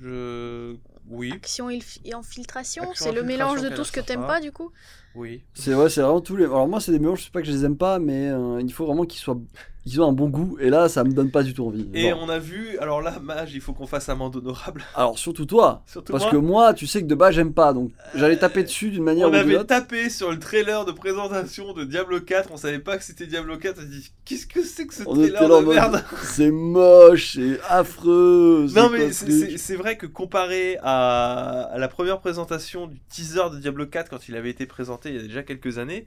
Je. 0.00 0.76
Oui, 1.08 1.32
Action 1.32 1.70
et 1.70 1.80
infiltration, 2.12 2.82
Action, 2.90 3.06
c'est 3.06 3.12
le 3.12 3.22
mélange 3.22 3.62
de 3.62 3.68
tout 3.68 3.84
ce 3.84 3.92
que 3.92 4.00
t'aimes 4.00 4.26
pas 4.26 4.40
du 4.40 4.50
coup. 4.50 4.72
oui. 5.14 5.44
C'est 5.54 5.72
vrai, 5.72 5.88
c'est 5.88 6.00
vraiment 6.00 6.20
tous 6.20 6.36
les. 6.36 6.44
Alors 6.44 6.66
moi, 6.66 6.80
c'est 6.80 6.90
des 6.90 6.98
mélanges, 6.98 7.20
je 7.20 7.24
sais 7.26 7.30
pas 7.30 7.40
que 7.42 7.46
je 7.46 7.52
les 7.52 7.64
aime 7.64 7.76
pas, 7.76 7.98
mais 8.00 8.28
euh, 8.28 8.60
il 8.60 8.72
faut 8.72 8.84
vraiment 8.86 9.04
qu'ils 9.04 9.20
soient, 9.20 9.38
qu'ils 9.86 10.00
ont 10.02 10.08
un 10.08 10.12
bon 10.12 10.28
goût. 10.28 10.56
Et 10.60 10.68
là, 10.70 10.88
ça 10.88 11.04
me 11.04 11.12
donne 11.12 11.30
pas 11.30 11.42
du 11.42 11.54
tout 11.54 11.64
envie. 11.66 11.88
Et 11.94 12.12
on 12.12 12.28
a 12.28 12.38
vu, 12.38 12.76
alors 12.78 13.00
là, 13.02 13.18
Mage, 13.22 13.54
il 13.54 13.60
faut 13.60 13.72
qu'on 13.72 13.86
fasse 13.86 14.08
amende 14.08 14.36
honorable. 14.36 14.82
Alors 14.94 15.18
surtout 15.18 15.46
toi, 15.46 15.82
Surtout 15.86 16.12
parce 16.12 16.24
moi. 16.24 16.32
que 16.32 16.36
moi, 16.36 16.74
tu 16.74 16.86
sais 16.86 17.00
que 17.02 17.06
de 17.06 17.14
base, 17.14 17.34
j'aime 17.34 17.52
pas, 17.52 17.72
donc 17.72 17.90
j'allais 18.14 18.36
taper 18.36 18.62
dessus 18.64 18.90
d'une 18.90 19.04
manière 19.04 19.26
On 19.26 19.30
ou 19.30 19.32
d'une 19.32 19.40
avait 19.40 19.56
autre. 19.56 19.66
tapé 19.66 20.10
sur 20.10 20.30
le 20.30 20.38
trailer 20.38 20.84
de 20.84 20.92
présentation 20.92 21.72
de 21.72 21.84
Diablo 21.84 22.20
4, 22.20 22.50
on 22.52 22.56
savait 22.56 22.78
pas 22.78 22.96
que 22.98 23.04
c'était 23.04 23.26
Diablo 23.26 23.56
4, 23.58 23.76
on 23.78 23.80
s'est 23.82 23.86
dit 23.86 24.10
qu'est-ce 24.24 24.46
que 24.46 24.62
c'est 24.62 24.86
que 24.86 24.94
ce 24.94 25.02
On 25.06 25.14
trailer 25.14 25.48
de 25.60 25.64
merde 25.66 26.04
C'est 26.22 26.50
moche, 26.50 27.34
c'est 27.34 27.60
affreux. 27.68 28.66
Non 28.74 28.90
mais 28.90 29.12
c'est 29.12 29.76
vrai 29.76 29.96
que 29.96 30.06
comparé 30.06 30.78
à, 30.82 31.62
à 31.72 31.78
la 31.78 31.88
première 31.88 32.20
présentation 32.20 32.86
du 32.86 32.98
teaser 33.08 33.50
de 33.52 33.58
Diablo 33.58 33.86
4 33.86 34.10
quand 34.10 34.28
il 34.28 34.36
avait 34.36 34.50
été 34.50 34.66
présenté 34.66 35.10
il 35.10 35.16
y 35.16 35.18
a 35.18 35.22
déjà 35.22 35.42
quelques 35.42 35.78
années, 35.78 36.06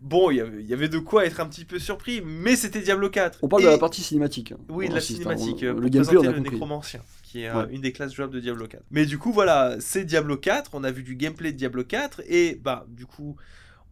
bon 0.00 0.30
il 0.30 0.36
y 0.36 0.40
avait, 0.40 0.60
il 0.62 0.66
y 0.68 0.72
avait 0.74 0.88
de 0.88 0.98
quoi 0.98 1.24
être 1.26 1.40
un 1.40 1.46
petit 1.46 1.64
peu 1.64 1.78
surpris, 1.78 2.20
mais 2.24 2.56
c'était 2.56 2.80
Diablo 2.80 3.10
4. 3.10 3.38
On 3.42 3.48
parle 3.48 3.62
Et- 3.62 3.66
de 3.66 3.70
la 3.70 3.78
partie 3.78 4.02
cinématique. 4.02 4.52
hein. 4.52 4.58
Oui, 4.68 4.86
On 4.86 4.88
de 4.88 4.94
la 4.94 4.98
insiste, 4.98 5.20
hein. 5.26 5.36
cinématique, 5.36 5.62
On- 5.62 5.66
euh, 5.66 5.72
pour 5.72 5.80
Le 5.82 5.88
gameplay, 5.88 6.16
on 6.16 6.20
a 6.20 6.26
le 6.26 6.32
compris. 6.34 6.50
nécromancien, 6.52 7.00
qui 7.22 7.42
est 7.42 7.48
euh, 7.48 7.64
Ouais. 7.64 7.68
une 7.74 7.80
des 7.80 7.92
classes 7.92 8.12
jouables 8.14 8.32
de 8.34 8.40
Diablo 8.40 8.66
4. 8.66 8.82
Mais 8.90 9.06
du 9.06 9.18
coup, 9.18 9.32
voilà, 9.32 9.76
c'est 9.80 10.04
Diablo 10.04 10.36
4, 10.36 10.70
on 10.74 10.84
a 10.84 10.90
vu 10.90 11.02
du 11.02 11.16
gameplay 11.16 11.52
de 11.52 11.56
Diablo 11.56 11.84
4, 11.84 12.22
et 12.26 12.54
bah, 12.62 12.86
du 12.88 13.06
coup, 13.06 13.36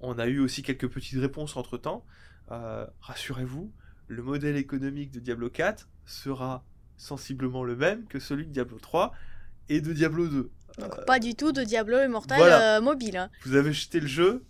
on 0.00 0.18
a 0.18 0.26
eu 0.26 0.38
aussi 0.40 0.62
quelques 0.62 0.88
petites 0.88 1.18
réponses 1.20 1.56
entre 1.56 1.76
temps. 1.78 2.04
rassurez-vous, 3.00 3.72
le 4.08 4.22
modèle 4.22 4.56
économique 4.56 5.10
de 5.10 5.20
Diablo 5.20 5.50
4 5.50 5.88
sera 6.04 6.64
sensiblement 6.96 7.64
le 7.64 7.76
même 7.76 8.04
que 8.06 8.18
celui 8.20 8.46
de 8.46 8.52
Diablo 8.52 8.78
3 8.78 9.12
et 9.68 9.80
de 9.80 9.92
Diablo 9.92 10.28
2. 10.28 10.50
Donc 10.78 11.04
pas 11.06 11.18
du 11.18 11.34
tout 11.34 11.52
de 11.52 11.62
Diablo 11.64 11.98
Immortal 12.02 12.38
voilà. 12.38 12.76
euh, 12.76 12.80
mobile. 12.80 13.16
hein. 13.16 13.30
Vous 13.44 13.56
avez 13.56 13.72
jeté 13.72 13.98
le 14.00 14.06
jeu, 14.06 14.44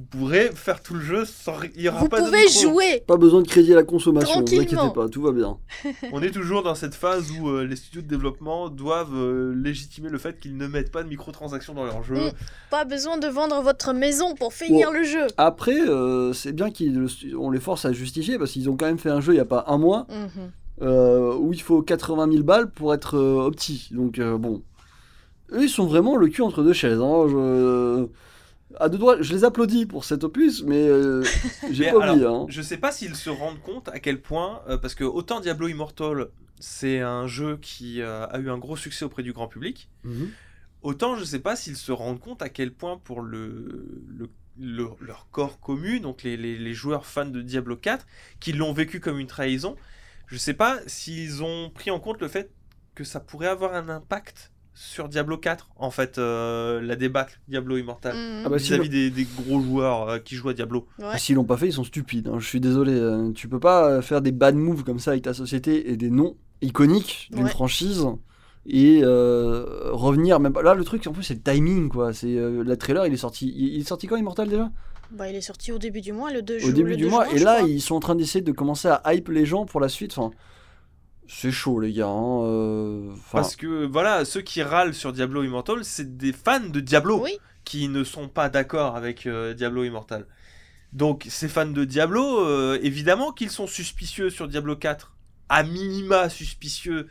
vous 0.00 0.18
pourrez 0.18 0.50
faire 0.54 0.82
tout 0.82 0.94
le 0.94 1.00
jeu 1.00 1.24
sans. 1.24 1.54
Il 1.74 1.82
y 1.82 1.88
aura 1.88 2.00
Vous 2.00 2.08
pas 2.08 2.22
pouvez 2.22 2.48
jouer 2.48 3.02
Pas 3.06 3.16
besoin 3.16 3.42
de 3.42 3.48
crédit 3.48 3.72
à 3.72 3.76
la 3.76 3.82
consommation, 3.82 4.40
vous 4.40 4.44
Tranquillement. 4.44 4.82
inquiétez 4.82 4.94
pas, 4.94 5.08
tout 5.08 5.22
va 5.22 5.32
bien. 5.32 5.58
On 6.12 6.22
est 6.22 6.30
toujours 6.30 6.62
dans 6.62 6.74
cette 6.74 6.94
phase 6.94 7.30
où 7.32 7.48
euh, 7.48 7.64
les 7.64 7.76
studios 7.76 8.02
de 8.02 8.06
développement 8.06 8.68
doivent 8.68 9.14
euh, 9.14 9.54
légitimer 9.54 10.08
le 10.08 10.18
fait 10.18 10.38
qu'ils 10.40 10.56
ne 10.56 10.66
mettent 10.66 10.92
pas 10.92 11.02
de 11.02 11.08
microtransactions 11.08 11.74
dans 11.74 11.84
leur 11.84 12.02
jeu. 12.02 12.16
Mm. 12.16 12.32
Pas 12.70 12.84
besoin 12.84 13.18
de 13.18 13.28
vendre 13.28 13.60
votre 13.62 13.92
maison 13.92 14.34
pour 14.34 14.52
finir 14.52 14.90
le 14.90 15.04
jeu. 15.04 15.26
Après, 15.36 15.80
euh, 15.80 16.32
c'est 16.32 16.52
bien 16.52 16.70
qu'on 16.70 17.50
les 17.50 17.60
force 17.60 17.84
à 17.84 17.92
justifier 17.92 18.38
parce 18.38 18.52
qu'ils 18.52 18.70
ont 18.70 18.76
quand 18.76 18.86
même 18.86 18.98
fait 18.98 19.10
un 19.10 19.20
jeu 19.20 19.34
il 19.34 19.36
y 19.36 19.40
a 19.40 19.44
pas 19.44 19.64
un 19.68 19.78
mois 19.78 20.06
euh, 20.82 21.34
où 21.34 21.52
il 21.52 21.60
faut 21.60 21.82
80 21.82 22.30
000 22.32 22.42
balles 22.42 22.70
pour 22.70 22.94
être 22.94 23.16
euh, 23.16 23.46
opti. 23.46 23.88
Donc 23.90 24.18
euh, 24.18 24.38
bon, 24.38 24.62
eux 25.52 25.64
ils 25.64 25.68
sont 25.68 25.86
vraiment 25.86 26.16
le 26.16 26.28
cul 26.28 26.42
entre 26.42 26.62
deux 26.62 26.72
chaises. 26.72 27.00
Hein. 27.00 27.26
Je... 27.28 28.06
À 28.78 28.88
deux 28.88 28.98
doigts, 28.98 29.20
je 29.20 29.32
les 29.32 29.44
applaudis 29.44 29.84
pour 29.86 30.04
cet 30.04 30.22
opus, 30.24 30.62
mais 30.62 30.86
euh, 30.88 31.22
j'ai 31.70 31.90
pas 31.90 31.96
oublié. 32.12 32.26
Hein. 32.26 32.46
Je 32.48 32.62
sais 32.62 32.76
pas 32.76 32.92
s'ils 32.92 33.16
se 33.16 33.30
rendent 33.30 33.60
compte 33.60 33.88
à 33.88 33.98
quel 33.98 34.20
point, 34.20 34.62
euh, 34.68 34.78
parce 34.78 34.94
que 34.94 35.04
autant 35.04 35.40
Diablo 35.40 35.66
Immortal, 35.68 36.28
c'est 36.60 37.00
un 37.00 37.26
jeu 37.26 37.56
qui 37.60 38.00
euh, 38.00 38.26
a 38.28 38.38
eu 38.38 38.48
un 38.50 38.58
gros 38.58 38.76
succès 38.76 39.04
auprès 39.04 39.22
du 39.22 39.32
grand 39.32 39.48
public, 39.48 39.88
Mhm. 40.04 40.30
autant 40.82 41.16
je 41.16 41.24
sais 41.24 41.40
pas 41.40 41.56
s'ils 41.56 41.76
se 41.76 41.90
rendent 41.92 42.20
compte 42.20 42.42
à 42.42 42.48
quel 42.48 42.72
point 42.72 42.96
pour 42.98 43.22
le, 43.22 43.88
le- 44.08 44.30
le- 44.58 44.88
leur 45.00 45.26
corps 45.32 45.58
commun, 45.58 45.98
donc 46.00 46.22
les, 46.22 46.36
les- 46.36 46.58
les 46.58 46.74
joueurs 46.74 47.06
fans 47.06 47.24
de 47.26 47.40
Diablo 47.40 47.76
4, 47.76 48.06
qui 48.40 48.52
l'ont 48.52 48.72
vécu 48.72 49.00
comme 49.00 49.18
une 49.18 49.26
trahison, 49.26 49.74
je 50.26 50.36
sais 50.36 50.54
pas 50.54 50.78
s'ils 50.86 51.42
ont 51.42 51.70
pris 51.70 51.90
en 51.90 51.98
compte 51.98 52.20
le 52.20 52.28
fait 52.28 52.50
que 52.94 53.02
ça 53.04 53.20
pourrait 53.20 53.46
avoir 53.48 53.74
un 53.74 53.88
impact 53.88 54.49
sur 54.74 55.08
Diablo 55.08 55.36
4, 55.36 55.68
en 55.76 55.90
fait, 55.90 56.18
euh, 56.18 56.80
la 56.80 56.96
débâcle 56.96 57.38
Diablo 57.48 57.76
Immortal. 57.76 58.14
Mhm. 58.16 58.42
Ah 58.46 58.48
bah, 58.48 58.58
si 58.58 58.68
vis-à-vis 58.68 58.88
des, 58.88 59.10
des 59.10 59.26
gros 59.36 59.60
joueurs 59.60 60.08
euh, 60.08 60.18
qui 60.18 60.34
jouent 60.36 60.48
à 60.48 60.54
Diablo. 60.54 60.86
Ouais. 60.98 61.06
Ah, 61.12 61.18
S'ils 61.18 61.34
l'ont 61.36 61.44
pas 61.44 61.56
fait, 61.56 61.66
ils 61.66 61.72
sont 61.72 61.84
stupides. 61.84 62.28
hein. 62.28 62.36
Je 62.38 62.46
suis 62.46 62.60
désolé. 62.60 62.92
euh, 62.92 63.32
tu 63.32 63.48
peux 63.48 63.60
pas 63.60 63.86
euh, 63.88 64.02
faire 64.02 64.20
des 64.22 64.32
bad 64.32 64.54
moves 64.54 64.84
comme 64.84 64.98
ça 64.98 65.10
avec 65.12 65.24
ta 65.24 65.34
société 65.34 65.90
et 65.90 65.96
des 65.96 66.10
noms 66.10 66.36
iconiques 66.62 67.28
d'une 67.32 67.44
Ouais. 67.44 67.50
franchise 67.50 68.06
et 68.66 69.00
euh, 69.02 69.90
revenir 69.92 70.38
même. 70.40 70.52
Là, 70.62 70.74
le 70.74 70.84
truc, 70.84 71.06
en 71.06 71.12
plus, 71.12 71.22
c'est 71.24 71.34
le 71.34 71.40
timing, 71.40 71.88
quoi. 71.88 72.12
C'est 72.12 72.36
euh, 72.36 72.62
la 72.64 72.76
trailer, 72.76 73.06
il 73.06 73.12
est 73.12 73.16
sorti. 73.18 73.52
Il, 73.56 73.80
est 73.80 73.84
sorti 73.88 74.06
quand 74.06 74.16
Immortal 74.16 74.48
déjà? 74.48 74.70
Bah, 75.12 75.28
il 75.28 75.34
est 75.34 75.40
sorti 75.40 75.72
au 75.72 75.78
début 75.78 76.00
du 76.00 76.12
mois, 76.12 76.30
le 76.32 76.40
2 76.42 76.56
Au 76.56 76.58
ju- 76.60 76.72
début 76.72 76.96
du 76.96 77.04
2 77.04 77.10
mois. 77.10 77.24
juin, 77.26 77.34
et 77.34 77.38
là, 77.40 77.56
crois. 77.56 77.68
ils 77.68 77.80
sont 77.80 77.96
en 77.96 78.00
train 78.00 78.14
d'essayer 78.14 78.42
de 78.42 78.52
commencer 78.52 78.86
à 78.88 79.02
hype 79.12 79.28
les 79.28 79.44
gens 79.44 79.66
pour 79.66 79.80
la 79.80 79.88
suite. 79.88 80.16
Enfin, 80.16 80.30
c'est 81.32 81.52
chaud, 81.52 81.78
les 81.78 81.92
gars. 81.92 82.06
hein, 82.08 82.42
euh, 82.44 83.14
Parce 83.30 83.54
que 83.54 83.86
voilà, 83.86 84.24
ceux 84.24 84.40
qui 84.40 84.62
râlent 84.62 84.94
sur 84.94 85.12
Diablo 85.12 85.44
Immortal, 85.44 85.84
c'est 85.84 86.16
des 86.16 86.32
fans 86.32 86.58
de 86.60 86.80
Diablo 86.80 87.22
Oui, 87.22 87.38
qui 87.64 87.88
ne 87.88 88.02
sont 88.02 88.28
pas 88.28 88.48
d'accord 88.48 88.96
avec 88.96 89.26
euh, 89.26 89.54
Diablo 89.54 89.84
Immortal. 89.84 90.26
Donc 90.92 91.26
ces 91.28 91.48
fans 91.48 91.66
de 91.66 91.84
Diablo, 91.84 92.40
euh, 92.40 92.78
évidemment 92.82 93.30
qu'ils 93.30 93.50
sont 93.50 93.68
suspicieux 93.68 94.28
sur 94.28 94.48
Diablo 94.48 94.74
4, 94.74 95.14
à 95.48 95.62
minima 95.62 96.28
suspicieux. 96.28 97.08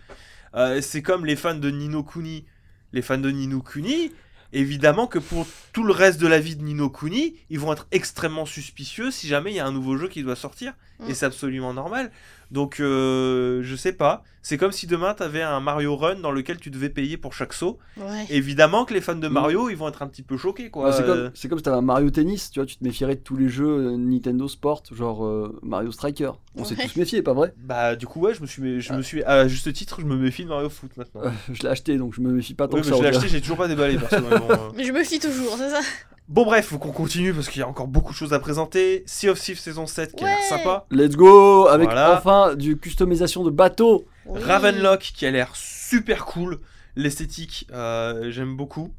Euh, 0.53 0.81
c'est 0.81 1.01
comme 1.01 1.25
les 1.25 1.37
fans 1.37 1.55
de 1.55 1.69
Nino 1.69 2.03
Kuni. 2.03 2.45
Les 2.91 3.01
fans 3.01 3.19
de 3.19 3.29
Nino 3.29 3.61
Kuni, 3.61 4.11
évidemment 4.53 5.07
que 5.07 5.19
pour 5.19 5.45
tout 5.73 5.83
le 5.83 5.93
reste 5.93 6.19
de 6.19 6.27
la 6.27 6.39
vie 6.39 6.55
de 6.55 6.63
Nino 6.63 6.89
Kuni, 6.89 7.35
ils 7.49 7.59
vont 7.59 7.73
être 7.73 7.87
extrêmement 7.91 8.45
suspicieux 8.45 9.11
si 9.11 9.27
jamais 9.27 9.51
il 9.51 9.55
y 9.55 9.59
a 9.59 9.65
un 9.67 9.71
nouveau 9.71 9.97
jeu 9.97 10.07
qui 10.07 10.23
doit 10.23 10.35
sortir. 10.35 10.73
Mm. 10.99 11.09
Et 11.09 11.13
c'est 11.13 11.25
absolument 11.25 11.73
normal. 11.73 12.11
Donc 12.51 12.79
euh, 12.79 13.61
je 13.63 13.75
sais 13.75 13.93
pas. 13.93 14.23
C'est 14.41 14.57
comme 14.57 14.71
si 14.71 14.87
demain 14.87 15.13
tu 15.13 15.21
avais 15.21 15.41
un 15.43 15.59
Mario 15.59 15.95
Run 15.95 16.15
dans 16.21 16.31
lequel 16.31 16.57
tu 16.57 16.71
devais 16.71 16.89
payer 16.89 17.17
pour 17.17 17.33
chaque 17.33 17.53
saut. 17.53 17.77
ouais. 17.97 18.25
Évidemment 18.29 18.85
que 18.85 18.93
les 18.93 19.01
fans 19.01 19.15
de 19.15 19.27
Mm. 19.27 19.33
Mario, 19.33 19.69
ils 19.69 19.77
vont 19.77 19.87
être 19.87 20.01
un 20.01 20.07
petit 20.07 20.23
peu 20.23 20.37
choqués, 20.37 20.69
quoi. 20.71 20.91
c'est 20.91 21.03
Euh, 21.03 21.05
comme, 21.25 21.31
c'est 21.35 21.47
comme 21.49 21.59
si 21.59 21.63
t'avais 21.63 21.77
un 21.77 21.81
Mario 21.81 22.09
Tennis, 22.09 22.49
tu 22.49 22.59
vois, 22.59 22.65
tu 22.65 22.77
te 22.77 22.83
méfierais 22.83 23.15
de 23.15 23.21
tous 23.21 23.35
les 23.37 23.49
jeux 23.49 23.67
euh, 23.67 23.97
Nintendo 23.97 24.47
Sport, 24.47 24.81
genre 24.91 25.23
euh, 25.25 25.59
Mario 25.61 25.91
Striker. 25.91 26.31
On 26.55 26.63
s'est 26.63 26.75
Ouais. 26.75 26.87
tous 26.87 26.95
méfiés, 26.97 27.21
pas 27.21 27.33
vrai? 27.33 27.53
Bah, 27.57 27.95
du 27.95 28.07
coup, 28.07 28.21
ouais, 28.21 28.33
je 28.33 28.41
me 28.41 28.47
suis, 28.47 28.81
je 28.81 28.91
Ah. 28.93 28.97
me 28.97 29.01
suis, 29.03 29.21
à 29.23 29.47
juste 29.47 29.71
titre, 29.73 29.97
je 30.01 30.05
me 30.05 30.15
méfie 30.17 30.43
de 30.45 30.49
Mario 30.49 30.69
Foot 30.69 30.91
maintenant. 30.97 31.21
Euh, 31.25 31.29
Je 31.53 31.61
l'ai 31.61 31.69
acheté, 31.69 31.97
donc 31.97 32.15
je 32.15 32.21
me 32.21 32.31
méfie 32.31 32.55
pas 32.55 32.67
tant 32.67 32.77
oui, 32.77 32.81
que 32.81 32.87
mais 32.87 32.91
ça. 32.93 32.97
je 32.97 33.03
l'ai 33.03 33.09
acheté, 33.15 33.27
j'ai 33.27 33.41
toujours 33.41 33.57
pas 33.57 33.67
déballé. 33.67 33.97
Que, 34.09 34.15
ouais, 34.15 34.38
bon, 34.39 34.49
euh. 34.51 34.55
Mais 34.75 34.83
je 34.83 34.91
me 34.91 35.03
fie 35.03 35.19
toujours, 35.19 35.55
c'est 35.57 35.69
ça 35.69 35.81
Bon, 36.27 36.45
bref, 36.45 36.67
faut 36.67 36.77
qu'on 36.77 36.91
continue 36.91 37.33
parce 37.33 37.49
qu'il 37.49 37.59
y 37.59 37.63
a 37.63 37.67
encore 37.67 37.87
beaucoup 37.87 38.11
de 38.11 38.17
choses 38.17 38.33
à 38.33 38.39
présenter. 38.39 39.03
Sea 39.07 39.29
of 39.29 39.39
Thieves 39.39 39.57
saison 39.57 39.87
7 39.87 40.15
qui 40.15 40.23
a 40.23 40.27
l'air 40.27 40.37
Ouais. 40.37 40.43
sympa. 40.57 40.85
Let's 40.91 41.15
go 41.15 41.65
Avec 41.67 41.87
Voilà. 41.87 42.17
enfin 42.17 42.55
du 42.55 42.77
customisation 42.77 43.43
de 43.43 43.49
bateaux 43.49 44.05
Oui. 44.27 44.39
Ravenlock 44.43 44.99
qui 45.01 45.25
a 45.25 45.31
l'air 45.31 45.55
super 45.55 46.25
cool. 46.25 46.59
L'esthétique, 46.95 47.65
euh, 47.71 48.29
j'aime 48.29 48.55
beaucoup. 48.55 48.93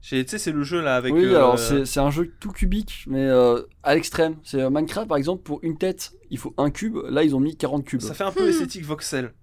J'ai- 0.00 0.24
Tu 0.24 0.30
sais, 0.30 0.38
c'est 0.38 0.52
le 0.52 0.62
jeu 0.62 0.80
là 0.80 0.96
avec. 0.96 1.12
Oui, 1.12 1.26
euh, 1.26 1.36
alors 1.36 1.58
c'est 1.58 1.84
c'est 1.84 2.00
un 2.00 2.10
jeu 2.10 2.32
tout 2.40 2.50
cubique, 2.52 3.04
mais 3.06 3.26
euh, 3.26 3.60
à 3.82 3.94
l'extrême. 3.94 4.36
C'est 4.42 4.62
euh, 4.62 4.70
Minecraft, 4.70 5.06
par 5.06 5.18
exemple, 5.18 5.42
pour 5.42 5.58
une 5.62 5.76
tête, 5.76 6.12
il 6.30 6.38
faut 6.38 6.54
un 6.56 6.70
cube. 6.70 6.96
Là, 7.10 7.22
ils 7.24 7.34
ont 7.36 7.40
mis 7.40 7.56
40 7.58 7.84
cubes. 7.84 8.00
Ça 8.00 8.14
fait 8.14 8.24
un 8.24 8.32
peu 8.32 8.46
Hmm. 8.46 8.50
esthétique 8.50 8.84
voxel. 8.86 9.34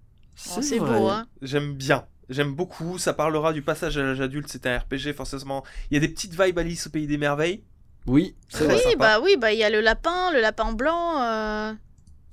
Oh, 0.56 0.62
c'est 0.62 0.80
beau, 0.80 1.08
hein 1.08 1.28
J'aime 1.44 1.74
bien. 1.76 2.06
J'aime 2.30 2.54
beaucoup. 2.54 2.98
Ça 2.98 3.14
parlera 3.14 3.54
du 3.54 3.62
passage 3.62 3.98
à 3.98 4.04
l'âge 4.04 4.22
adulte. 4.22 4.48
C'est 4.50 4.66
un 4.66 4.78
RPG, 4.78 5.14
forcément. 5.16 5.64
Il 5.90 5.96
y 5.96 5.98
a 5.98 6.00
des 6.00 6.10
petites 6.10 6.40
vibes 6.40 6.60
Alice 6.60 6.88
au 6.88 6.90
pays 6.90 7.08
des 7.08 7.18
merveilles. 7.18 7.64
Oui, 8.06 8.36
c'est 8.50 8.66
vrai. 8.66 8.82
Oui, 8.86 8.96
bah 8.98 9.20
oui, 9.22 9.36
bah 9.38 9.52
il 9.54 9.60
y 9.60 9.64
a 9.64 9.70
le 9.70 9.82
lapin, 9.82 10.32
le 10.32 10.40
lapin 10.40 10.72
blanc. 10.72 11.22
euh, 11.22 11.74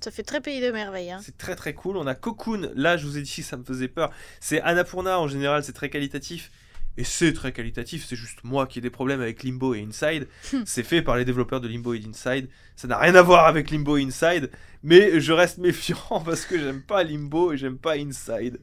Ça 0.00 0.10
fait 0.10 0.22
très 0.22 0.40
pays 0.40 0.60
de 0.60 0.70
merveille. 0.70 1.10
Hein. 1.10 1.20
C'est 1.22 1.36
très 1.36 1.56
très 1.56 1.74
cool. 1.74 1.96
On 1.96 2.06
a 2.06 2.14
Cocoon. 2.14 2.70
Là, 2.74 2.96
je 2.96 3.06
vous 3.06 3.18
ai 3.18 3.22
dit, 3.22 3.42
ça 3.42 3.56
me 3.56 3.64
faisait 3.64 3.88
peur. 3.88 4.10
C'est 4.40 4.60
Annapurna 4.62 5.18
en 5.18 5.28
général, 5.28 5.64
c'est 5.64 5.72
très 5.72 5.90
qualitatif. 5.90 6.50
Et 6.96 7.02
c'est 7.02 7.32
très 7.32 7.50
qualitatif, 7.50 8.06
c'est 8.06 8.14
juste 8.14 8.38
moi 8.44 8.68
qui 8.68 8.78
ai 8.78 8.82
des 8.82 8.88
problèmes 8.88 9.20
avec 9.20 9.42
Limbo 9.42 9.74
et 9.74 9.82
Inside. 9.82 10.28
c'est 10.64 10.84
fait 10.84 11.02
par 11.02 11.16
les 11.16 11.24
développeurs 11.24 11.60
de 11.60 11.66
Limbo 11.66 11.92
et 11.92 11.98
d'Inside. 11.98 12.48
Ça 12.76 12.86
n'a 12.86 12.98
rien 12.98 13.16
à 13.16 13.22
voir 13.22 13.46
avec 13.48 13.72
Limbo 13.72 13.96
et 13.96 14.04
Inside, 14.04 14.48
mais 14.84 15.18
je 15.20 15.32
reste 15.32 15.58
méfiant 15.68 16.22
parce 16.24 16.44
que 16.44 16.56
j'aime 16.56 16.82
pas 16.82 17.02
Limbo 17.02 17.52
et 17.52 17.56
j'aime 17.56 17.78
pas 17.78 17.96
Inside. 17.96 18.60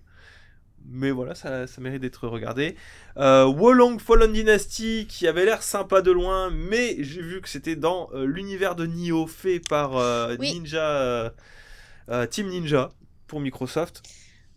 Mais 0.90 1.12
voilà, 1.12 1.36
ça, 1.36 1.68
ça 1.68 1.80
mérite 1.82 2.02
d'être 2.02 2.28
regardé. 2.28 2.76
Euh, 3.18 3.46
Wolong 3.46 4.00
Fallen 4.00 4.34
Dynasty, 4.34 5.06
qui 5.08 5.28
avait 5.28 5.46
l'air 5.46 5.64
sympa 5.64 6.02
de 6.02 6.12
loin, 6.12 6.50
mais 6.50 6.98
j'ai 7.04 7.22
vu 7.22 7.42
que 7.42 7.48
c'était 7.50 7.76
dans 7.76 8.10
euh, 8.14 8.26
l'univers 8.26 8.76
de 8.76 8.86
Nioh 8.86 9.28
fait 9.28 9.60
par 9.60 9.98
euh, 9.98 10.36
Oui. 10.40 10.54
Ninja, 10.54 10.84
euh, 10.84 11.30
euh, 12.10 12.26
Team 12.26 12.48
Ninja 12.50 12.90
pour 13.28 13.40
Microsoft. 13.40 14.02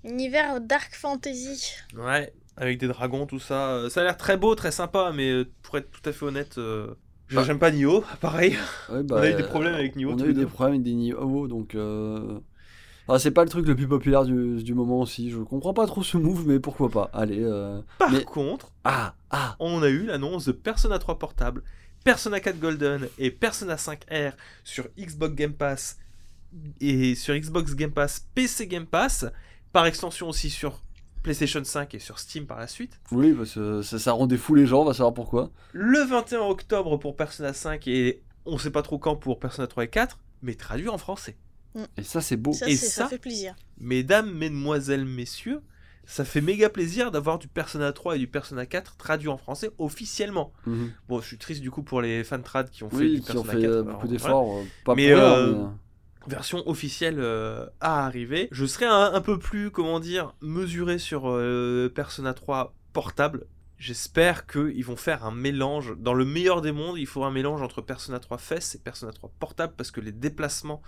Univers 0.02 0.60
Dark 0.60 0.94
Fantasy. 0.94 1.72
Ouais, 1.96 2.32
avec 2.56 2.78
des 2.78 2.88
dragons, 2.88 3.26
tout 3.26 3.38
ça. 3.38 3.88
Ça 3.90 4.00
a 4.00 4.04
l'air 4.04 4.16
très 4.16 4.36
beau, 4.36 4.54
très 4.54 4.72
sympa, 4.72 5.12
mais 5.14 5.44
pour 5.62 5.78
être 5.78 5.90
tout 5.90 6.08
à 6.08 6.12
fait 6.12 6.24
honnête, 6.24 6.58
euh, 6.58 6.94
je- 7.28 7.38
Ah. 7.38 7.44
j'aime 7.44 7.58
pas 7.58 7.70
Nioh, 7.70 8.04
pareil. 8.20 8.58
Ouais, 8.90 9.02
bah, 9.02 9.16
On 9.18 9.22
a 9.22 9.30
eu 9.30 9.34
des 9.34 9.42
problèmes 9.44 9.74
avec 9.74 9.96
Nioh 9.96 10.12
On 10.12 10.20
a 10.20 10.26
eu 10.26 10.34
des 10.34 10.46
problèmes 10.46 10.74
avec 10.74 10.82
des 10.82 10.94
Nioh, 10.94 11.46
donc. 11.48 11.74
C'est 13.18 13.30
pas 13.30 13.44
le 13.44 13.50
truc 13.50 13.66
le 13.66 13.74
plus 13.76 13.86
populaire 13.88 14.24
du, 14.24 14.62
du 14.62 14.74
moment 14.74 15.00
aussi. 15.00 15.30
Je 15.30 15.38
comprends 15.38 15.74
pas 15.74 15.86
trop 15.86 16.02
ce 16.02 16.16
move, 16.16 16.46
mais 16.46 16.58
pourquoi 16.60 16.88
pas. 16.90 17.10
Allez. 17.12 17.42
euh, 17.42 17.80
Par 17.98 18.10
Mais- 18.10 18.24
contre, 18.24 18.72
Ah, 18.84 19.14
ah. 19.30 19.56
on 19.58 19.82
a 19.82 19.88
eu 19.88 20.04
l'annonce 20.06 20.46
de 20.46 20.52
Persona 20.52 20.98
3 20.98 21.18
portable, 21.18 21.62
Persona 22.04 22.40
4 22.40 22.58
Golden 22.60 23.08
et 23.18 23.30
Persona 23.30 23.76
5 23.76 24.04
R 24.10 24.32
sur 24.64 24.86
Xbox 24.98 25.34
Game 25.34 25.52
Pass 25.54 25.98
et 26.80 27.14
sur 27.14 27.34
Xbox 27.34 27.74
Game 27.74 27.90
Pass, 27.92 28.26
PC 28.34 28.66
Game 28.66 28.86
Pass, 28.86 29.26
par 29.72 29.86
extension 29.86 30.28
aussi 30.28 30.50
sur 30.50 30.80
PlayStation 31.22 31.64
5 31.64 31.94
et 31.94 31.98
sur 31.98 32.18
Steam 32.18 32.46
par 32.46 32.58
la 32.58 32.66
suite. 32.68 33.00
Oui, 33.10 33.32
parce 33.32 33.54
que 33.54 33.82
ça, 33.82 33.98
ça 33.98 34.12
rend 34.12 34.26
des 34.26 34.36
fous 34.36 34.54
les 34.54 34.66
gens, 34.66 34.82
on 34.82 34.84
va 34.84 34.92
savoir 34.94 35.14
pourquoi. 35.14 35.50
Le 35.72 36.04
21 36.04 36.40
octobre 36.42 36.96
pour 36.98 37.16
Persona 37.16 37.52
5 37.52 37.88
et 37.88 38.22
on 38.46 38.58
sait 38.58 38.70
pas 38.70 38.82
trop 38.82 38.98
quand 38.98 39.16
pour 39.16 39.38
Persona 39.40 39.66
3 39.66 39.84
et 39.84 39.88
4, 39.88 40.18
mais 40.42 40.54
traduit 40.54 40.88
en 40.90 40.98
français. 40.98 41.36
Et 41.96 42.02
ça, 42.02 42.20
c'est 42.20 42.36
beau. 42.36 42.52
Ça, 42.52 42.68
Et 42.68 42.76
ça 42.76 43.02
ça 43.04 43.08
fait 43.08 43.18
plaisir. 43.18 43.54
Mesdames, 43.78 44.30
mesdemoiselles, 44.32 45.04
messieurs, 45.04 45.60
ça 46.06 46.24
fait 46.24 46.40
méga 46.40 46.68
plaisir 46.68 47.10
d'avoir 47.10 47.38
du 47.38 47.48
Persona 47.48 47.92
3 47.92 48.16
et 48.16 48.18
du 48.18 48.26
Persona 48.28 48.66
4 48.66 48.96
traduit 48.96 49.28
en 49.28 49.36
français 49.38 49.70
officiellement. 49.78 50.52
Mhm. 50.66 50.92
Bon, 51.08 51.20
je 51.20 51.26
suis 51.26 51.38
triste 51.38 51.60
du 51.62 51.70
coup 51.70 51.82
pour 51.82 52.00
les 52.02 52.22
fans 52.24 52.40
trad 52.42 52.70
qui 52.70 52.84
ont 52.84 52.90
fait 52.90 52.96
Oui, 52.96 53.14
du 53.16 53.20
qui 53.22 53.30
ont 53.32 53.42
Persona 53.42 53.52
fait 53.52 53.60
4. 53.62 53.70
euh, 53.70 53.82
beaucoup 53.82 54.06
d'efforts. 54.08 54.58
euh, 54.58 54.62
Pas 54.84 54.94
Mais, 54.94 55.12
pour 55.12 55.20
euh, 55.22 55.52
mais- 55.52 55.68
Version 56.26 56.66
officielle 56.68 57.16
euh, 57.18 57.66
à 57.80 58.06
arriver. 58.06 58.48
Je 58.50 58.64
serai 58.64 58.86
un, 58.86 59.12
un 59.12 59.20
peu 59.20 59.38
plus, 59.38 59.70
comment 59.70 60.00
dire, 60.00 60.34
mesuré 60.40 60.98
sur 60.98 61.24
euh, 61.28 61.90
Persona 61.94 62.32
3 62.32 62.72
portable. 62.94 63.46
J'espère 63.76 64.46
qu'ils 64.46 64.84
vont 64.84 64.96
faire 64.96 65.26
un 65.26 65.32
mélange. 65.32 65.94
Dans 65.98 66.14
le 66.14 66.24
meilleur 66.24 66.62
des 66.62 66.72
mondes, 66.72 66.96
il 66.96 67.06
faut 67.06 67.24
un 67.24 67.30
mélange 67.30 67.60
entre 67.60 67.82
Persona 67.82 68.20
3 68.20 68.38
FES 68.38 68.74
et 68.76 68.78
Persona 68.78 69.12
3 69.12 69.32
portable 69.38 69.74
parce 69.76 69.90
que 69.90 70.00
les 70.00 70.12
déplacements 70.12 70.80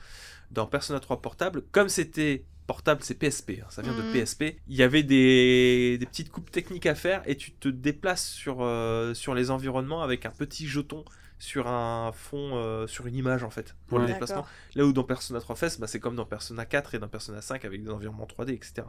dans 0.50 0.66
Persona 0.66 1.00
3 1.00 1.20
portable, 1.22 1.62
comme 1.72 1.88
c'était 1.88 2.44
portable, 2.66 3.00
c'est 3.04 3.14
PSP, 3.14 3.60
hein, 3.62 3.66
ça 3.70 3.82
vient 3.82 3.94
de 3.94 4.02
Mhm. 4.02 4.12
PSP, 4.12 4.56
il 4.66 4.76
y 4.76 4.82
avait 4.82 5.04
des, 5.04 5.98
des 5.98 6.06
petites 6.06 6.30
coupes 6.30 6.50
techniques 6.50 6.86
à 6.86 6.94
faire 6.96 7.22
et 7.26 7.36
tu 7.36 7.52
te 7.52 7.68
déplaces 7.68 8.26
sur, 8.28 8.58
euh, 8.60 9.14
sur 9.14 9.34
les 9.34 9.50
environnements 9.52 10.02
avec 10.02 10.26
un 10.26 10.30
petit 10.30 10.66
jeton 10.66 11.04
sur 11.38 11.66
un 11.68 12.12
fond, 12.12 12.52
euh, 12.54 12.86
sur 12.86 13.06
une 13.06 13.14
image 13.14 13.44
en 13.44 13.50
fait, 13.50 13.76
pour 13.86 13.98
le 13.98 14.06
déplacement. 14.14 14.46
Là 14.74 14.84
où 14.86 14.92
dans 14.92 15.04
Persona 15.04 15.38
3 15.38 15.54
FES, 15.54 15.78
bah, 15.78 15.86
c'est 15.86 16.00
comme 16.00 16.16
dans 16.16 16.24
Persona 16.24 16.64
4 16.64 16.94
et 16.94 16.98
dans 16.98 17.08
Persona 17.08 17.40
5 17.42 17.64
avec 17.66 17.84
des 17.84 17.90
environnements 17.90 18.26
3D, 18.26 18.54
etc. 18.54 18.88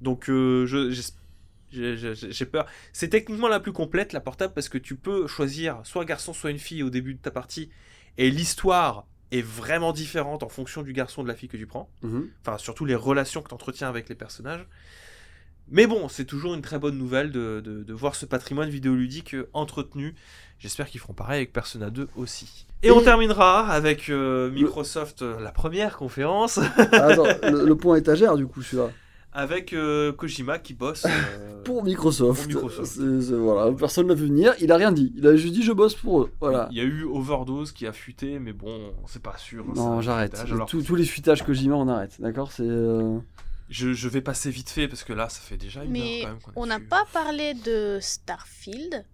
Donc 0.00 0.28
euh, 0.30 0.66
j'ai 1.72 2.46
peur. 2.46 2.66
C'est 2.92 3.08
techniquement 3.08 3.48
la 3.48 3.58
plus 3.60 3.72
complète, 3.72 4.12
la 4.12 4.20
portable, 4.20 4.54
parce 4.54 4.68
que 4.68 4.78
tu 4.78 4.96
peux 4.96 5.26
choisir 5.26 5.80
soit 5.84 6.02
un 6.02 6.06
garçon, 6.06 6.32
soit 6.32 6.50
une 6.50 6.58
fille 6.58 6.82
au 6.82 6.90
début 6.90 7.14
de 7.14 7.20
ta 7.20 7.30
partie, 7.30 7.70
et 8.16 8.30
l'histoire 8.30 9.06
est 9.30 9.42
vraiment 9.42 9.92
différente 9.92 10.42
en 10.42 10.48
fonction 10.48 10.82
du 10.82 10.92
garçon 10.92 11.22
de 11.22 11.28
la 11.28 11.34
fille 11.34 11.48
que 11.48 11.56
tu 11.56 11.66
prends. 11.66 11.90
Mhm. 12.02 12.28
Enfin, 12.42 12.58
surtout 12.58 12.84
les 12.84 12.94
relations 12.94 13.42
que 13.42 13.48
tu 13.48 13.54
entretiens 13.54 13.88
avec 13.88 14.08
les 14.08 14.14
personnages. 14.14 14.66
Mais 15.70 15.86
bon, 15.86 16.08
c'est 16.08 16.24
toujours 16.24 16.54
une 16.54 16.62
très 16.62 16.78
bonne 16.78 16.96
nouvelle 16.96 17.30
de, 17.30 17.60
de- 17.62 17.82
de 17.82 17.92
voir 17.92 18.14
ce 18.14 18.24
patrimoine 18.24 18.70
vidéoludique 18.70 19.34
euh, 19.34 19.50
entretenu. 19.52 20.14
J'espère 20.58 20.88
qu'ils 20.88 20.98
feront 21.00 21.12
pareil 21.12 21.36
avec 21.38 21.52
Persona 21.52 21.90
2 21.90 22.08
aussi. 22.16 22.66
Et, 22.82 22.86
Et- 22.88 22.90
on 22.90 23.02
terminera 23.02 23.68
avec 23.68 24.08
euh, 24.08 24.50
Microsoft, 24.50 25.20
euh, 25.20 25.38
la 25.40 25.52
première 25.52 25.98
conférence, 25.98 26.58
Ah, 26.78 26.82
Attends, 27.08 27.26
le, 27.42 27.66
le 27.66 27.74
point 27.76 27.96
étagère, 27.96 28.36
du 28.36 28.46
coup, 28.46 28.62
celui-là. 28.62 28.90
Avec 29.32 29.72
euh, 29.72 30.12
Kojima 30.12 30.58
qui 30.58 30.74
bosse. 30.74 31.04
euh, 31.06 31.62
Pour 31.64 31.84
Microsoft. 31.84 32.50
Pour 32.50 32.62
Microsoft. 32.62 32.92
C'est- 32.92 33.20
c'est- 33.20 33.34
voilà, 33.34 33.70
personne 33.76 34.08
l'a 34.08 34.14
vu 34.14 34.26
venir. 34.26 34.54
Il 34.60 34.72
a 34.72 34.76
rien 34.76 34.90
dit. 34.92 35.12
Il 35.16 35.26
a 35.26 35.36
juste 35.36 35.54
dit 35.54 35.62
je 35.62 35.72
bosse 35.72 35.94
pour 35.94 36.22
eux. 36.22 36.32
Voilà. 36.40 36.68
Il 36.70 36.76
y 36.78 36.80
a 36.80 36.84
eu 36.84 37.04
Overdose 37.04 37.72
qui 37.72 37.86
a 37.86 37.92
fuité, 37.92 38.38
mais 38.38 38.52
bon, 38.52 38.92
c'est 39.06 39.22
pas 39.22 39.36
sûr. 39.36 39.64
hein, 39.68 39.72
c'est 39.74 39.80
Non, 39.80 40.00
j'arrête. 40.00 40.34
fuitage. 40.34 40.52
Alors, 40.52 40.68
Tous- 40.68 40.82
tous 40.82 40.94
les 40.94 41.04
fuitages 41.04 41.44
Kojima, 41.44 41.74
on 41.76 41.88
arrête. 41.88 42.16
D'accord 42.20 42.52
C'est. 42.52 42.62
euh, 42.62 43.18
je, 43.68 43.92
je 43.92 44.08
vais 44.08 44.22
passer 44.22 44.50
vite 44.50 44.70
fait 44.70 44.88
parce 44.88 45.04
que 45.04 45.12
là, 45.12 45.28
ça 45.28 45.40
fait 45.40 45.58
déjà 45.58 45.84
une 45.84 45.90
Mais 45.92 46.22
heure 46.22 46.28
quand 46.28 46.28
même. 46.28 46.38
qu'on 46.40 46.50
est 46.50 46.54
On 46.56 46.66
n'a 46.66 46.80
pas 46.80 47.04
parlé 47.12 47.52
de 47.54 47.98
Starfield. 48.00 49.04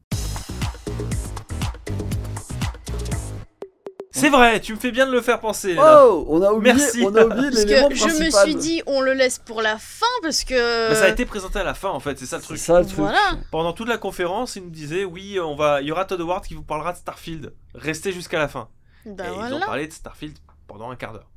C'est 4.24 4.30
vrai, 4.30 4.60
tu 4.60 4.74
me 4.74 4.78
fais 4.78 4.90
bien 4.90 5.06
de 5.06 5.12
le 5.12 5.20
faire 5.20 5.38
penser. 5.38 5.74
là. 5.74 6.06
Oh 6.06 6.24
On 6.28 6.40
a 6.42 6.50
oublié, 6.50 6.74
Merci. 6.74 7.02
on 7.04 7.14
a 7.14 7.24
oublié 7.24 7.50
Parce 7.50 7.64
que 7.64 7.96
je 7.96 8.24
me 8.24 8.30
suis 8.30 8.54
dit, 8.54 8.82
on 8.86 9.00
le 9.02 9.12
laisse 9.12 9.38
pour 9.38 9.60
la 9.60 9.76
fin 9.78 10.06
parce 10.22 10.44
que. 10.44 10.88
Mais 10.88 10.94
ça 10.94 11.04
a 11.04 11.08
été 11.08 11.26
présenté 11.26 11.58
à 11.58 11.64
la 11.64 11.74
fin 11.74 11.90
en 11.90 12.00
fait, 12.00 12.18
c'est 12.18 12.26
ça 12.26 12.38
le 12.38 12.42
truc. 12.42 12.58
ça 12.58 12.80
le 12.80 12.86
truc. 12.86 12.98
Voilà. 12.98 13.38
Pendant 13.50 13.72
toute 13.74 13.88
la 13.88 13.98
conférence, 13.98 14.56
il 14.56 14.64
nous 14.64 14.70
disait 14.70 15.04
oui, 15.04 15.38
on 15.40 15.54
va, 15.54 15.82
il 15.82 15.88
y 15.88 15.92
aura 15.92 16.06
Todd 16.06 16.20
Howard 16.20 16.46
qui 16.46 16.54
vous 16.54 16.62
parlera 16.62 16.92
de 16.92 16.96
Starfield. 16.98 17.52
Restez 17.74 18.12
jusqu'à 18.12 18.38
la 18.38 18.48
fin. 18.48 18.68
Bah 19.04 19.24
et 19.26 19.28
ils 19.28 19.32
ont 19.32 19.48
voilà. 19.48 19.66
parlé 19.66 19.86
de 19.86 19.92
Starfield 19.92 20.38
pendant 20.66 20.90
un 20.90 20.96
quart 20.96 21.12
d'heure. 21.12 21.30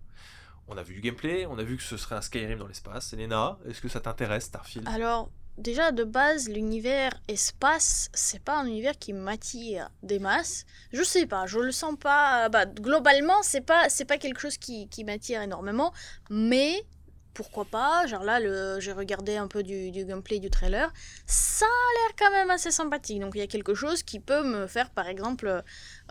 On 0.69 0.77
a 0.77 0.83
vu 0.83 0.93
du 0.95 1.01
gameplay, 1.01 1.45
on 1.45 1.57
a 1.59 1.63
vu 1.63 1.77
que 1.77 1.83
ce 1.83 1.97
serait 1.97 2.15
un 2.15 2.21
Skyrim 2.21 2.59
dans 2.59 2.67
l'espace. 2.67 3.13
Elena, 3.13 3.57
est-ce 3.69 3.81
que 3.81 3.87
ça 3.89 3.99
t'intéresse 3.99 4.45
Starfield? 4.45 4.87
Alors, 4.87 5.29
déjà 5.57 5.91
de 5.91 6.03
base, 6.03 6.49
l'univers 6.49 7.11
espace, 7.27 8.09
c'est 8.13 8.41
pas 8.43 8.57
un 8.57 8.65
univers 8.65 8.97
qui 8.97 9.13
m'attire 9.13 9.89
des 10.03 10.19
masses. 10.19 10.65
Je 10.93 11.03
sais 11.03 11.25
pas, 11.25 11.45
je 11.45 11.59
le 11.59 11.71
sens 11.71 11.95
pas. 11.99 12.49
Bah, 12.49 12.65
globalement, 12.65 13.41
c'est 13.43 13.61
pas, 13.61 13.89
c'est 13.89 14.05
pas 14.05 14.17
quelque 14.17 14.39
chose 14.39 14.57
qui, 14.57 14.87
qui 14.89 15.03
m'attire 15.03 15.41
énormément, 15.41 15.93
mais 16.29 16.85
pourquoi 17.33 17.65
pas 17.65 18.07
Genre 18.07 18.23
là, 18.23 18.39
le, 18.39 18.79
j'ai 18.79 18.91
regardé 18.91 19.37
un 19.37 19.47
peu 19.47 19.61
du, 19.61 19.91
du 19.91 20.05
gameplay 20.05 20.39
du 20.39 20.49
trailer, 20.49 20.91
ça 21.27 21.65
a 21.65 21.93
l'air 21.99 22.15
quand 22.17 22.31
même 22.31 22.49
assez 22.49 22.71
sympathique. 22.71 23.19
Donc 23.19 23.33
il 23.35 23.39
y 23.39 23.43
a 23.43 23.47
quelque 23.47 23.75
chose 23.75 24.01
qui 24.01 24.19
peut 24.19 24.43
me 24.43 24.65
faire, 24.65 24.89
par 24.89 25.07
exemple, 25.07 25.63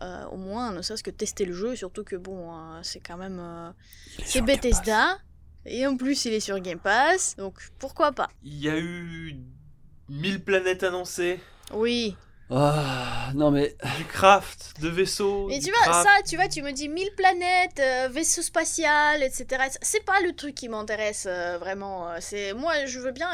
euh, 0.03 0.25
au 0.27 0.37
moins, 0.37 0.71
ne 0.73 0.83
serait-ce 0.83 1.03
que 1.03 1.11
tester 1.11 1.45
le 1.45 1.53
jeu, 1.53 1.75
surtout 1.75 2.05
que 2.05 2.15
bon, 2.17 2.53
euh, 2.55 2.81
c'est 2.83 3.01
quand 3.01 3.17
même. 3.17 3.41
euh, 3.41 3.71
c'est. 4.25 4.41
Bethesda. 4.41 5.19
Et 5.67 5.87
en 5.87 5.97
plus, 5.97 6.25
il 6.27 6.33
est 6.35 6.41
sur 6.41 6.59
Game 6.61 6.79
Pass, 6.79 7.37
donc 7.37 7.55
pourquoi 7.79 8.13
pas 8.13 8.29
Il 8.43 8.59
y 8.59 8.69
a 8.69 8.79
eu 8.79 9.35
1000 10.09 10.43
planètes 10.45 10.83
annoncées, 10.85 11.41
Oui. 11.73 12.17
Ah, 12.49 13.33
non 13.35 13.51
mais. 13.51 13.75
du 13.99 14.05
craft, 14.05 14.75
de 14.81 14.89
vaisseaux. 14.89 15.51
Et 15.51 15.59
du 15.59 15.65
tu 15.67 15.71
vois, 15.73 15.81
craft. 15.81 16.09
ça, 16.09 16.23
tu 16.23 16.37
vois, 16.37 16.47
tu 16.47 16.63
me 16.63 16.71
dis 16.71 16.89
1000 16.89 17.11
planètes, 17.17 17.81
euh, 17.81 18.09
vaisseau 18.09 18.41
spatial, 18.41 19.21
etc. 19.25 19.65
C'est 19.83 20.05
pas 20.05 20.21
le 20.21 20.33
truc 20.33 20.55
qui 20.55 20.69
m'intéresse 20.69 21.27
euh, 21.29 21.59
vraiment. 21.59 22.09
euh, 22.09 22.19
C'est 22.21 22.53
Moi, 22.55 22.87
je 22.87 23.01
veux 23.01 23.11
bien 23.11 23.29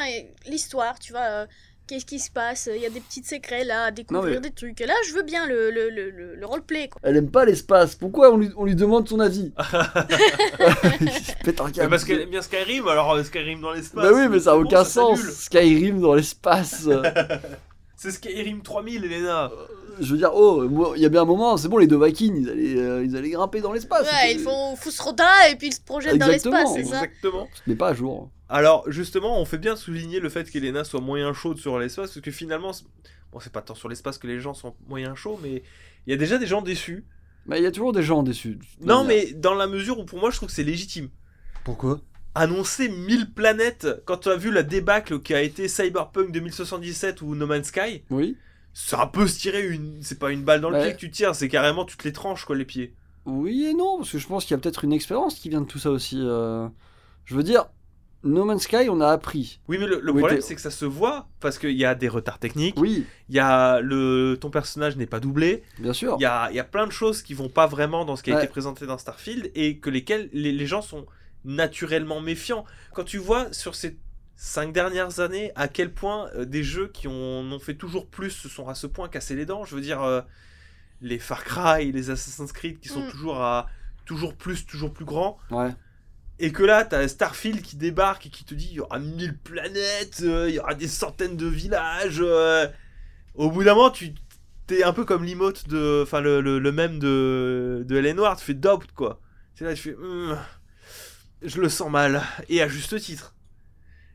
l'histoire, 0.47 0.99
tu 0.99 1.13
vois. 1.13 1.21
euh, 1.43 1.47
Qu'est-ce 1.89 2.07
qui 2.07 2.19
se 2.21 2.31
passe? 2.31 2.71
Il 2.75 2.81
y 2.81 2.87
a 2.87 2.91
des 2.91 3.01
petits 3.01 3.23
secrets 3.25 3.65
là, 3.65 3.85
à 3.87 3.91
découvrir 3.91 4.41
mais- 4.41 4.49
des 4.49 4.51
trucs. 4.55 4.81
Et 4.81 4.87
là, 4.87 4.95
je 5.09 5.15
veux 5.15 5.23
bien 5.23 5.47
le, 5.47 5.71
le, 5.71 5.91
le, 5.91 6.11
le, 6.11 6.35
le 6.37 6.47
roleplay, 6.47 6.89
quoi. 6.89 7.01
Elle 7.05 7.17
aime 7.17 7.31
pas 7.31 7.45
l'espace. 7.45 7.95
Pourquoi 7.97 8.33
on 8.33 8.37
lui, 8.39 8.51
on 8.57 8.65
lui 8.65 8.75
demande 8.77 9.09
son 9.09 9.21
avis? 9.21 9.53
Il 11.01 11.11
se 11.11 11.33
pète 11.45 11.61
un 11.61 11.67
Mais 11.67 11.73
câble. 11.73 11.91
parce 11.91 12.05
qu'elle 12.05 12.21
aime 12.21 12.31
bien 12.31 12.43
Skyrim, 12.43 12.87
alors 12.89 13.13
euh, 13.13 13.25
Skyrim 13.25 13.61
dans 13.61 13.73
l'espace. 13.73 14.05
Bah 14.05 14.11
oui, 14.15 14.29
mais 14.31 14.41
ça 14.41 14.53
a 14.53 14.57
bon, 14.57 14.63
aucun 14.65 14.85
sens. 14.85 15.19
s'annule. 15.19 15.33
Skyrim 15.35 16.01
dans 16.01 16.15
l'espace. 16.15 16.89
C'est 17.97 18.11
Skyrim 18.11 18.63
3000, 18.63 19.05
Elena. 19.05 19.51
Je 20.01 20.13
veux 20.13 20.19
dire, 20.19 20.31
oh, 20.35 20.63
moi, 20.69 20.95
il 20.97 21.03
y 21.03 21.07
a 21.07 21.09
bien 21.09 21.23
un 21.23 21.27
moment, 21.27 21.57
c'est 21.57 21.69
bon, 21.69 21.77
les 21.77 21.87
deux 21.87 22.03
Vikings, 22.03 22.35
ils 22.37 22.49
allaient, 22.51 22.77
euh, 22.79 23.05
ils 23.05 23.15
allaient 23.15 23.29
grimper 23.31 23.61
dans 23.61 23.73
l'espace. 23.73 24.03
ouais, 24.07 24.09
C'était- 24.23 24.33
ils 24.33 24.41
font 24.41 24.75
Fusroda 24.75 25.51
et 25.51 25.57
puis 25.57 25.69
ils 25.69 25.73
se 25.75 25.81
projettent 25.81 26.17
dans 26.17 26.27
Exactement. 26.31 26.57
l'espace, 26.57 26.75
c'est 26.75 26.85
ça 26.85 27.05
Exactement. 27.05 27.47
Mais 27.67 27.75
pas 27.77 27.89
à 27.89 27.95
jour. 27.95 28.31
Alors, 28.53 28.85
justement, 28.91 29.41
on 29.41 29.45
fait 29.47 29.57
bien 29.59 29.77
souligner 29.77 30.21
le 30.21 30.29
fait 30.29 30.51
qu'Elena 30.51 30.85
soit 30.85 31.01
moyen 31.01 31.33
chaude 31.33 31.57
sur 31.59 31.79
l'espace, 31.79 32.11
parce 32.13 32.21
que 32.21 32.31
finalement, 32.31 32.73
c'est- 32.75 32.85
bon, 33.33 33.41
c'est 33.41 33.53
pas 33.53 33.63
tant 33.63 33.75
sur 33.75 33.89
l'espace 33.89 34.19
que 34.19 34.27
les 34.27 34.41
gens 34.41 34.53
sont 34.53 34.75
moyen 34.89 35.15
chauds, 35.15 35.41
mais 35.43 35.63
il 36.07 36.11
y 36.11 36.13
a 36.13 36.17
déjà 36.19 36.37
des 36.37 36.47
gens 36.47 36.61
déçus. 36.61 37.05
Mais 37.47 37.59
il 37.59 37.63
y 37.63 37.67
a 37.67 37.71
toujours 37.73 37.93
des 37.93 38.03
gens 38.03 38.23
déçus. 38.23 38.59
Non, 38.83 39.05
manière. 39.05 39.25
mais 39.27 39.33
dans 39.33 39.55
la 39.55 39.67
mesure 39.67 39.99
où 39.99 40.05
pour 40.05 40.21
moi, 40.21 40.31
je 40.31 40.37
trouve 40.37 40.49
que 40.51 40.55
c'est 40.55 40.63
légitime. 40.65 41.09
Pourquoi? 41.65 42.01
Annoncer 42.35 42.89
1000 42.89 43.33
planètes 43.33 43.89
quand 44.05 44.19
tu 44.19 44.29
as 44.29 44.37
vu 44.37 44.51
la 44.53 44.63
débâcle 44.63 45.21
qui 45.21 45.35
a 45.35 45.41
été 45.43 45.67
Cyberpunk 45.67 46.31
2077 46.31 47.23
ou 47.23 47.35
No 47.35 47.47
Man's 47.47 47.69
Sky. 47.69 48.03
Oui. 48.11 48.37
C'est 48.75 48.97
un 48.97 49.07
peu 49.07 49.27
se 49.27 49.39
tirer 49.39 49.67
une. 49.67 50.03
C'est 50.03 50.19
pas 50.19 50.31
une 50.31 50.43
balle 50.43 50.61
dans 50.61 50.71
le 50.71 50.77
Ouais. 50.77 50.85
pied 50.85 50.93
que 50.95 50.99
tu 50.99 51.11
tires, 51.11 51.35
c'est 51.35 51.49
carrément 51.49 51.85
tu 51.85 51.97
te 51.97 52.05
les 52.05 52.13
tranches 52.13 52.45
quoi 52.45 52.55
les 52.57 52.65
pieds. 52.65 52.95
Oui 53.27 53.67
et 53.67 53.75
non, 53.75 53.99
parce 53.99 54.11
que 54.13 54.19
je 54.19 54.27
pense 54.27 54.45
qu'il 54.45 54.55
y 54.55 54.59
a 54.59 54.61
peut-être 54.61 54.85
une 54.85 54.93
expérience 54.93 55.35
qui 55.37 55.49
vient 55.49 55.61
de 55.63 55.67
tout 55.67 55.79
ça 55.79 55.91
aussi. 55.91 56.19
euh. 56.21 56.69
Je 57.25 57.35
veux 57.35 57.43
dire, 57.43 57.67
No 58.25 58.45
Man's 58.45 58.63
Sky, 58.63 58.89
on 58.89 59.01
a 59.01 59.09
appris. 59.09 59.59
Oui, 59.69 59.79
mais 59.79 59.87
le, 59.87 60.01
problème 60.01 60.41
c'est 60.41 60.55
que 60.55 60.61
ça 60.61 60.71
se 60.71 60.85
voit 60.85 61.29
parce 61.41 61.59
qu'il 61.59 61.73
y 61.77 61.85
a 61.85 61.95
des 61.95 62.09
retards 62.09 62.39
techniques. 62.39 62.77
Oui, 62.79 63.05
Il 63.29 63.35
y 63.35 63.41
a 63.41 63.81
le 63.81 64.39
ton 64.41 64.51
personnage 64.51 64.97
n'est 64.97 65.07
pas 65.07 65.19
doublé. 65.21 65.63
bien 65.79 65.93
sûr. 65.93 66.17
Il 66.19 66.23
y 66.23 66.27
a, 66.27 66.49
il 66.51 66.55
y 66.57 66.61
a 66.61 66.65
plein 66.65 66.87
de 66.87 66.93
choses 66.93 67.23
qui 67.23 67.35
vont 67.35 67.49
pas 67.49 67.67
vraiment 67.67 68.05
dans 68.05 68.15
ce 68.17 68.23
qui 68.23 68.31
a 68.31 68.37
Ouais. 68.37 68.45
été 68.45 68.51
présenté 68.51 68.87
dans 68.87 68.97
Starfield 68.99 69.51
et 69.55 69.79
que 69.79 69.91
lesquelles 69.91 70.29
les, 70.33 70.53
les 70.53 70.67
gens 70.67 70.83
sont 70.83 71.07
naturellement 71.45 72.21
méfiants. 72.21 72.65
Quand 72.95 73.05
tu 73.05 73.19
vois 73.19 73.53
sur 73.53 73.75
ces 73.75 73.97
cinq 74.37 74.73
dernières 74.73 75.19
années 75.21 75.51
à 75.57 75.67
quel 75.69 75.93
point 75.93 76.29
euh, 76.35 76.45
des 76.45 76.63
jeux 76.63 76.89
qui 76.89 77.09
ont, 77.09 77.41
en 77.41 77.53
ont 77.53 77.59
fait 77.59 77.75
toujours 77.75 78.07
plus 78.07 78.31
se 78.31 78.49
sont 78.49 78.69
à 78.69 78.75
ce 78.75 78.87
point 78.87 79.09
cassés 79.09 79.35
les 79.37 79.47
dents, 79.47 79.65
je 79.65 79.75
veux 79.75 79.81
dire 79.83 80.03
euh, 80.03 80.21
les 81.01 81.19
Far 81.19 81.43
Cry, 81.45 81.91
les 81.91 82.11
Assassin's 82.11 82.53
Creed 82.53 82.79
qui 82.79 82.89
sont 82.89 83.03
Mm. 83.05 83.11
toujours 83.11 83.41
à 83.43 83.67
toujours 84.05 84.35
plus, 84.35 84.65
toujours 84.67 84.93
plus 84.93 85.05
grands. 85.05 85.39
Ouais. 85.51 85.71
Et 86.45 86.51
que 86.51 86.65
là, 86.65 86.85
t'as 86.85 87.07
Starfield 87.07 87.63
qui 87.63 87.77
débarque 87.77 88.27
et 88.27 88.29
qui 88.31 88.45
te 88.45 88.53
dit 88.55 88.67
il 88.71 88.75
y 88.75 88.81
aura 88.81 88.99
1000 88.99 89.39
planètes, 89.39 90.23
euh, 90.23 90.49
il 90.49 90.57
y 90.57 90.59
aura 90.59 90.75
des 90.75 90.89
centaines 90.89 91.37
de 91.37 91.47
villages. 91.47 92.19
euh. 92.21 92.67
Au 93.37 93.49
bout 93.51 93.63
d'un 93.63 93.75
moment, 93.77 93.91
tu 93.91 94.13
t'es 94.67 94.83
un 94.83 94.93
peu 94.93 95.05
comme 95.05 95.25
l'emote 95.25 95.69
de. 95.69 96.01
Enfin, 96.03 96.21
le, 96.21 96.41
le, 96.41 96.59
le 96.59 96.73
même 96.73 96.99
de, 96.99 97.85
de 97.87 98.21
Ward, 98.21 98.39
tu 98.39 98.45
fais 98.45 98.55
doubt 98.55 98.91
quoi. 98.95 99.21
C'est 99.55 99.65
là, 99.65 99.73
tu 99.75 99.83
fais. 99.83 99.95
Hum, 99.95 100.37
je 101.43 101.61
le 101.61 101.69
sens 101.69 101.91
mal. 101.91 102.23
Et 102.49 102.61
à 102.61 102.67
juste 102.69 102.99
titre. 103.01 103.35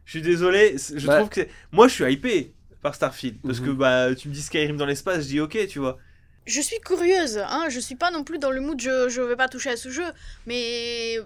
Je 0.06 0.12
suis 0.12 0.22
désolé, 0.22 0.76
je 0.96 1.08
Bah. 1.08 1.18
trouve 1.18 1.30
que. 1.30 1.36
c'est- 1.36 1.50
Moi, 1.72 1.88
je 1.88 1.94
suis 1.94 2.12
hypé 2.14 2.54
par 2.82 2.94
Starfield. 2.94 3.38
Parce 3.42 3.60
Mhm. 3.62 3.66
que 3.68 3.72
bah, 3.72 4.16
tu 4.16 4.28
me 4.28 4.34
dis 4.34 4.42
Skyrim 4.42 4.76
dans 4.78 4.86
l'espace, 4.86 5.24
je 5.24 5.28
dis 5.30 5.40
ok, 5.40 5.66
tu 5.68 5.80
vois. 5.80 5.98
Je 6.46 6.60
suis 6.62 6.80
curieuse, 6.80 7.38
hein, 7.40 7.68
je 7.70 7.80
suis 7.80 7.96
pas 7.96 8.12
non 8.12 8.24
plus 8.24 8.38
dans 8.40 8.52
le 8.52 8.62
mood 8.62 8.80
je, 8.80 9.10
je 9.10 9.22
vais 9.22 9.36
pas 9.36 9.50
toucher 9.50 9.72
à 9.72 9.76
ce 9.78 9.90
jeu, 9.90 10.06
mais 10.46 11.18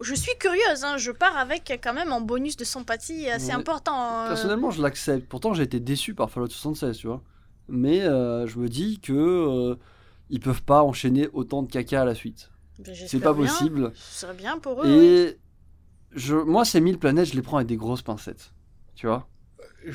je 0.00 0.14
suis 0.14 0.32
curieuse, 0.38 0.84
hein, 0.84 0.96
je 0.96 1.10
pars 1.10 1.36
avec 1.36 1.78
quand 1.82 1.92
même 1.92 2.12
un 2.12 2.20
bonus 2.20 2.56
de 2.56 2.64
sympathie 2.64 3.28
assez 3.28 3.48
Ouais. 3.48 3.52
important. 3.52 4.22
euh. 4.24 4.28
Personnellement, 4.28 4.70
je 4.70 4.82
l'accepte. 4.82 5.28
Pourtant, 5.28 5.52
j'ai 5.54 5.62
été 5.64 5.80
déçu 5.80 6.14
par 6.14 6.30
Fallout 6.30 6.48
76, 6.48 6.96
tu 6.98 7.06
vois. 7.06 7.22
Mais 7.68 8.00
euh, 8.02 8.46
je 8.46 8.58
me 8.58 8.68
dis 8.68 8.98
que 9.00 9.12
euh, 9.12 9.76
ils 10.28 10.40
peuvent 10.40 10.62
pas 10.62 10.82
enchaîner 10.82 11.28
autant 11.32 11.62
de 11.62 11.70
caca 11.70 12.02
à 12.02 12.04
la 12.04 12.14
suite. 12.14 12.50
Ben, 12.78 12.94
C'est 12.94 13.20
pas 13.20 13.32
bien. 13.34 13.46
possible. 13.46 13.92
Ce 13.94 14.20
serait 14.20 14.34
bien 14.34 14.58
pour 14.58 14.82
eux. 14.82 14.86
oui. 14.86 15.04
Et 15.04 15.38
je, 16.12 16.34
moi, 16.34 16.64
ces 16.64 16.80
1000 16.80 16.98
planètes, 16.98 17.26
je 17.26 17.34
les 17.34 17.42
prends 17.42 17.58
avec 17.58 17.68
des 17.68 17.76
grosses 17.76 18.02
pincettes. 18.02 18.52
Tu 18.96 19.06
vois 19.06 19.28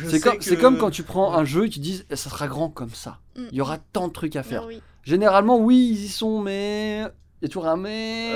C'est 0.08 0.20
comme, 0.22 0.38
que- 0.38 0.44
c'est 0.44 0.58
comme 0.58 0.78
quand 0.78 0.90
tu 0.92 1.04
prends 1.04 1.34
un 1.34 1.44
jeu 1.46 1.66
et 1.66 1.70
tu 1.70 1.80
dis 1.80 2.04
ça 2.10 2.30
sera 2.30 2.48
grand 2.48 2.70
comme 2.70 2.90
ça. 2.92 3.20
Mm. 3.36 3.42
Il 3.52 3.58
y 3.58 3.62
aura 3.62 3.78
tant 3.78 4.08
de 4.08 4.14
trucs 4.14 4.36
à 4.36 4.44
faire. 4.44 4.66
oui. 4.68 4.82
Généralement, 5.04 5.58
oui, 5.60 5.90
ils 5.92 6.06
y 6.06 6.08
sont, 6.08 6.42
mais. 6.42 7.04
Il 7.46 7.50
y 7.50 7.52
a 7.52 7.54
toujours 7.54 7.68
un 7.68 7.78
mais. 7.78 8.34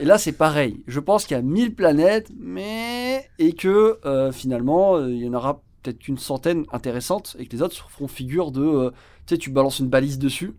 Et 0.00 0.04
là, 0.04 0.18
c'est 0.18 0.32
pareil. 0.32 0.82
Je 0.86 1.00
pense 1.00 1.24
qu'il 1.24 1.36
y 1.36 1.40
a 1.40 1.42
1000 1.42 1.74
planètes, 1.74 2.30
mais. 2.38 3.26
Et 3.38 3.54
que 3.54 3.98
euh, 4.04 4.30
finalement, 4.30 4.96
euh, 4.96 5.10
il 5.10 5.24
y 5.24 5.28
en 5.28 5.32
aura 5.32 5.62
peut-être 5.82 5.98
qu'une 5.98 6.18
centaine 6.18 6.66
intéressantes 6.70 7.34
et 7.38 7.46
que 7.46 7.52
les 7.56 7.62
autres 7.62 7.88
feront 7.90 8.08
figure 8.08 8.50
de. 8.52 8.60
euh, 8.62 8.90
tu 9.26 9.34
sais, 9.34 9.38
tu 9.38 9.48
balances 9.50 9.78
une 9.78 9.88
balise 9.88 10.18
dessus. 10.18 10.52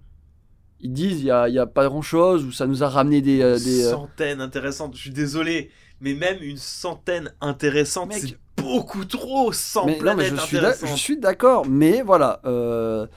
Ils 0.80 0.91
disent 0.91 1.20
il 1.20 1.26
n'y 1.26 1.30
a, 1.32 1.47
y 1.49 1.59
a 1.59 1.68
pas 1.68 1.86
grand 1.88 2.01
chose 2.01 2.43
ou 2.43 2.51
ça 2.51 2.66
nous 2.66 2.82
a 2.84 2.89
ramené 2.89 3.22
des. 3.22 3.41
euh, 3.43 3.59
des 3.59 3.86
euh, 3.86 3.91
centaine 3.91 4.41
intéressante. 4.41 4.95
Je 4.95 5.01
suis 5.01 5.12
désolé, 5.12 5.70
mais 5.99 6.16
même 6.16 6.38
une 6.41 6.57
centaine 6.57 7.32
intéressante, 7.41 8.09
Mec. 8.09 8.18
c'est 8.20 8.38
beaucoup 8.57 9.05
trop. 9.05 9.51
100 9.53 9.86
mais, 9.86 9.91
non, 9.91 9.97
mais 9.97 9.99
planètes 9.99 10.32
je 10.32 10.36
suis, 10.41 10.57
intéressantes. 10.57 11.20
d'accord, 11.20 11.68
mais 11.70 12.01
voilà. 12.01 12.41
je, 12.43 13.07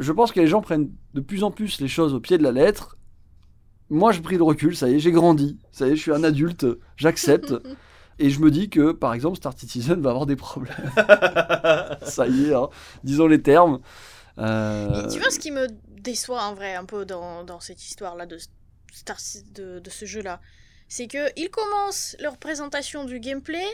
je 0.00 0.12
pense 0.12 0.32
que 0.32 0.40
les 0.40 0.48
gens 0.48 0.60
prennent 0.62 0.90
de 1.14 1.20
plus 1.20 1.44
en 1.44 1.52
plus 1.52 1.80
les 1.80 1.86
choses 1.86 2.14
au 2.14 2.18
pied 2.20 2.38
de 2.38 2.42
la 2.42 2.50
lettre. 2.50 2.96
Moi, 3.90 4.12
j'ai 4.12 4.20
pris 4.22 4.36
le 4.36 4.42
recul, 4.42 4.76
ça 4.76 4.88
y 4.88 4.94
est, 4.94 4.98
j'ai 4.98 5.12
grandi. 5.12 5.58
Ça 5.72 5.86
y 5.86 5.92
est, 5.92 5.96
je 5.96 6.00
suis 6.02 6.12
un 6.12 6.24
adulte, 6.24 6.66
j'accepte. 6.96 7.54
et 8.18 8.30
je 8.30 8.40
me 8.40 8.50
dis 8.50 8.70
que, 8.70 8.92
par 8.92 9.12
exemple, 9.14 9.36
Star 9.36 9.56
Citizen 9.58 10.00
va 10.00 10.10
avoir 10.10 10.26
des 10.26 10.36
problèmes. 10.36 10.74
ça 12.02 12.26
y 12.26 12.46
est, 12.46 12.54
hein, 12.54 12.68
disons 13.02 13.26
les 13.26 13.42
termes. 13.42 13.80
Euh, 14.38 15.04
Et 15.04 15.08
tu 15.12 15.18
vois 15.20 15.30
ce 15.30 15.38
qui 15.38 15.50
me 15.50 15.68
déçoit 16.00 16.42
en 16.42 16.54
vrai 16.54 16.74
un 16.74 16.84
peu 16.84 17.04
dans, 17.04 17.44
dans 17.44 17.60
cette 17.60 17.84
histoire-là 17.84 18.26
de, 18.26 18.38
Star, 18.92 19.16
de, 19.54 19.78
de 19.78 19.90
ce 19.90 20.04
jeu-là 20.06 20.40
C'est 20.88 21.06
que 21.06 21.30
ils 21.36 21.50
commencent 21.50 22.16
leur 22.20 22.36
présentation 22.36 23.04
du 23.04 23.20
gameplay, 23.20 23.64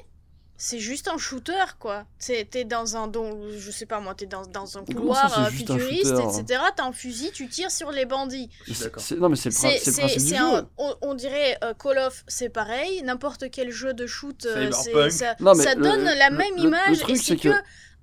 c'est 0.62 0.78
juste 0.78 1.08
un 1.08 1.16
shooter 1.16 1.64
quoi. 1.78 2.04
T'es 2.18 2.64
dans 2.64 2.94
un 2.96 3.06
don, 3.08 3.40
je 3.56 3.70
sais 3.70 3.86
pas 3.86 3.98
moi, 3.98 4.14
t'es 4.14 4.26
dans, 4.26 4.44
dans 4.44 4.76
un 4.76 4.84
couloir 4.84 5.32
ça, 5.34 5.46
euh, 5.46 5.50
juste 5.50 5.70
un 5.70 5.78
futuriste, 5.78 6.08
shooter 6.10 6.22
hein 6.22 6.42
etc. 6.42 6.62
T'as 6.76 6.84
un 6.84 6.92
fusil, 6.92 7.30
tu 7.32 7.48
tires 7.48 7.70
sur 7.70 7.90
les 7.90 8.04
bandits. 8.04 8.50
C'est- 8.68 9.16
non, 9.16 9.30
mais 9.30 9.36
c'est 9.36 10.36
le, 10.36 10.36
un, 10.36 10.68
on, 10.76 10.94
on 11.00 11.14
dirait 11.14 11.56
euh, 11.64 11.72
Call 11.72 11.96
of, 11.98 12.24
c'est 12.28 12.50
pareil. 12.50 13.02
N'importe 13.04 13.50
quel 13.50 13.70
jeu 13.70 13.94
de 13.94 14.06
shoot, 14.06 14.44
euh, 14.44 14.70
ça, 15.10 15.34
Non, 15.40 15.54
mais 15.54 15.64
ça 15.64 15.74
le- 15.74 15.82
donne 15.82 16.04
la 16.04 16.28
même 16.30 16.54
le- 16.56 16.62
le 16.62 16.68
image. 16.68 16.98
truc, 16.98 17.16
et 17.16 17.18
c'est 17.18 17.24
c'est 17.24 17.36
que... 17.36 17.48
que- 17.48 17.62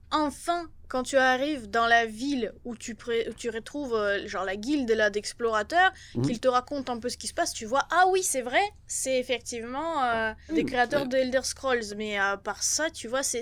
enfin, 0.09 0.65
quand 0.87 1.03
tu 1.03 1.17
arrives 1.17 1.69
dans 1.69 1.85
la 1.87 2.05
ville 2.05 2.53
où 2.65 2.75
tu, 2.75 2.95
pré- 2.95 3.27
où 3.29 3.33
tu 3.33 3.49
retrouves 3.49 3.93
euh, 3.93 4.27
genre 4.27 4.45
la 4.45 4.55
guilde 4.55 4.89
là 4.91 5.09
d'explorateurs, 5.09 5.91
Mhm. 6.15 6.23
qu'ils 6.25 6.39
te 6.39 6.47
racontent 6.47 6.93
un 6.93 6.99
peu 6.99 7.09
ce 7.09 7.17
qui 7.17 7.27
se 7.27 7.33
passe, 7.33 7.53
tu 7.53 7.65
vois, 7.65 7.83
ah 7.91 8.05
oui, 8.11 8.23
c'est 8.23 8.41
vrai, 8.41 8.61
c'est 8.87 9.19
effectivement 9.19 10.03
euh, 10.03 10.31
des 10.53 10.63
créateurs 10.65 11.07
de 11.07 11.17
Elder 11.17 11.41
Scrolls. 11.43 11.95
Mais 11.97 12.17
à 12.17 12.37
part 12.37 12.63
ça, 12.63 12.89
tu 12.89 13.07
vois, 13.07 13.23
c'est. 13.23 13.41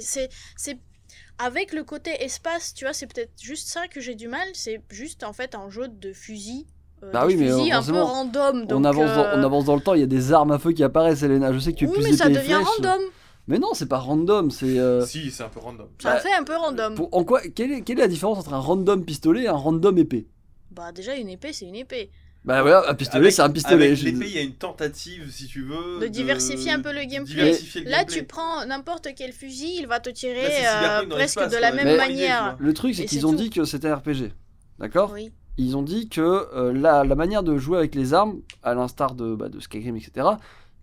Avec 1.38 1.74
le 1.74 1.84
côté 1.84 2.12
espace, 2.24 2.74
tu 2.74 2.86
vois, 2.86 2.94
c'est 2.94 3.08
peut-être 3.08 3.34
juste 3.42 3.68
ça 3.68 3.88
que 3.90 4.00
j'ai 4.00 4.16
du 4.16 4.28
mal. 4.30 4.48
C'est 4.54 4.82
juste 4.90 5.24
en 5.24 5.34
fait 5.34 5.54
un 5.54 5.70
jeu 5.70 5.88
de 5.90 6.14
fusil. 6.14 6.66
euh, 7.04 7.12
Bah 7.12 7.26
oui, 7.28 7.36
mais 7.36 7.48
fusils 7.52 7.74
un 7.74 7.84
peu 7.84 8.00
random. 8.02 8.62
on, 8.62 8.66
donc, 8.66 8.86
avance 8.86 9.14
dans, 9.14 9.28
on 9.38 9.44
avance 9.44 9.66
dans 9.66 9.76
le 9.76 9.82
temps, 9.82 9.94
il 9.96 10.00
y 10.00 10.04
a 10.04 10.08
des 10.08 10.32
armes 10.32 10.52
à 10.52 10.60
feu 10.60 10.72
qui 10.72 10.82
apparaissent, 10.84 11.24
Elena. 11.24 11.52
Je 11.52 11.60
sais 11.60 11.74
que 11.74 11.78
tu 11.80 11.86
es 11.86 11.88
Oui, 11.90 11.94
plus 11.96 12.04
mais 12.12 12.16
ça 12.16 12.30
devient 12.30 12.54
random. 12.56 13.02
Mais 13.48 13.60
non, 13.60 13.74
c'est 13.74 13.88
pas 13.88 14.00
random, 14.00 14.50
c'est. 14.52 14.80
euh, 14.80 15.06
Si, 15.06 15.30
c'est 15.32 15.44
un 15.44 15.50
peu 15.50 15.60
random. 15.60 15.88
Ça 16.02 16.14
Bah, 16.16 16.20
fait 16.20 16.34
un 16.34 16.44
peu 16.44 16.56
random. 16.56 16.96
pour- 16.96 17.10
en 17.12 17.24
quoi, 17.24 17.42
quelle, 17.42 17.72
est, 17.72 17.82
quelle 17.82 18.00
est 18.00 18.04
la 18.04 18.08
différence 18.08 18.40
entre 18.40 18.54
un 18.54 18.60
random 18.60 19.06
pistolet 19.06 19.44
et 19.44 19.48
un 19.48 19.54
random 19.54 19.98
épée? 19.98 20.28
Bah 20.72 20.92
déjà 20.92 21.16
une 21.16 21.30
épée, 21.30 21.54
c'est 21.54 21.66
une 21.66 21.76
épée. 21.76 22.10
Bah 22.44 22.62
voilà, 22.62 22.90
un 22.90 22.94
pistolet, 22.96 23.32
c'est 23.32 23.42
un 23.42 23.50
pistolet. 23.50 23.86
Avec 23.88 23.98
je- 23.98 24.06
l'épée, 24.06 24.26
il 24.28 24.36
y 24.36 24.38
a 24.38 24.42
une 24.42 24.54
tentative, 24.56 25.32
si 25.32 25.48
tu 25.48 25.64
veux. 25.64 26.00
De 26.00 26.08
diversifier 26.08 26.72
un 26.72 26.82
peu 26.82 26.92
le 26.92 27.04
gameplay. 27.06 27.58
le 27.76 27.84
Là, 27.90 27.98
gameplay. 28.00 28.18
tu 28.20 28.24
prends 28.26 28.66
n'importe 28.66 29.08
quel 29.16 29.32
fusil, 29.32 29.78
il 29.80 29.88
va 29.88 30.00
te 30.00 30.10
tirer 30.10 30.62
Là, 30.62 31.02
euh, 31.02 31.08
presque 31.08 31.40
de 31.48 31.58
la 31.58 31.72
même 31.72 31.98
manière. 31.98 32.56
Le 32.60 32.74
truc, 32.74 32.94
c'est 32.96 33.06
qu'ils 33.06 33.26
ont 33.26 33.32
tout. 33.32 33.38
dit 33.38 33.50
que 33.52 33.64
c'était 33.64 33.88
un 33.90 33.96
RPG. 33.96 34.32
D'accord? 34.80 35.12
Oui. 35.14 35.32
Ils 35.58 35.78
ont 35.78 35.82
dit 35.84 36.10
que 36.10 36.22
euh, 36.22 36.74
la, 36.74 37.04
la 37.06 37.16
manière 37.16 37.42
de 37.42 37.58
jouer 37.58 37.78
avec 37.78 37.96
les 37.96 38.14
armes, 38.14 38.42
à 38.62 38.74
l'instar 38.74 39.16
de, 39.16 39.34
bah, 39.36 39.48
de 39.50 39.60
Skyrim, 39.60 39.96
etc., 39.96 40.28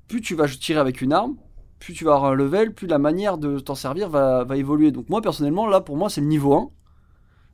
plus 0.09 0.21
tu 0.23 0.35
vas 0.35 0.49
tirer 0.49 0.81
avec 0.81 1.01
une 1.03 1.13
arme, 1.13 1.37
plus 1.83 1.95
tu 1.95 2.05
vas 2.05 2.15
avoir 2.15 2.31
un 2.31 2.35
level, 2.35 2.73
plus 2.73 2.87
la 2.87 2.99
manière 2.99 3.39
de 3.39 3.59
t'en 3.59 3.75
servir 3.75 4.09
va, 4.09 4.45
va 4.45 4.57
évoluer. 4.57 4.93
Donc 4.93 5.09
moi, 5.09 5.21
personnellement, 5.21 5.67
là, 5.67 5.81
pour 5.81 5.97
moi, 5.97 6.09
c'est 6.09 6.21
le 6.21 6.29
niveau 6.29 6.55
1. 6.55 6.71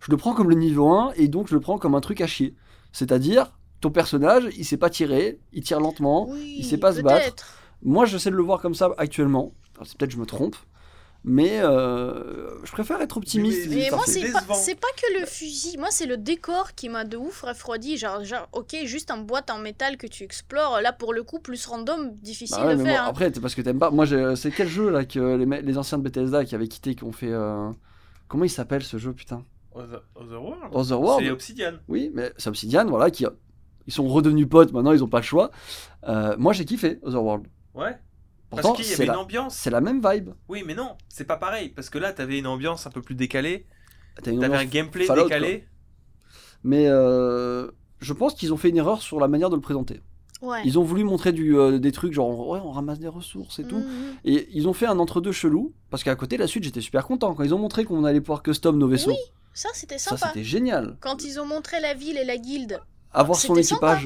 Je 0.00 0.10
le 0.10 0.18
prends 0.18 0.34
comme 0.34 0.50
le 0.50 0.54
niveau 0.54 0.90
1, 0.90 1.12
et 1.16 1.28
donc 1.28 1.48
je 1.48 1.54
le 1.54 1.60
prends 1.60 1.78
comme 1.78 1.94
un 1.94 2.00
truc 2.00 2.20
à 2.20 2.26
chier. 2.26 2.54
C'est-à-dire, 2.92 3.52
ton 3.80 3.90
personnage, 3.90 4.48
il 4.56 4.64
sait 4.64 4.76
pas 4.76 4.90
tirer, 4.90 5.40
il 5.52 5.62
tire 5.62 5.80
lentement. 5.80 6.28
Oui, 6.28 6.56
il 6.58 6.64
sait 6.64 6.76
pas 6.76 6.92
se 6.92 7.00
battre. 7.00 7.46
Moi, 7.82 8.04
j'essaie 8.04 8.30
de 8.30 8.36
le 8.36 8.42
voir 8.42 8.60
comme 8.60 8.74
ça 8.74 8.90
actuellement. 8.98 9.54
C'est 9.82 9.96
Peut-être 9.96 10.10
que 10.10 10.16
je 10.16 10.20
me 10.20 10.26
trompe. 10.26 10.56
Mais 11.30 11.60
euh, 11.60 12.48
je 12.64 12.72
préfère 12.72 13.00
être 13.02 13.16
optimiste. 13.18 13.68
Mais- 13.68 13.90
moi, 13.90 14.02
c'est 14.06 14.32
pas, 14.32 14.40
pas 14.40 14.88
que 14.96 15.20
le 15.20 15.26
fusil. 15.26 15.76
Moi, 15.78 15.88
c'est 15.90 16.06
le 16.06 16.16
décor 16.16 16.74
qui 16.74 16.88
m'a 16.88 17.04
de 17.04 17.16
ouf 17.18 17.42
refroidi. 17.42 17.98
Genre, 17.98 18.24
genre, 18.24 18.48
ok, 18.52 18.74
juste 18.84 19.10
en 19.10 19.18
boîte 19.18 19.50
en 19.50 19.58
métal 19.58 19.98
que 19.98 20.06
tu 20.06 20.24
explores. 20.24 20.80
Là, 20.80 20.92
pour 20.92 21.12
le 21.12 21.22
coup, 21.22 21.38
plus 21.38 21.66
random, 21.66 22.12
difficile 22.14 22.56
Bah 22.58 22.66
ouais, 22.68 22.76
de 22.76 22.82
faire. 22.82 23.02
bon, 23.02 23.06
hein. 23.06 23.10
après, 23.10 23.30
c'est 23.32 23.40
parce 23.40 23.54
que 23.54 23.60
t'aimes 23.60 23.78
pas. 23.78 23.90
Moi, 23.90 24.06
j'ai- 24.06 24.34
c'est 24.36 24.50
quel 24.50 24.68
jeu 24.68 24.88
là 24.90 25.04
que 25.04 25.36
les, 25.36 25.78
anciens 25.78 25.98
de 25.98 26.02
Bethesda 26.02 26.44
qui 26.46 26.54
avaient 26.54 26.68
quitté, 26.68 26.94
qui 26.94 27.04
ont 27.04 27.12
fait. 27.12 27.30
euh, 27.30 27.68
Comment 28.28 28.44
il 28.44 28.50
s'appelle 28.50 28.82
ce 28.82 28.96
jeu, 28.98 29.12
putain? 29.12 29.42
Other- 29.74 30.02
Otherworld 30.14 30.74
Otherworld 30.74 31.24
C'est 31.24 31.30
Obsidian. 31.30 31.72
Oui, 31.88 32.10
mais 32.14 32.32
c'est 32.36 32.48
Obsidian, 32.48 32.84
voilà, 32.86 33.10
qui. 33.10 33.24
Ils 33.86 33.92
sont 33.92 34.06
redevenus 34.06 34.46
potes, 34.48 34.72
maintenant 34.72 34.92
ils 34.92 35.02
ont 35.02 35.08
pas 35.08 35.18
le 35.20 35.24
choix. 35.24 35.50
Euh, 36.06 36.34
moi, 36.38 36.52
j'ai 36.52 36.64
kiffé 36.66 36.98
Otherworld. 37.02 37.46
Ouais. 37.74 37.96
Pourtant, 38.50 38.68
Parce 38.72 38.76
qu'il 38.78 38.86
y 38.86 38.88
c'est 38.88 38.94
avait 39.02 39.06
une 39.06 39.12
la... 39.12 39.18
ambiance. 39.20 39.54
c'est 39.54 39.70
la 39.70 39.80
même 39.80 40.00
vibe. 40.02 40.30
Oui, 40.48 40.62
mais 40.66 40.74
non, 40.74 40.96
c'est 41.08 41.24
pas 41.24 41.36
pareil. 41.36 41.68
Parce 41.68 41.90
que 41.90 41.98
là, 41.98 42.12
t'avais 42.12 42.38
une 42.38 42.46
ambiance 42.46 42.86
un 42.86 42.90
peu 42.90 43.02
plus 43.02 43.14
décalée. 43.14 43.66
Une 44.26 44.40
T'avais 44.40 44.56
un 44.56 44.64
gameplay 44.64 45.04
Fallout, 45.04 45.24
décalé. 45.24 45.68
Mais 46.64 46.86
euh, 46.88 47.70
je 48.00 48.12
pense 48.12 48.34
qu'ils 48.34 48.52
ont 48.52 48.56
fait 48.56 48.70
une 48.70 48.78
erreur 48.78 49.02
sur 49.02 49.20
la 49.20 49.28
manière 49.28 49.50
de 49.50 49.54
le 49.54 49.60
présenter. 49.60 50.00
Ouais. 50.40 50.62
Ils 50.64 50.78
ont 50.78 50.82
voulu 50.82 51.04
montrer 51.04 51.32
du, 51.32 51.56
euh, 51.58 51.78
des 51.78 51.92
trucs 51.92 52.12
genre 52.12 52.48
ouais, 52.48 52.60
on 52.62 52.70
ramasse 52.70 52.98
des 53.00 53.08
ressources 53.08 53.58
et 53.58 53.64
tout. 53.64 53.78
Mhm. 53.78 54.16
Et 54.24 54.48
ils 54.52 54.66
ont 54.68 54.72
fait 54.72 54.86
un 54.86 54.98
entre-deux 54.98 55.32
chelou. 55.32 55.72
Parce 55.90 56.02
qu'à 56.04 56.14
côté, 56.16 56.36
la 56.36 56.46
suite, 56.46 56.64
j'étais 56.64 56.80
super 56.80 57.06
content. 57.06 57.34
Quand 57.34 57.44
ils 57.44 57.54
ont 57.54 57.58
montré 57.58 57.84
qu'on 57.84 58.04
allait 58.04 58.20
pouvoir 58.20 58.42
custom 58.42 58.78
nos 58.78 58.88
vaisseaux, 58.88 59.10
Oui, 59.10 59.16
Ça, 59.52 59.68
c'était 59.74 59.98
ça 59.98 60.10
sympa. 60.16 60.28
c'était 60.28 60.44
génial. 60.44 60.96
Quand 61.00 61.24
ils 61.24 61.38
ont 61.40 61.46
montré 61.46 61.80
la 61.80 61.94
ville 61.94 62.16
et 62.16 62.24
la 62.24 62.38
guilde, 62.38 62.80
Avoir 63.12 63.38
son 63.38 63.60
sympa. 63.62 63.98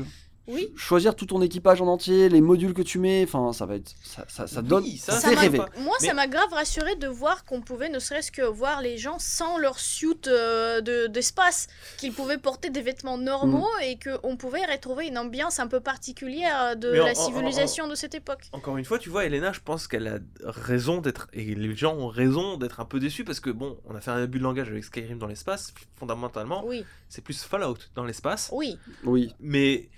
Oui. 0.49 0.69
choisir 0.77 1.15
tout 1.15 1.27
ton 1.27 1.41
équipage 1.41 1.81
en 1.81 1.87
entier, 1.87 2.29
les 2.29 2.41
modules 2.41 2.75
que 2.75 2.83
tu 2.83 2.99
mets, 2.99 3.23
enfin 3.23 3.53
ça 3.53 3.65
va 3.65 3.77
être 3.77 3.93
ça, 4.03 4.25
ça, 4.29 4.47
ça 4.49 4.61
Oui, 4.61 4.67
donne 4.67 4.87
ça, 4.97 5.13
ça, 5.13 5.21
Ça 5.21 5.29
fait 5.29 5.35
m'a- 5.37 5.41
rêver. 5.41 5.59
Moi, 5.79 5.97
Mais- 6.01 6.09
ça 6.09 6.15
m'a 6.15 6.27
grave 6.27 6.53
rassuré 6.53 6.97
de 6.97 7.07
voir 7.07 7.45
qu'on 7.45 7.61
pouvait 7.61 7.89
ne 7.89 7.99
serait-ce 8.01 8.33
que 8.33 8.43
voir 8.43 8.83
les 8.83 8.99
gens 8.99 9.19
sans 9.21 9.57
leur 9.59 9.79
suit 9.79 10.09
euh, 10.27 10.81
de- 10.81 11.07
d'espace, 11.07 11.69
qu'ils 11.99 12.13
pouvaient 12.13 12.39
porter 12.39 12.71
des 12.71 12.83
vêtements 12.83 13.19
normaux 13.19 13.69
Mm. 13.81 13.83
et 13.85 13.99
qu'on 13.99 14.37
pouvait 14.37 14.65
retrouver 14.67 15.07
une 15.07 15.17
ambiance 15.19 15.61
un 15.61 15.69
peu 15.69 15.79
particulière 15.81 16.77
de 16.77 16.89
en- 16.91 17.05
la 17.07 17.13
en- 17.13 17.17
en- 17.19 17.27
civilisation 17.27 17.87
de 17.87 17.95
cette 17.95 18.15
époque. 18.17 18.43
Encore 18.53 18.77
une 18.77 18.85
fois, 18.85 18.99
tu 18.99 19.11
vois, 19.11 19.25
Elena, 19.25 19.53
je 19.53 19.61
pense 19.61 19.87
qu'elle 19.87 20.09
a 20.09 20.19
raison 20.45 21.01
d'être. 21.01 21.29
Et 21.33 21.55
les 21.55 21.77
gens 21.77 21.95
ont 21.95 22.09
raison 22.09 22.57
d'être 22.57 22.81
un 22.81 22.85
peu 22.85 22.99
déçus 22.99 23.25
parce 23.25 23.39
que, 23.41 23.51
bon, 23.51 23.79
on 23.87 23.95
a 23.95 24.01
fait 24.01 24.11
un 24.11 24.23
abus 24.23 24.39
de 24.39 24.43
langage 24.45 24.69
avec 24.69 24.83
Skyrim 24.83 25.19
dans 25.19 25.29
l'espace. 25.29 25.73
Fondamentalement, 25.97 26.65
Oui, 26.67 26.85
c'est 27.09 27.23
plus 27.23 27.43
Fallout 27.45 27.79
dans 27.95 28.05
l'espace. 28.05 28.51
oui. 28.53 28.77
Oui. 29.05 29.33
Mais 29.41 29.89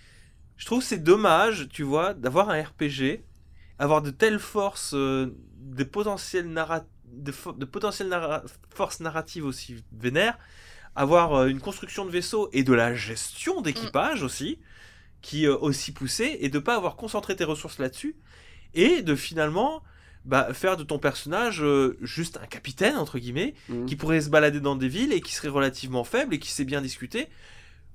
je 0.56 0.66
trouve 0.66 0.82
c'est 0.82 1.02
dommage, 1.02 1.68
tu 1.68 1.82
vois, 1.82 2.14
d'avoir 2.14 2.50
un 2.50 2.62
RPG, 2.62 3.24
avoir 3.78 4.02
de 4.02 4.10
telles 4.10 4.38
forces, 4.38 4.94
euh, 4.94 5.34
des 5.56 5.84
potentiels 5.84 6.46
de, 6.46 7.32
de 7.56 7.64
potentielles 7.64 8.08
narra- 8.08 8.42
forces 8.74 9.00
narratives 9.00 9.44
aussi 9.44 9.82
vénères, 9.92 10.38
avoir 10.94 11.34
euh, 11.34 11.46
une 11.48 11.60
construction 11.60 12.04
de 12.04 12.10
vaisseau 12.10 12.48
et 12.52 12.62
de 12.64 12.72
la 12.72 12.94
gestion 12.94 13.60
d'équipage 13.62 14.22
aussi, 14.22 14.58
qui 15.22 15.46
euh, 15.46 15.56
aussi 15.56 15.92
poussée, 15.92 16.38
et 16.40 16.48
de 16.48 16.58
pas 16.58 16.76
avoir 16.76 16.96
concentré 16.96 17.34
tes 17.36 17.44
ressources 17.44 17.78
là-dessus, 17.78 18.16
et 18.74 19.02
de 19.02 19.14
finalement 19.14 19.82
bah, 20.24 20.54
faire 20.54 20.76
de 20.76 20.84
ton 20.84 20.98
personnage 20.98 21.62
euh, 21.62 21.98
juste 22.00 22.38
un 22.42 22.46
capitaine, 22.46 22.96
entre 22.96 23.18
guillemets, 23.18 23.54
Mhm. 23.68 23.86
qui 23.86 23.96
pourrait 23.96 24.20
se 24.20 24.30
balader 24.30 24.60
dans 24.60 24.76
des 24.76 24.88
villes 24.88 25.12
et 25.12 25.20
qui 25.20 25.34
serait 25.34 25.48
relativement 25.48 26.04
faible 26.04 26.34
et 26.34 26.38
qui 26.38 26.50
sait 26.50 26.64
bien 26.64 26.80
discuter, 26.80 27.28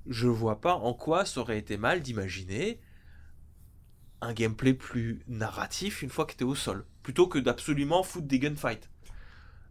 je 0.08 0.28
vois 0.28 0.60
pas 0.60 0.74
en 0.74 0.94
quoi 0.94 1.24
ça 1.24 1.40
aurait 1.40 1.58
été 1.58 1.76
mal 1.76 2.00
d'imaginer 2.00 2.80
un 4.20 4.32
gameplay 4.32 4.74
plus 4.74 5.20
narratif 5.28 6.02
une 6.02 6.10
fois 6.10 6.24
que 6.26 6.34
tu 6.34 6.44
es 6.44 6.46
au 6.46 6.54
sol, 6.54 6.84
plutôt 7.02 7.26
que 7.26 7.38
d'absolument 7.38 8.02
foutre 8.02 8.26
des 8.26 8.38
gunfights. 8.38 8.90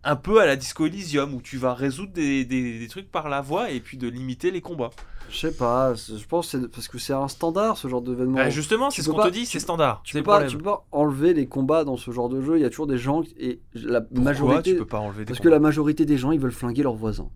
Un 0.03 0.15
peu 0.15 0.41
à 0.41 0.45
la 0.45 0.55
Disco 0.55 0.85
Elysium 0.85 1.33
où 1.33 1.41
tu 1.41 1.57
vas 1.57 1.73
résoudre 1.73 2.13
des, 2.13 2.45
des- 2.45 2.79
des 2.79 2.87
trucs 2.87 3.11
par 3.11 3.27
la 3.29 3.41
voix 3.41 3.69
et 3.69 3.79
puis 3.81 3.97
de 3.97 4.07
limiter 4.07 4.49
les 4.49 4.61
combats. 4.61 4.91
Je 5.29 5.37
sais 5.37 5.51
pas, 5.51 5.93
je 5.93 6.25
pense 6.25 6.51
que 6.51 6.59
c'est 6.61 6.67
parce 6.69 6.87
que 6.87 6.97
c'est 6.97 7.13
un 7.13 7.27
standard 7.27 7.77
ce 7.77 7.87
genre 7.87 8.01
d'événement. 8.01 8.37
Bah, 8.37 8.49
justement, 8.49 8.89
c'est 8.89 9.03
ce 9.03 9.09
qu'on 9.09 9.17
te 9.27 9.33
dit, 9.33 9.45
c'est 9.45 9.59
standard. 9.59 10.01
tu 10.03 10.13
peux, 10.21 10.23
pas, 10.23 10.39
tu 10.49 10.57
peux 10.57 10.63
pas 10.63 10.87
enlever 10.91 11.33
les 11.35 11.47
combats 11.47 11.83
dans 11.83 11.97
ce 11.97 12.09
genre 12.11 12.29
de 12.29 12.41
jeu, 12.41 12.57
il 12.57 12.61
y 12.61 12.65
a 12.65 12.69
toujours 12.69 12.87
des 12.87 12.97
gens 12.97 13.21
et 13.37 13.61
la 13.75 14.01
Pourquoi 14.01 14.23
majorité 14.23 14.71
tu 14.71 14.77
peux 14.79 14.85
pas 14.87 14.99
enlever 14.99 15.19
des 15.19 15.25
parce 15.25 15.39
que 15.39 15.49
la 15.49 15.59
majorité 15.59 16.05
des 16.05 16.17
gens 16.17 16.31
ils 16.31 16.39
veulent 16.39 16.51
flinguer 16.53 16.81
leurs 16.81 16.95
voisins. 16.95 17.29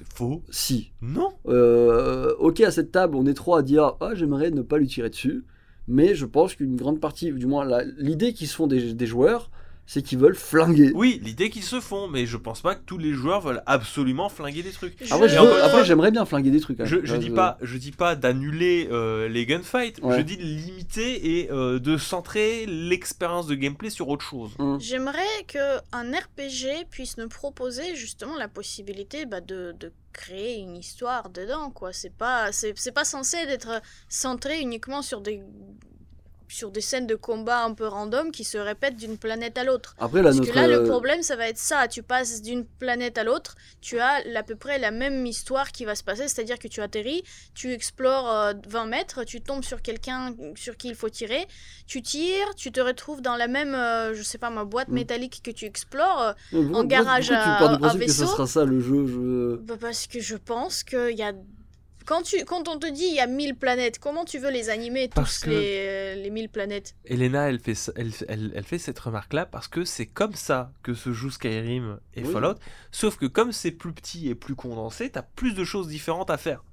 C'est 0.00 0.16
faux. 0.16 0.42
Si. 0.50 0.92
Non. 1.02 1.32
Euh, 1.46 2.34
ok 2.38 2.60
à 2.60 2.70
cette 2.70 2.92
table, 2.92 3.16
on 3.16 3.26
est 3.26 3.34
trois 3.34 3.58
à 3.58 3.62
dire 3.62 3.96
ah 4.00 4.14
j'aimerais 4.14 4.50
ne 4.50 4.62
pas 4.62 4.78
lui 4.78 4.86
tirer 4.86 5.10
dessus, 5.10 5.44
mais 5.88 6.14
je 6.14 6.26
pense 6.26 6.54
qu'une 6.54 6.76
grande 6.76 7.00
partie, 7.00 7.32
du 7.32 7.46
moins 7.46 7.66
l'idée 7.98 8.32
qui 8.32 8.46
se 8.46 8.54
font 8.54 8.66
des, 8.66 8.94
des 8.94 9.06
joueurs, 9.06 9.50
c'est 9.92 10.02
qu'ils 10.02 10.18
veulent 10.18 10.36
flinguer. 10.36 10.92
Oui, 10.94 11.20
l'idée 11.24 11.50
qu'ils 11.50 11.64
se 11.64 11.80
font, 11.80 12.06
mais 12.06 12.24
je 12.24 12.36
pense 12.36 12.60
pas 12.60 12.76
que 12.76 12.82
tous 12.86 12.96
les 12.96 13.12
joueurs 13.12 13.40
veulent 13.40 13.62
absolument 13.66 14.28
flinguer 14.28 14.62
des 14.62 14.70
trucs. 14.70 14.94
Je- 15.04 15.12
Après, 15.12 15.84
j'aimerais 15.84 16.12
bien 16.12 16.24
flinguer 16.24 16.52
des 16.52 16.60
trucs. 16.60 16.78
quand 16.78 16.84
Je, 16.84 16.98
je 17.02 17.14
Là, 17.14 17.18
dis 17.18 17.30
pas, 17.30 17.58
je 17.60 17.76
dis 17.76 17.90
pas 17.90 18.14
d'annuler 18.14 18.88
euh, 18.92 19.28
les 19.28 19.46
gunfights. 19.46 19.98
Ouais. 20.00 20.16
Je 20.18 20.22
dis 20.22 20.36
de 20.36 20.42
limiter 20.44 21.40
et 21.40 21.50
euh, 21.50 21.80
de 21.80 21.96
centrer 21.96 22.66
l'expérience 22.66 23.48
de 23.48 23.56
gameplay 23.56 23.90
sur 23.90 24.08
autre 24.08 24.24
chose. 24.24 24.52
Hum. 24.60 24.78
J'aimerais 24.80 25.18
que 25.48 25.78
un 25.90 26.12
RPG 26.12 26.86
puisse 26.88 27.16
nous 27.18 27.28
proposer 27.28 27.96
justement 27.96 28.36
la 28.36 28.46
possibilité 28.46 29.26
bah, 29.26 29.40
de, 29.40 29.74
de 29.80 29.92
créer 30.12 30.58
une 30.58 30.76
histoire 30.76 31.30
dedans 31.30 31.70
quoi. 31.70 31.92
C'est 31.92 32.14
pas 32.16 32.52
c'est 32.52 32.74
c'est 32.76 32.92
pas 32.92 33.04
censé 33.04 33.44
d'être 33.46 33.82
centré 34.08 34.60
uniquement 34.60 35.02
sur 35.02 35.20
des 35.20 35.42
sur 36.50 36.70
des 36.70 36.80
scènes 36.80 37.06
de 37.06 37.14
combat 37.14 37.62
un 37.64 37.72
peu 37.74 37.86
random 37.86 38.30
qui 38.32 38.44
se 38.44 38.58
répètent 38.58 38.96
d'une 38.96 39.16
planète 39.16 39.56
à 39.56 39.64
l'autre. 39.64 39.94
Après, 39.98 40.18
là, 40.18 40.24
Parce 40.24 40.36
notre, 40.36 40.50
que 40.50 40.54
là, 40.58 40.66
le 40.66 40.80
euh, 40.82 40.86
problème, 40.88 41.22
ça 41.22 41.36
va 41.36 41.48
être 41.48 41.58
ça. 41.58 41.88
Tu 41.88 42.02
passes 42.02 42.42
d'une 42.42 42.64
planète 42.66 43.16
à 43.18 43.24
l'autre, 43.24 43.54
tu 43.80 43.98
as 44.00 44.20
à 44.34 44.42
peu 44.42 44.56
près 44.56 44.78
la 44.78 44.90
même 44.90 45.24
histoire 45.26 45.70
qui 45.72 45.84
va 45.84 45.94
se 45.94 46.02
passer, 46.04 46.28
c'est-à-dire 46.28 46.58
que 46.58 46.68
tu 46.68 46.80
atterris, 46.82 47.22
tu 47.54 47.72
explores 47.72 48.30
euh, 48.30 48.52
20 48.68 48.86
mètres, 48.86 49.24
tu 49.24 49.40
tombes 49.40 49.64
sur 49.64 49.80
quelqu'un 49.80 50.34
sur 50.56 50.76
qui 50.76 50.88
il 50.88 50.94
faut 50.94 51.08
tirer, 51.08 51.46
tu 51.86 52.02
tires, 52.02 52.54
tu 52.56 52.72
te 52.72 52.80
retrouves 52.80 53.22
dans 53.22 53.36
la 53.36 53.48
même, 53.48 53.74
euh, 53.74 54.12
je 54.14 54.22
sais 54.22 54.38
pas, 54.38 54.50
ma 54.50 54.64
boîte 54.64 54.88
Mm. 54.88 54.94
métallique 54.94 55.40
que 55.42 55.50
tu 55.50 55.64
explores. 55.66 56.34
en 56.52 56.84
garage 56.84 57.28
pourquoi 57.28 57.68
tu 57.68 57.74
à- 57.74 57.76
du 57.78 57.84
à 57.86 57.90
que 57.92 57.98
vaisseau. 57.98 58.26
ce 58.26 58.30
sera 58.32 58.46
ça 58.46 58.64
le 58.64 58.80
jeu 58.80 59.06
je... 59.06 59.56
Bah, 59.56 59.74
parce 59.80 60.06
que 60.06 60.20
je 60.20 60.36
pense 60.36 60.82
qu'il 60.82 61.16
y 61.16 61.22
a. 61.22 61.32
Quand, 62.10 62.22
tu, 62.22 62.44
quand 62.44 62.66
on 62.66 62.76
te 62.76 62.88
dit 62.90 63.04
il 63.06 63.14
y 63.14 63.20
a 63.20 63.28
1000 63.28 63.54
planètes, 63.54 64.00
comment 64.00 64.24
tu 64.24 64.38
veux 64.40 64.50
les 64.50 64.68
animer 64.68 65.06
tous 65.08 65.14
Parce 65.14 65.38
que- 65.38 65.50
les, 65.50 66.16
les 66.20 66.30
1000 66.30 66.48
planètes? 66.48 66.96
Elena, 67.04 67.48
elle 67.48 67.60
fait, 67.60 67.74
elle, 67.94 68.10
elle- 68.26 68.52
elle 68.56 68.64
fait 68.64 68.78
cette 68.78 68.98
remarque-là 68.98 69.46
parce 69.46 69.68
que 69.68 69.84
c'est 69.84 70.06
comme 70.06 70.34
ça 70.34 70.72
que 70.82 70.92
se 70.92 71.12
joue 71.12 71.30
Skyrim 71.30 72.00
et 72.16 72.24
Oui. 72.24 72.32
Fallout. 72.32 72.56
Sauf 72.90 73.16
que 73.16 73.26
comme 73.26 73.52
c'est 73.52 73.70
plus 73.70 73.92
petit 73.92 74.28
et 74.28 74.34
plus 74.34 74.56
condensé, 74.56 75.08
t'as 75.10 75.22
plus 75.22 75.54
de 75.54 75.62
choses 75.62 75.86
différentes 75.86 76.30
à 76.30 76.36
faire. 76.36 76.64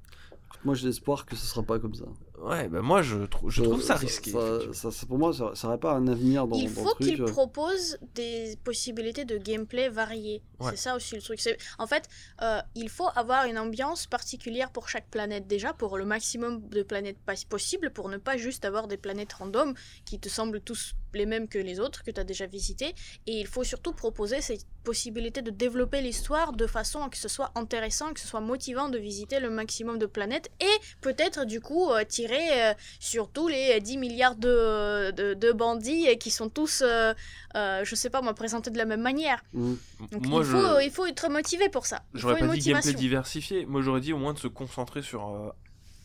Moi, 0.65 0.73
j'ai 0.73 0.87
l'espoir 0.87 1.27
que 1.27 1.35
ce 1.35 1.45
sera 1.45 1.61
pas 1.61 1.77
comme 1.77 1.93
ça. 1.93 2.05
Ouais, 2.39 2.67
bah 2.67 2.81
moi 2.83 3.01
je, 3.01 3.17
trou- 3.25 3.49
je 3.49 3.61
Euh, 3.61 3.65
trouve 3.65 3.81
ça 3.81 3.95
risqué. 3.95 4.29
Ça, 4.31 4.37
effectivement. 4.37 4.73
ça- 4.73 4.91
ça- 4.91 5.05
pour 5.07 5.17
moi, 5.17 5.33
ça 5.33 5.51
n'aurait 5.63 5.79
pas 5.79 5.93
un 5.93 6.07
avenir 6.07 6.45
dans, 6.47 6.55
Il 6.57 6.71
dans 6.71 6.81
faut 6.83 6.87
le 6.89 6.93
truc. 6.93 7.07
qu'il 7.07 7.21
euh. 7.23 7.25
propose 7.25 7.97
des 8.13 8.55
possibilités 8.63 9.25
de 9.25 9.37
gameplay 9.39 9.89
variées. 9.89 10.43
Ouais. 10.59 10.69
C'est 10.71 10.77
ça 10.77 10.95
aussi 10.95 11.15
le 11.15 11.21
truc. 11.21 11.39
En 11.79 11.87
fait, 11.87 12.07
euh, 12.43 12.61
il 12.75 12.89
faut 12.89 13.07
avoir 13.15 13.45
une 13.45 13.57
ambiance 13.57 14.05
particulière 14.05 14.71
pour 14.71 14.87
chaque 14.87 15.07
planète 15.09 15.47
déjà, 15.47 15.73
pour 15.73 15.97
le 15.97 16.05
maximum 16.05 16.61
de 16.69 16.83
planètes 16.83 17.17
pas- 17.25 17.33
possible, 17.49 17.89
pour 17.89 18.07
ne 18.07 18.17
pas 18.17 18.37
juste 18.37 18.65
avoir 18.65 18.87
des 18.87 18.97
planètes 18.97 19.33
random 19.33 19.73
qui 20.05 20.19
te 20.19 20.29
semblent 20.29 20.61
tous 20.61 20.93
les 21.13 21.25
mêmes 21.25 21.47
que 21.47 21.59
les 21.59 21.79
autres 21.79 22.03
que 22.03 22.11
tu 22.11 22.19
as 22.19 22.23
déjà 22.23 22.45
visitées. 22.45 22.93
Et 23.25 23.39
il 23.39 23.47
faut 23.47 23.63
surtout 23.63 23.93
proposer 23.93 24.41
cette 24.41 24.65
possibilité 24.83 25.41
de 25.41 25.51
développer 25.51 26.01
l'histoire 26.01 26.53
de 26.53 26.65
façon 26.65 27.03
à 27.03 27.09
que 27.09 27.17
ce 27.17 27.27
soit 27.27 27.51
intéressant, 27.55 28.13
que 28.13 28.19
ce 28.19 28.27
soit 28.27 28.39
motivant 28.41 28.87
de 28.89 28.97
visiter 28.97 29.39
le 29.39 29.49
maximum 29.49 29.97
de 29.97 30.05
planètes 30.05 30.49
et 30.61 31.01
peut-être 31.01 31.45
du 31.45 31.59
coup 31.59 31.89
euh, 31.89 32.05
tirer 32.05 32.69
euh, 32.69 32.73
sur 32.99 33.29
tous 33.29 33.47
les 33.49 33.79
10 33.81 33.97
milliards 33.97 34.35
de, 34.35 35.11
de, 35.11 35.33
de 35.33 35.51
bandits 35.51 36.17
qui 36.17 36.31
sont 36.31 36.49
tous, 36.49 36.81
euh, 36.85 37.13
euh, 37.55 37.83
je 37.83 37.95
sais 37.95 38.09
pas 38.09 38.21
moi, 38.21 38.33
présentés 38.33 38.69
de 38.69 38.77
la 38.77 38.85
même 38.85 39.01
manière. 39.01 39.43
Mm. 39.53 39.73
Donc 40.11 40.25
moi 40.27 40.41
il, 40.41 40.45
je. 40.45 40.57
faut, 40.57 40.79
il 40.79 40.91
faut 40.91 41.05
être 41.05 41.29
motivé 41.29 41.69
pour 41.69 41.85
ça. 41.85 42.03
Il 42.13 42.19
faut 42.19 42.29
J'aurais 42.29 42.41
une 42.41 42.47
pas 42.47 42.55
dit 42.55 42.69
gameplay 42.71 42.93
diversifié, 42.93 43.65
moi 43.65 43.81
j'aurais 43.81 44.01
dit 44.01 44.13
au 44.13 44.17
moins 44.17 44.33
de 44.33 44.39
se 44.39 44.47
concentrer 44.47 45.01
sur 45.01 45.27
euh, 45.27 45.49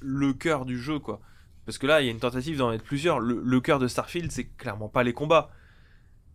le 0.00 0.32
cœur 0.32 0.64
du 0.64 0.78
jeu, 0.78 0.98
quoi. 0.98 1.20
Parce 1.66 1.78
que 1.78 1.86
là, 1.86 2.00
il 2.00 2.06
y 2.06 2.08
a 2.08 2.10
une 2.10 2.18
tentative 2.20 2.58
d'en 2.58 2.72
être 2.72 2.82
plusieurs. 2.82 3.20
Le, 3.20 3.40
le 3.42 3.60
cœur 3.60 3.78
de 3.78 3.86
Starfield, 3.88 4.30
c'est 4.32 4.44
clairement 4.46 4.88
pas 4.88 5.02
les 5.02 5.12
combats. 5.12 5.50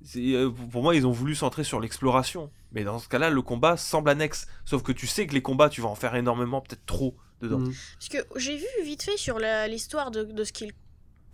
C'est, 0.03 0.33
euh, 0.35 0.49
pour 0.49 0.83
moi, 0.83 0.95
ils 0.95 1.05
ont 1.07 1.11
voulu 1.11 1.35
centrer 1.35 1.63
sur 1.63 1.79
l'exploration. 1.79 2.51
Mais 2.71 2.83
dans 2.83 2.99
ce 2.99 3.09
cas-là, 3.09 3.29
le 3.29 3.41
combat 3.41 3.77
semble 3.77 4.09
annexe. 4.09 4.47
Sauf 4.65 4.83
que 4.83 4.91
tu 4.91 5.07
sais 5.07 5.27
que 5.27 5.33
les 5.33 5.41
combats, 5.41 5.69
tu 5.69 5.81
vas 5.81 5.89
en 5.89 5.95
faire 5.95 6.15
énormément, 6.15 6.61
peut-être 6.61 6.85
trop 6.85 7.17
dedans. 7.41 7.59
Mm. 7.59 7.73
Parce 7.99 8.09
que 8.09 8.39
j'ai 8.39 8.57
vu 8.57 8.65
vite 8.83 9.03
fait 9.03 9.17
sur 9.17 9.39
la- 9.39 9.67
l'histoire 9.67 10.11
de, 10.11 10.23
de 10.23 10.43
ce 10.43 10.53
qu'il 10.53 10.71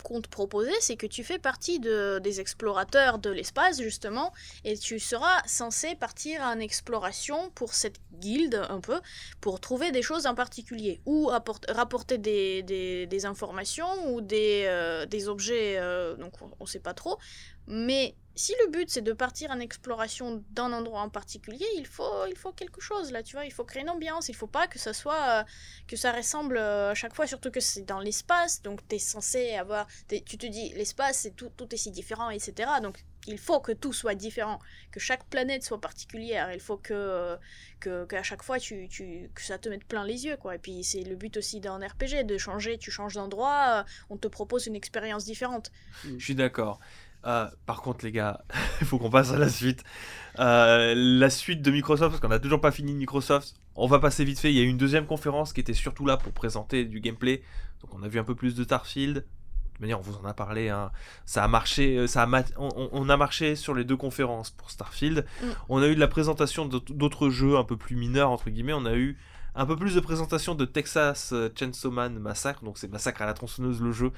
compte 0.04 0.28
proposer, 0.28 0.76
c'est 0.80 0.96
que 0.96 1.06
tu 1.06 1.24
fais 1.24 1.40
partie 1.40 1.80
de, 1.80 2.20
des 2.22 2.38
explorateurs 2.38 3.18
de 3.18 3.30
l'espace, 3.30 3.80
justement, 3.80 4.32
et 4.62 4.78
tu 4.78 5.00
seras 5.00 5.42
censé 5.46 5.96
partir 5.96 6.42
en 6.42 6.60
exploration 6.60 7.50
pour 7.56 7.74
cette 7.74 7.98
guilde, 8.20 8.62
un 8.68 8.80
peu, 8.80 9.00
pour 9.40 9.58
trouver 9.58 9.90
des 9.90 10.02
choses 10.02 10.26
en 10.26 10.36
particulier, 10.36 11.00
ou 11.06 11.30
apport- 11.30 11.66
rapporter 11.68 12.18
des, 12.18 13.26
informations, 13.26 13.92
ou 14.12 14.20
des, 14.20 14.64
euh, 14.66 15.06
objets, 15.26 15.76
euh, 15.78 16.14
donc 16.16 16.34
on, 16.42 16.50
on 16.60 16.66
sait 16.66 16.84
pas 16.88 16.94
trop. 16.94 17.18
Mais 17.66 18.14
si 18.36 18.52
le 18.64 18.70
but 18.70 18.90
c'est 18.90 19.00
de 19.02 19.12
partir 19.12 19.50
en 19.52 19.60
exploration 19.60 20.42
d'un 20.50 20.72
endroit 20.72 21.00
en 21.02 21.08
particulier, 21.08 21.66
il 21.76 21.86
faut, 21.86 22.26
il 22.28 22.36
faut 22.36 22.52
quelque 22.52 22.80
chose 22.80 23.12
là, 23.12 23.22
tu 23.22 23.36
vois, 23.36 23.44
il 23.44 23.52
faut 23.52 23.64
créer 23.64 23.82
une 23.82 23.90
ambiance, 23.90 24.28
il 24.28 24.34
faut 24.34 24.48
pas 24.48 24.66
que 24.66 24.78
ça 24.78 24.92
soit... 24.92 25.40
euh, 25.40 25.44
que 25.86 25.96
ça 25.96 26.10
ressemble 26.12 26.56
euh, 26.56 26.90
à 26.90 26.94
chaque 26.94 27.14
fois, 27.14 27.26
surtout 27.28 27.50
que 27.52 27.60
c'est 27.60 27.82
dans 27.82 28.00
l'espace, 28.00 28.60
donc 28.62 28.80
tu 28.88 28.96
es 28.96 28.98
censé 28.98 29.54
avoir... 29.54 29.86
t'es- 30.08 30.20
Tu 30.22 30.36
te 30.36 30.46
dis, 30.46 30.70
l'espace, 30.74 31.18
c'est 31.18 31.36
tout, 31.36 31.50
tout 31.56 31.72
est 31.72 31.78
si 31.78 31.92
différent, 31.92 32.28
etc. 32.30 32.80
Donc 32.82 33.04
il 33.26 33.38
faut 33.38 33.60
que 33.60 33.72
tout 33.72 33.92
soit 33.94 34.14
différent, 34.16 34.58
que 34.90 35.00
chaque 35.00 35.24
planète 35.26 35.62
soit 35.62 35.80
particulière, 35.80 36.52
il 36.52 36.60
faut 36.60 36.76
que 36.76 37.38
que 37.80 38.04
qu'à 38.06 38.22
chaque 38.22 38.42
fois 38.42 38.58
tu, 38.58 38.88
tu, 38.88 39.30
que 39.34 39.42
ça 39.42 39.58
te 39.58 39.68
mette 39.68 39.84
plein 39.84 40.04
les 40.04 40.24
yeux, 40.26 40.36
quoi. 40.36 40.56
Et 40.56 40.58
puis 40.58 40.82
c'est 40.84 41.02
le 41.04 41.16
but 41.16 41.36
aussi 41.36 41.60
d'un 41.60 41.78
RPG, 41.78 42.24
de 42.24 42.36
changer, 42.36 42.78
tu 42.78 42.90
changes 42.90 43.14
d'endroit, 43.14 43.80
euh, 43.86 43.90
on 44.10 44.16
te 44.18 44.28
propose 44.28 44.66
une 44.66 44.76
expérience 44.76 45.24
différente. 45.24 45.70
Je 46.18 46.22
suis 46.24 46.34
d'accord. 46.34 46.80
Euh, 47.26 47.46
par 47.66 47.80
contre, 47.82 48.04
les 48.04 48.12
gars, 48.12 48.40
il 48.80 48.86
faut 48.86 48.98
qu'on 48.98 49.10
passe 49.10 49.32
à 49.32 49.38
la 49.38 49.48
suite. 49.48 49.82
Euh, 50.38 50.94
la 50.96 51.30
suite 51.30 51.62
de 51.62 51.70
Microsoft, 51.70 52.10
parce 52.10 52.20
qu'on 52.20 52.28
n'a 52.28 52.38
toujours 52.38 52.60
pas 52.60 52.70
fini 52.72 52.92
de 52.92 52.98
Microsoft. 52.98 53.54
On 53.76 53.86
va 53.86 53.98
passer 53.98 54.24
vite 54.24 54.38
fait. 54.38 54.52
Il 54.52 54.56
y 54.56 54.60
a 54.60 54.62
eu 54.62 54.68
une 54.68 54.76
deuxième 54.78 55.06
conférence 55.06 55.52
qui 55.52 55.60
était 55.60 55.74
surtout 55.74 56.06
là 56.06 56.16
pour 56.16 56.32
présenter 56.32 56.84
du 56.84 57.00
gameplay. 57.00 57.42
Donc, 57.82 57.94
on 57.94 58.02
a 58.02 58.08
vu 58.08 58.18
un 58.18 58.24
peu 58.24 58.34
plus 58.34 58.54
de 58.54 58.62
Starfield. 58.64 59.14
De 59.16 59.20
toute 59.20 59.80
manière, 59.80 59.98
on 59.98 60.02
vous 60.02 60.16
en 60.16 60.24
a 60.24 60.34
parlé. 60.34 60.68
hein. 60.68 60.90
Ça 61.26 61.42
a 61.42 61.48
marché. 61.48 61.96
euh, 61.98 62.06
Ça 62.06 62.22
a 62.22 62.26
mat- 62.26 62.52
on, 62.58 63.08
a 63.08 63.16
marché 63.16 63.56
sur 63.56 63.74
les 63.74 63.84
deux 63.84 63.96
conférences 63.96 64.50
pour 64.50 64.70
Starfield. 64.70 65.24
Mm. 65.42 65.46
On 65.68 65.82
a 65.82 65.88
eu 65.88 65.94
de 65.94 66.00
la 66.00 66.08
présentation 66.08 66.66
d'aut- 66.66 66.80
d'autres 66.90 67.28
jeux 67.30 67.56
un 67.56 67.64
peu 67.64 67.76
plus 67.76 67.96
mineurs 67.96 68.30
entre 68.30 68.50
guillemets. 68.50 68.72
On 68.74 68.86
a 68.86 68.94
eu 68.94 69.16
un 69.56 69.66
peu 69.66 69.76
plus 69.76 69.94
de 69.94 70.00
présentation 70.00 70.54
de 70.54 70.64
Texas 70.64 71.32
Chainsaw 71.58 71.90
Man 71.90 72.18
Massacre, 72.18 72.64
donc 72.64 72.76
c'est 72.76 72.90
Massacre 72.90 73.22
à 73.22 73.26
la 73.26 73.34
tronçonneuse 73.34 73.80
le 73.80 73.92
jeu, 73.92 74.10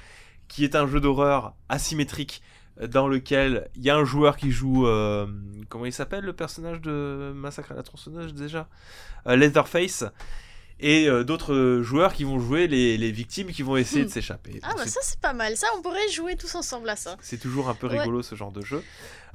qui 0.48 0.64
est 0.64 0.74
un 0.74 0.86
jeu 0.86 0.98
d'horreur 1.00 1.54
asymétrique 1.68 2.40
dans 2.80 3.08
lequel 3.08 3.68
il 3.74 3.82
y 3.82 3.90
a 3.90 3.96
un 3.96 4.04
joueur 4.04 4.36
qui 4.36 4.50
joue 4.50 4.86
euh, 4.86 5.26
comment 5.68 5.86
il 5.86 5.92
s'appelle 5.92 6.24
le 6.24 6.32
personnage 6.32 6.80
de 6.80 7.32
Massacre 7.34 7.72
à 7.72 7.74
la 7.74 7.82
tronçonneuse 7.82 8.34
déjà? 8.34 8.68
Euh, 9.26 9.36
Leatherface 9.36 10.04
et 10.78 11.08
euh, 11.08 11.24
d'autres 11.24 11.80
joueurs 11.82 12.12
qui 12.12 12.24
vont 12.24 12.38
jouer 12.38 12.66
les, 12.68 12.96
les 12.98 13.10
victimes 13.10 13.50
qui 13.52 13.62
vont 13.62 13.76
essayer 13.76 14.02
Hmm. 14.02 14.06
de 14.08 14.10
s'échapper. 14.12 14.60
Ah 14.62 14.70
Donc 14.70 14.78
bah 14.78 14.86
ça 14.86 15.00
c'est 15.02 15.18
pas 15.20 15.32
mal, 15.32 15.56
ça 15.56 15.66
on 15.78 15.82
pourrait 15.82 16.08
jouer 16.10 16.36
tous 16.36 16.54
ensemble 16.54 16.88
à 16.90 16.96
ça. 16.96 17.16
c'est 17.22 17.38
toujours 17.40 17.68
un 17.68 17.74
peu 17.74 17.86
Ouais. 17.88 17.98
rigolo 18.00 18.22
ce 18.22 18.34
genre 18.34 18.52
de 18.52 18.62
jeu. 18.62 18.82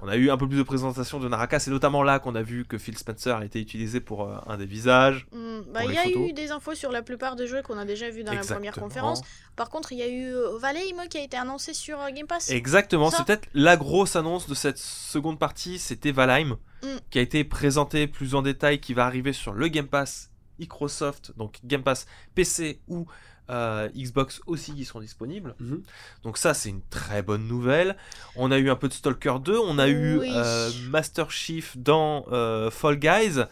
On 0.03 0.07
a 0.07 0.15
eu 0.15 0.31
un 0.31 0.37
peu 0.37 0.47
plus 0.47 0.57
de 0.57 0.63
présentation 0.63 1.19
de 1.19 1.27
Naraka, 1.27 1.59
c'est 1.59 1.69
notamment 1.69 2.01
là 2.01 2.17
qu'on 2.17 2.33
a 2.33 2.41
vu 2.41 2.65
que 2.65 2.79
Phil 2.79 2.97
Spencer 2.97 3.35
a 3.37 3.45
été 3.45 3.59
utilisé 3.61 3.99
pour 3.99 4.23
euh, 4.27 4.35
un 4.47 4.57
des 4.57 4.65
visages. 4.65 5.27
Hmm, 5.31 5.59
bah, 5.71 5.81
il 5.85 5.93
y 5.93 5.97
a 5.97 6.03
photos. 6.03 6.29
eu 6.29 6.33
des 6.33 6.49
infos 6.49 6.73
sur 6.73 6.91
la 6.91 7.03
plupart 7.03 7.35
des 7.35 7.45
jeux 7.45 7.61
qu'on 7.61 7.77
a 7.77 7.85
déjà 7.85 8.09
vu 8.09 8.23
dans 8.23 8.33
la 8.33 8.41
première 8.41 8.73
conférence. 8.73 9.21
Par 9.55 9.69
contre, 9.69 9.91
il 9.91 9.99
y 9.99 10.01
a 10.01 10.07
eu 10.07 10.33
euh, 10.33 10.57
Valheim 10.57 11.07
qui 11.07 11.19
a 11.19 11.23
été 11.23 11.37
annoncé 11.37 11.75
sur 11.75 11.99
euh, 12.01 12.09
Game 12.11 12.25
Pass. 12.25 12.49
Exactement, 12.49 13.11
c'est 13.11 13.23
peut-être 13.25 13.47
la 13.53 13.77
grosse 13.77 14.15
annonce 14.15 14.47
de 14.49 14.55
cette 14.55 14.79
seconde 14.79 15.37
partie, 15.37 15.77
c'était 15.77 16.11
Valheim, 16.11 16.57
Mm. 16.83 16.87
qui 17.11 17.19
a 17.19 17.21
été 17.21 17.43
présenté 17.43 18.07
plus 18.07 18.33
en 18.33 18.41
détail, 18.41 18.79
qui 18.79 18.95
va 18.95 19.05
arriver 19.05 19.33
sur 19.33 19.53
le 19.53 19.67
Game 19.67 19.85
Pass 19.87 20.30
Microsoft, 20.61 21.33
donc 21.37 21.59
Game 21.65 21.83
Pass 21.83 22.05
PC 22.35 22.79
ou 22.87 23.05
euh, 23.49 23.89
Xbox 23.89 24.39
aussi 24.45 24.73
qui 24.73 24.85
seront 24.85 25.01
disponibles. 25.01 25.55
Mhm. 25.59 25.83
Donc 26.23 26.37
ça, 26.37 26.53
c'est 26.53 26.69
une 26.69 26.83
très 26.89 27.21
bonne 27.21 27.47
nouvelle. 27.47 27.97
On 28.37 28.49
a 28.51 28.57
eu 28.57 28.69
un 28.69 28.75
peu 28.77 28.87
de 28.87 28.93
Stalker 28.93 29.35
2, 29.43 29.57
on 29.57 29.77
a 29.79 29.89
eu 29.89 30.21
euh, 30.21 30.69
Master 30.89 31.29
Chief 31.31 31.77
dans 31.77 32.25
euh, 32.31 32.71
Fall 32.71 32.97
Guys. 32.97 33.43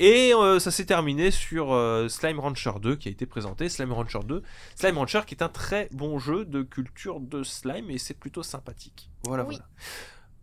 Et 0.00 0.32
euh, 0.32 0.60
ça 0.60 0.70
s'est 0.70 0.84
terminé 0.84 1.30
sur 1.32 1.72
euh, 1.72 2.08
Slime 2.08 2.38
Rancher 2.38 2.70
2 2.80 2.94
qui 2.96 3.08
a 3.08 3.10
été 3.10 3.26
présenté. 3.26 3.68
Slime 3.68 3.92
Rancher 3.92 4.20
2. 4.24 4.42
Slime 4.76 4.98
Rancher 4.98 5.22
qui 5.26 5.34
est 5.34 5.42
un 5.42 5.48
très 5.48 5.88
bon 5.92 6.18
jeu 6.20 6.44
de 6.44 6.62
culture 6.62 7.18
de 7.18 7.42
slime 7.42 7.90
et 7.90 7.98
c'est 7.98 8.14
plutôt 8.14 8.42
sympathique. 8.44 9.10
Voilà, 9.24 9.44
Oui. 9.44 9.56
voilà. 9.56 9.66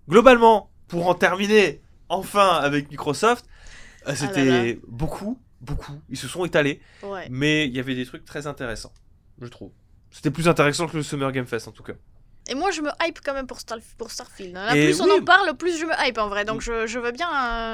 Globalement, 0.10 0.70
pour 0.88 1.08
en 1.08 1.16
terminer 1.16 1.82
enfin 2.10 2.50
avec 2.58 2.90
Microsoft, 2.92 3.46
euh, 4.08 4.14
c'était 4.16 4.78
Ah 4.82 4.86
beaucoup, 4.90 5.40
beaucoup. 5.62 5.94
Ils 6.10 6.18
se 6.18 6.28
sont 6.28 6.46
étalés, 6.46 6.82
Ouais. 7.04 7.28
mais 7.30 7.68
il 7.68 7.76
y 7.76 7.80
avait 7.80 7.96
des 7.96 8.06
trucs 8.06 8.26
très 8.26 8.48
intéressants, 8.48 8.94
je 9.42 9.48
trouve. 9.48 9.72
C'était 10.12 10.32
plus 10.32 10.48
intéressant 10.48 10.88
que 10.88 10.96
le 10.98 11.04
Summer 11.04 11.32
Game 11.32 11.46
Fest 11.46 11.68
en 11.68 11.72
tout 11.72 11.84
cas. 11.84 11.94
Et 12.48 12.54
moi 12.56 12.70
je 12.72 12.82
me 12.82 12.90
hype 13.02 13.20
quand 13.26 13.34
même 13.34 13.48
pour, 13.48 13.60
Star- 13.60 13.80
pour 13.98 14.12
Starfield. 14.12 14.56
hein. 14.56 14.66
Là, 14.68 14.78
Et 14.78 14.86
plus 14.86 15.02
on 15.02 15.10
en 15.10 15.24
parle, 15.24 15.58
plus 15.58 15.80
je 15.80 15.86
me 15.86 15.94
hype 16.08 16.18
en 16.20 16.30
vrai. 16.30 16.46
Donc 16.46 16.62
je, 16.62 16.86
je 16.86 17.00
veux 17.00 17.12
bien. 17.12 17.28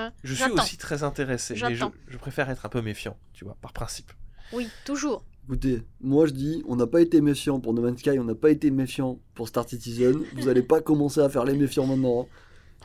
euh, 0.06 0.10
Je 0.24 0.34
suis 0.34 0.50
aussi 0.52 0.78
très 0.78 1.04
intéressé, 1.04 1.54
mais 1.56 1.60
je, 1.60 1.76
J'attends. 1.76 1.94
je 2.08 2.18
préfère 2.18 2.50
être 2.50 2.66
un 2.66 2.70
peu 2.70 2.82
méfiant, 2.82 3.18
tu 3.34 3.44
vois, 3.44 3.58
par 3.62 3.74
principe. 3.74 4.12
Oui, 4.54 4.70
toujours. 4.86 5.26
Écoutez, 5.46 5.84
moi 6.00 6.26
je 6.26 6.32
dis, 6.32 6.64
on 6.68 6.78
n'a 6.78 6.88
pas 6.88 7.02
été 7.02 7.20
méfiant 7.20 7.60
pour 7.60 7.74
No 7.74 7.82
Man's 7.82 8.00
Sky, 8.00 8.18
on 8.18 8.24
n'a 8.24 8.36
pas 8.36 8.50
été 8.50 8.72
méfiant 8.72 9.20
pour 9.34 9.50
Star 9.50 9.68
Citizen. 9.68 10.24
Vous 10.36 10.48
allez 10.48 10.64
pas 10.64 10.80
commencer 10.82 11.20
à 11.20 11.28
faire 11.30 11.44
les 11.44 11.58
méfiants 11.58 11.86
maintenant. 11.86 12.28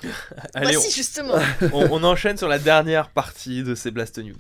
hein. 0.05 0.09
Allez, 0.55 0.74
bah 0.74 0.81
si, 0.81 0.90
justement. 0.93 1.35
on 1.73 2.02
enchaîne 2.05 2.36
sur 2.36 2.48
la 2.48 2.59
dernière 2.59 3.10
partie 3.10 3.62
de 3.62 3.74
ces 3.74 3.90
Blast 3.90 4.18
News. 4.18 4.35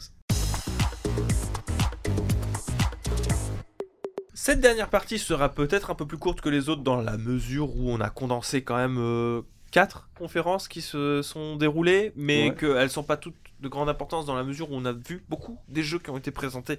Cette 4.46 4.60
dernière 4.60 4.90
partie 4.90 5.18
sera 5.18 5.48
peut-être 5.48 5.90
un 5.90 5.96
peu 5.96 6.06
plus 6.06 6.18
courte 6.18 6.40
que 6.40 6.48
les 6.48 6.68
autres 6.68 6.82
dans 6.84 7.02
la 7.02 7.16
mesure 7.16 7.74
où 7.76 7.90
on 7.90 8.00
a 8.00 8.10
condensé 8.10 8.62
quand 8.62 8.76
même 8.76 9.42
4 9.72 10.08
conférences 10.16 10.68
qui 10.68 10.82
se 10.82 11.20
sont 11.20 11.56
déroulées, 11.56 12.12
mais 12.14 12.50
Ouais. 12.50 12.54
qu'elles 12.54 12.88
sont 12.90 13.02
pas 13.02 13.16
toutes 13.16 13.34
de 13.58 13.66
grande 13.66 13.88
importance 13.88 14.24
dans 14.24 14.36
la 14.36 14.44
mesure 14.44 14.70
où 14.70 14.76
on 14.76 14.84
a 14.84 14.92
vu 14.92 15.24
beaucoup 15.28 15.58
des 15.66 15.82
jeux 15.82 15.98
qui 15.98 16.10
ont 16.10 16.16
été 16.16 16.30
présentés 16.30 16.78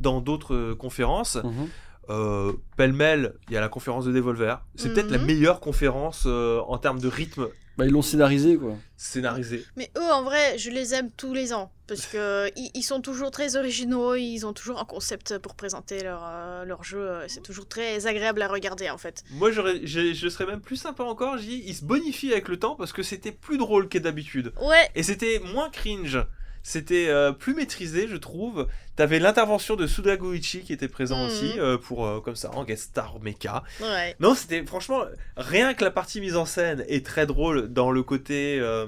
dans 0.00 0.20
d'autres 0.20 0.56
euh, 0.56 0.74
conférences. 0.74 1.36
Mhm. 1.36 1.68
Euh, 2.10 2.52
Pêle-mêle, 2.76 3.34
il 3.46 3.54
y 3.54 3.56
a 3.56 3.60
la 3.60 3.68
conférence 3.68 4.06
de 4.06 4.10
Devolver. 4.12 4.56
C'est 4.74 4.92
peut-être 4.92 5.12
la 5.12 5.18
Mhm. 5.18 5.26
meilleure 5.26 5.60
conférence 5.60 6.24
euh, 6.26 6.58
en 6.66 6.78
termes 6.78 6.98
de 6.98 7.06
rythme 7.06 7.46
Bah, 7.78 7.86
ils 7.86 7.92
l'ont 7.92 8.02
scénarisé 8.02 8.56
quoi. 8.56 8.74
scénarisé. 8.96 9.64
Mais 9.76 9.92
eux, 9.96 10.12
en 10.12 10.24
vrai, 10.24 10.58
je 10.58 10.70
les 10.70 10.94
aime 10.94 11.10
tous 11.16 11.32
les 11.32 11.52
ans. 11.52 11.70
Parce 11.86 12.06
que 12.06 12.50
ils, 12.56 12.70
ils 12.74 12.82
sont 12.82 13.00
toujours 13.02 13.30
très 13.30 13.56
originaux, 13.56 14.14
ils 14.14 14.44
ont 14.46 14.52
toujours 14.54 14.80
un 14.80 14.84
concept 14.84 15.38
pour 15.38 15.54
présenter 15.54 16.02
leur, 16.02 16.22
euh, 16.24 16.64
leur 16.64 16.82
jeu. 16.82 16.98
euh, 17.00 17.24
C'est 17.28 17.42
toujours 17.42 17.68
très 17.68 18.06
agréable 18.06 18.40
à 18.42 18.48
regarder 18.48 18.88
en 18.90 18.96
fait. 18.98 19.22
Moi, 19.32 19.50
je 19.52 20.28
serais 20.28 20.46
même 20.46 20.60
plus 20.60 20.76
sympa 20.76 21.02
encore. 21.02 21.36
J'ai 21.38 21.46
dit, 21.46 21.62
il 21.66 21.74
se 21.74 21.84
bonifie 21.84 22.32
avec 22.32 22.48
le 22.48 22.58
temps 22.58 22.74
parce 22.74 22.92
que 22.92 23.02
c'était 23.02 23.32
plus 23.32 23.58
drôle 23.58 23.88
que 23.88 23.98
d'habitude. 23.98 24.52
Ouais, 24.62 24.88
Et 24.94 25.02
c'était 25.02 25.40
moins 25.52 25.68
cringe. 25.70 26.18
C'était 26.66 27.08
euh, 27.08 27.30
plus 27.32 27.52
maîtrisé, 27.54 28.08
je 28.08 28.16
trouve. 28.16 28.66
T'avais 28.96 29.18
l'intervention 29.18 29.76
de 29.76 29.86
Suda 29.86 30.16
Goichi 30.16 30.62
qui 30.62 30.72
était 30.72 30.88
présent 30.88 31.18
Mhm. 31.18 31.26
aussi, 31.26 31.52
euh, 31.60 31.76
pour 31.76 32.06
euh, 32.06 32.20
comme 32.20 32.36
ça, 32.36 32.50
en 32.54 32.64
guest 32.64 32.84
star 32.84 33.20
mecha. 33.20 33.62
ouais. 33.82 34.16
Non, 34.18 34.34
c'était 34.34 34.64
franchement 34.64 35.02
rien 35.36 35.74
que 35.74 35.84
la 35.84 35.90
partie 35.90 36.22
mise 36.22 36.36
en 36.36 36.46
scène 36.46 36.82
est 36.88 37.04
très 37.04 37.26
drôle 37.26 37.68
dans 37.70 37.90
le 37.90 38.02
côté 38.02 38.58
euh, 38.58 38.86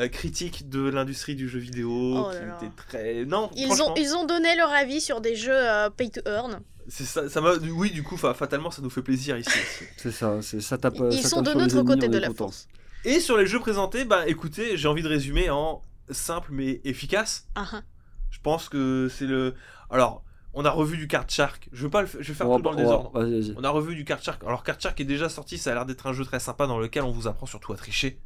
euh, 0.00 0.08
critique 0.08 0.68
de 0.68 0.80
l'industrie 0.90 1.36
du 1.36 1.48
jeu 1.48 1.60
vidéo, 1.60 1.90
Oh 2.26 2.30
qui 2.32 2.38
là 2.40 2.44
là. 2.46 2.58
était 2.60 2.72
très. 2.76 3.24
Non, 3.24 3.50
Ils 3.54 3.66
franchement, 3.66 3.92
ont, 3.92 3.94
ils 3.96 4.14
ont 4.16 4.26
donné 4.26 4.56
leur 4.56 4.72
avis 4.72 5.00
sur 5.00 5.20
des 5.20 5.36
jeux 5.36 5.52
euh, 5.54 5.90
pay 5.90 6.10
to 6.10 6.22
earn. 6.26 6.58
c'est 6.88 7.04
ça, 7.04 7.28
ça 7.28 7.40
m'a. 7.40 7.52
Oui, 7.72 7.92
du 7.92 8.02
coup, 8.02 8.16
fa- 8.16 8.34
fatalement, 8.34 8.72
ça 8.72 8.82
nous 8.82 8.90
fait 8.90 9.02
plaisir 9.02 9.38
ici. 9.38 9.48
aussi. 9.48 9.84
C'est 9.96 10.10
ça, 10.12 10.38
c'est 10.42 10.60
ça 10.60 10.76
tape. 10.76 10.96
Ils 11.12 11.22
ça 11.22 11.28
sont 11.28 11.42
de 11.42 11.52
notre 11.54 11.82
côté 11.82 12.08
on 12.08 12.10
de 12.10 12.18
la 12.18 12.30
force. 12.34 12.66
Et 13.04 13.20
sur 13.20 13.36
les 13.36 13.46
jeux 13.46 13.60
présentés, 13.60 14.04
bah 14.04 14.24
écoutez, 14.26 14.76
j'ai 14.76 14.88
envie 14.88 15.02
de 15.02 15.08
résumer 15.08 15.50
en 15.50 15.82
simple 16.12 16.50
mais 16.52 16.80
efficace. 16.84 17.48
Ah, 17.54 17.66
ah. 17.72 17.82
Je 18.30 18.38
pense 18.40 18.68
que 18.68 19.08
c'est 19.10 19.26
le. 19.26 19.54
Alors, 19.90 20.24
on 20.54 20.64
a 20.64 20.70
revu 20.70 20.96
du 20.96 21.06
Card 21.08 21.28
Shark. 21.28 21.68
Je 21.72 21.84
veux 21.84 21.90
pas 21.90 22.02
le... 22.02 22.08
f- 22.08 22.16
je 22.20 22.28
vais 22.28 22.34
faire 22.34 22.48
On 22.48 22.56
tout 22.58 22.62
va 22.62 22.70
dans 22.70 22.70
le 22.70 22.76
va- 22.76 22.82
désordre. 22.82 23.54
On 23.58 23.64
a 23.64 23.70
revu 23.70 23.94
du 23.94 24.04
Card 24.04 24.22
Shark. 24.22 24.42
Alors, 24.44 24.62
Card 24.64 24.80
Shark 24.80 24.98
est 25.00 25.04
déjà 25.04 25.28
sorti. 25.28 25.58
Ça 25.58 25.70
a 25.70 25.74
l'air 25.74 25.86
d'être 25.86 26.06
un 26.06 26.12
jeu 26.12 26.24
très 26.24 26.40
sympa 26.40 26.66
dans 26.66 26.78
lequel 26.78 27.02
on 27.04 27.10
vous 27.12 27.26
apprend 27.28 27.46
surtout 27.46 27.72
à 27.72 27.76
tricher. 27.76 28.18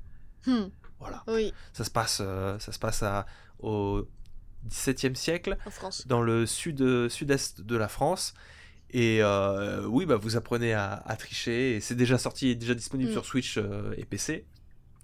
Hmm, 0.46 0.66
Voilà. 1.00 1.24
oui, 1.28 1.52
Ça 1.72 1.82
se 1.84 1.90
passe, 1.90 2.18
euh, 2.24 2.56
ça 2.60 2.70
se 2.72 2.78
passe 2.78 3.02
à, 3.02 3.26
au 3.58 4.06
XVIIe 4.68 5.16
siècle, 5.16 5.56
en 5.66 5.70
France. 5.70 6.06
dans 6.06 6.22
le 6.22 6.46
sud, 6.46 6.80
euh, 6.82 7.08
sud-est 7.08 7.60
de 7.62 7.76
la 7.76 7.88
France. 7.88 8.34
Et 8.90 9.18
euh, 9.22 9.84
oui, 9.86 10.06
bah, 10.06 10.16
vous 10.16 10.36
apprenez 10.36 10.72
à, 10.72 11.02
à 11.04 11.16
tricher. 11.16 11.74
Et 11.76 11.80
c'est 11.80 11.96
déjà 11.96 12.18
sorti 12.18 12.48
et 12.50 12.54
déjà 12.54 12.74
disponible 12.74 13.10
Mm. 13.10 13.12
sur 13.14 13.24
Switch 13.26 13.58
euh, 13.58 13.92
et 13.96 14.04
PC. 14.04 14.46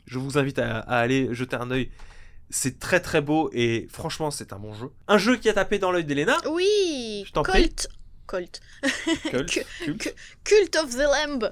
Je 0.07 0.19
vous 0.19 0.39
invite 0.39 0.59
à, 0.61 0.79
à 0.79 0.99
aller 0.99 1.33
jeter 1.35 1.57
un 1.57 1.71
œil. 1.73 1.91
C'est 2.55 2.79
très 2.79 3.01
très 3.01 3.23
beau 3.23 3.49
et 3.55 3.89
franchement, 3.91 4.31
c'est 4.31 4.53
un 4.53 4.59
bon 4.59 4.75
jeu. 4.75 4.91
Un 5.09 5.17
jeu 5.17 5.37
qui 5.37 5.49
a 5.49 5.55
tapé 5.55 5.79
dans 5.79 5.91
l'œil 5.91 6.05
d'Elena. 6.05 6.37
Oui, 6.51 7.25
Je 7.27 7.33
t'en 7.33 7.43
prie. 7.43 7.71
Colt. 7.71 7.89
Colt. 8.27 8.61
Cult. 9.85 10.15
Cult 10.45 10.77
of 10.77 10.91
the 10.91 10.99
Lamb. 10.99 11.51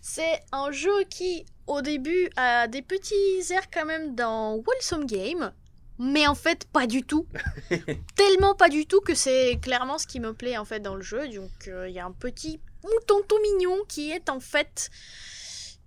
C'est 0.00 0.42
un 0.50 0.72
jeu 0.72 1.04
qui, 1.08 1.46
au 1.68 1.82
début, 1.82 2.30
a 2.36 2.66
des 2.66 2.82
petits 2.82 3.14
airs 3.50 3.70
quand 3.72 3.86
même 3.86 4.16
dans 4.16 4.56
Wholesome 4.56 5.06
Game, 5.06 5.52
mais 6.00 6.26
en 6.26 6.34
fait 6.34 6.66
pas 6.66 6.88
du 6.88 7.04
tout. 7.04 7.28
Tellement 8.16 8.56
pas 8.56 8.68
du 8.68 8.86
tout 8.86 9.00
que 9.00 9.14
c'est 9.14 9.60
clairement 9.62 9.98
ce 9.98 10.08
qui 10.08 10.18
me 10.18 10.34
plaît 10.34 10.58
en 10.58 10.64
fait 10.64 10.80
dans 10.80 10.96
le 10.96 11.02
jeu. 11.02 11.28
Donc 11.28 11.68
euh, 11.68 11.88
il 11.88 11.94
y 11.94 12.00
a 12.00 12.06
un 12.06 12.12
petit 12.12 12.60
mouton 12.82 13.22
tout 13.28 13.38
mignon 13.40 13.78
qui 13.88 14.10
est 14.10 14.28
en 14.28 14.40
fait 14.40 14.90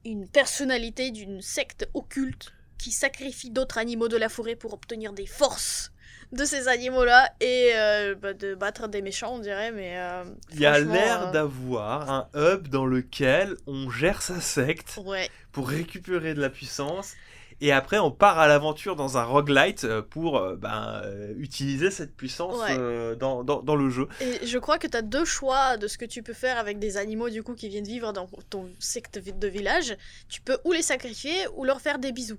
une 0.05 0.25
personnalité 0.29 1.11
d'une 1.11 1.41
secte 1.41 1.89
occulte 1.93 2.53
qui 2.77 2.91
sacrifie 2.91 3.49
d'autres 3.49 3.77
animaux 3.77 4.07
de 4.07 4.17
la 4.17 4.29
forêt 4.29 4.55
pour 4.55 4.73
obtenir 4.73 5.13
des 5.13 5.25
forces 5.25 5.91
de 6.33 6.43
ces 6.43 6.67
animaux-là 6.67 7.29
et 7.39 7.71
euh, 7.75 8.13
bah, 8.15 8.33
de 8.33 8.53
battre 8.53 8.89
des 8.89 9.01
méchants, 9.01 9.35
on 9.35 9.39
dirait, 9.39 9.71
mais... 9.71 9.97
euh, 9.97 10.25
Il 10.51 10.59
y 10.59 10.65
a 10.65 10.77
l'air 10.79 11.27
euh, 11.29 11.31
d'avoir 11.31 12.09
un 12.11 12.27
hub 12.35 12.67
dans 12.67 12.85
lequel 12.85 13.55
on 13.65 13.89
gère 13.89 14.21
sa 14.21 14.41
secte 14.41 14.99
Ouais, 15.05 15.29
pour 15.53 15.69
récupérer 15.69 16.33
de 16.33 16.41
la 16.41 16.49
puissance. 16.49 17.13
Et 17.61 17.71
après, 17.71 17.97
on 17.97 18.11
part 18.11 18.37
à 18.39 18.47
l'aventure 18.47 18.95
dans 18.97 19.17
un 19.17 19.23
roguelite 19.23 19.87
pour 20.11 20.37
euh, 20.37 21.33
utiliser 21.37 21.91
cette 21.91 22.13
puissance 22.15 22.59
Ouais. 22.59 23.15
dans, 23.15 23.43
dans, 23.45 23.61
dans 23.61 23.75
le 23.75 23.89
jeu. 23.89 24.07
et 24.19 24.45
je 24.45 24.57
crois 24.59 24.77
que 24.77 24.87
tu 24.87 24.97
as 24.97 25.01
deux 25.01 25.25
choix 25.25 25.77
de 25.77 25.87
ce 25.87 25.97
que 25.97 26.05
tu 26.05 26.23
peux 26.23 26.33
faire 26.33 26.57
avec 26.57 26.77
des 26.77 26.97
animaux 26.97 27.29
du 27.29 27.41
coup 27.41 27.55
qui 27.55 27.69
viennent 27.69 27.85
vivre 27.87 28.11
dans 28.13 28.27
ton 28.49 28.69
secte 28.79 29.17
de 29.17 29.47
village. 29.47 29.95
Tu 30.27 30.41
peux 30.41 30.57
ou 30.65 30.73
les 30.73 30.81
sacrifier 30.83 31.33
ou 31.55 31.63
leur 31.63 31.79
faire 31.81 31.99
des 31.99 32.11
bisous. 32.11 32.37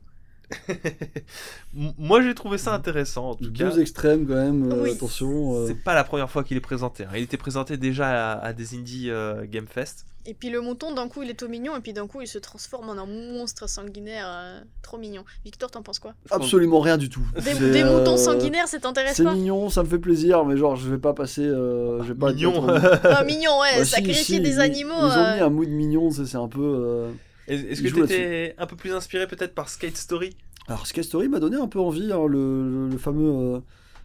Moi, 1.75 2.23
j'ai 2.23 2.35
trouvé 2.35 2.59
ça 2.59 2.75
intéressant 2.75 3.31
en 3.31 3.35
tout 3.35 3.53
cas. 3.53 3.69
Deux 3.71 3.81
extrêmes 3.81 4.27
quand 4.27 4.35
même, 4.35 4.71
euh, 4.73 4.83
Oui. 4.83 4.91
attention. 4.93 5.57
euh, 5.57 5.67
C'est 5.67 5.83
pas 5.83 5.95
la 5.95 6.05
première 6.05 6.31
fois 6.31 6.45
qu'il 6.45 6.57
est 6.57 6.61
présenté. 6.61 7.05
hein. 7.05 7.11
Il 7.15 7.23
était 7.23 7.37
présenté 7.37 7.77
déjà 7.77 8.33
à, 8.33 8.39
à 8.47 8.53
des 8.53 8.75
Indie 8.75 9.11
euh, 9.11 9.45
Game 9.47 9.67
Fest. 9.67 10.07
Et 10.27 10.35
puis 10.35 10.51
le 10.51 10.61
mouton, 10.61 10.93
d'un 10.93 11.09
coup, 11.09 11.23
il 11.23 11.31
est 11.31 11.35
tout 11.39 11.49
mignon, 11.49 11.75
et 11.77 11.81
puis 11.81 11.95
d'un 11.95 12.07
coup, 12.07 12.21
il 12.21 12.27
se 12.27 12.37
transforme 12.39 12.91
en 12.91 12.93
un 13.01 13.07
monstre 13.07 13.67
sanguinaire 13.67 14.27
euh, 14.29 14.61
trop 14.83 14.99
mignon. 14.99 15.25
Victor, 15.43 15.71
t'en 15.71 15.81
penses 15.83 15.99
quoi? 16.01 16.13
Absolument 16.31 16.81
rien 16.81 16.99
du 16.99 17.09
tout. 17.09 17.23
Des, 17.37 17.41
C'est, 17.55 17.71
des 17.71 17.83
euh, 17.83 17.99
moutons 17.99 18.19
sanguinaires, 18.19 18.69
ça 18.69 18.79
t'intéresse 18.79 19.17
C'est 19.17 19.25
mignon, 19.25 19.71
ça 19.71 19.83
me 19.83 19.89
fait 19.89 19.99
plaisir, 19.99 20.45
mais 20.45 20.59
genre 20.59 20.77
je 20.77 20.91
vais 20.91 20.99
pas 20.99 21.15
passer. 21.15 21.47
euh, 21.47 22.03
je 22.03 22.09
vais 22.13 22.19
pas 22.19 22.33
Mignon. 22.33 22.69
être- 22.77 23.01
Ah, 23.05 23.25
mignon, 23.25 23.59
ouais, 23.61 23.79
Bah, 23.79 23.85
sacrifier 23.87 24.37
si, 24.37 24.41
des 24.41 24.55
ils- 24.57 24.61
animaux. 24.61 24.93
Ils 24.99 25.05
ont 25.05 25.25
euh, 25.25 25.35
mis 25.37 25.41
un 25.41 25.49
mood 25.51 25.69
mignon, 25.69 26.11
c'est 26.11 26.27
c'est 26.27 26.37
un 26.37 26.49
peu. 26.49 27.07
Est- 27.49 27.73
Est-ce 27.73 27.83
que 27.83 27.89
tu 27.89 28.03
étais 28.05 28.55
un 28.59 28.67
peu 28.67 28.77
plus 28.77 28.93
inspiré 28.93 29.27
peut-être 29.27 29.55
par 29.55 29.69
Skate 29.69 29.97
Story? 29.97 30.31
Alors 30.69 30.87
Sky 30.87 31.03
Story 31.03 31.29
m'a 31.29 31.41
donné 31.41 31.57
un 31.57 31.67
peu 31.67 31.81
envie, 31.81 32.13
hein, 32.13 32.27
le, 32.29 32.91
fameux 32.99 33.31
euh, 33.57 33.61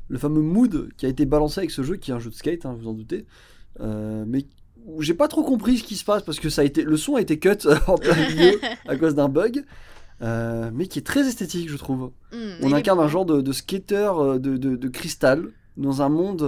le 0.09 0.17
fameux 0.17 0.41
mood 0.41 0.89
qui 0.97 1.05
a 1.05 1.09
été 1.09 1.25
balancé 1.25 1.59
avec 1.59 1.71
ce 1.71 1.83
jeu, 1.83 1.97
qui 1.97 2.11
est 2.11 2.13
un 2.13 2.19
jeu 2.19 2.29
de 2.29 2.35
skate, 2.35 2.65
hein, 2.65 2.75
vous 2.79 2.87
en 2.87 2.93
doutez, 2.93 3.25
euh, 3.81 4.23
mais 4.27 4.45
j'ai 4.99 5.13
pas 5.13 5.27
trop 5.27 5.43
compris 5.43 5.77
ce 5.77 5.83
qui 5.83 5.95
se 5.95 6.05
passe 6.05 6.23
parce 6.23 6.39
que 6.39 6.49
ça 6.49 6.61
a 6.61 6.63
été, 6.63 6.83
le 6.83 6.95
son 6.97 7.15
a 7.15 7.21
été 7.21 7.37
cut 7.37 7.49
en 7.87 7.97
plein 7.97 8.15
milieu 8.29 8.59
à 8.87 8.95
cause 8.95 9.13
d'un 9.15 9.27
bug, 9.29 9.63
euh, 10.21 10.69
mais 10.73 10.87
qui 10.87 10.99
est 10.99 11.03
très 11.03 11.27
esthétique, 11.27 11.69
je 11.69 11.75
trouve. 11.77 12.11
Hmm, 12.31 12.53
On 12.61 12.71
incarne 12.71 12.99
un 13.01 13.07
genre 13.09 13.25
de, 13.25 13.41
de 13.41 13.51
skater 13.51 14.11
de, 14.39 14.55
de- 14.57 14.75
de 14.77 14.87
cristal 14.87 15.49
dans 15.75 16.01
un 16.01 16.09
monde. 16.09 16.43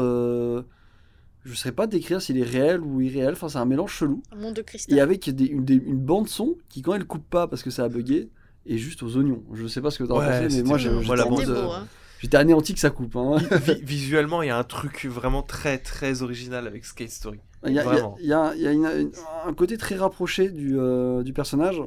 Je 1.46 1.52
ne 1.52 1.56
saurais 1.56 1.72
pas 1.74 1.88
décrire 1.88 2.22
s'il 2.22 2.38
est 2.38 2.44
réel 2.44 2.82
ou 2.82 3.00
irréel, 3.02 3.34
enfin 3.34 3.48
c'est 3.50 3.58
un 3.60 3.66
mélange 3.66 3.94
chelou. 3.94 4.22
Un 4.32 4.36
monde 4.38 4.56
de 4.56 4.62
cristal. 4.62 4.98
Et 4.98 5.00
avec 5.00 5.30
des- 5.30 5.46
une, 5.46 5.64
des- 5.64 5.76
une 5.76 5.98
bande 6.00 6.28
son 6.28 6.56
qui, 6.70 6.82
quand 6.82 6.94
elle 6.96 7.06
coupe 7.06 7.30
pas 7.30 7.48
parce 7.48 7.64
que 7.64 7.70
ça 7.70 7.84
a 7.86 7.90
bugué, 7.90 8.30
est 8.66 8.78
juste 8.78 9.04
aux 9.04 9.16
oignons. 9.18 9.44
Je 9.54 9.68
sais 9.68 9.80
pas 9.82 9.92
ce 9.92 10.00
que 10.00 10.04
t'en 10.06 10.18
Ouais, 10.20 10.26
pensais, 10.26 10.58
mais 10.58 10.64
moi 10.64 10.78
j'ai- 10.78 10.90
la 10.90 11.26
en 11.26 11.30
bande, 11.30 11.88
j'étais 12.20 12.38
anéanti 12.38 12.74
que 12.74 12.80
ça 12.80 12.90
coupe. 12.90 13.16
hein. 13.16 13.38
Vi- 13.64 13.82
visuellement, 13.84 14.42
il 14.42 14.48
y 14.48 14.50
a 14.50 14.58
un 14.58 14.64
truc 14.64 15.06
vraiment 15.06 15.44
très 15.44 15.78
très 15.78 16.24
original 16.24 16.66
avec 16.68 16.84
Skate 16.84 17.10
Story. 17.12 17.40
Il 17.68 17.74
y 17.74 17.80
a, 17.80 17.84
il 17.84 17.86
y 17.86 17.90
a- 17.90 17.92
Vraiment. 17.94 18.18
il 18.20 18.26
y 18.28 18.34
a- 18.34 18.54
il 18.56 18.62
y 18.62 18.68
a 18.68 18.72
une- 18.72 18.86
une- 18.86 19.12
un 19.46 19.54
côté 19.54 19.78
très 19.78 19.96
rapproché 19.96 20.50
du, 20.50 20.78
euh, 20.80 21.22
du 21.24 21.32
personnage. 21.34 21.80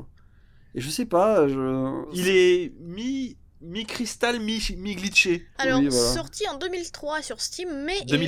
Et 0.75 0.81
je 0.81 0.89
sais 0.91 1.07
pas, 1.07 1.49
je... 1.49 2.05
Il 2.15 2.29
est 2.29 2.73
mi 2.81 3.37
mi 3.61 3.85
cristal 3.85 4.39
mi 4.39 4.61
mi 4.77 4.95
glitché. 4.95 5.45
Alors, 5.59 5.81
Oui, 5.81 5.89
voilà. 5.89 6.13
sorti 6.15 6.45
en 6.49 6.59
2003 6.59 7.23
sur 7.23 7.41
Steam, 7.41 7.69
mais 7.85 7.95
il 8.03 8.11
y 8.11 8.13
a 8.13 8.17
une- 8.17 8.23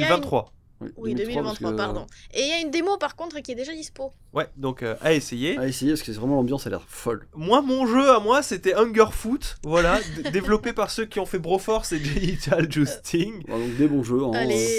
2023. 0.81 1.03
Oui, 1.03 1.15
2003, 1.15 1.43
2023, 1.43 1.43
parce 1.43 1.59
que- 1.59 1.77
pardon. 1.77 2.07
Et 2.35 2.43
il 2.43 2.49
y 2.49 2.53
a 2.53 2.61
une 2.61 2.71
démo 2.71 2.97
par 2.97 3.17
contre 3.17 3.39
qui 3.41 3.53
est 3.53 3.55
déjà 3.55 3.73
dispo. 3.75 4.13
Ouais, 4.33 4.49
donc 4.57 4.83
euh, 4.83 4.95
à 5.01 5.13
essayer. 5.13 5.59
À 5.59 5.67
essayer 5.67 5.93
parce 5.93 6.03
que 6.03 6.13
c'est 6.13 6.19
vraiment 6.19 6.37
l'ambiance 6.37 6.67
a 6.67 6.71
l'air 6.71 6.83
folle. 6.89 7.27
Moi, 7.35 7.63
mon 7.63 7.87
jeu 7.87 8.11
à 8.11 8.21
moi, 8.21 8.43
c'était 8.43 8.75
Hunger 8.75 9.07
Foot, 9.13 9.59
voilà, 9.65 9.99
développé 10.33 10.73
par 10.73 10.91
ceux 10.91 11.05
qui 11.05 11.19
ont 11.21 11.27
fait 11.27 11.39
Broforce 11.39 11.93
et 11.93 11.99
Genital 12.03 12.71
Jousting. 12.71 13.43
Voilà, 13.49 13.65
donc 13.67 13.77
des 13.77 13.89
bons 13.89 14.03
jeux. 14.05 14.23
hein. 14.25 14.33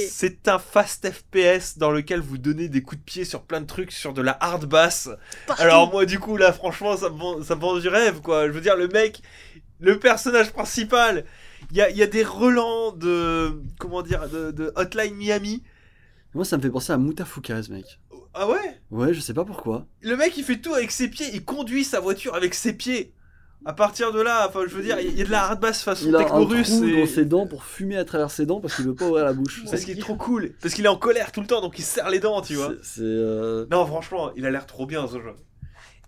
C'est 0.09 0.47
un 0.47 0.57
fast 0.59 1.09
FPS 1.11 1.77
dans 1.77 1.91
lequel 1.91 2.19
vous 2.21 2.37
donnez 2.37 2.67
des 2.69 2.81
coups 2.81 2.99
de 2.99 3.05
pied 3.05 3.25
sur 3.25 3.41
plein 3.43 3.61
de 3.61 3.67
trucs, 3.67 3.91
sur 3.91 4.13
de 4.13 4.21
la 4.21 4.37
hard 4.39 4.65
bass. 4.65 5.09
Partout. 5.47 5.61
Alors 5.61 5.91
moi, 5.91 6.05
du 6.05 6.19
coup, 6.19 6.37
là, 6.37 6.51
franchement, 6.53 6.95
ça 6.97 7.09
me 7.09 7.17
vend, 7.17 7.43
ça 7.43 7.55
me 7.55 7.61
vend 7.61 7.77
du 7.77 7.87
rêve, 7.89 8.21
quoi. 8.21 8.47
Je 8.47 8.51
veux 8.51 8.61
dire, 8.61 8.75
le 8.75 8.87
mec, 8.87 9.21
le 9.79 9.99
personnage 9.99 10.51
principal, 10.51 11.25
il 11.71 11.77
y 11.77 11.81
a, 11.81 11.89
il 11.89 11.97
y 11.97 12.03
a 12.03 12.07
des 12.07 12.23
relents 12.23 12.91
de, 12.91 13.61
comment 13.79 14.01
dire, 14.01 14.29
de, 14.29 14.51
de 14.51 14.71
Hotline 14.75 15.13
Miami. 15.15 15.61
Moi 16.33 16.45
ça 16.45 16.57
me 16.57 16.61
fait 16.61 16.69
penser 16.69 16.93
à 16.93 16.97
Mutafukaz, 16.97 17.69
mec. 17.69 17.99
Ah 18.33 18.47
ouais? 18.47 18.79
Ouais, 18.91 19.13
je 19.13 19.19
sais 19.19 19.33
pas 19.33 19.43
pourquoi. 19.43 19.85
Le 20.01 20.15
mec, 20.15 20.37
il 20.37 20.43
fait 20.43 20.57
tout 20.61 20.73
avec 20.73 20.91
ses 20.91 21.09
pieds, 21.09 21.27
il 21.33 21.43
conduit 21.43 21.83
sa 21.83 21.99
voiture 21.99 22.33
avec 22.35 22.53
ses 22.53 22.71
pieds. 22.73 23.13
À 23.65 23.73
partir 23.73 24.11
de 24.13 24.21
là, 24.21 24.47
enfin, 24.47 24.61
je 24.67 24.73
veux 24.73 24.81
dire, 24.81 24.99
il 24.99 25.15
y 25.15 25.21
a 25.21 25.25
de 25.25 25.29
la 25.29 25.43
hard 25.43 25.59
bass 25.59 25.83
façon 25.83 26.05
Il 26.07 26.15
a 26.15 26.19
un 26.19 26.23
techno-russe. 26.23 26.77
trou 26.77 26.85
et- 26.85 27.01
dans 27.01 27.05
ses 27.05 27.25
dents 27.25 27.45
pour 27.45 27.63
fumer 27.65 27.97
à 27.97 28.05
travers 28.05 28.31
ses 28.31 28.45
dents 28.45 28.59
parce 28.59 28.75
qu'il 28.75 28.85
veut 28.85 28.95
pas 28.95 29.05
ouvrir 29.05 29.25
la 29.25 29.33
bouche. 29.33 29.63
Parce 29.69 29.83
qu'il 29.83 29.97
est 29.97 30.01
trop 30.01 30.15
cool. 30.15 30.53
Parce 30.61 30.73
qu'il 30.73 30.85
est 30.85 30.87
en 30.89 30.95
colère 30.97 31.31
tout 31.31 31.41
le 31.41 31.47
temps, 31.47 31.61
donc 31.61 31.77
il 31.77 31.83
serre 31.83 32.09
les 32.09 32.19
dents, 32.19 32.41
tu 32.41 32.55
vois. 32.55 32.71
C'est- 32.81 33.01
euh, 33.03 33.67
Non, 33.69 33.85
franchement, 33.85 34.31
il 34.35 34.45
a 34.45 34.51
l'air 34.51 34.65
trop 34.65 34.85
bien 34.87 35.05
ce 35.07 35.21
jeu. 35.21 35.33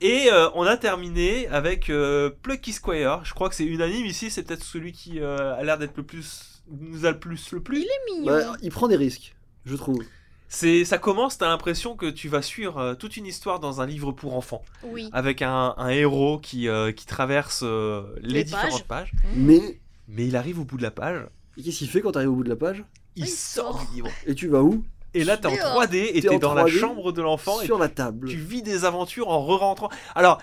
Et 0.01 0.29
euh, 0.31 0.49
on 0.55 0.63
a 0.63 0.77
terminé 0.77 1.47
avec 1.49 1.89
euh, 1.89 2.31
Plucky 2.41 2.73
Squire. 2.73 3.21
Je 3.23 3.33
crois 3.33 3.49
que 3.49 3.55
c'est 3.55 3.65
unanime 3.65 4.05
ici. 4.05 4.31
C'est 4.31 4.43
peut-être 4.43 4.63
celui 4.63 4.91
qui 4.91 5.19
euh, 5.19 5.53
a 5.55 5.63
l'air 5.63 5.77
d'être 5.77 5.95
le 5.97 6.03
plus, 6.03 6.63
nous 6.71 7.05
a 7.05 7.11
le 7.11 7.19
plus 7.19 7.51
le 7.51 7.61
plus. 7.61 7.85
mignon. 8.09 8.25
bah, 8.25 8.53
il 8.63 8.71
prend 8.71 8.87
des 8.87 8.95
risques, 8.97 9.35
je 9.65 9.75
trouve. 9.75 10.03
C'est, 10.49 10.85
ça 10.85 10.97
commence. 10.99 11.37
T'as 11.39 11.47
l'impression 11.47 11.95
que 11.95 12.05
tu 12.05 12.29
vas 12.29 12.41
suivre 12.43 12.77
euh, 12.77 12.93
toute 12.95 13.17
une 13.17 13.25
histoire 13.25 13.59
dans 13.59 13.81
un 13.81 13.87
livre 13.87 14.11
pour 14.11 14.35
enfants, 14.35 14.63
Oui. 14.83 15.09
avec 15.11 15.41
un, 15.41 15.73
un 15.77 15.89
héros 15.89 16.37
qui 16.37 16.67
euh, 16.67 16.91
qui 16.91 17.05
traverse 17.07 17.61
euh, 17.63 18.03
les, 18.21 18.33
Les 18.33 18.43
différentes 18.43 18.83
pages. 18.83 19.11
Mais 19.35 19.79
Mais 20.07 20.27
il 20.27 20.35
arrive 20.35 20.59
au 20.59 20.63
bout 20.65 20.77
de 20.77 20.83
la 20.83 20.91
page. 20.91 21.25
et 21.57 21.63
qu'est-ce 21.63 21.79
qu'il 21.79 21.89
fait 21.89 22.01
quand 22.01 22.11
t'arrives 22.11 22.29
au 22.29 22.35
bout 22.35 22.43
de 22.43 22.49
la 22.49 22.55
page? 22.55 22.83
Il 23.15 23.23
Il 23.25 23.29
sort 23.29 23.83
du 23.89 23.95
livre. 23.95 24.09
Et 24.27 24.35
tu 24.35 24.47
vas 24.47 24.61
où? 24.61 24.83
Et 25.15 25.23
là, 25.23 25.37
t'es 25.37 25.47
en 25.47 25.55
Dehors. 25.55 25.83
3D 25.85 25.95
et 26.09 26.13
T'es 26.13 26.21
t'es 26.21 26.35
en 26.35 26.39
dans 26.39 26.53
la 26.55 26.65
3D, 26.65 26.79
chambre 26.79 27.11
de 27.11 27.21
l'enfant. 27.21 27.61
et 27.61 27.65
Sur 27.65 27.77
la 27.79 27.89
table. 27.89 28.27
tu 28.29 28.37
vis 28.37 28.61
des 28.63 28.85
aventures 28.85 29.29
en 29.29 29.43
re-rentrant. 29.43 29.89
Alors, 30.15 30.39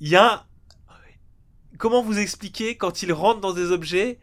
il 0.00 0.08
y 0.08 0.16
a. 0.16 0.44
Comment 1.78 2.02
vous 2.02 2.18
expliquer 2.18 2.76
quand 2.76 3.02
il 3.02 3.12
rentre 3.12 3.40
dans 3.40 3.52
des 3.52 3.70
objets 3.72 4.18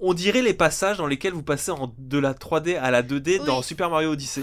On 0.00 0.14
dirait 0.14 0.42
les 0.42 0.54
passages 0.54 0.98
dans 0.98 1.06
lesquels 1.06 1.32
vous 1.32 1.42
passez 1.42 1.70
en, 1.70 1.92
de 1.98 2.18
la 2.18 2.34
3D 2.34 2.78
à 2.78 2.90
la 2.90 3.02
2D 3.02 3.38
Oui. 3.40 3.46
dans 3.46 3.62
Super 3.62 3.90
Mario 3.90 4.12
Odyssey. 4.12 4.42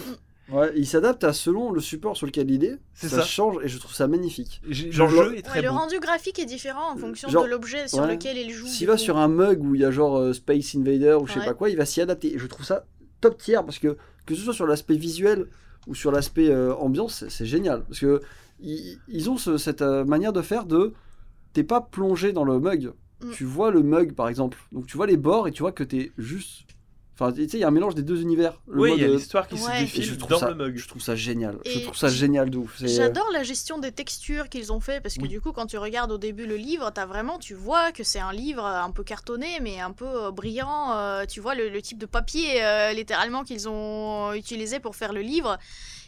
Ouais, 0.49 0.71
il 0.75 0.85
s'adapte 0.85 1.23
à 1.23 1.33
selon 1.33 1.71
le 1.71 1.81
support 1.81 2.15
sur 2.15 2.27
lequel 2.27 2.51
il 2.51 2.63
est. 2.65 2.77
C'est 2.93 3.07
ça, 3.09 3.17
ça. 3.21 3.23
change 3.25 3.57
et 3.63 3.67
je 3.67 3.79
trouve 3.79 3.93
ça 3.93 4.07
magnifique. 4.07 4.61
Le 4.67 4.73
Genre, 4.91 5.09
jeu 5.09 5.17
est 5.33 5.35
Ouais, 5.37 5.41
très 5.41 5.61
le 5.63 5.69
rendu 5.71 5.99
graphique 5.99 6.37
est 6.37 6.45
différent 6.45 6.91
en 6.93 6.97
fonction 6.97 7.29
Genre, 7.29 7.45
de 7.45 7.49
l'objet 7.49 7.87
sur 7.87 7.99
ouais. 7.99 8.11
lequel 8.15 8.37
il 8.37 8.51
joue. 8.51 8.67
S'il 8.67 8.85
va 8.85 8.93
coup. 8.93 8.99
sur 8.99 9.17
un 9.17 9.27
mug 9.27 9.63
où 9.63 9.73
il 9.73 9.81
y 9.81 9.85
a 9.85 9.89
genre 9.91 10.17
euh, 10.17 10.33
Space 10.33 10.75
Invader 10.75 11.17
ou 11.19 11.25
je 11.25 11.33
sais 11.33 11.39
Ouais. 11.39 11.45
pas 11.45 11.53
quoi, 11.55 11.69
il 11.71 11.77
va 11.77 11.85
s'y 11.85 11.99
adapter. 11.99 12.35
Et 12.35 12.37
je 12.37 12.45
trouve 12.45 12.65
ça 12.65 12.85
top 13.21 13.37
tier 13.39 13.55
parce 13.65 13.79
que 13.79 13.97
que 14.27 14.35
ce 14.35 14.41
soit 14.43 14.53
sur 14.53 14.67
l'aspect 14.67 14.97
visuel 14.97 15.47
ou 15.87 15.95
sur 15.95 16.11
l'aspect 16.11 16.49
euh, 16.49 16.75
ambiance, 16.75 17.15
c'est- 17.19 17.29
c'est 17.31 17.45
génial. 17.47 17.83
Parce 17.85 17.99
que 18.01 18.21
ils, 18.59 18.99
ils 19.07 19.29
ont 19.31 19.37
ce- 19.37 19.57
cette 19.57 19.81
euh, 19.81 20.03
manière 20.05 20.33
de 20.33 20.41
faire 20.43 20.65
de 20.65 20.93
t'es 21.53 21.63
pas 21.63 21.81
plongé 21.81 22.33
dans 22.33 22.43
le 22.43 22.59
mug. 22.59 22.91
Mm. 23.21 23.31
Tu 23.31 23.43
vois 23.45 23.71
le 23.71 23.81
mug 23.83 24.13
par 24.13 24.27
exemple. 24.29 24.57
Donc 24.71 24.87
tu 24.87 24.97
vois 24.97 25.07
les 25.07 25.17
bords 25.17 25.47
et 25.47 25.51
tu 25.51 25.61
vois 25.63 25.71
que 25.71 25.83
t'es 25.83 26.11
juste. 26.17 26.63
Enfin, 27.17 27.31
tu 27.31 27.47
sais, 27.47 27.55
il 27.57 27.61
y 27.61 27.63
a 27.63 27.69
un 27.69 27.71
mélange 27.71 27.95
des 27.95 28.03
deux 28.03 28.21
univers. 28.21 28.59
Le 28.67 28.81
Oui, 28.81 28.91
il 28.93 29.01
y 29.01 29.05
a 29.05 29.07
euh, 29.07 29.15
l'histoire 29.15 29.47
qui 29.47 29.57
se 29.57 29.65
Ouais. 29.65 29.77
et 29.77 29.81
défile 29.83 30.03
je 30.03 30.15
trouve 30.15 30.31
dans 30.31 30.37
ça, 30.39 30.49
le 30.49 30.55
mug. 30.55 30.75
je 30.75 30.85
trouve 30.85 31.01
ça 31.01 31.15
génial. 31.15 31.57
je 31.65 31.79
trouve 31.79 31.95
ça 31.95 32.09
génial 32.09 32.49
de 32.49 32.57
ouf. 32.57 32.75
C'est- 32.77 32.89
J'adore 32.89 33.29
la 33.31 33.43
gestion 33.43 33.77
des 33.79 33.93
textures 33.93 34.49
qu'ils 34.49 34.73
ont 34.73 34.81
fait 34.81 34.99
parce 34.99 35.15
que 35.15 35.21
Oui. 35.21 35.29
du 35.29 35.39
coup 35.39 35.53
quand 35.53 35.65
tu 35.65 35.77
regardes 35.77 36.11
au 36.11 36.17
début 36.17 36.45
le 36.45 36.57
livre, 36.57 36.91
t'as 36.93 37.05
vraiment 37.05 37.39
tu 37.39 37.53
vois 37.53 37.93
que 37.93 38.03
c'est 38.03 38.19
un 38.19 38.33
livre 38.33 38.65
un 38.65 38.91
peu 38.91 39.05
cartonné 39.05 39.47
mais 39.61 39.79
un 39.79 39.93
peu 39.93 40.25
euh, 40.25 40.31
brillant. 40.31 40.91
euh, 40.91 41.23
tu 41.25 41.39
vois 41.39 41.55
le, 41.55 41.69
le 41.69 41.81
type 41.81 41.99
de 41.99 42.05
papier 42.05 42.61
euh, 42.61 42.91
littéralement 42.91 43.45
qu'ils 43.45 43.69
ont 43.69 44.33
utilisé 44.33 44.81
pour 44.81 44.97
faire 44.97 45.13
le 45.13 45.21
livre. 45.21 45.57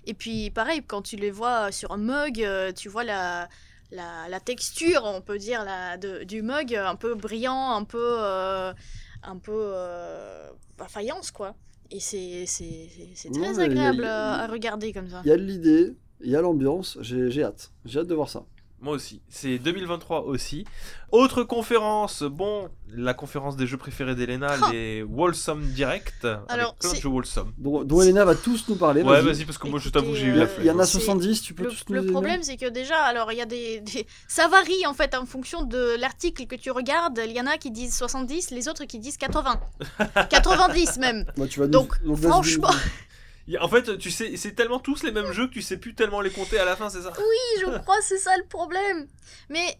Et 0.08 0.14
puis 0.14 0.50
pareil 0.50 0.82
quand 0.86 1.04
tu 1.04 1.16
les 1.16 1.32
vois 1.32 1.72
sur 1.72 1.94
un 1.94 1.98
mug, 1.98 2.42
euh, 2.44 2.74
tu 2.74 2.90
vois 2.90 3.06
la 3.06 3.48
la, 3.92 4.28
la 4.30 4.40
texture 4.40 5.02
on 5.06 5.22
peut 5.22 5.38
dire 5.38 5.64
la, 5.64 5.98
de- 5.98 6.24
du 6.24 6.42
mug 6.42 6.76
un 6.76 6.96
peu 6.96 7.16
brillant, 7.16 7.72
un 7.72 7.84
peu 7.84 8.18
euh, 8.20 8.74
un 9.24 9.38
peu 9.38 9.54
euh, 9.56 10.50
bah, 10.78 10.88
faïence 10.88 11.32
quoi. 11.32 11.56
Et 11.90 12.00
c'est 12.02 12.46
Non, 13.30 13.42
très 13.42 13.60
agréable 13.60 14.04
a- 14.04 14.44
à 14.44 14.48
regarder 14.48 14.92
comme 14.92 15.10
ça. 15.10 15.22
Il 15.24 15.30
y 15.30 15.32
a 15.32 15.38
de 15.38 15.44
l'idée, 15.44 15.96
il 16.22 16.30
y 16.30 16.36
a 16.36 16.42
l'ambiance. 16.42 16.98
J'ai 17.02 17.44
hâte. 17.44 17.72
J'ai 17.86 18.00
hâte 18.00 18.08
de 18.08 18.16
voir 18.16 18.30
ça. 18.30 18.46
Moi 18.80 18.94
aussi. 18.94 19.22
C'est 19.28 19.58
2023 19.58 20.22
aussi. 20.26 20.64
Autre 21.12 21.42
conférence. 21.44 22.22
Bon, 22.22 22.70
la 22.94 23.16
conférence 23.16 23.56
des 23.58 23.66
jeux 23.66 23.78
préférés 23.78 24.14
d'Elena, 24.14 24.56
Oh. 24.62 24.66
les 24.72 25.02
Wholesome 25.02 25.64
Direct. 25.72 26.26
Alors, 26.48 26.68
avec 26.70 26.80
plein 26.80 26.92
de 26.94 26.96
jeux 26.98 27.10
Wholesome. 27.10 27.54
dont, 27.58 27.84
dont 27.84 28.02
Elena 28.04 28.24
va 28.24 28.36
tous 28.36 28.66
nous 28.70 28.76
parler. 28.76 29.02
Ouais, 29.02 29.22
vas-y. 29.22 29.46
parce 29.46 29.58
que 29.58 29.68
moi 29.68 29.80
je 29.80 29.90
t'avoue, 29.90 30.14
j'ai 30.14 30.28
eu 30.28 30.34
la 30.36 30.44
euh, 30.44 30.48
il 30.60 30.66
y 30.66 30.70
en 30.72 30.78
a 30.78 30.86
C'est- 30.86 31.00
70, 31.00 31.42
tu 31.42 31.56
peux 31.56 31.64
Le, 31.64 31.70
tous 31.72 31.86
nous 31.90 31.96
le 31.96 32.06
problème, 32.06 32.44
c'est 32.44 32.56
que 32.58 32.70
déjà, 32.70 32.98
alors 33.02 33.32
il 33.32 33.38
y 33.40 33.42
a 33.42 33.46
des, 33.48 33.80
des- 33.82 34.06
Ça 34.28 34.48
varie 34.48 34.86
en 34.86 34.94
fait 34.94 35.16
en 35.16 35.26
fonction 35.26 35.64
de 35.64 36.00
l'article 36.00 36.46
que 36.46 36.56
tu 36.56 36.70
regardes. 36.70 37.20
Il 37.26 37.32
y 37.32 37.42
en 37.42 37.48
a 37.48 37.58
qui 37.58 37.72
disent 37.72 37.96
70, 37.98 38.52
les 38.52 38.68
autres 38.68 38.86
qui 38.86 39.00
disent 39.00 39.18
80. 39.18 39.60
90 40.30 40.98
même. 41.00 41.26
Bah, 41.36 41.48
tu 41.48 41.60
vas 41.60 41.66
nous- 41.66 41.72
Donc, 41.72 41.96
franchement- 42.22 42.70
En 43.62 43.70
fait, 43.70 43.98
tu 43.98 44.12
sais, 44.12 44.36
c'est 44.36 44.54
tellement 44.54 44.80
tous 44.80 45.04
les 45.04 45.12
mêmes 45.12 45.32
jeux 45.32 45.48
que 45.48 45.54
tu 45.54 45.62
sais 45.62 45.78
plus 45.78 45.96
tellement 45.96 46.20
les 46.22 46.32
compter 46.32 46.60
à 46.60 46.66
la 46.66 46.76
fin, 46.76 46.90
c'est 46.90 47.02
ça? 47.02 47.14
Oui, 47.18 47.62
je 47.62 47.78
crois 47.80 48.02
c'est 48.02 48.18
ça 48.18 48.36
le 48.38 48.46
problème. 48.46 49.08
Mais 49.50 49.78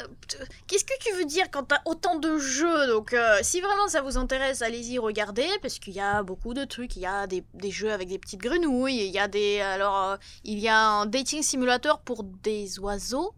euh, 0.00 0.04
euh, 0.40 0.44
qu'est-ce 0.66 0.84
que 0.84 0.98
tu 1.00 1.12
veux 1.14 1.26
dire 1.26 1.50
quand 1.50 1.64
t'as 1.64 1.80
autant 1.84 2.18
de 2.18 2.38
jeux? 2.38 2.86
Donc, 2.86 3.12
euh, 3.12 3.38
si 3.42 3.60
vraiment 3.60 3.88
ça 3.88 4.00
vous 4.00 4.16
intéresse, 4.16 4.62
allez-y 4.62 4.98
regarder 4.98 5.46
parce 5.60 5.78
qu'il 5.78 5.92
y 5.92 6.00
a 6.00 6.22
beaucoup 6.22 6.54
de 6.54 6.64
trucs. 6.64 6.96
Il 6.96 7.02
y 7.02 7.06
a 7.06 7.26
des, 7.26 7.44
des 7.52 7.70
jeux 7.70 7.92
avec 7.92 8.08
des 8.08 8.18
petites 8.18 8.40
grenouilles. 8.40 9.04
Il 9.04 9.12
y 9.12 9.18
a 9.18 9.28
des 9.28 9.60
alors 9.60 10.16
il 10.44 10.58
y 10.58 10.68
a 10.68 10.78
un 10.78 11.06
dating 11.06 11.42
simulator 11.42 12.00
pour 12.00 12.24
des 12.24 12.78
oiseaux. 12.78 13.34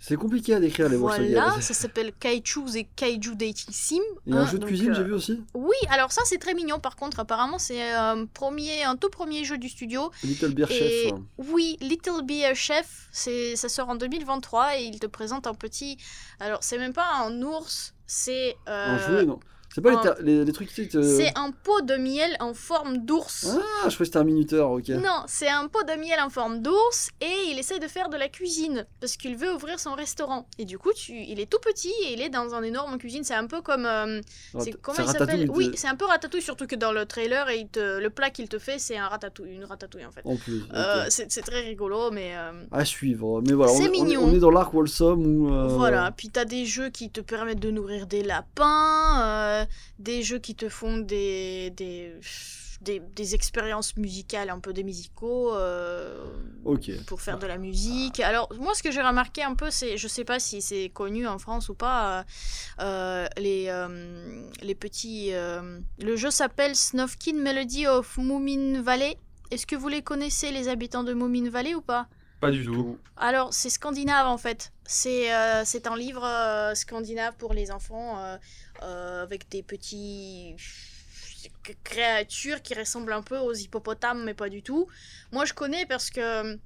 C'est 0.00 0.16
compliqué 0.16 0.54
à 0.54 0.60
décrire 0.60 0.88
les 0.88 0.96
Voilà, 0.96 1.26
games. 1.50 1.60
ça 1.60 1.74
s'appelle 1.74 2.12
Kaiju 2.20 2.76
et 2.76 2.84
Kaiju 2.96 3.34
Dating 3.34 3.72
Sim. 3.72 3.96
Il 4.26 4.32
y 4.32 4.36
a 4.36 4.40
un 4.40 4.42
hein, 4.42 4.46
jeu 4.46 4.52
de 4.52 4.58
donc, 4.58 4.68
cuisine, 4.68 4.90
euh, 4.90 4.94
j'ai 4.94 5.02
vu 5.02 5.12
aussi. 5.12 5.42
Oui, 5.54 5.74
alors 5.90 6.12
ça 6.12 6.22
c'est 6.24 6.38
très 6.38 6.54
mignon 6.54 6.78
par 6.78 6.94
contre. 6.96 7.18
Apparemment 7.18 7.58
c'est 7.58 7.90
un 7.92 8.24
premier, 8.26 8.84
un 8.84 8.96
tout 8.96 9.10
premier 9.10 9.44
jeu 9.44 9.58
du 9.58 9.68
studio. 9.68 10.10
Little 10.22 10.54
Beer 10.54 10.66
Et 10.70 11.08
Chef. 11.08 11.12
oui, 11.38 11.76
Little 11.80 12.22
Beer 12.24 12.54
Chef, 12.54 13.08
c'est 13.10 13.56
ça 13.56 13.68
sort 13.68 13.88
en 13.88 13.96
2023 13.96 14.78
et 14.78 14.84
il 14.84 15.00
te 15.00 15.06
présente 15.06 15.46
un 15.48 15.54
petit. 15.54 15.98
Alors 16.38 16.60
c'est 16.62 16.78
même 16.78 16.92
pas 16.92 17.08
un 17.24 17.42
ours, 17.42 17.92
c'est. 18.06 18.56
euh, 18.68 18.94
Un 18.94 18.98
jouet, 18.98 19.24
non 19.26 19.40
C'est 19.78 19.82
pas 19.82 20.02
les 20.02 20.08
un- 20.08 20.14
les, 20.20 20.44
les 20.44 20.52
trucs 20.52 20.72
qui 20.72 20.88
te. 20.88 21.02
C'est 21.02 21.32
un 21.36 21.50
pot 21.50 21.80
de 21.82 21.94
miel 21.96 22.36
en 22.40 22.54
forme 22.54 22.98
d'ours. 22.98 23.46
Ah, 23.48 23.88
je 23.88 23.94
croyais 23.94 23.96
que 23.98 24.04
c'était 24.04 24.18
un 24.18 24.24
minuteur, 24.24 24.70
ok. 24.70 24.88
Non, 24.88 25.22
c'est 25.26 25.48
un 25.48 25.66
pot 25.68 25.82
de 25.84 25.92
miel 25.98 26.18
en 26.20 26.30
forme 26.30 26.60
d'ours 26.62 27.10
et 27.20 27.50
il 27.50 27.58
essaie 27.58 27.78
de 27.78 27.88
faire 27.88 28.08
de 28.08 28.16
la 28.16 28.28
cuisine 28.28 28.86
parce 29.00 29.16
qu'il 29.16 29.36
veut 29.36 29.52
ouvrir 29.54 29.78
son 29.80 29.94
restaurant. 29.94 30.46
Et 30.58 30.64
du 30.64 30.78
coup, 30.78 30.92
tu... 30.94 31.12
il 31.14 31.40
est 31.40 31.50
tout 31.50 31.58
petit 31.64 31.92
et 32.06 32.12
il 32.14 32.20
est 32.20 32.28
dans 32.30 32.54
un 32.54 32.62
énorme 32.62 32.98
cuisine. 32.98 33.24
C'est 33.24 33.34
un 33.34 33.46
peu 33.46 33.60
comme. 33.62 33.86
euh, 33.86 34.20
c'est 34.58 34.70
Rat- 34.72 34.76
comment 34.82 34.98
il 34.98 35.08
s'appelle 35.10 35.50
Oui, 35.50 35.70
c'est 35.74 35.88
un 35.88 35.96
peu 35.96 36.04
ratatouille, 36.06 36.42
surtout 36.42 36.66
que 36.66 36.76
dans 36.76 36.92
le 36.92 37.06
trailer, 37.06 37.48
et 37.50 37.58
il 37.60 37.68
te... 37.68 37.98
le 38.00 38.10
plat 38.10 38.30
qu'il 38.30 38.48
te 38.48 38.58
fait, 38.58 38.78
c'est 38.78 38.96
un 38.96 39.08
ratatouille, 39.08 39.54
une 39.54 39.64
ratatouille 39.64 40.04
en 40.04 40.10
fait. 40.10 40.22
En 40.24 40.36
plus. 40.36 40.62
Euh, 40.74 41.06
c'est 41.08 41.42
très 41.42 41.60
rigolo, 41.60 42.10
mais 42.10 42.32
euh, 42.36 42.52
À 42.72 42.84
suivre. 42.84 43.42
Mais 43.46 43.52
voilà, 43.52 43.72
c'est 43.72 43.84
est- 43.84 43.88
on 43.88 43.92
est- 43.92 44.00
mignon. 44.02 44.22
on 44.24 44.34
est 44.34 44.38
dans 44.40 44.50
l'arc 44.50 44.72
Wholesome 44.74 45.26
où. 45.26 45.52
euh, 45.54 45.66
voilà. 45.68 46.10
Puis 46.16 46.28
t'as 46.30 46.44
des 46.44 46.64
jeux 46.64 46.88
qui 46.90 47.10
te 47.10 47.20
permettent 47.20 47.60
de 47.60 47.70
nourrir 47.70 48.06
des 48.06 48.22
lapins. 48.22 49.66
Des 49.98 50.22
jeux 50.22 50.38
qui 50.38 50.54
te 50.54 50.68
font 50.68 50.98
des, 50.98 51.70
des, 51.76 52.14
des, 52.80 53.00
des 53.00 53.34
expériences 53.34 53.96
musicales, 53.96 54.50
un 54.50 54.60
peu 54.60 54.72
des 54.72 54.84
musicaux, 54.84 55.54
euh, 55.54 56.24
Ok. 56.64 56.90
pour 57.06 57.20
faire 57.20 57.38
de 57.38 57.46
la 57.46 57.58
musique. 57.58 58.20
Alors, 58.20 58.48
moi, 58.58 58.74
ce 58.74 58.82
que 58.82 58.90
j'ai 58.92 59.02
remarqué 59.02 59.42
un 59.42 59.54
peu, 59.54 59.70
c'est, 59.70 59.96
je 59.96 60.06
sais 60.08 60.24
pas 60.24 60.38
si 60.38 60.62
c'est 60.62 60.88
connu 60.90 61.26
en 61.26 61.38
France 61.38 61.68
ou 61.68 61.74
pas, 61.74 62.20
euh, 62.20 62.22
euh, 62.80 63.26
les, 63.36 63.66
euh, 63.68 64.48
les 64.62 64.74
petits. 64.74 65.30
euh, 65.32 65.80
le 66.00 66.16
jeu 66.16 66.30
s'appelle 66.30 66.76
Snowkin 66.76 67.34
Melody 67.34 67.86
of 67.86 68.16
Moomin 68.18 68.80
Valley. 68.82 69.16
Est-ce 69.50 69.66
que 69.66 69.76
vous 69.76 69.88
les 69.88 70.02
connaissez, 70.02 70.52
les 70.52 70.68
habitants 70.68 71.04
de 71.04 71.14
Moomin 71.14 71.48
Valley 71.50 71.74
ou 71.74 71.80
pas? 71.80 72.06
Pas 72.40 72.52
du 72.52 72.64
tout. 72.64 72.96
alors, 73.16 73.52
c'est 73.52 73.68
scandinave 73.70 74.28
en 74.28 74.38
fait. 74.38 74.70
C'est 74.86 75.34
euh, 75.34 75.64
c'est 75.64 75.88
un 75.88 75.96
livre 75.96 76.24
euh, 76.24 76.72
scandinave 76.76 77.34
pour 77.36 77.52
les 77.52 77.72
enfants 77.72 78.20
euh, 78.22 78.36
euh, 78.82 79.22
avec 79.22 79.48
des 79.48 79.62
petits 79.62 80.56
créatures 81.84 82.62
qui 82.62 82.74
ressemblent 82.74 83.12
un 83.12 83.22
peu 83.22 83.38
aux 83.38 83.52
hippopotames, 83.52 84.24
mais 84.24 84.34
pas 84.34 84.48
du 84.48 84.62
tout. 84.62 84.88
Moi, 85.32 85.44
je 85.44 85.54
connais 85.54 85.86
parce 85.86 86.10
que 86.10 86.20
euh, 86.20 86.56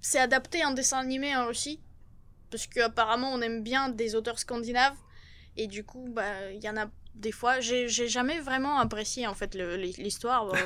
c'est 0.00 0.18
adapté 0.18 0.64
en 0.64 0.72
dessin 0.72 0.98
animé 0.98 1.34
en 1.36 1.46
Russie. 1.46 1.80
Parce 2.50 2.66
qu'apparemment, 2.66 3.32
on 3.32 3.40
aime 3.40 3.62
bien 3.62 3.88
des 3.88 4.14
auteurs 4.14 4.38
scandinaves. 4.38 4.96
Et 5.56 5.66
du 5.66 5.84
coup, 5.84 6.08
bah, 6.10 6.50
il 6.52 6.62
y 6.62 6.68
en 6.68 6.76
a 6.76 6.90
des 7.14 7.32
fois. 7.32 7.60
J'ai 7.60 7.88
jamais 7.88 8.40
vraiment 8.40 8.78
apprécié 8.78 9.26
en 9.26 9.34
fait 9.34 9.54
l'histoire. 9.54 10.46
euh, 10.54 10.56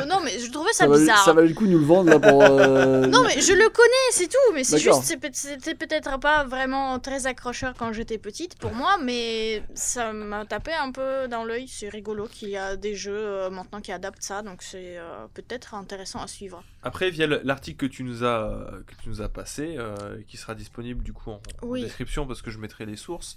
vous. 0.00 0.06
Non, 0.06 0.20
mais 0.24 0.38
je 0.38 0.50
trouvais 0.50 0.72
ça, 0.72 0.80
Ça, 0.84 0.86
valait, 0.88 1.00
bizarre. 1.00 1.24
ça 1.24 1.32
valait 1.32 1.48
le 1.48 1.54
coup 1.54 1.66
de 1.66 1.72
nous 1.72 1.78
le 1.78 1.84
vendre 1.84 2.10
là 2.10 2.18
pour. 2.20 2.42
euh, 2.42 3.06
Non, 3.06 3.22
mais 3.24 3.40
je 3.40 3.52
le 3.52 3.68
connais, 3.70 4.10
c'est 4.10 4.28
tout. 4.28 4.52
Mais 4.54 4.64
c'est 4.64 4.78
juste, 4.78 5.02
c'était 5.04 5.74
peut-être 5.74 6.18
pas 6.20 6.44
vraiment 6.44 6.98
très 7.00 7.26
accrocheur 7.26 7.74
quand 7.78 7.92
j'étais 7.92 8.18
petite 8.18 8.56
pour 8.58 8.72
moi, 8.72 8.96
mais 9.02 9.62
ça 9.74 10.12
m'a 10.12 10.44
tapé 10.44 10.72
un 10.72 10.90
peu 10.92 11.28
dans 11.28 11.44
l'œil. 11.44 11.68
C'est 11.68 11.88
rigolo 11.88 12.26
qu'il 12.30 12.50
y 12.50 12.56
a 12.56 12.76
des 12.76 12.94
jeux 12.94 13.12
euh, 13.16 13.50
maintenant 13.50 13.80
qui 13.80 13.92
adaptent 13.92 14.22
ça, 14.22 14.42
donc 14.42 14.62
c'est 14.62 14.98
euh, 14.98 15.26
peut-être 15.34 15.74
intéressant 15.74 16.20
à 16.22 16.26
suivre. 16.26 16.62
Après, 16.82 17.10
via 17.10 17.26
le- 17.26 17.40
l'article 17.44 17.88
que 17.88 17.92
tu 17.92 18.04
nous 18.04 18.24
as 18.24 18.70
que 18.86 18.94
tu 19.02 19.08
nous 19.08 19.22
as 19.22 19.28
passé, 19.28 19.74
euh, 19.78 19.94
qui 20.28 20.36
sera 20.36 20.54
disponible 20.54 21.02
du 21.02 21.12
coup 21.12 21.30
en, 21.30 21.40
en 21.62 21.66
Oui. 21.66 21.82
description 21.82 22.26
parce 22.26 22.42
que 22.42 22.50
je 22.50 22.58
mettrai 22.58 22.84
les 22.86 22.96
sources. 22.96 23.36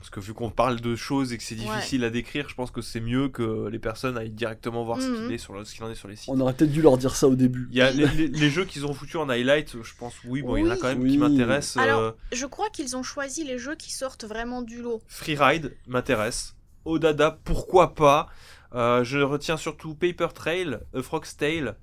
Parce 0.00 0.08
que 0.10 0.18
vu 0.20 0.32
qu'on 0.32 0.50
parle 0.50 0.80
de 0.80 0.96
choses 0.96 1.32
et 1.32 1.36
que 1.36 1.42
c'est 1.44 1.54
Ouais. 1.60 1.66
difficile 1.76 2.04
à 2.04 2.10
décrire, 2.10 2.48
je 2.48 2.54
pense 2.54 2.70
que 2.70 2.80
c'est 2.80 3.00
mieux 3.00 3.28
que 3.28 3.68
les 3.68 3.78
personnes 3.78 4.16
aillent 4.16 4.30
directement 4.30 4.82
voir 4.82 5.00
ce 5.00 5.06
Mhm. 5.06 5.14
qu'il 5.26 5.32
est 5.34 5.38
sur 5.38 5.52
le- 5.52 5.64
ce 5.66 5.74
qu'il 5.74 5.84
en 5.84 5.90
est 5.90 5.94
sur 5.94 6.08
les 6.08 6.16
sites. 6.16 6.30
On 6.30 6.40
aurait 6.40 6.54
peut-être 6.54 6.72
dû 6.72 6.80
leur 6.80 6.96
dire 6.96 7.14
ça 7.14 7.28
au 7.28 7.34
début. 7.36 7.68
Il 7.70 7.76
y 7.76 7.82
a 7.82 7.90
les, 7.92 8.06
les- 8.06 8.28
les 8.28 8.50
jeux 8.50 8.64
qu'ils 8.64 8.86
ont 8.86 8.94
foutus 8.94 9.16
en 9.16 9.28
highlight, 9.28 9.76
je 9.82 9.92
pense, 9.98 10.14
oui, 10.24 10.40
bon, 10.40 10.56
il 10.56 10.64
y 10.64 10.68
en 10.68 10.70
a 10.70 10.76
quand 10.78 10.88
même 10.88 11.02
Oui. 11.02 11.10
qui 11.10 11.18
m'intéressent. 11.18 11.76
Alors- 11.76 12.00
euh, 12.00 12.12
Je 12.32 12.46
crois 12.46 12.70
qu'ils 12.70 12.96
ont 12.96 13.02
choisi 13.02 13.44
les 13.44 13.58
jeux 13.58 13.74
qui 13.76 13.92
sortent 13.92 14.24
vraiment 14.24 14.62
du 14.62 14.80
lot. 14.80 15.02
Freeride 15.06 15.76
m'intéresse. 15.86 16.56
Odada, 16.86 17.38
pourquoi 17.44 17.94
pas? 17.94 18.28
Euh, 18.74 19.04
je 19.04 19.18
retiens 19.18 19.58
surtout 19.58 19.94
Paper 19.94 20.28
Trail, 20.34 20.78
A 20.94 21.02
Frog's 21.02 21.36
Tale 21.36 21.76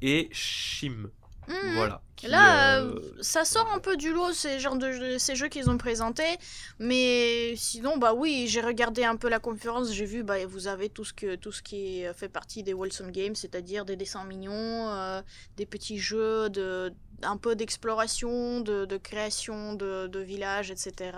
et 0.00 0.30
Shim. 0.32 1.10
Mhm. 1.50 1.74
Voilà. 1.74 2.00
Là, 2.22 2.80
euh, 2.80 2.94
euh, 2.96 3.00
ça 3.22 3.44
sort 3.46 3.72
un 3.72 3.78
peu 3.78 3.96
du 3.96 4.12
lot 4.12 4.32
ces 4.34 4.60
genres 4.60 4.76
de 4.76 4.92
jeux- 4.92 5.18
ces 5.18 5.34
jeux 5.34 5.48
qu'ils 5.48 5.70
ont 5.70 5.78
présentés, 5.78 6.36
mais 6.78 7.54
sinon 7.56 7.96
bah 7.96 8.12
oui, 8.12 8.46
j'ai 8.46 8.60
regardé 8.60 9.04
un 9.04 9.16
peu 9.16 9.28
la 9.30 9.38
conférence, 9.38 9.90
j'ai 9.90 10.04
vu 10.04 10.22
bah 10.22 10.44
vous 10.46 10.66
avez 10.66 10.90
tout 10.90 11.04
ce 11.04 11.14
que 11.14 11.34
tout 11.36 11.50
ce 11.50 11.62
qui 11.62 12.04
fait 12.14 12.28
partie 12.28 12.62
des 12.62 12.74
Wholesome 12.74 13.10
Games, 13.10 13.34
c'est-à-dire 13.34 13.86
des 13.86 13.96
dessins 13.96 14.24
mignons, 14.24 14.90
euh, 14.90 15.22
des 15.56 15.64
petits 15.64 15.98
jeux 15.98 16.50
de 16.50 16.92
un 17.22 17.38
peu 17.38 17.54
d'exploration, 17.56 18.60
de, 18.60 18.84
de 18.84 18.96
création 18.98 19.72
de, 19.74 20.06
de 20.06 20.20
villages, 20.20 20.70
etc. 20.70 21.12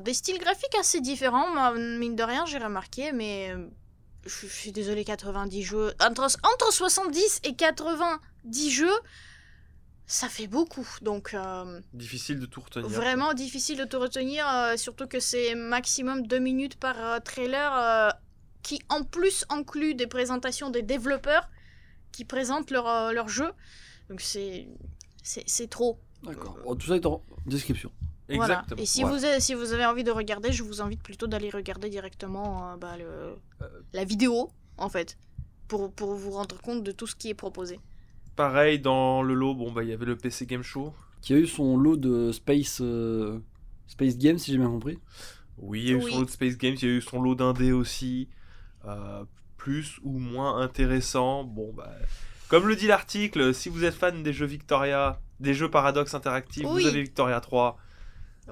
des 0.00 0.14
styles 0.14 0.38
graphiques 0.38 0.76
assez 0.78 1.00
différents, 1.00 1.52
moi, 1.52 1.72
mine 1.74 2.14
de 2.14 2.22
rien, 2.22 2.44
j'ai 2.46 2.58
remarqué, 2.58 3.10
mais 3.12 3.52
je, 4.26 4.46
suis 4.46 4.72
désolée, 4.72 5.04
90 5.04 5.62
jeux. 5.62 5.92
Entre, 6.00 6.22
entre 6.22 6.72
70 6.72 7.40
et 7.44 7.54
90 8.44 8.70
jeux, 8.70 8.98
ça 10.06 10.28
fait 10.28 10.46
beaucoup. 10.46 10.86
Donc, 11.02 11.34
euh, 11.34 11.80
difficile 11.92 12.38
de 12.40 12.46
tout 12.46 12.60
retenir. 12.60 12.88
vraiment 12.88 13.32
difficile 13.34 13.78
de 13.78 13.84
tout 13.84 13.98
retenir, 13.98 14.46
euh, 14.48 14.76
surtout 14.76 15.06
que 15.06 15.20
c'est 15.20 15.54
maximum 15.54 16.26
2 16.26 16.38
minutes 16.38 16.76
par 16.76 16.96
euh, 16.98 17.18
trailer, 17.20 17.72
euh, 17.76 18.10
qui 18.62 18.80
en 18.88 19.02
plus 19.04 19.44
inclut 19.48 19.94
des 19.94 20.06
présentations 20.06 20.70
des 20.70 20.82
développeurs 20.82 21.48
qui 22.12 22.24
présentent 22.24 22.70
leur, 22.70 22.88
euh, 22.88 23.12
leur 23.12 23.28
jeu. 23.28 23.50
Donc, 24.08 24.20
c'est. 24.20 24.68
Trop. 25.70 25.98
D'accord. 26.22 26.56
Tout 26.78 26.86
ça 26.86 26.96
est 26.96 27.06
en 27.06 27.22
description. 27.46 27.90
Voilà. 28.28 28.44
Exactement. 28.60 28.80
Et 28.82 28.86
si, 28.86 29.04
Ouais. 29.04 29.10
vous 29.10 29.24
avez, 29.24 29.40
si 29.40 29.54
vous 29.54 29.72
avez 29.72 29.84
envie 29.86 30.04
de 30.04 30.10
regarder, 30.10 30.52
je 30.52 30.62
vous 30.62 30.80
invite 30.82 31.02
plutôt 31.02 31.26
d'aller 31.26 31.50
regarder 31.50 31.88
directement 31.90 32.72
euh, 32.72 32.76
bah, 32.76 32.96
le, 32.98 33.34
la 33.92 34.04
vidéo, 34.04 34.50
en 34.78 34.88
fait, 34.90 35.18
pour, 35.68 35.92
pour 35.92 36.14
vous 36.14 36.30
rendre 36.30 36.58
compte 36.60 36.82
de 36.82 36.92
tout 36.92 37.06
ce 37.06 37.14
qui 37.16 37.28
est 37.30 37.34
proposé. 37.34 37.80
Pareil, 38.36 38.78
dans 38.80 39.22
le 39.22 39.34
lot, 39.34 39.54
bon, 39.54 39.70
bah, 39.72 39.82
il 39.84 39.90
y 39.90 39.92
avait 39.92 40.06
le 40.06 40.16
PC 40.16 40.46
Game 40.46 40.62
Show. 40.62 40.92
Qui 41.20 41.34
a 41.34 41.36
eu 41.38 41.46
son 41.46 41.76
lot 41.76 41.96
de 41.96 42.32
Space, 42.32 42.80
euh, 42.80 43.38
Space 43.86 44.18
Games, 44.18 44.38
si 44.38 44.50
j'ai 44.52 44.58
bien 44.58 44.68
compris. 44.68 44.98
Oui, 45.58 45.80
il 45.82 45.88
y 45.88 45.90
a 45.90 45.92
eu 45.94 46.02
Oui. 46.02 46.10
son 46.12 46.18
lot 46.20 46.24
de 46.26 46.30
Space 46.30 46.56
Games, 46.58 46.76
il 46.82 46.88
y 46.88 46.90
a 46.92 46.94
eu 46.96 47.00
son 47.00 47.20
lot 47.22 47.34
d'indé 47.34 47.72
aussi. 47.72 48.28
euh, 48.86 49.24
plus 49.56 49.98
ou 50.02 50.18
moins 50.18 50.60
intéressant. 50.60 51.42
Bon, 51.44 51.72
bah, 51.72 51.90
comme 52.48 52.68
le 52.68 52.76
dit 52.76 52.86
l'article, 52.86 53.54
si 53.54 53.70
vous 53.70 53.84
êtes 53.84 53.94
fan 53.94 54.22
des 54.22 54.34
jeux 54.34 54.44
Victoria, 54.44 55.20
des 55.40 55.54
jeux 55.54 55.70
Paradox 55.70 56.12
interactifs, 56.12 56.66
Oui. 56.68 56.82
vous 56.82 56.88
avez 56.88 57.00
Victoria 57.02 57.40
3. 57.40 57.78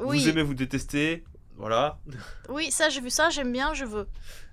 Oui, 0.01 0.19
Vous 0.21 0.29
aimez, 0.31 0.43
vous 0.43 0.55
détestez. 0.55 1.23
Voilà. 1.57 1.99
oui 2.49 2.70
ça 2.70 2.89
j'ai 2.89 3.01
vu 3.01 3.11
ça, 3.11 3.31
j'aime 3.31 3.53
bien, 3.53 3.74
je 3.74 3.85
veux. 3.85 4.07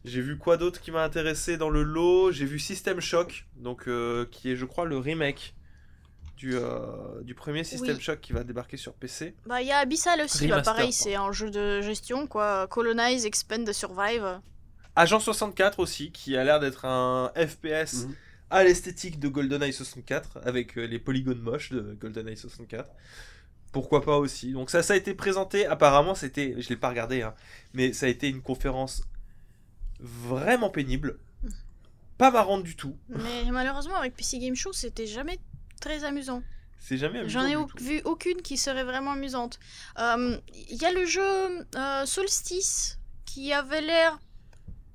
J'ai 0.05 0.21
vu 0.21 0.37
quoi 0.37 0.57
d'autre 0.57 0.79
qui 0.79 0.91
m'a 0.91 1.03
intéressé 1.03 1.57
dans 1.57 1.69
le 1.69 1.83
lot? 1.83 2.31
J'ai 2.31 2.45
vu 2.45 2.59
System 2.59 2.99
Shock, 3.01 3.45
donc 3.57 3.87
euh, 3.87 4.25
qui 4.31 4.51
est, 4.51 4.55
je 4.55 4.65
crois, 4.65 4.85
le 4.85 4.97
remake 4.97 5.55
du, 6.37 6.55
euh, 6.55 7.21
du 7.23 7.35
premier 7.35 7.63
System 7.65 7.95
Oui. 7.97 8.01
Shock 8.01 8.21
qui 8.21 8.31
va 8.31 8.43
débarquer 8.45 8.77
sur 8.77 8.93
PC. 8.93 9.35
Bah, 9.45 9.61
il 9.61 9.67
y 9.67 9.71
a 9.71 9.79
Abyssal 9.79 10.21
aussi, 10.21 10.47
bah, 10.47 10.61
pareil, 10.61 10.93
c'est 10.93 11.15
un 11.15 11.31
jeu 11.33 11.49
de 11.49 11.81
gestion, 11.81 12.27
quoi. 12.27 12.67
Colonize, 12.67 13.25
Expand, 13.25 13.69
Survive. 13.73 14.39
Agent 14.95 15.19
64 15.19 15.79
aussi, 15.79 16.11
qui 16.11 16.37
a 16.37 16.43
l'air 16.45 16.59
d'être 16.61 16.85
un 16.85 17.31
FPS 17.35 18.05
Mhm. 18.05 18.15
à 18.51 18.63
l'esthétique 18.63 19.19
de 19.19 19.27
GoldenEye 19.27 19.73
64, 19.73 20.39
avec 20.45 20.77
euh, 20.77 20.85
les 20.85 20.99
polygones 20.99 21.41
moches 21.41 21.71
de 21.71 21.97
GoldenEye 21.99 22.37
64. 22.37 22.89
Pourquoi 23.71 24.01
pas 24.03 24.17
aussi. 24.17 24.51
Donc 24.53 24.69
ça, 24.71 24.81
ça 24.81 24.93
a 24.93 24.97
été 24.97 25.13
présenté, 25.13 25.65
apparemment 25.65 26.15
c'était, 26.15 26.55
je 26.59 26.69
l'ai 26.69 26.75
pas 26.75 26.89
regardé, 26.89 27.21
hein, 27.21 27.35
mais 27.73 27.93
ça 27.93 28.07
a 28.07 28.09
été 28.09 28.27
une 28.27 28.41
conférence 28.41 29.03
vraiment 29.99 30.69
pénible, 30.69 31.19
pas 32.17 32.31
marrante 32.31 32.63
du 32.63 32.75
tout. 32.75 32.97
Mais 33.09 33.45
malheureusement, 33.51 33.95
avec 33.95 34.15
PC 34.15 34.39
Game 34.39 34.55
Show, 34.55 34.73
c'était 34.73 35.07
jamais 35.07 35.39
très 35.81 36.03
amusant. 36.03 36.41
C'est 36.79 36.97
jamais 36.97 37.19
amusant 37.19 37.41
J'en 37.41 37.45
ai 37.47 37.55
au- 37.55 37.67
vu 37.79 38.01
aucune 38.05 38.41
qui 38.41 38.57
serait 38.57 38.83
vraiment 38.85 39.11
amusante. 39.11 39.59
Euh, 39.99 40.37
Il 40.69 40.81
y 40.81 40.85
a 40.85 40.91
le 40.91 41.05
jeu 41.05 41.65
euh, 41.75 42.05
Solstice 42.05 42.97
qui 43.25 43.51
avait 43.53 43.81
l'air 43.81 44.17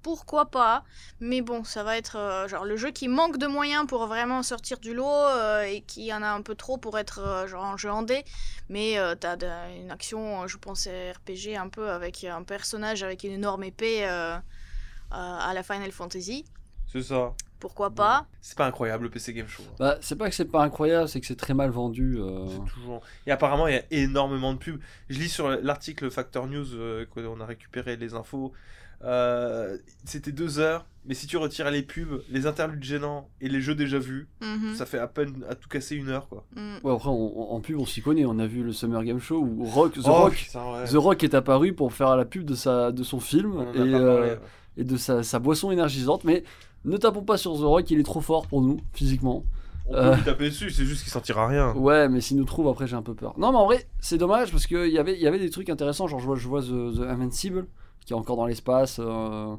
pourquoi 0.04 0.46
pas, 0.46 0.84
mais 1.18 1.40
bon, 1.40 1.64
ça 1.64 1.82
va 1.82 1.96
être 1.96 2.16
euh, 2.16 2.46
genre 2.46 2.64
le 2.64 2.76
jeu 2.76 2.92
qui 2.92 3.08
manque 3.08 3.38
de 3.38 3.48
moyens 3.48 3.86
pour 3.88 4.06
vraiment 4.06 4.44
sortir 4.44 4.78
du 4.78 4.94
lot 4.94 5.08
euh, 5.10 5.62
et 5.62 5.80
qui 5.80 6.12
en 6.12 6.22
a 6.22 6.28
un 6.28 6.42
peu 6.42 6.54
trop 6.54 6.76
pour 6.76 6.96
être 6.98 7.18
euh, 7.18 7.46
genre 7.48 7.64
un 7.64 7.76
jeu 7.76 7.90
en 7.90 8.02
dé. 8.02 8.22
Mais 8.68 8.98
euh, 8.98 9.16
t'as 9.18 9.34
de- 9.36 9.80
une 9.80 9.90
action, 9.90 10.42
euh, 10.42 10.46
je 10.46 10.58
pense, 10.58 10.86
RPG 10.86 11.56
un 11.56 11.68
peu 11.68 11.90
avec 11.90 12.22
un 12.22 12.42
personnage 12.44 13.02
avec 13.02 13.24
une 13.24 13.32
énorme 13.32 13.64
épée 13.64 14.06
euh, 14.06 14.36
euh, 14.36 14.40
à 15.10 15.52
la 15.54 15.62
Final 15.62 15.90
Fantasy. 15.90 16.44
C'est 16.92 17.02
ça. 17.02 17.32
Pourquoi 17.58 17.88
pas 17.90 18.26
C'est 18.42 18.58
pas 18.58 18.66
incroyable 18.66 19.04
le 19.04 19.10
PC 19.10 19.32
Game 19.32 19.48
Show. 19.48 19.62
Bah, 19.78 19.96
c'est 20.02 20.16
pas 20.16 20.28
que 20.28 20.34
c'est 20.34 20.44
pas 20.44 20.62
incroyable, 20.62 21.08
c'est 21.08 21.18
que 21.20 21.26
c'est 21.26 21.34
très 21.34 21.54
mal 21.54 21.70
vendu. 21.70 22.18
euh. 22.18 22.46
C'est 22.46 22.72
toujours. 22.74 23.00
Et 23.26 23.30
apparemment, 23.30 23.66
il 23.68 23.74
y 23.74 23.78
a 23.78 23.82
énormément 23.90 24.52
de 24.52 24.58
pubs. 24.58 24.78
Je 25.08 25.18
lis 25.18 25.30
sur 25.30 25.48
l'article 25.48 26.10
Factor 26.10 26.46
News, 26.46 26.74
euh, 26.74 27.06
qu'on 27.06 27.40
a 27.40 27.46
récupéré 27.46 27.96
les 27.96 28.12
infos. 28.12 28.52
Euh, 29.04 29.76
C'était 30.04 30.32
deux 30.32 30.58
heures, 30.58 30.86
mais 31.06 31.14
si 31.14 31.26
tu 31.26 31.36
retires 31.36 31.70
les 31.70 31.82
pubs, 31.82 32.22
les 32.30 32.46
interludes 32.46 32.82
gênants 32.82 33.28
et 33.40 33.48
les 33.48 33.60
jeux 33.60 33.74
déjà 33.74 33.98
vus, 33.98 34.28
Mhm. 34.42 34.74
ça 34.74 34.86
fait 34.86 34.98
à 34.98 35.06
peine 35.06 35.44
à 35.48 35.54
tout 35.54 35.68
casser 35.68 35.96
une 35.96 36.08
heure 36.08 36.28
quoi. 36.28 36.44
Mm. 36.56 36.76
Ouais, 36.86 36.92
après, 36.92 37.08
on- 37.08 37.52
en 37.52 37.60
pub, 37.60 37.78
on 37.78 37.86
s'y 37.86 38.00
connaît. 38.02 38.24
On 38.24 38.38
a 38.38 38.46
vu 38.46 38.62
le 38.62 38.72
Summer 38.72 39.02
Game 39.04 39.20
Show 39.20 39.38
où 39.38 39.64
Rock, 39.64 39.94
The, 39.94 40.00
Oh, 40.06 40.12
Rock, 40.12 40.34
putain, 40.34 40.72
ouais. 40.72 40.84
The 40.86 40.94
Rock 40.96 41.24
est 41.24 41.34
apparu 41.34 41.72
pour 41.72 41.92
faire 41.92 42.16
la 42.16 42.24
pub 42.24 42.44
de, 42.44 42.54
sa, 42.54 42.92
de 42.92 43.02
son 43.02 43.20
film 43.20 43.60
et, 43.74 43.76
parlé, 43.78 43.94
euh, 43.94 44.20
ouais. 44.34 44.38
et 44.78 44.84
de 44.84 44.96
sa, 44.96 45.22
sa 45.22 45.38
boisson 45.38 45.70
énergisante. 45.70 46.24
Mais 46.24 46.44
ne 46.84 46.96
tapons 46.96 47.22
pas 47.24 47.36
sur 47.38 47.54
The 47.56 47.62
Rock, 47.62 47.90
il 47.90 48.00
est 48.00 48.04
trop 48.04 48.20
fort 48.20 48.46
pour 48.46 48.62
nous, 48.62 48.78
physiquement. 48.92 49.44
On 49.86 49.92
peut 49.92 49.98
euh, 49.98 50.16
lui 50.16 50.22
taper 50.22 50.44
dessus, 50.48 50.70
c'est 50.70 50.84
juste 50.86 51.02
qu'il 51.02 51.12
sentira 51.12 51.46
rien. 51.46 51.72
Ouais, 51.74 52.08
mais 52.08 52.22
s'il 52.22 52.38
nous 52.38 52.44
trouve, 52.44 52.68
après, 52.68 52.86
j'ai 52.86 52.96
un 52.96 53.02
peu 53.02 53.14
peur. 53.14 53.34
Non, 53.38 53.50
mais 53.52 53.58
en 53.58 53.66
vrai, 53.66 53.86
c'est 54.00 54.16
dommage 54.16 54.50
parce 54.50 54.66
qu'il 54.66 54.88
y 54.90 54.98
avait, 54.98 55.14
il 55.14 55.20
y 55.20 55.26
avait 55.26 55.38
des 55.38 55.50
trucs 55.50 55.68
intéressants. 55.68 56.06
Genre, 56.06 56.20
je 56.20 56.24
vois, 56.26 56.36
je 56.36 56.48
vois 56.48 56.62
The, 56.62 56.96
The 56.96 57.00
Invincible 57.08 57.66
qui 58.04 58.12
est 58.12 58.16
encore 58.16 58.36
dans 58.36 58.46
l'espace. 58.46 58.98
euh, 59.00 59.54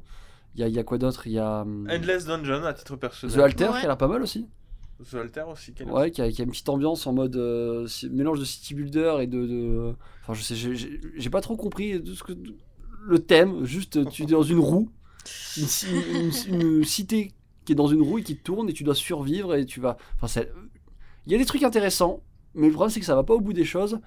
Il 0.56 0.62
y, 0.62 0.64
a, 0.64 0.68
il 0.68 0.74
y 0.74 0.80
a 0.80 0.84
quoi 0.84 0.98
d'autre 0.98 1.28
Il 1.28 1.34
y 1.34 1.40
a 1.40 1.62
hum, 1.62 1.88
Endless 1.92 2.26
Dungeon 2.26 2.64
à 2.64 2.74
titre 2.74 2.96
The 2.96 3.00
personnel. 3.00 3.42
Alter 3.42 3.66
Ouais. 3.66 3.72
qui 3.80 3.86
a 3.86 3.88
l'air 3.88 3.98
pas 3.98 4.08
mal 4.08 4.22
aussi. 4.22 4.48
The 5.12 5.16
Alter 5.16 5.44
aussi. 5.52 5.74
quel- 5.74 5.92
Ouais, 5.92 6.12
qui 6.12 6.22
a, 6.22 6.32
qui 6.32 6.42
a 6.42 6.46
une 6.46 6.52
petite 6.52 6.70
ambiance 6.70 7.06
en 7.08 7.14
mode 7.14 7.36
euh, 7.36 7.88
mélange 8.12 8.40
de 8.40 8.46
city 8.46 8.74
builder 8.74 9.18
et 9.22 9.28
de, 9.28 9.46
de- 9.46 9.94
enfin 10.24 10.34
je 10.34 10.42
sais 10.42 10.56
j'ai- 10.56 11.30
pas 11.30 11.42
trop 11.42 11.58
compris 11.58 12.02
ce 12.06 12.24
que 12.24 12.32
le 13.08 13.20
thème, 13.20 13.66
juste 13.66 14.10
tu 14.10 14.24
es 14.24 14.26
dans 14.26 14.42
une 14.44 14.60
roue, 14.60 14.90
une, 15.58 15.66
ci- 15.68 15.88
une- 16.50 16.56
une 16.78 16.84
cité 16.86 17.34
qui 17.66 17.74
est 17.74 17.76
dans 17.76 17.88
une 17.88 18.02
roue 18.02 18.20
et 18.20 18.24
qui 18.24 18.38
tourne 18.38 18.70
et 18.70 18.74
tu 18.74 18.84
dois 18.86 18.96
survivre 18.96 19.54
et 19.56 19.66
tu 19.66 19.82
vas. 19.82 19.98
Enfin, 20.16 20.28
c'est- 20.28 20.52
il 21.26 21.32
y 21.34 21.36
a 21.36 21.38
des 21.38 21.46
trucs 21.46 21.64
intéressants, 21.64 22.22
mais 22.54 22.68
le 22.68 22.74
problème 22.74 22.90
c'est 22.92 23.02
que 23.02 23.06
ça 23.06 23.16
va 23.16 23.24
pas 23.24 23.34
au 23.34 23.42
bout 23.42 23.52
des 23.54 23.66
choses 23.66 24.00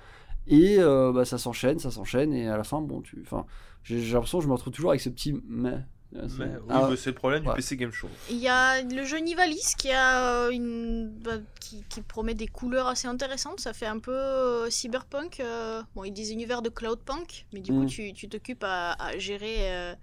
et 0.47 0.77
euh, 0.78 1.12
bah, 1.12 1.27
ça 1.27 1.36
s'enchaîne, 1.36 1.78
ça 1.78 1.90
s'enchaîne 1.90 2.32
et 2.32 2.48
à 2.48 2.56
la 2.56 2.65
fin, 2.65 2.81
bon, 2.81 3.02
tu. 3.02 3.19
Enfin, 3.23 3.44
j'ai 3.89 4.12
l'impression 4.12 4.39
que 4.39 4.44
je 4.44 4.48
me 4.48 4.55
retrouve 4.55 4.73
toujours 4.73 4.90
avec 4.90 5.01
ce 5.01 5.09
petit 5.09 5.35
mais. 5.48 5.78
Mais, 6.10 6.20
oui, 6.23 6.47
Ah, 6.70 6.86
mais 6.89 6.97
c'est 6.97 7.10
le 7.10 7.16
problème 7.16 7.44
du. 7.44 7.55
PC 7.55 7.77
Game 7.77 7.93
Show. 7.93 8.09
Il 8.31 8.39
y 8.39 8.48
a 8.48 8.81
le 8.82 9.05
jeu 9.05 9.19
Nivalis 9.19 9.74
qui, 9.77 9.90
a 9.90 10.47
euh, 10.47 10.51
une, 10.51 11.10
bah, 11.23 11.32
qui, 11.60 11.85
qui 11.90 12.01
promet 12.01 12.32
des 12.32 12.47
couleurs 12.47 12.86
assez 12.86 13.06
intéressantes. 13.06 13.60
Ça 13.60 13.74
fait 13.74 13.85
un 13.86 13.98
peu 13.98 14.12
euh, 14.15 14.70
cyberpunk. 14.70 15.40
euh, 15.40 15.82
bon, 15.94 16.05
ils 16.05 16.10
disent 16.12 16.31
univers 16.31 16.62
de 16.62 16.70
cloudpunk, 16.70 17.44
mais 17.52 17.60
du 17.60 17.73
coup, 17.73 17.82
Mm. 17.82 17.86
tu 17.89 18.15
tu 18.15 18.27
t'occupes 18.31 18.65
à, 18.65 18.93
à 18.93 19.19
gérer. 19.19 19.70
euh, 19.77 19.94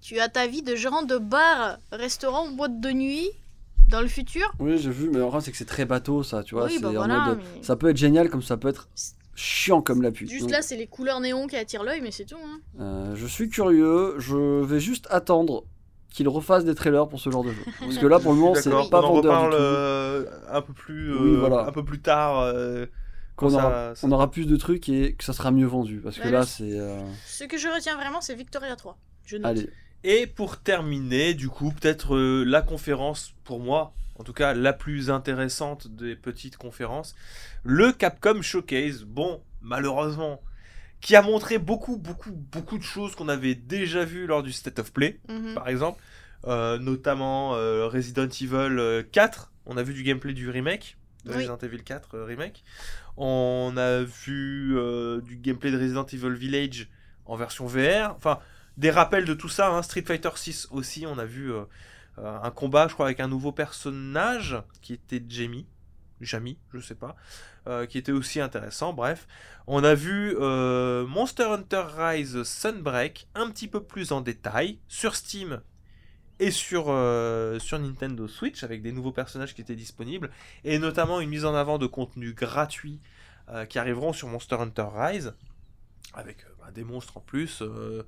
tu 0.00 0.20
as 0.20 0.28
ta 0.28 0.46
vie 0.46 0.62
de 0.62 0.76
gérant 0.76 1.02
de 1.02 1.18
bar, 1.18 1.78
restaurant, 1.90 2.48
boîte 2.52 2.78
de 2.80 2.90
nuit 2.92 3.28
dans 3.88 4.00
le 4.00 4.06
futur. 4.06 4.52
Oui, 4.60 4.78
j'ai 4.78 4.90
vu, 4.90 5.08
mais 5.08 5.14
le 5.16 5.22
problème 5.22 5.40
c'est 5.40 5.50
que 5.50 5.56
c'est 5.56 5.64
très 5.64 5.86
bateau 5.86 6.22
ça, 6.22 6.44
tu 6.44 6.54
vois. 6.54 6.66
Oui, 6.66 6.74
c'est 6.76 6.82
bah 6.82 6.90
en 6.90 6.92
voilà, 6.92 7.18
mode. 7.30 7.40
mais- 7.56 7.62
Ça 7.64 7.74
peut 7.74 7.88
être 7.90 7.96
génial 7.96 8.30
comme 8.30 8.42
ça 8.42 8.56
peut 8.58 8.68
être 8.68 8.88
chiant 9.38 9.80
comme 9.82 10.02
la 10.02 10.10
pute. 10.10 10.28
Juste 10.28 10.42
Donc, 10.42 10.50
là, 10.50 10.62
c'est 10.62 10.76
les 10.76 10.86
couleurs 10.86 11.20
néon 11.20 11.46
qui 11.46 11.56
attirent 11.56 11.84
l'œil, 11.84 12.00
mais 12.00 12.10
c'est 12.10 12.24
tout. 12.24 12.36
hein. 12.44 12.60
euh, 12.80 13.14
je 13.14 13.26
suis 13.26 13.48
curieux, 13.48 14.14
je 14.18 14.62
vais 14.64 14.80
juste 14.80 15.06
attendre 15.10 15.64
qu'ils 16.10 16.28
refassent 16.28 16.64
des 16.64 16.74
trailers 16.74 17.06
pour 17.08 17.20
ce 17.20 17.30
genre 17.30 17.44
de 17.44 17.50
jeu. 17.52 17.62
Parce 17.80 17.98
que 17.98 18.06
là, 18.06 18.18
pour 18.18 18.32
le 18.32 18.38
moment, 18.38 18.54
c'est 18.56 18.70
pas 18.70 18.76
on 18.76 19.04
en 19.04 19.12
vendeur 19.12 19.14
reparle 19.14 19.50
du 19.50 19.56
tout. 19.56 19.62
euh, 19.62 20.24
un 20.50 20.60
peu 20.62 20.72
plus, 20.72 21.12
Oui, 21.16 21.30
euh, 21.34 21.38
voilà. 21.38 21.66
un 21.66 21.72
peu 21.72 21.84
plus 21.84 22.00
tard. 22.00 22.40
euh, 22.40 22.86
Qu'on 23.36 23.54
aura, 23.54 23.94
ça- 23.94 24.04
on 24.06 24.10
aura 24.10 24.30
plus 24.32 24.46
de 24.48 24.56
trucs 24.56 24.88
et 24.88 25.14
que 25.14 25.22
ça 25.22 25.32
sera 25.32 25.52
mieux 25.52 25.66
vendu. 25.66 26.00
Parce 26.02 26.18
que 26.18 26.28
là, 26.28 26.44
c'est. 26.44 26.72
euh, 26.76 26.98
Ce 27.24 27.44
que 27.44 27.56
je 27.56 27.68
retiens 27.68 27.94
vraiment, 27.96 28.20
c'est 28.20 28.34
Victoria 28.34 28.74
3. 28.74 28.98
Je 29.24 29.36
note. 29.36 29.46
Allez. 29.46 29.70
Et 30.02 30.26
pour 30.26 30.56
terminer, 30.58 31.34
du 31.34 31.48
coup, 31.48 31.70
peut-être 31.70 32.16
euh, 32.16 32.42
la 32.44 32.62
conférence, 32.62 33.34
pour 33.44 33.60
moi, 33.60 33.92
en 34.18 34.24
tout 34.24 34.32
cas 34.32 34.52
la 34.54 34.72
plus 34.72 35.10
intéressante 35.10 35.88
des 35.88 36.16
petites 36.16 36.56
conférences, 36.56 37.14
le 37.64 37.92
Capcom 37.92 38.42
Showcase. 38.42 39.04
Bon, 39.04 39.42
malheureusement, 39.62 40.40
qui 41.00 41.14
a 41.16 41.22
montré 41.22 41.58
beaucoup, 41.58 41.96
beaucoup, 41.96 42.32
beaucoup 42.32 42.76
de 42.78 42.82
choses 42.82 43.14
qu'on 43.14 43.28
avait 43.28 43.54
déjà 43.54 44.04
vues 44.04 44.26
lors 44.26 44.42
du 44.42 44.52
State 44.52 44.78
of 44.80 44.92
Play, 44.92 45.20
Mhm. 45.28 45.54
par 45.54 45.68
exemple, 45.68 46.00
Euh, 46.46 46.78
notamment 46.78 47.56
euh, 47.56 47.88
Resident 47.88 48.28
Evil 48.28 48.78
euh, 48.78 49.02
4. 49.02 49.52
On 49.66 49.76
a 49.76 49.82
vu 49.82 49.92
du 49.92 50.04
gameplay 50.04 50.32
du 50.34 50.48
remake, 50.48 50.96
de 51.24 51.30
Oui. 51.30 51.36
Resident 51.38 51.58
Evil 51.58 51.82
4 51.82 52.14
euh, 52.14 52.24
remake. 52.24 52.62
On 53.16 53.74
a 53.76 54.02
vu 54.04 54.78
euh, 54.78 55.20
du 55.20 55.36
gameplay 55.36 55.72
de 55.72 55.78
Resident 55.78 56.06
Evil 56.06 56.34
Village 56.34 56.88
en 57.26 57.34
version 57.36 57.66
VR. 57.66 58.14
Enfin, 58.16 58.38
des 58.76 58.90
rappels 58.92 59.24
de 59.24 59.34
tout 59.34 59.48
ça. 59.48 59.70
hein. 59.74 59.82
Street 59.82 60.04
Fighter 60.06 60.30
6 60.36 60.68
aussi, 60.70 61.06
on 61.06 61.18
a 61.18 61.24
vu 61.24 61.52
euh, 61.52 61.56
euh, 61.56 61.64
un 62.24 62.50
combat, 62.50 62.88
je 62.88 62.94
crois, 62.94 63.06
avec 63.06 63.20
un 63.20 63.28
nouveau 63.28 63.52
personnage 63.52 64.56
qui 64.82 64.94
était 64.94 65.22
Jamie. 65.28 65.66
Jamie, 66.20 66.58
je 66.72 66.80
sais 66.80 66.94
pas. 66.96 67.16
euh, 67.68 67.86
qui 67.86 67.98
était 67.98 68.12
aussi 68.12 68.40
intéressant. 68.40 68.92
Bref, 68.92 69.26
on 69.66 69.84
a 69.84 69.94
vu 69.94 70.36
euh, 70.40 71.06
Monster 71.06 71.44
Hunter 71.44 71.84
Rise 71.96 72.42
Sunbreak 72.42 73.28
un 73.34 73.50
petit 73.50 73.68
peu 73.68 73.82
plus 73.82 74.10
en 74.12 74.20
détail 74.20 74.78
sur 74.88 75.14
Steam 75.14 75.60
et 76.40 76.50
sur, 76.50 76.86
euh, 76.88 77.58
Nintendo 77.72 78.28
Switch 78.28 78.62
avec 78.62 78.80
des 78.82 78.92
nouveaux 78.92 79.12
personnages 79.12 79.54
qui 79.54 79.60
étaient 79.60 79.74
disponibles 79.74 80.30
et 80.64 80.78
notamment 80.78 81.20
une 81.20 81.28
mise 81.28 81.44
en 81.44 81.54
avant 81.54 81.78
de 81.78 81.86
contenu 81.86 82.32
gratuit 82.32 83.00
euh, 83.50 83.66
qui 83.66 83.78
arriveront 83.78 84.12
sur 84.12 84.28
Monster 84.28 84.56
Hunter 84.56 84.86
Rise 84.94 85.34
avec 86.14 86.44
euh, 86.44 86.48
bah, 86.60 86.70
des 86.70 86.84
monstres 86.84 87.16
en 87.16 87.20
plus, 87.20 87.60
euh, 87.62 88.04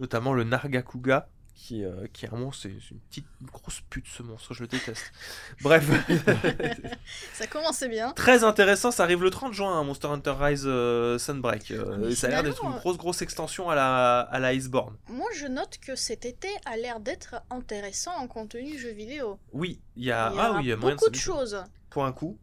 notamment 0.00 0.32
le 0.32 0.44
Nargacuga 0.44 1.28
qui, 1.62 1.84
euh, 1.84 2.06
qui 2.12 2.24
est 2.26 2.32
un 2.32 2.36
monstre, 2.36 2.62
c'est 2.64 2.90
une 2.90 2.98
petite 3.08 3.24
une 3.40 3.46
grosse 3.46 3.80
pute 3.88 4.06
ce 4.08 4.22
monstre, 4.24 4.52
je 4.52 4.62
le 4.62 4.66
déteste. 4.68 5.12
Bref, 5.62 5.88
Ça 7.34 7.46
commençait 7.46 7.88
bien. 7.88 8.12
très 8.12 8.44
intéressant, 8.44 8.90
ça 8.90 9.04
arrive 9.04 9.22
le 9.22 9.30
30 9.30 9.52
juin, 9.52 9.78
hein, 9.78 9.84
Monster 9.84 10.08
Hunter 10.08 10.34
Rise 10.38 10.64
euh, 10.66 11.18
Sunbreak. 11.18 11.70
euh, 11.70 12.08
et 12.10 12.14
ça 12.14 12.26
a 12.26 12.30
l'air 12.30 12.42
d'être 12.42 12.54
une 12.54 12.58
finalement, 12.58 12.78
grosse 12.78 12.96
grosse 12.98 13.22
extension 13.22 13.70
à 13.70 13.74
la, 13.74 14.20
à 14.20 14.38
la 14.40 14.52
Iceborne. 14.54 14.96
Moi, 15.08 15.28
je 15.36 15.46
note 15.46 15.78
que 15.78 15.94
cet 15.94 16.24
été 16.24 16.48
a 16.64 16.76
l'air 16.76 17.00
d'être 17.00 17.36
intéressant 17.50 18.12
en 18.16 18.26
contenu 18.26 18.76
jeu 18.78 18.90
vidéo. 18.90 19.38
Oui, 19.52 19.80
il 19.96 20.04
y 20.04 20.10
a, 20.10 20.32
ah 20.36 20.52
oui, 20.56 20.64
il 20.64 20.68
y 20.68 20.72
a 20.72 20.76
moyen 20.76 20.96
beaucoup 20.96 21.10
de 21.10 21.16
choses. 21.16 21.62
pour 21.90 22.04
un 22.04 22.12
coup. 22.12 22.38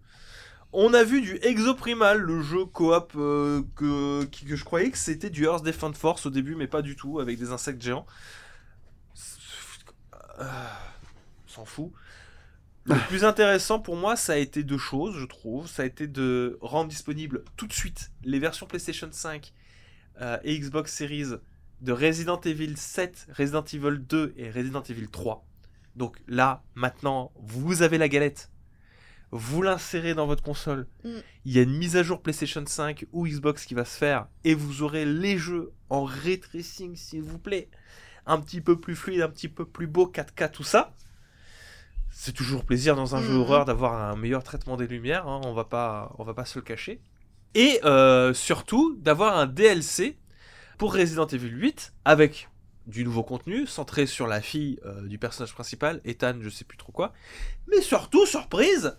On 0.71 0.93
a 0.93 1.03
vu 1.03 1.21
du 1.21 1.37
Exoprimal, 1.41 2.19
le 2.19 2.41
jeu 2.41 2.63
coop 2.65 3.13
euh, 3.15 3.63
que, 3.75 4.23
qui- 4.25 4.45
que 4.45 4.55
je 4.55 4.63
croyais 4.63 4.91
que 4.91 4.97
c'était 4.99 5.31
du 5.31 5.45
Earth 5.45 5.63
Defense 5.65 5.97
Force 5.97 6.27
au 6.27 6.29
début, 6.29 6.53
mais 6.55 6.67
pas 6.67 6.83
du 6.83 6.95
tout, 6.95 7.19
avec 7.19 7.39
des 7.39 7.51
insectes 7.51 7.81
géants. 7.81 8.05
Euh, 10.39 10.45
S'en 11.47 11.65
fout. 11.65 11.91
Le 12.85 12.95
plus 13.07 13.23
intéressant 13.23 13.79
pour 13.79 13.95
moi, 13.95 14.15
ça 14.15 14.33
a 14.33 14.37
été 14.37 14.63
deux 14.63 14.77
choses, 14.77 15.15
je 15.19 15.25
trouve. 15.25 15.67
Ça 15.67 15.83
a 15.83 15.85
été 15.85 16.07
de 16.07 16.57
rendre 16.61 16.89
disponible 16.89 17.43
tout 17.55 17.67
de 17.67 17.73
suite 17.73 18.11
les 18.23 18.39
versions 18.39 18.65
PlayStation 18.65 19.09
5 19.11 19.53
euh, 20.21 20.37
et 20.43 20.57
Xbox 20.57 20.93
Series 20.93 21.35
de 21.81 21.91
Resident 21.91 22.39
Evil 22.41 22.75
7, 22.75 23.27
Resident 23.37 23.63
Evil 23.63 23.99
2 23.99 24.33
et 24.37 24.49
Resident 24.49 24.83
Evil 24.83 25.07
3. 25.07 25.45
Donc 25.95 26.17
là, 26.27 26.63
maintenant, 26.75 27.31
vous 27.35 27.81
avez 27.81 27.97
la 27.97 28.09
galette. 28.09 28.51
Vous 29.31 29.61
l'insérez 29.61 30.15
dans 30.15 30.25
votre 30.25 30.41
console. 30.41 30.87
Mm. 31.03 31.09
Il 31.45 31.53
y 31.53 31.59
a 31.59 31.61
une 31.61 31.77
mise 31.77 31.95
à 31.95 32.03
jour 32.03 32.21
PlayStation 32.21 32.63
5 32.65 33.05
ou 33.11 33.27
Xbox 33.27 33.65
qui 33.65 33.75
va 33.75 33.85
se 33.85 33.97
faire 33.97 34.27
et 34.43 34.55
vous 34.55 34.81
aurez 34.81 35.05
les 35.05 35.37
jeux 35.37 35.71
en 35.89 36.03
ray 36.03 36.39
tracing, 36.39 36.95
s'il 36.95 37.21
vous 37.21 37.37
plaît. 37.37 37.69
Un 38.29 38.39
petit 38.39 38.61
peu 38.61 38.79
plus 38.79 38.95
fluide, 38.95 39.21
un 39.21 39.29
petit 39.29 39.49
peu 39.49 39.65
plus 39.65 39.87
beau, 39.87 40.05
4K, 40.07 40.51
tout 40.51 40.63
ça. 40.63 40.93
C'est 42.11 42.33
toujours 42.33 42.63
plaisir 42.63 42.95
dans 42.95 43.15
un 43.15 43.21
jeu 43.21 43.33
Mhm. 43.33 43.39
horreur 43.41 43.65
d'avoir 43.65 43.93
un 43.93 44.15
meilleur 44.15 44.43
traitement 44.43 44.77
des 44.77 44.87
lumières. 44.87 45.27
hein, 45.27 45.41
on 45.45 45.53
va 45.53 45.63
pas, 45.65 46.13
on 46.19 46.23
va 46.23 46.33
pas 46.33 46.45
se 46.45 46.59
le 46.59 46.63
cacher. 46.63 47.01
Et 47.55 47.79
euh, 47.85 48.33
surtout 48.33 48.95
d'avoir 48.99 49.37
un 49.37 49.47
DLC 49.47 50.17
pour 50.77 50.93
Resident 50.93 51.25
Evil 51.27 51.49
8 51.49 51.93
avec 52.05 52.49
du 52.87 53.03
nouveau 53.03 53.23
contenu 53.23 53.65
centré 53.67 54.05
sur 54.05 54.27
la 54.27 54.41
fille 54.41 54.79
euh, 54.85 55.07
du 55.07 55.17
personnage 55.17 55.53
principal, 55.53 56.01
Ethan, 56.05 56.35
je 56.41 56.49
sais 56.49 56.65
plus 56.65 56.77
trop 56.77 56.91
quoi. 56.91 57.13
Mais 57.67 57.81
surtout, 57.81 58.25
surprise, 58.25 58.97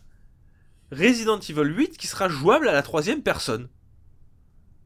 Resident 0.92 1.38
Evil 1.38 1.72
8 1.74 1.96
qui 1.98 2.06
sera 2.08 2.28
jouable 2.28 2.68
à 2.68 2.72
la 2.72 2.82
troisième 2.82 3.22
personne. 3.22 3.68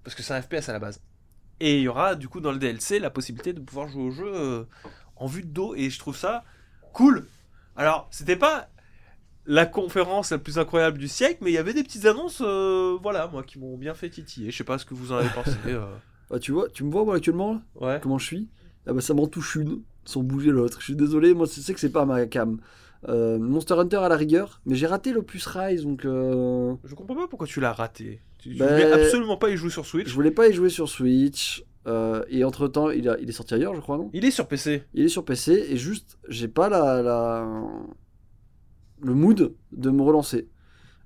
Parce 0.02 0.14
que 0.14 0.22
c'est 0.22 0.34
un 0.34 0.42
FPS 0.42 0.68
à 0.68 0.72
la 0.72 0.78
base. 0.78 1.00
Et 1.66 1.76
il 1.78 1.82
y 1.84 1.88
aura 1.88 2.14
du 2.14 2.28
coup 2.28 2.40
dans 2.40 2.52
le 2.52 2.58
DLC 2.58 2.98
la 2.98 3.08
possibilité 3.08 3.54
de 3.54 3.60
pouvoir 3.60 3.88
jouer 3.88 4.02
au 4.02 4.10
jeu 4.10 4.30
euh, 4.34 4.64
en 5.16 5.26
vue 5.26 5.40
de 5.42 5.48
dos. 5.48 5.74
Et 5.74 5.88
je 5.88 5.98
trouve 5.98 6.14
ça 6.14 6.44
cool. 6.92 7.26
Alors, 7.74 8.06
c'était 8.10 8.36
pas 8.36 8.68
la 9.46 9.64
conférence 9.64 10.30
la 10.30 10.36
plus 10.38 10.58
incroyable 10.58 10.98
du 10.98 11.08
siècle, 11.08 11.38
mais 11.40 11.50
il 11.50 11.54
y 11.54 11.58
avait 11.58 11.72
des 11.72 11.82
petites 11.82 12.04
annonces, 12.04 12.42
euh, 12.44 12.98
voilà, 13.02 13.28
moi, 13.28 13.42
qui 13.42 13.58
m'ont 13.58 13.78
bien 13.78 13.94
fait 13.94 14.10
titiller. 14.10 14.50
Je 14.50 14.56
sais 14.58 14.64
pas 14.64 14.76
ce 14.76 14.84
que 14.84 14.92
vous 14.92 15.12
en 15.12 15.16
avez 15.16 15.28
pensé. 15.34 15.56
euh. 15.68 15.86
Bah, 16.28 16.38
tu 16.38 16.52
vois, 16.52 16.68
tu 16.68 16.84
me 16.84 16.90
vois 16.90 17.04
moi 17.06 17.16
actuellement 17.16 17.54
là 17.54 17.62
Ouais. 17.76 17.98
Comment 18.02 18.18
je 18.18 18.26
suis? 18.26 18.48
Ah 18.86 18.92
bah 18.92 19.00
ça 19.00 19.14
m'en 19.14 19.26
touche 19.26 19.54
une, 19.56 19.80
sans 20.04 20.22
bouger 20.22 20.50
l'autre. 20.50 20.78
Je 20.80 20.84
suis 20.84 20.96
désolé, 20.96 21.32
moi 21.32 21.46
je 21.46 21.60
sais 21.60 21.72
que 21.72 21.80
c'est 21.80 21.88
pas 21.92 22.04
ma 22.04 22.26
cam. 22.26 22.60
Euh, 23.09 23.39
Monster 23.39 23.74
Hunter 23.74 23.98
à 23.98 24.09
la 24.09 24.16
rigueur, 24.16 24.60
mais 24.64 24.74
j'ai 24.76 24.86
raté 24.86 25.12
l'Opus 25.12 25.47
Rise 25.47 25.82
donc 25.82 26.05
euh, 26.06 26.74
Je 26.85 26.94
comprends 26.94 27.14
pas 27.14 27.28
pourquoi 27.28 27.47
tu 27.47 27.60
l'as 27.60 27.72
raté. 27.72 28.20
Tu, 28.39 28.55
Bah, 28.56 28.66
voulais 28.66 28.90
absolument 28.93 29.36
pas 29.36 29.51
y 29.51 29.56
jouer 29.56 29.70
sur 29.70 29.85
Switch. 29.85 30.09
je 30.09 30.14
voulais 30.14 30.31
pas 30.31 30.48
y 30.48 30.52
jouer 30.55 30.70
sur 30.70 30.89
Switch. 30.89 31.64
euh, 31.86 32.24
et 32.31 32.44
entre 32.44 32.66
temps, 32.66 32.89
il, 32.90 33.06
a- 33.10 33.18
il 33.20 33.28
est 33.28 33.32
sorti 33.32 33.52
ailleurs, 33.55 33.74
je 33.74 33.81
crois, 33.81 33.98
non? 33.98 34.09
Il 34.14 34.24
est 34.24 34.31
sur 34.31 34.48
PC. 34.48 34.85
Il 34.94 35.05
est 35.05 35.09
sur 35.09 35.22
PC 35.24 35.66
et 35.68 35.76
juste, 35.76 36.16
j'ai 36.31 36.48
pas 36.48 36.70
la, 36.70 37.02
la- 37.02 37.47
le 39.02 39.14
mood 39.14 39.55
de 39.72 39.90
me 39.90 40.02
relancer. 40.02 40.48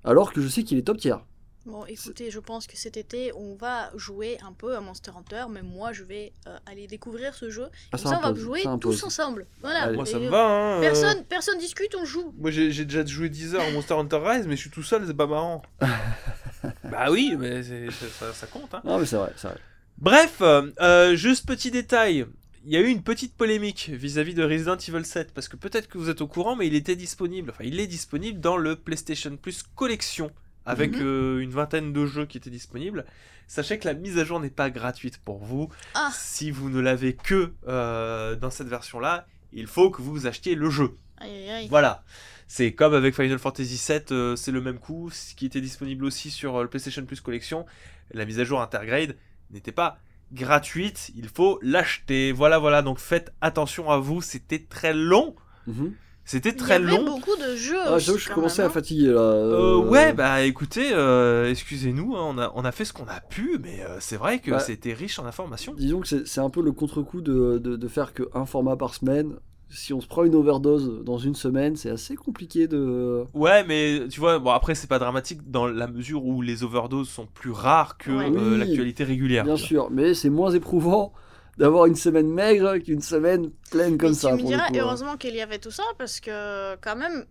Alors 0.05 0.31
que 0.31 0.39
je 0.41 0.47
sais 0.47 0.63
qu'il 0.63 0.77
est 0.77 0.83
top 0.83 0.97
tier. 0.97 1.15
Bon, 1.65 1.85
écoutez, 1.85 2.31
je 2.31 2.39
pense 2.39 2.67
que 2.67 2.77
cet 2.77 2.97
été, 2.97 3.31
on 3.35 3.55
va 3.55 3.91
jouer 3.95 4.37
un 4.45 4.53
peu 4.53 4.75
à 4.75 4.81
Monster 4.81 5.11
Hunter, 5.15 5.43
mais 5.51 5.61
moi, 5.61 5.91
je 5.93 6.03
vais 6.03 6.33
euh, 6.47 6.57
aller 6.65 6.87
découvrir 6.87 7.35
ce 7.35 7.49
jeu. 7.49 7.67
Ah, 7.91 7.97
Comme 7.97 8.11
ça, 8.11 8.19
on 8.23 8.33
va 8.33 8.33
jouer 8.33 8.63
tous 8.79 9.03
ensemble. 9.03 9.45
Voilà. 9.61 9.83
Allez. 9.83 9.95
Moi, 9.95 10.05
ça 10.05 10.19
me 10.19 10.27
euh, 10.27 10.29
va. 10.29 10.45
Hein, 10.45 10.77
euh. 10.77 10.81
Personne, 10.81 11.23
personne 11.25 11.59
discute, 11.59 11.93
on 11.99 12.05
joue. 12.05 12.33
Moi, 12.37 12.49
j'ai 12.51 12.85
déjà 12.85 13.05
joué 13.05 13.29
10 13.29 13.55
heures 13.55 13.67
à 13.67 13.71
Monster 13.71 13.93
Hunter 13.95 14.19
Rise, 14.23 14.47
mais 14.47 14.55
je 14.55 14.61
suis 14.61 14.69
tout 14.69 14.83
seul, 14.83 15.05
c'est 15.05 15.13
pas 15.13 15.27
marrant. 15.27 15.61
bah 16.83 17.11
oui, 17.11 17.35
mais 17.37 17.61
ça, 17.63 18.07
ça- 18.19 18.33
ça 18.33 18.47
compte. 18.47 18.73
Hein. 18.73 18.81
Ah 18.85 18.97
mais 18.97 19.05
c'est 19.05 19.17
vrai, 19.17 19.33
c'est 19.35 19.47
vrai. 19.47 19.57
Bref, 19.97 20.37
euh, 20.41 20.71
euh, 20.79 21.15
juste 21.15 21.45
petit 21.45 21.71
détail. 21.71 22.25
Il 22.65 22.71
y 22.73 22.77
a 22.77 22.81
eu 22.81 22.87
une 22.87 23.03
petite 23.03 23.35
polémique 23.35 23.89
vis-à-vis 23.93 24.33
de 24.33 24.43
Resident 24.43 24.77
Evil 24.77 25.05
7, 25.05 25.33
parce 25.33 25.47
que 25.47 25.55
peut-être 25.55 25.87
que 25.87 25.97
vous 25.97 26.09
êtes 26.09 26.21
au 26.21 26.27
courant, 26.27 26.55
mais 26.55 26.67
il 26.67 26.75
était 26.75 26.95
disponible, 26.95 27.51
enfin 27.51 27.63
il 27.65 27.79
est 27.79 27.87
disponible 27.87 28.39
dans 28.39 28.57
le 28.57 28.75
PlayStation 28.75 29.35
Plus 29.37 29.63
Collection, 29.75 30.29
avec 30.69 30.91
Mhm. 30.95 31.01
euh, 31.01 31.39
une 31.39 31.51
vingtaine 31.51 31.91
de 31.93 32.05
jeux 32.05 32.25
qui 32.25 32.37
étaient 32.37 32.49
disponibles. 32.49 33.05
Sachez 33.47 33.79
que 33.79 33.87
la 33.87 33.93
mise 33.95 34.17
à 34.17 34.23
jour 34.25 34.39
n'est 34.39 34.49
pas 34.49 34.69
gratuite 34.69 35.17
pour 35.17 35.43
vous. 35.43 35.69
Ah. 35.95 36.11
Si 36.13 36.51
vous 36.51 36.69
ne 36.69 36.79
l'avez 36.79 37.13
que 37.15 37.53
euh, 37.67 38.35
dans 38.35 38.51
cette 38.51 38.67
version-là, 38.67 39.25
il 39.53 39.65
faut 39.67 39.89
que 39.89 40.01
vous 40.01 40.27
achetiez 40.27 40.55
le 40.55 40.69
jeu. 40.69 40.97
Aïe, 41.17 41.31
aïe, 41.31 41.49
aïe. 41.49 41.67
Voilà. 41.69 42.03
C'est 42.47 42.73
comme 42.73 42.93
avec 42.93 43.15
Final 43.15 43.37
Fantasy 43.39 43.81
VII, 43.87 44.01
euh, 44.11 44.35
c'est 44.35 44.51
le 44.51 44.61
même 44.61 44.79
coup, 44.79 45.09
ce 45.11 45.35
qui 45.35 45.45
était 45.45 45.61
disponible 45.61 46.05
aussi 46.05 46.31
sur 46.31 46.61
le 46.61 46.67
PlayStation 46.69 47.03
Plus 47.05 47.21
Collection. 47.21 47.65
La 48.11 48.25
mise 48.25 48.39
à 48.39 48.43
jour 48.43 48.61
Intergrade 48.61 49.15
n'était 49.51 49.71
pas 49.71 49.99
gratuite, 50.31 51.11
il 51.15 51.27
faut 51.27 51.59
l'acheter. 51.61 52.31
Voilà, 52.31 52.57
voilà, 52.59 52.81
donc 52.81 52.99
faites 52.99 53.33
attention 53.41 53.89
à 53.89 53.97
vous, 53.97 54.21
c'était 54.21 54.59
très 54.59 54.93
long. 54.93 55.35
Mhm. 55.67 55.93
C'était 56.31 56.49
Il 56.49 56.53
y 56.53 56.57
très 56.57 56.75
avait 56.75 56.85
long. 56.85 57.05
beaucoup 57.05 57.35
de 57.35 57.55
jeux. 57.55 57.75
Ah, 57.87 57.95
aussi, 57.95 58.11
je 58.19 58.27
quand 58.27 58.35
commençais 58.35 58.61
même, 58.61 58.67
à 58.67 58.69
hein. 58.69 58.73
fatiguer 58.73 59.07
là. 59.07 59.19
Euh, 59.19 59.77
euh, 59.81 59.89
ouais, 59.89 60.13
bah 60.13 60.43
écoutez, 60.43 60.89
euh, 60.93 61.49
excusez-nous, 61.49 62.15
hein, 62.15 62.21
on, 62.23 62.37
a, 62.37 62.51
on 62.53 62.63
a 62.65 62.71
fait 62.71 62.85
ce 62.85 62.93
qu'on 62.93 63.07
a 63.07 63.19
pu, 63.19 63.57
mais 63.63 63.81
euh, 63.81 63.97
c'est 63.99 64.15
vrai 64.17 64.37
que 64.37 64.51
Bah, 64.51 64.59
c'était 64.59 64.93
riche 64.93 65.17
en 65.17 65.25
informations. 65.25 65.73
Disons 65.75 66.01
que 66.01 66.07
c'est 66.07 66.27
c'est 66.27 66.39
un 66.39 66.51
peu 66.51 66.61
le 66.61 66.71
contre-coup 66.71 67.21
de, 67.21 67.57
de, 67.57 67.75
de 67.75 67.87
faire 67.87 68.13
qu'un 68.13 68.45
format 68.45 68.75
par 68.75 68.93
semaine. 68.93 69.37
Si 69.71 69.91
on 69.91 70.01
se 70.01 70.07
prend 70.07 70.23
une 70.23 70.35
overdose 70.35 71.03
dans 71.03 71.17
une 71.17 71.33
semaine, 71.35 71.75
c'est 71.75 71.89
assez 71.89 72.15
compliqué 72.15 72.67
de. 72.67 73.23
Ouais, 73.33 73.63
mais 73.63 74.07
tu 74.09 74.19
vois, 74.19 74.37
bon 74.37 74.51
après 74.51 74.75
c'est 74.75 74.87
pas 74.87 74.99
dramatique 74.99 75.49
dans 75.49 75.65
la 75.65 75.87
mesure 75.87 76.25
où 76.25 76.43
les 76.43 76.63
overdoses 76.63 77.09
sont 77.09 77.25
plus 77.25 77.51
rares 77.51 77.97
que 77.97 78.11
Ouais. 78.11 78.31
euh, 78.35 78.51
Oui, 78.53 78.57
l'actualité 78.59 79.03
régulière. 79.03 79.45
Bien 79.45 79.57
sûr, 79.57 79.89
mais 79.89 80.13
c'est 80.13 80.29
moins 80.29 80.51
éprouvant 80.51 81.11
d'avoir 81.59 81.85
une 81.85 81.95
semaine 81.95 82.31
maigre 82.31 82.77
qu'une 82.79 83.01
semaine 83.01 83.51
pleine 83.69 83.97
comme 83.97 84.09
Mais 84.09 84.15
ça. 84.15 84.29
tu 84.35 84.43
me 84.43 84.47
diras, 84.47 84.63
hein. 84.69 84.73
heureusement 84.75 85.17
qu'il 85.17 85.35
y 85.35 85.41
avait 85.41 85.59
tout 85.59 85.71
ça, 85.71 85.83
parce 85.97 86.19
que 86.19 86.75
quand 86.77 86.95
même, 86.95 87.25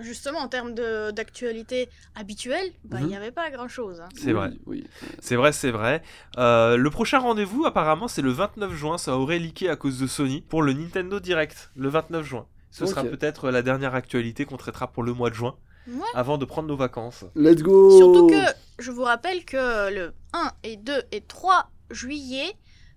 justement 0.00 0.38
en 0.38 0.48
termes 0.48 0.74
de- 0.74 1.10
d'actualité 1.10 1.88
habituelle, 2.14 2.70
bah, 2.84 2.96
il 3.00 3.02
Mhm. 3.02 3.08
n'y 3.10 3.16
avait 3.16 3.32
pas 3.32 3.50
grand-chose. 3.50 4.00
hein. 4.00 4.08
C'est 4.16 4.28
Oui, 4.28 4.32
vrai. 4.32 4.50
Oui. 4.66 4.86
C'est 5.20 5.36
vrai, 5.36 5.52
c'est 5.52 5.70
vrai. 5.70 6.02
Euh, 6.38 6.76
le 6.78 6.90
prochain 6.90 7.18
rendez-vous, 7.18 7.66
apparemment, 7.66 8.08
c'est 8.08 8.22
le 8.22 8.30
29 8.30 8.72
juin. 8.72 8.96
Ça 8.96 9.16
aurait 9.18 9.38
leaké 9.38 9.68
à 9.68 9.76
cause 9.76 9.98
de 9.98 10.06
Sony 10.06 10.40
pour 10.40 10.62
le 10.62 10.72
Nintendo 10.72 11.20
Direct, 11.20 11.70
le 11.76 11.88
29 11.90 12.24
juin. 12.24 12.46
Ce 12.70 12.86
sera 12.86 13.02
peut-être 13.02 13.50
la 13.50 13.62
dernière 13.62 13.94
actualité 13.96 14.44
qu'on 14.44 14.56
traitera 14.56 14.86
pour 14.92 15.02
le 15.02 15.12
mois 15.12 15.28
de 15.28 15.34
juin, 15.34 15.56
Ouais. 15.88 16.00
avant 16.14 16.38
de 16.38 16.44
prendre 16.44 16.68
nos 16.68 16.76
vacances. 16.76 17.24
Let's 17.34 17.62
go 17.62 17.98
Surtout 17.98 18.28
que 18.28 18.40
je 18.78 18.92
vous 18.92 19.02
rappelle 19.02 19.44
que 19.44 19.92
le 19.92 20.12
1 20.32 20.52
et 20.62 20.76
2 20.76 21.02
et 21.10 21.20
3 21.22 21.68
juillet, 21.90 22.54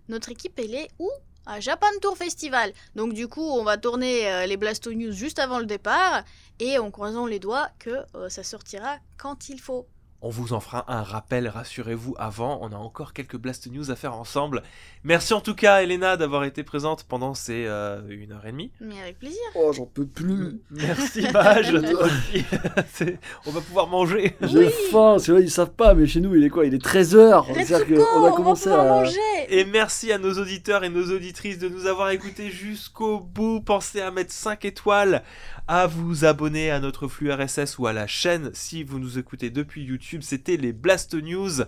notre 0.09 0.31
équipe 0.31 0.59
elle 0.59 0.75
est 0.75 0.89
où? 0.99 1.09
À 1.45 1.59
Japan 1.59 1.87
Tour 2.01 2.17
Festival. 2.17 2.71
Donc 2.95 3.13
du 3.13 3.27
coup, 3.27 3.43
on 3.43 3.65
va 3.65 3.77
tourner 3.77 4.31
euh, 4.31 4.45
les 4.45 4.55
Blasto 4.55 4.93
News 4.93 5.11
juste 5.11 5.39
avant 5.39 5.59
le 5.59 5.65
départ 5.65 6.23
et 6.59 6.77
en 6.79 6.89
croisant 6.89 7.25
les 7.25 7.39
doigts 7.39 7.69
que 7.79 8.05
euh, 8.15 8.29
ça 8.29 8.43
sortira 8.43 8.97
quand 9.17 9.49
il 9.49 9.59
faut. 9.59 9.85
On 10.25 10.29
vous 10.29 10.53
en 10.53 10.61
fera 10.61 10.85
un 10.87 11.03
rappel, 11.03 11.49
rassurez-vous, 11.49 12.15
avant. 12.17 12.57
On 12.61 12.71
a 12.71 12.77
encore 12.77 13.11
quelques 13.11 13.35
Blast 13.35 13.69
News 13.69 13.91
à 13.91 13.97
faire 13.97 14.13
ensemble. 14.13 14.63
Merci 15.03 15.33
en 15.33 15.41
tout 15.41 15.53
cas, 15.53 15.83
Elena, 15.83 16.15
d'avoir 16.15 16.45
été 16.45 16.63
présente 16.63 17.03
pendant 17.03 17.33
ces 17.33 17.65
euh, 17.67 17.99
une 18.07 18.31
heure 18.31 18.45
et 18.45 18.53
demie. 18.53 18.71
Mais 18.79 19.01
avec 19.01 19.19
plaisir. 19.19 19.41
Oh, 19.55 19.73
j'en 19.73 19.85
peux 19.85 20.05
plus 20.05 20.61
Merci, 20.71 21.27
Mage, 21.33 21.73
On 23.45 23.51
va 23.51 23.59
pouvoir 23.59 23.87
manger. 23.87 24.37
J'ai 24.43 24.69
faim, 24.69 25.17
c'est 25.19 25.33
vrai, 25.33 25.41
ils 25.41 25.51
savent 25.51 25.73
pas, 25.73 25.93
mais 25.93 26.07
chez 26.07 26.21
nous, 26.21 26.33
il 26.35 26.45
est 26.45 26.49
quoi? 26.49 26.65
Il 26.65 26.73
est 26.73 26.81
13h 26.81 27.41
Retsuko, 27.41 28.05
qu'on 28.05 28.23
a 28.23 28.29
on 28.29 28.33
commencé 28.33 28.69
va 28.69 28.77
pouvoir 28.77 28.95
à. 28.95 28.99
manger. 29.01 29.19
Et 29.49 29.65
merci 29.65 30.13
à 30.13 30.19
nos 30.19 30.39
auditeurs 30.39 30.85
et 30.85 30.89
nos 30.89 31.13
auditrices 31.13 31.59
de 31.59 31.67
nous 31.67 31.85
avoir 31.85 32.11
écoutés 32.11 32.49
jusqu'au 32.49 33.19
bout. 33.19 33.59
Pensez 33.59 33.99
à 33.99 34.09
mettre 34.09 34.31
5 34.31 34.63
étoiles, 34.63 35.21
à 35.67 35.85
vous 35.85 36.23
abonner 36.23 36.71
à 36.71 36.79
notre 36.79 37.09
flux 37.09 37.29
RSS 37.29 37.77
ou 37.77 37.87
à 37.87 37.93
la 37.93 38.07
chaîne 38.07 38.51
si 38.53 38.85
vous 38.85 38.99
nous 38.99 39.19
écoutez 39.19 39.49
depuis 39.49 39.83
YouTube. 39.83 40.12
C'était 40.21 40.57
les 40.57 40.73
Blast 40.73 41.13
News. 41.15 41.61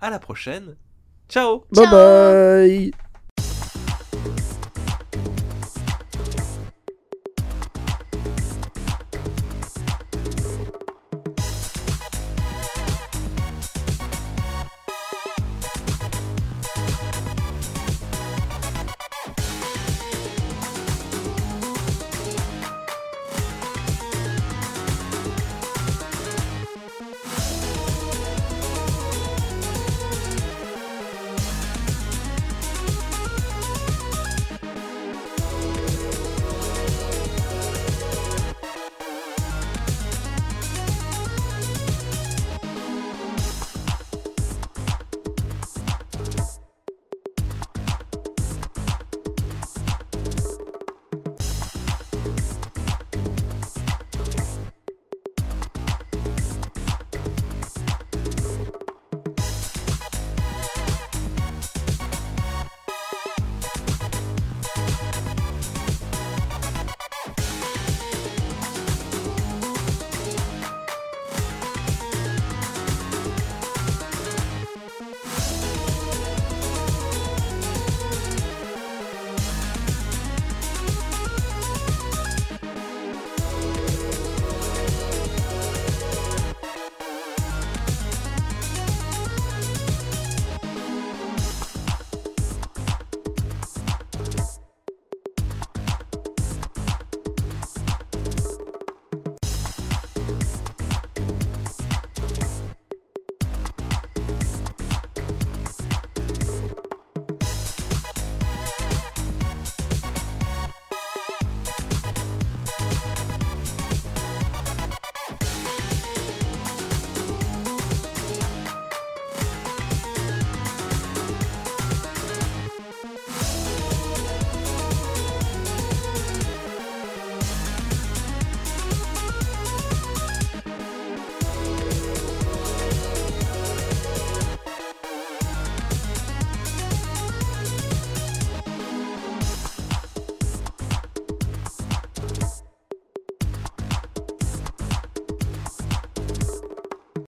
À 0.00 0.10
la 0.10 0.18
prochaine. 0.18 0.76
Ciao 1.28 1.64
Bye 1.70 1.84
Ciao. 1.86 1.92
bye 1.92 3.09